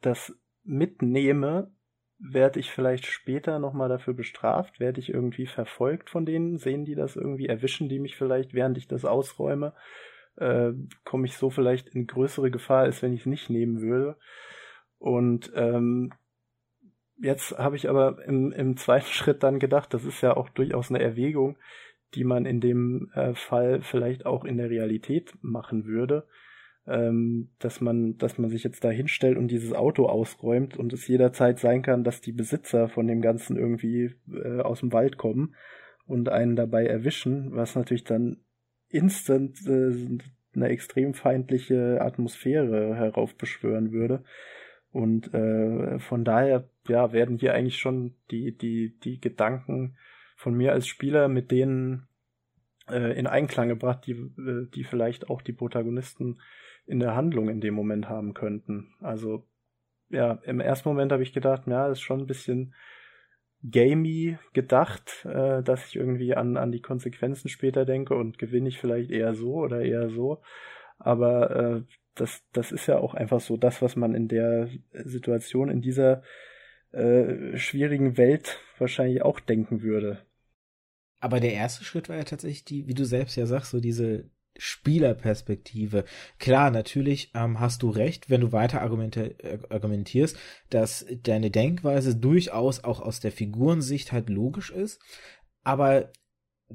das 0.00 0.34
mitnehme, 0.64 1.70
werde 2.18 2.58
ich 2.58 2.70
vielleicht 2.70 3.04
später 3.04 3.58
nochmal 3.58 3.90
dafür 3.90 4.14
bestraft, 4.14 4.80
werde 4.80 4.98
ich 4.98 5.12
irgendwie 5.12 5.46
verfolgt 5.46 6.08
von 6.08 6.24
denen, 6.24 6.56
sehen 6.56 6.86
die 6.86 6.94
das 6.94 7.16
irgendwie, 7.16 7.48
erwischen 7.48 7.90
die 7.90 7.98
mich 7.98 8.16
vielleicht, 8.16 8.54
während 8.54 8.78
ich 8.78 8.88
das 8.88 9.04
ausräume, 9.04 9.74
äh, 10.36 10.72
komme 11.04 11.26
ich 11.26 11.36
so 11.36 11.50
vielleicht 11.50 11.88
in 11.90 12.06
größere 12.06 12.50
Gefahr, 12.50 12.84
als 12.84 13.02
wenn 13.02 13.12
ich 13.12 13.20
es 13.20 13.26
nicht 13.26 13.50
nehmen 13.50 13.82
würde. 13.82 14.16
Und 14.98 15.52
ähm, 15.54 16.14
jetzt 17.18 17.58
habe 17.58 17.76
ich 17.76 17.90
aber 17.90 18.24
im, 18.24 18.52
im 18.52 18.78
zweiten 18.78 19.04
Schritt 19.12 19.42
dann 19.42 19.58
gedacht, 19.58 19.92
das 19.92 20.06
ist 20.06 20.22
ja 20.22 20.34
auch 20.34 20.48
durchaus 20.48 20.88
eine 20.88 21.02
Erwägung, 21.02 21.58
die 22.14 22.24
man 22.24 22.46
in 22.46 22.60
dem 22.60 23.10
äh, 23.14 23.34
Fall 23.34 23.80
vielleicht 23.82 24.26
auch 24.26 24.44
in 24.44 24.56
der 24.56 24.70
Realität 24.70 25.34
machen 25.42 25.86
würde, 25.86 26.26
ähm, 26.86 27.50
dass 27.58 27.80
man, 27.80 28.16
dass 28.16 28.38
man 28.38 28.50
sich 28.50 28.62
jetzt 28.62 28.84
da 28.84 28.90
hinstellt 28.90 29.36
und 29.36 29.48
dieses 29.48 29.72
Auto 29.72 30.06
ausräumt 30.06 30.76
und 30.76 30.92
es 30.92 31.06
jederzeit 31.08 31.58
sein 31.58 31.82
kann, 31.82 32.04
dass 32.04 32.20
die 32.20 32.32
Besitzer 32.32 32.88
von 32.88 33.06
dem 33.06 33.20
Ganzen 33.20 33.56
irgendwie 33.56 34.14
äh, 34.32 34.60
aus 34.60 34.80
dem 34.80 34.92
Wald 34.92 35.16
kommen 35.16 35.54
und 36.06 36.28
einen 36.28 36.56
dabei 36.56 36.86
erwischen, 36.86 37.54
was 37.54 37.74
natürlich 37.74 38.04
dann 38.04 38.38
instant 38.88 39.58
äh, 39.66 40.18
eine 40.54 40.68
extrem 40.68 41.14
feindliche 41.14 42.00
Atmosphäre 42.00 42.94
heraufbeschwören 42.94 43.92
würde. 43.92 44.24
Und 44.90 45.34
äh, 45.34 45.98
von 45.98 46.24
daher, 46.24 46.70
ja, 46.88 47.12
werden 47.12 47.36
hier 47.36 47.52
eigentlich 47.52 47.78
schon 47.78 48.14
die, 48.30 48.56
die, 48.56 48.96
die 49.00 49.20
Gedanken 49.20 49.96
von 50.36 50.54
mir 50.54 50.72
als 50.72 50.86
Spieler 50.86 51.28
mit 51.28 51.50
denen 51.50 52.06
äh, 52.88 53.18
in 53.18 53.26
Einklang 53.26 53.68
gebracht, 53.68 54.06
die, 54.06 54.12
äh, 54.12 54.68
die 54.74 54.84
vielleicht 54.84 55.28
auch 55.28 55.42
die 55.42 55.52
Protagonisten 55.52 56.40
in 56.86 57.00
der 57.00 57.16
Handlung 57.16 57.48
in 57.48 57.60
dem 57.60 57.74
Moment 57.74 58.08
haben 58.08 58.34
könnten. 58.34 58.94
Also, 59.00 59.44
ja, 60.08 60.38
im 60.44 60.60
ersten 60.60 60.88
Moment 60.88 61.10
habe 61.10 61.24
ich 61.24 61.32
gedacht, 61.32 61.66
ja, 61.66 61.88
ist 61.88 62.00
schon 62.00 62.20
ein 62.20 62.26
bisschen 62.26 62.74
gamey 63.68 64.38
gedacht, 64.52 65.24
äh, 65.24 65.62
dass 65.62 65.88
ich 65.88 65.96
irgendwie 65.96 66.36
an, 66.36 66.56
an 66.56 66.70
die 66.70 66.82
Konsequenzen 66.82 67.48
später 67.48 67.84
denke 67.84 68.14
und 68.14 68.38
gewinne 68.38 68.68
ich 68.68 68.78
vielleicht 68.78 69.10
eher 69.10 69.34
so 69.34 69.54
oder 69.54 69.80
eher 69.80 70.10
so. 70.10 70.42
Aber 70.98 71.50
äh, 71.56 71.82
das, 72.14 72.44
das 72.52 72.72
ist 72.72 72.86
ja 72.86 72.98
auch 72.98 73.14
einfach 73.14 73.40
so 73.40 73.56
das, 73.56 73.82
was 73.82 73.96
man 73.96 74.14
in 74.14 74.28
der 74.28 74.68
Situation, 74.92 75.68
in 75.68 75.80
dieser 75.80 76.22
äh, 76.96 77.56
schwierigen 77.58 78.16
Welt 78.16 78.58
wahrscheinlich 78.78 79.22
auch 79.22 79.40
denken 79.40 79.82
würde. 79.82 80.24
Aber 81.20 81.40
der 81.40 81.52
erste 81.54 81.84
Schritt 81.84 82.08
war 82.08 82.16
ja 82.16 82.24
tatsächlich 82.24 82.64
die, 82.64 82.86
wie 82.86 82.94
du 82.94 83.04
selbst 83.04 83.36
ja 83.36 83.46
sagst, 83.46 83.70
so 83.70 83.80
diese 83.80 84.30
Spielerperspektive. 84.58 86.04
Klar, 86.38 86.70
natürlich 86.70 87.30
ähm, 87.34 87.60
hast 87.60 87.82
du 87.82 87.90
recht, 87.90 88.30
wenn 88.30 88.40
du 88.40 88.52
weiter 88.52 88.80
äh, 88.80 89.58
argumentierst, 89.68 90.38
dass 90.70 91.06
deine 91.22 91.50
Denkweise 91.50 92.16
durchaus 92.16 92.82
auch 92.82 93.00
aus 93.00 93.20
der 93.20 93.32
Figurensicht 93.32 94.12
halt 94.12 94.30
logisch 94.30 94.70
ist, 94.70 95.00
aber 95.64 96.10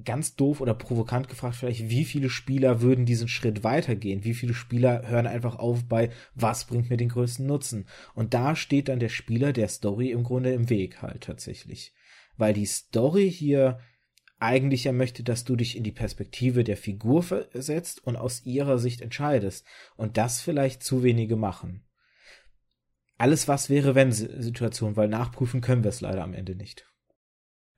ganz 0.04 0.36
doof 0.36 0.62
oder 0.62 0.74
provokant 0.74 1.28
gefragt 1.28 1.56
vielleicht, 1.56 1.90
wie 1.90 2.06
viele 2.06 2.30
Spieler 2.30 2.82
würden 2.82 3.06
diesen 3.06 3.28
Schritt 3.28 3.64
weitergehen? 3.64 4.24
Wie 4.24 4.34
viele 4.34 4.54
Spieler 4.54 5.08
hören 5.08 5.28
einfach 5.28 5.58
auf 5.58 5.84
bei, 5.84 6.12
was 6.34 6.66
bringt 6.66 6.90
mir 6.90 6.98
den 6.98 7.10
größten 7.10 7.46
Nutzen? 7.46 7.88
Und 8.14 8.34
da 8.34 8.56
steht 8.56 8.88
dann 8.88 9.00
der 9.00 9.10
Spieler 9.10 9.52
der 9.52 9.68
Story 9.68 10.12
im 10.12 10.24
Grunde 10.24 10.54
im 10.54 10.70
Weg 10.70 11.02
halt 11.02 11.24
tatsächlich. 11.24 11.94
Weil 12.38 12.54
die 12.54 12.66
Story 12.66 13.30
hier 13.30 13.80
eigentlich 14.40 14.86
ja 14.86 14.92
möchte, 14.92 15.24
dass 15.24 15.44
du 15.44 15.56
dich 15.56 15.78
in 15.78 15.84
die 15.84 15.92
Perspektive 15.92 16.64
der 16.64 16.78
Figur 16.78 17.22
versetzt 17.22 18.04
und 18.06 18.16
aus 18.16 18.46
ihrer 18.46 18.80
Sicht 18.80 19.02
entscheidest. 19.02 19.68
Und 19.98 20.18
das 20.18 20.42
vielleicht 20.42 20.84
zu 20.84 21.04
wenige 21.04 21.36
machen. 21.36 21.86
Alles 23.18 23.48
was 23.48 23.70
wäre, 23.70 23.94
wenn 23.94 24.12
Situation, 24.12 24.96
weil 24.96 25.10
nachprüfen 25.10 25.62
können 25.62 25.84
wir 25.84 25.90
es 25.90 26.02
leider 26.02 26.24
am 26.24 26.34
Ende 26.34 26.56
nicht. 26.56 26.88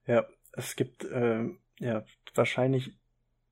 Ja, 0.07 0.25
es 0.53 0.77
gibt 0.77 1.03
äh, 1.03 1.49
ja 1.79 2.03
wahrscheinlich 2.35 2.97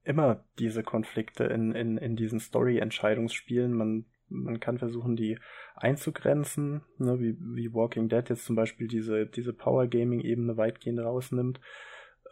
immer 0.03 0.43
diese 0.59 0.83
Konflikte 0.83 1.45
in, 1.45 1.73
in, 1.73 1.97
in 1.97 2.15
diesen 2.15 2.39
Story-Entscheidungsspielen. 2.39 3.73
Man, 3.73 4.05
man 4.29 4.59
kann 4.59 4.77
versuchen, 4.77 5.15
die 5.15 5.37
einzugrenzen, 5.75 6.81
ne, 6.97 7.19
wie, 7.19 7.37
wie 7.39 7.73
Walking 7.73 8.09
Dead 8.09 8.27
jetzt 8.29 8.45
zum 8.45 8.55
Beispiel 8.55 8.87
diese, 8.87 9.25
diese 9.27 9.53
Power-Gaming-Ebene 9.53 10.57
weitgehend 10.57 10.99
rausnimmt. 10.99 11.59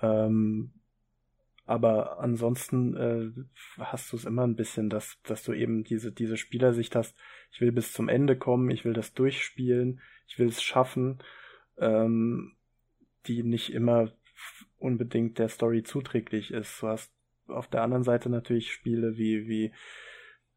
Ähm, 0.02 0.72
aber 1.66 2.20
ansonsten 2.20 2.98
äh, 2.98 3.30
hast 3.78 4.12
du 4.12 4.18
es 4.18 4.26
immer 4.26 4.42
ein 4.42 4.56
bisschen, 4.56 4.90
dass, 4.90 5.22
dass 5.22 5.44
du 5.44 5.54
eben 5.54 5.84
diese, 5.84 6.12
diese 6.12 6.36
Spielersicht 6.36 6.96
hast, 6.96 7.16
ich 7.52 7.62
will 7.62 7.72
bis 7.72 7.94
zum 7.94 8.10
Ende 8.10 8.36
kommen, 8.36 8.72
ich 8.72 8.86
will 8.86 8.94
das 8.94 9.14
durchspielen, 9.14 10.02
ich 10.28 10.40
will 10.40 10.48
es 10.48 10.64
schaffen, 10.64 11.20
ähm, 11.78 12.56
die 13.28 13.44
nicht 13.44 13.72
immer 13.72 14.12
unbedingt 14.80 15.40
der 15.40 15.50
Story 15.50 15.84
zuträglich 15.84 16.52
ist. 16.52 16.82
Du 16.82 16.88
hast 16.88 17.12
auf 17.48 17.68
der 17.68 17.84
anderen 17.84 18.04
Seite 18.04 18.30
natürlich 18.30 18.72
Spiele 18.72 19.18
wie, 19.18 19.48
wie 19.48 19.72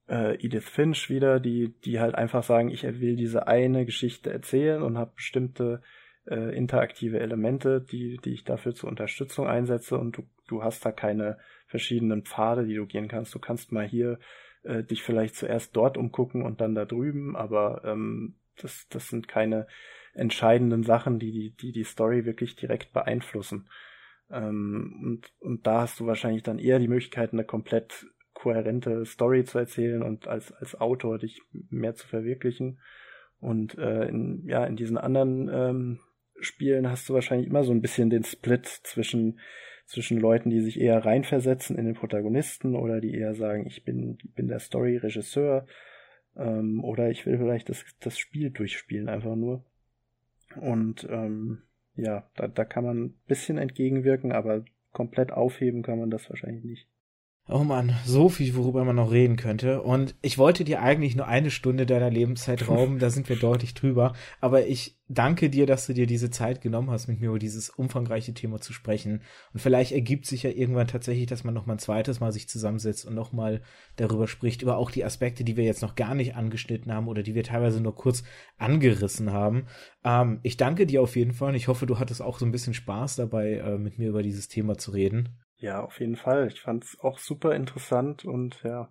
äh, 0.09 0.35
Edith 0.45 0.69
Finch 0.69 1.11
wieder, 1.11 1.41
die, 1.41 1.75
die 1.85 2.01
halt 2.01 2.15
einfach 2.15 2.43
sagen, 2.43 2.71
ich 2.71 2.83
will 2.83 3.17
diese 3.17 3.47
eine 3.47 3.85
Geschichte 3.85 4.33
erzählen 4.33 4.83
und 4.83 4.99
habe 4.99 5.13
bestimmte 5.17 5.83
äh, 6.27 6.57
interaktive 6.57 7.21
Elemente, 7.21 7.81
die, 7.81 8.19
die 8.19 8.33
ich 8.33 8.45
dafür 8.45 8.75
zur 8.75 8.89
Unterstützung 8.89 9.47
einsetze 9.47 9.99
und 9.99 10.17
du, 10.19 10.23
du 10.49 10.63
hast 10.63 10.85
da 10.85 10.93
keine 10.93 11.39
verschiedenen 11.67 12.23
Pfade, 12.23 12.67
die 12.67 12.75
du 12.75 12.87
gehen 12.87 13.09
kannst. 13.09 13.35
Du 13.35 13.39
kannst 13.39 13.73
mal 13.73 13.87
hier 13.87 14.19
äh, 14.63 14.85
dich 14.85 15.03
vielleicht 15.03 15.35
zuerst 15.37 15.75
dort 15.77 15.97
umgucken 15.97 16.43
und 16.43 16.61
dann 16.61 16.75
da 16.75 16.85
drüben, 16.85 17.35
aber 17.37 17.83
ähm, 17.85 18.37
das, 18.61 18.87
das 18.89 19.09
sind 19.09 19.29
keine 19.29 19.67
entscheidenden 20.15 20.83
Sachen, 20.83 21.19
die 21.19 21.33
die, 21.33 21.51
die, 21.57 21.73
die 21.73 21.85
Story 21.85 22.25
wirklich 22.25 22.55
direkt 22.55 22.93
beeinflussen. 22.93 23.69
Ähm, 24.31 25.01
und, 25.03 25.33
und 25.41 25.67
da 25.67 25.83
hast 25.83 26.01
du 26.01 26.07
wahrscheinlich 26.07 26.43
dann 26.43 26.59
eher 26.59 26.79
die 26.79 26.89
Möglichkeit, 26.89 27.33
eine 27.33 27.45
komplett 27.45 28.07
kohärente 28.33 29.05
Story 29.05 29.45
zu 29.45 29.59
erzählen 29.59 30.03
und 30.03 30.27
als, 30.27 30.53
als 30.53 30.81
Autor 30.81 31.19
dich 31.19 31.43
mehr 31.71 31.95
zu 31.95 32.07
verwirklichen. 32.09 32.81
Und 33.41 33.77
äh, 33.79 34.07
in, 34.07 34.45
ja, 34.47 34.65
in 34.65 34.77
diesen 34.77 34.99
anderen 34.99 35.49
ähm, 35.53 36.01
Spielen 36.41 36.89
hast 36.91 37.09
du 37.09 37.15
wahrscheinlich 37.15 37.49
immer 37.49 37.65
so 37.65 37.73
ein 37.73 37.83
bisschen 37.83 38.11
den 38.11 38.25
Split 38.25 38.67
zwischen, 38.67 39.39
zwischen 39.87 40.19
Leuten, 40.19 40.51
die 40.51 40.61
sich 40.61 40.81
eher 40.81 41.05
reinversetzen 41.05 41.77
in 41.77 41.85
den 41.85 41.95
Protagonisten 41.95 42.75
oder 42.75 43.01
die 43.01 43.15
eher 43.15 43.35
sagen, 43.35 43.67
ich 43.67 43.85
bin, 43.85 44.19
bin 44.35 44.49
der 44.49 44.59
Story-Regisseur 44.59 45.67
ähm, 46.37 46.83
oder 46.83 47.11
ich 47.11 47.27
will 47.27 47.39
vielleicht 47.39 47.69
das, 47.69 47.85
das 48.01 48.19
Spiel 48.19 48.51
durchspielen, 48.51 49.09
einfach 49.09 49.37
nur. 49.37 49.65
Und 50.57 51.07
ähm, 51.11 51.63
ja, 51.97 52.29
da, 52.37 52.49
da 52.49 52.65
kann 52.65 52.85
man 52.85 53.05
ein 53.05 53.15
bisschen 53.27 53.59
entgegenwirken, 53.59 54.33
aber 54.33 54.65
komplett 54.93 55.33
aufheben 55.33 55.83
kann 55.83 55.99
man 55.99 56.11
das 56.11 56.29
wahrscheinlich 56.29 56.65
nicht. 56.65 56.89
Oh 57.49 57.65
man, 57.65 57.93
so 58.07 58.29
viel, 58.29 58.55
worüber 58.55 58.85
man 58.85 58.95
noch 58.95 59.11
reden 59.11 59.35
könnte. 59.35 59.83
Und 59.83 60.15
ich 60.23 60.39
wollte 60.39 60.63
dir 60.63 60.81
eigentlich 60.81 61.17
nur 61.17 61.27
eine 61.27 61.51
Stunde 61.51 61.87
deiner 61.87 62.09
Lebenszeit 62.09 62.69
rauben, 62.69 63.01
da 63.01 63.11
sind 63.11 63.29
wir 63.29 63.35
deutlich 63.35 63.75
drüber. 63.75 64.15
Aber 64.41 64.65
ich 64.69 64.97
danke 65.09 65.51
dir, 65.51 65.67
dass 65.67 65.87
du 65.87 65.93
dir 65.93 66.07
diese 66.07 66.31
Zeit 66.31 66.61
genommen 66.61 66.89
hast, 66.91 67.09
mit 67.09 67.21
mir 67.21 67.31
über 67.31 67.41
dieses 67.41 67.69
umfangreiche 67.69 68.33
Thema 68.33 68.61
zu 68.61 68.73
sprechen. 68.73 69.23
Und 69.53 69.59
vielleicht 69.59 69.91
ergibt 69.91 70.27
sich 70.27 70.45
ja 70.45 70.51
irgendwann 70.51 70.87
tatsächlich, 70.87 71.27
dass 71.27 71.43
man 71.43 71.53
noch 71.53 71.67
mal 71.67 71.75
ein 71.75 71.79
zweites 71.81 72.21
Mal 72.21 72.31
sich 72.31 72.49
zusammensetzt 72.49 73.05
und 73.05 73.15
noch 73.15 73.33
mal 73.33 73.61
darüber 73.97 74.29
spricht, 74.29 74.63
über 74.63 74.77
auch 74.77 74.93
die 74.93 75.05
Aspekte, 75.05 75.43
die 75.43 75.57
wir 75.57 75.65
jetzt 75.65 75.83
noch 75.83 75.97
gar 75.97 76.15
nicht 76.15 76.37
angeschnitten 76.37 76.93
haben 76.93 77.09
oder 77.09 77.25
die 77.25 77.35
wir 77.35 77.43
teilweise 77.43 77.81
nur 77.81 77.97
kurz 77.97 78.23
angerissen 78.57 79.33
haben. 79.33 79.67
Ähm, 80.05 80.39
ich 80.45 80.57
danke 80.57 80.87
dir 80.87 81.03
auf 81.03 81.17
jeden 81.17 81.33
Fall 81.33 81.49
und 81.49 81.57
ich 81.57 81.67
hoffe, 81.67 81.87
du 81.87 81.99
hattest 81.99 82.23
auch 82.23 82.39
so 82.39 82.47
ein 82.47 82.53
bisschen 82.53 82.75
Spaß 82.75 83.17
dabei, 83.17 83.55
äh, 83.55 83.79
mit 83.79 83.99
mir 83.99 84.11
über 84.11 84.23
dieses 84.23 84.47
Thema 84.47 84.79
zu 84.79 84.93
reden. 84.93 85.41
Ja, 85.63 85.85
auf 85.85 86.01
jeden 86.01 86.17
Fall. 86.17 86.49
Ich 86.49 86.61
fand 86.61 86.83
es 86.83 86.99
auch 86.99 87.19
super 87.19 87.55
interessant 87.55 88.25
und 88.25 88.61
ja, 88.65 88.91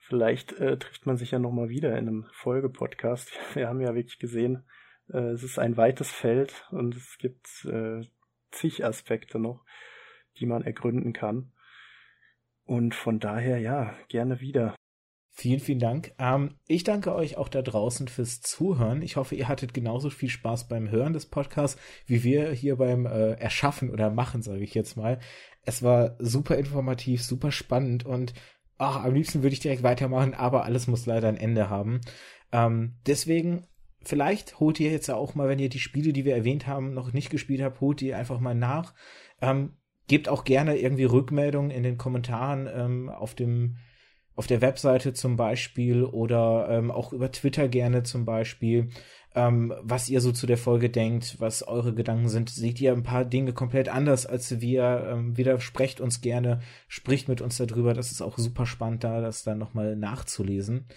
vielleicht 0.00 0.52
äh, 0.52 0.76
trifft 0.76 1.06
man 1.06 1.16
sich 1.16 1.30
ja 1.30 1.38
nochmal 1.38 1.70
wieder 1.70 1.92
in 1.92 2.08
einem 2.08 2.26
Folgepodcast. 2.32 3.32
Wir 3.54 3.68
haben 3.68 3.80
ja 3.80 3.94
wirklich 3.94 4.18
gesehen, 4.18 4.66
äh, 5.08 5.30
es 5.30 5.42
ist 5.42 5.58
ein 5.58 5.78
weites 5.78 6.10
Feld 6.12 6.66
und 6.72 6.94
es 6.94 7.16
gibt 7.18 7.64
äh, 7.64 8.02
zig 8.50 8.84
Aspekte 8.84 9.38
noch, 9.38 9.64
die 10.38 10.44
man 10.44 10.62
ergründen 10.62 11.14
kann. 11.14 11.52
Und 12.64 12.94
von 12.94 13.18
daher, 13.18 13.58
ja, 13.58 13.96
gerne 14.08 14.42
wieder. 14.42 14.74
Vielen, 15.40 15.60
vielen 15.60 15.78
Dank. 15.78 16.14
Ähm, 16.18 16.56
ich 16.66 16.82
danke 16.82 17.14
euch 17.14 17.36
auch 17.36 17.48
da 17.48 17.62
draußen 17.62 18.08
fürs 18.08 18.40
Zuhören. 18.40 19.02
Ich 19.02 19.14
hoffe, 19.14 19.36
ihr 19.36 19.46
hattet 19.46 19.72
genauso 19.72 20.10
viel 20.10 20.30
Spaß 20.30 20.66
beim 20.66 20.90
Hören 20.90 21.12
des 21.12 21.26
Podcasts, 21.26 21.80
wie 22.06 22.24
wir 22.24 22.50
hier 22.50 22.74
beim 22.74 23.06
äh, 23.06 23.34
Erschaffen 23.34 23.90
oder 23.90 24.10
Machen, 24.10 24.42
sage 24.42 24.64
ich 24.64 24.74
jetzt 24.74 24.96
mal. 24.96 25.20
Es 25.68 25.82
war 25.82 26.16
super 26.18 26.56
informativ, 26.56 27.22
super 27.22 27.52
spannend 27.52 28.06
und 28.06 28.32
ach, 28.78 29.04
am 29.04 29.12
liebsten 29.12 29.42
würde 29.42 29.52
ich 29.52 29.60
direkt 29.60 29.82
weitermachen, 29.82 30.32
aber 30.32 30.64
alles 30.64 30.86
muss 30.86 31.04
leider 31.04 31.28
ein 31.28 31.36
Ende 31.36 31.68
haben. 31.68 32.00
Ähm, 32.52 32.94
deswegen, 33.06 33.66
vielleicht 34.02 34.60
holt 34.60 34.80
ihr 34.80 34.90
jetzt 34.90 35.10
auch 35.10 35.34
mal, 35.34 35.46
wenn 35.46 35.58
ihr 35.58 35.68
die 35.68 35.78
Spiele, 35.78 36.14
die 36.14 36.24
wir 36.24 36.34
erwähnt 36.34 36.66
haben, 36.66 36.94
noch 36.94 37.12
nicht 37.12 37.28
gespielt 37.28 37.60
habt, 37.60 37.82
holt 37.82 38.00
ihr 38.00 38.16
einfach 38.16 38.40
mal 38.40 38.54
nach. 38.54 38.94
Ähm, 39.42 39.76
gebt 40.06 40.30
auch 40.30 40.44
gerne 40.44 40.78
irgendwie 40.78 41.04
Rückmeldungen 41.04 41.70
in 41.70 41.82
den 41.82 41.98
Kommentaren 41.98 42.66
ähm, 42.72 43.10
auf 43.10 43.34
dem 43.34 43.76
auf 44.36 44.46
der 44.46 44.62
Webseite 44.62 45.12
zum 45.12 45.36
Beispiel 45.36 46.04
oder 46.04 46.68
ähm, 46.70 46.92
auch 46.92 47.12
über 47.12 47.30
Twitter 47.30 47.66
gerne 47.68 48.04
zum 48.04 48.24
Beispiel, 48.24 48.88
ähm, 49.38 49.72
was 49.80 50.08
ihr 50.08 50.20
so 50.20 50.32
zu 50.32 50.48
der 50.48 50.58
Folge 50.58 50.90
denkt, 50.90 51.36
was 51.38 51.62
eure 51.62 51.94
Gedanken 51.94 52.28
sind. 52.28 52.50
Seht 52.50 52.80
ihr 52.80 52.92
ein 52.92 53.04
paar 53.04 53.24
Dinge 53.24 53.52
komplett 53.52 53.88
anders 53.88 54.26
als 54.26 54.60
wir? 54.60 55.06
Ähm, 55.08 55.36
widersprecht 55.36 56.00
uns 56.00 56.20
gerne, 56.20 56.58
spricht 56.88 57.28
mit 57.28 57.40
uns 57.40 57.56
darüber. 57.56 57.94
Das 57.94 58.10
ist 58.10 58.20
auch 58.20 58.36
super 58.36 58.66
spannend 58.66 59.04
da, 59.04 59.20
das 59.20 59.44
dann 59.44 59.58
nochmal 59.58 59.94
nachzulesen. 59.94 60.88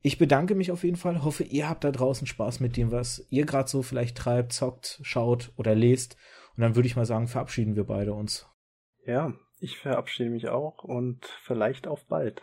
Ich 0.00 0.16
bedanke 0.16 0.54
mich 0.54 0.72
auf 0.72 0.84
jeden 0.84 0.96
Fall. 0.96 1.22
Hoffe, 1.22 1.44
ihr 1.44 1.68
habt 1.68 1.84
da 1.84 1.92
draußen 1.92 2.26
Spaß 2.26 2.60
mit 2.60 2.78
dem, 2.78 2.90
was 2.90 3.26
ihr 3.28 3.44
gerade 3.44 3.68
so 3.68 3.82
vielleicht 3.82 4.16
treibt, 4.16 4.54
zockt, 4.54 4.98
schaut 5.02 5.52
oder 5.56 5.74
lest. 5.74 6.16
Und 6.56 6.62
dann 6.62 6.74
würde 6.74 6.86
ich 6.86 6.96
mal 6.96 7.06
sagen, 7.06 7.28
verabschieden 7.28 7.76
wir 7.76 7.84
beide 7.84 8.14
uns. 8.14 8.48
Ja, 9.04 9.34
ich 9.60 9.76
verabschiede 9.76 10.30
mich 10.30 10.48
auch 10.48 10.82
und 10.82 11.26
vielleicht 11.42 11.86
auf 11.86 12.06
bald 12.06 12.42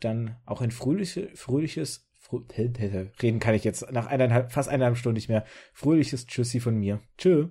dann 0.00 0.36
auch 0.44 0.60
ein 0.60 0.70
fröhliches, 0.70 1.38
fröhliches, 1.38 1.98
frö 1.98 2.05
reden 3.22 3.40
kann 3.40 3.54
ich 3.54 3.64
jetzt 3.64 3.90
nach 3.92 4.06
eineinhalb, 4.06 4.52
fast 4.52 4.68
eineinhalb 4.68 4.96
Stunden 4.96 5.14
nicht 5.16 5.28
mehr. 5.28 5.44
Fröhliches 5.72 6.26
Tschüssi 6.26 6.60
von 6.60 6.76
mir. 6.76 7.00
Tschö. 7.18 7.48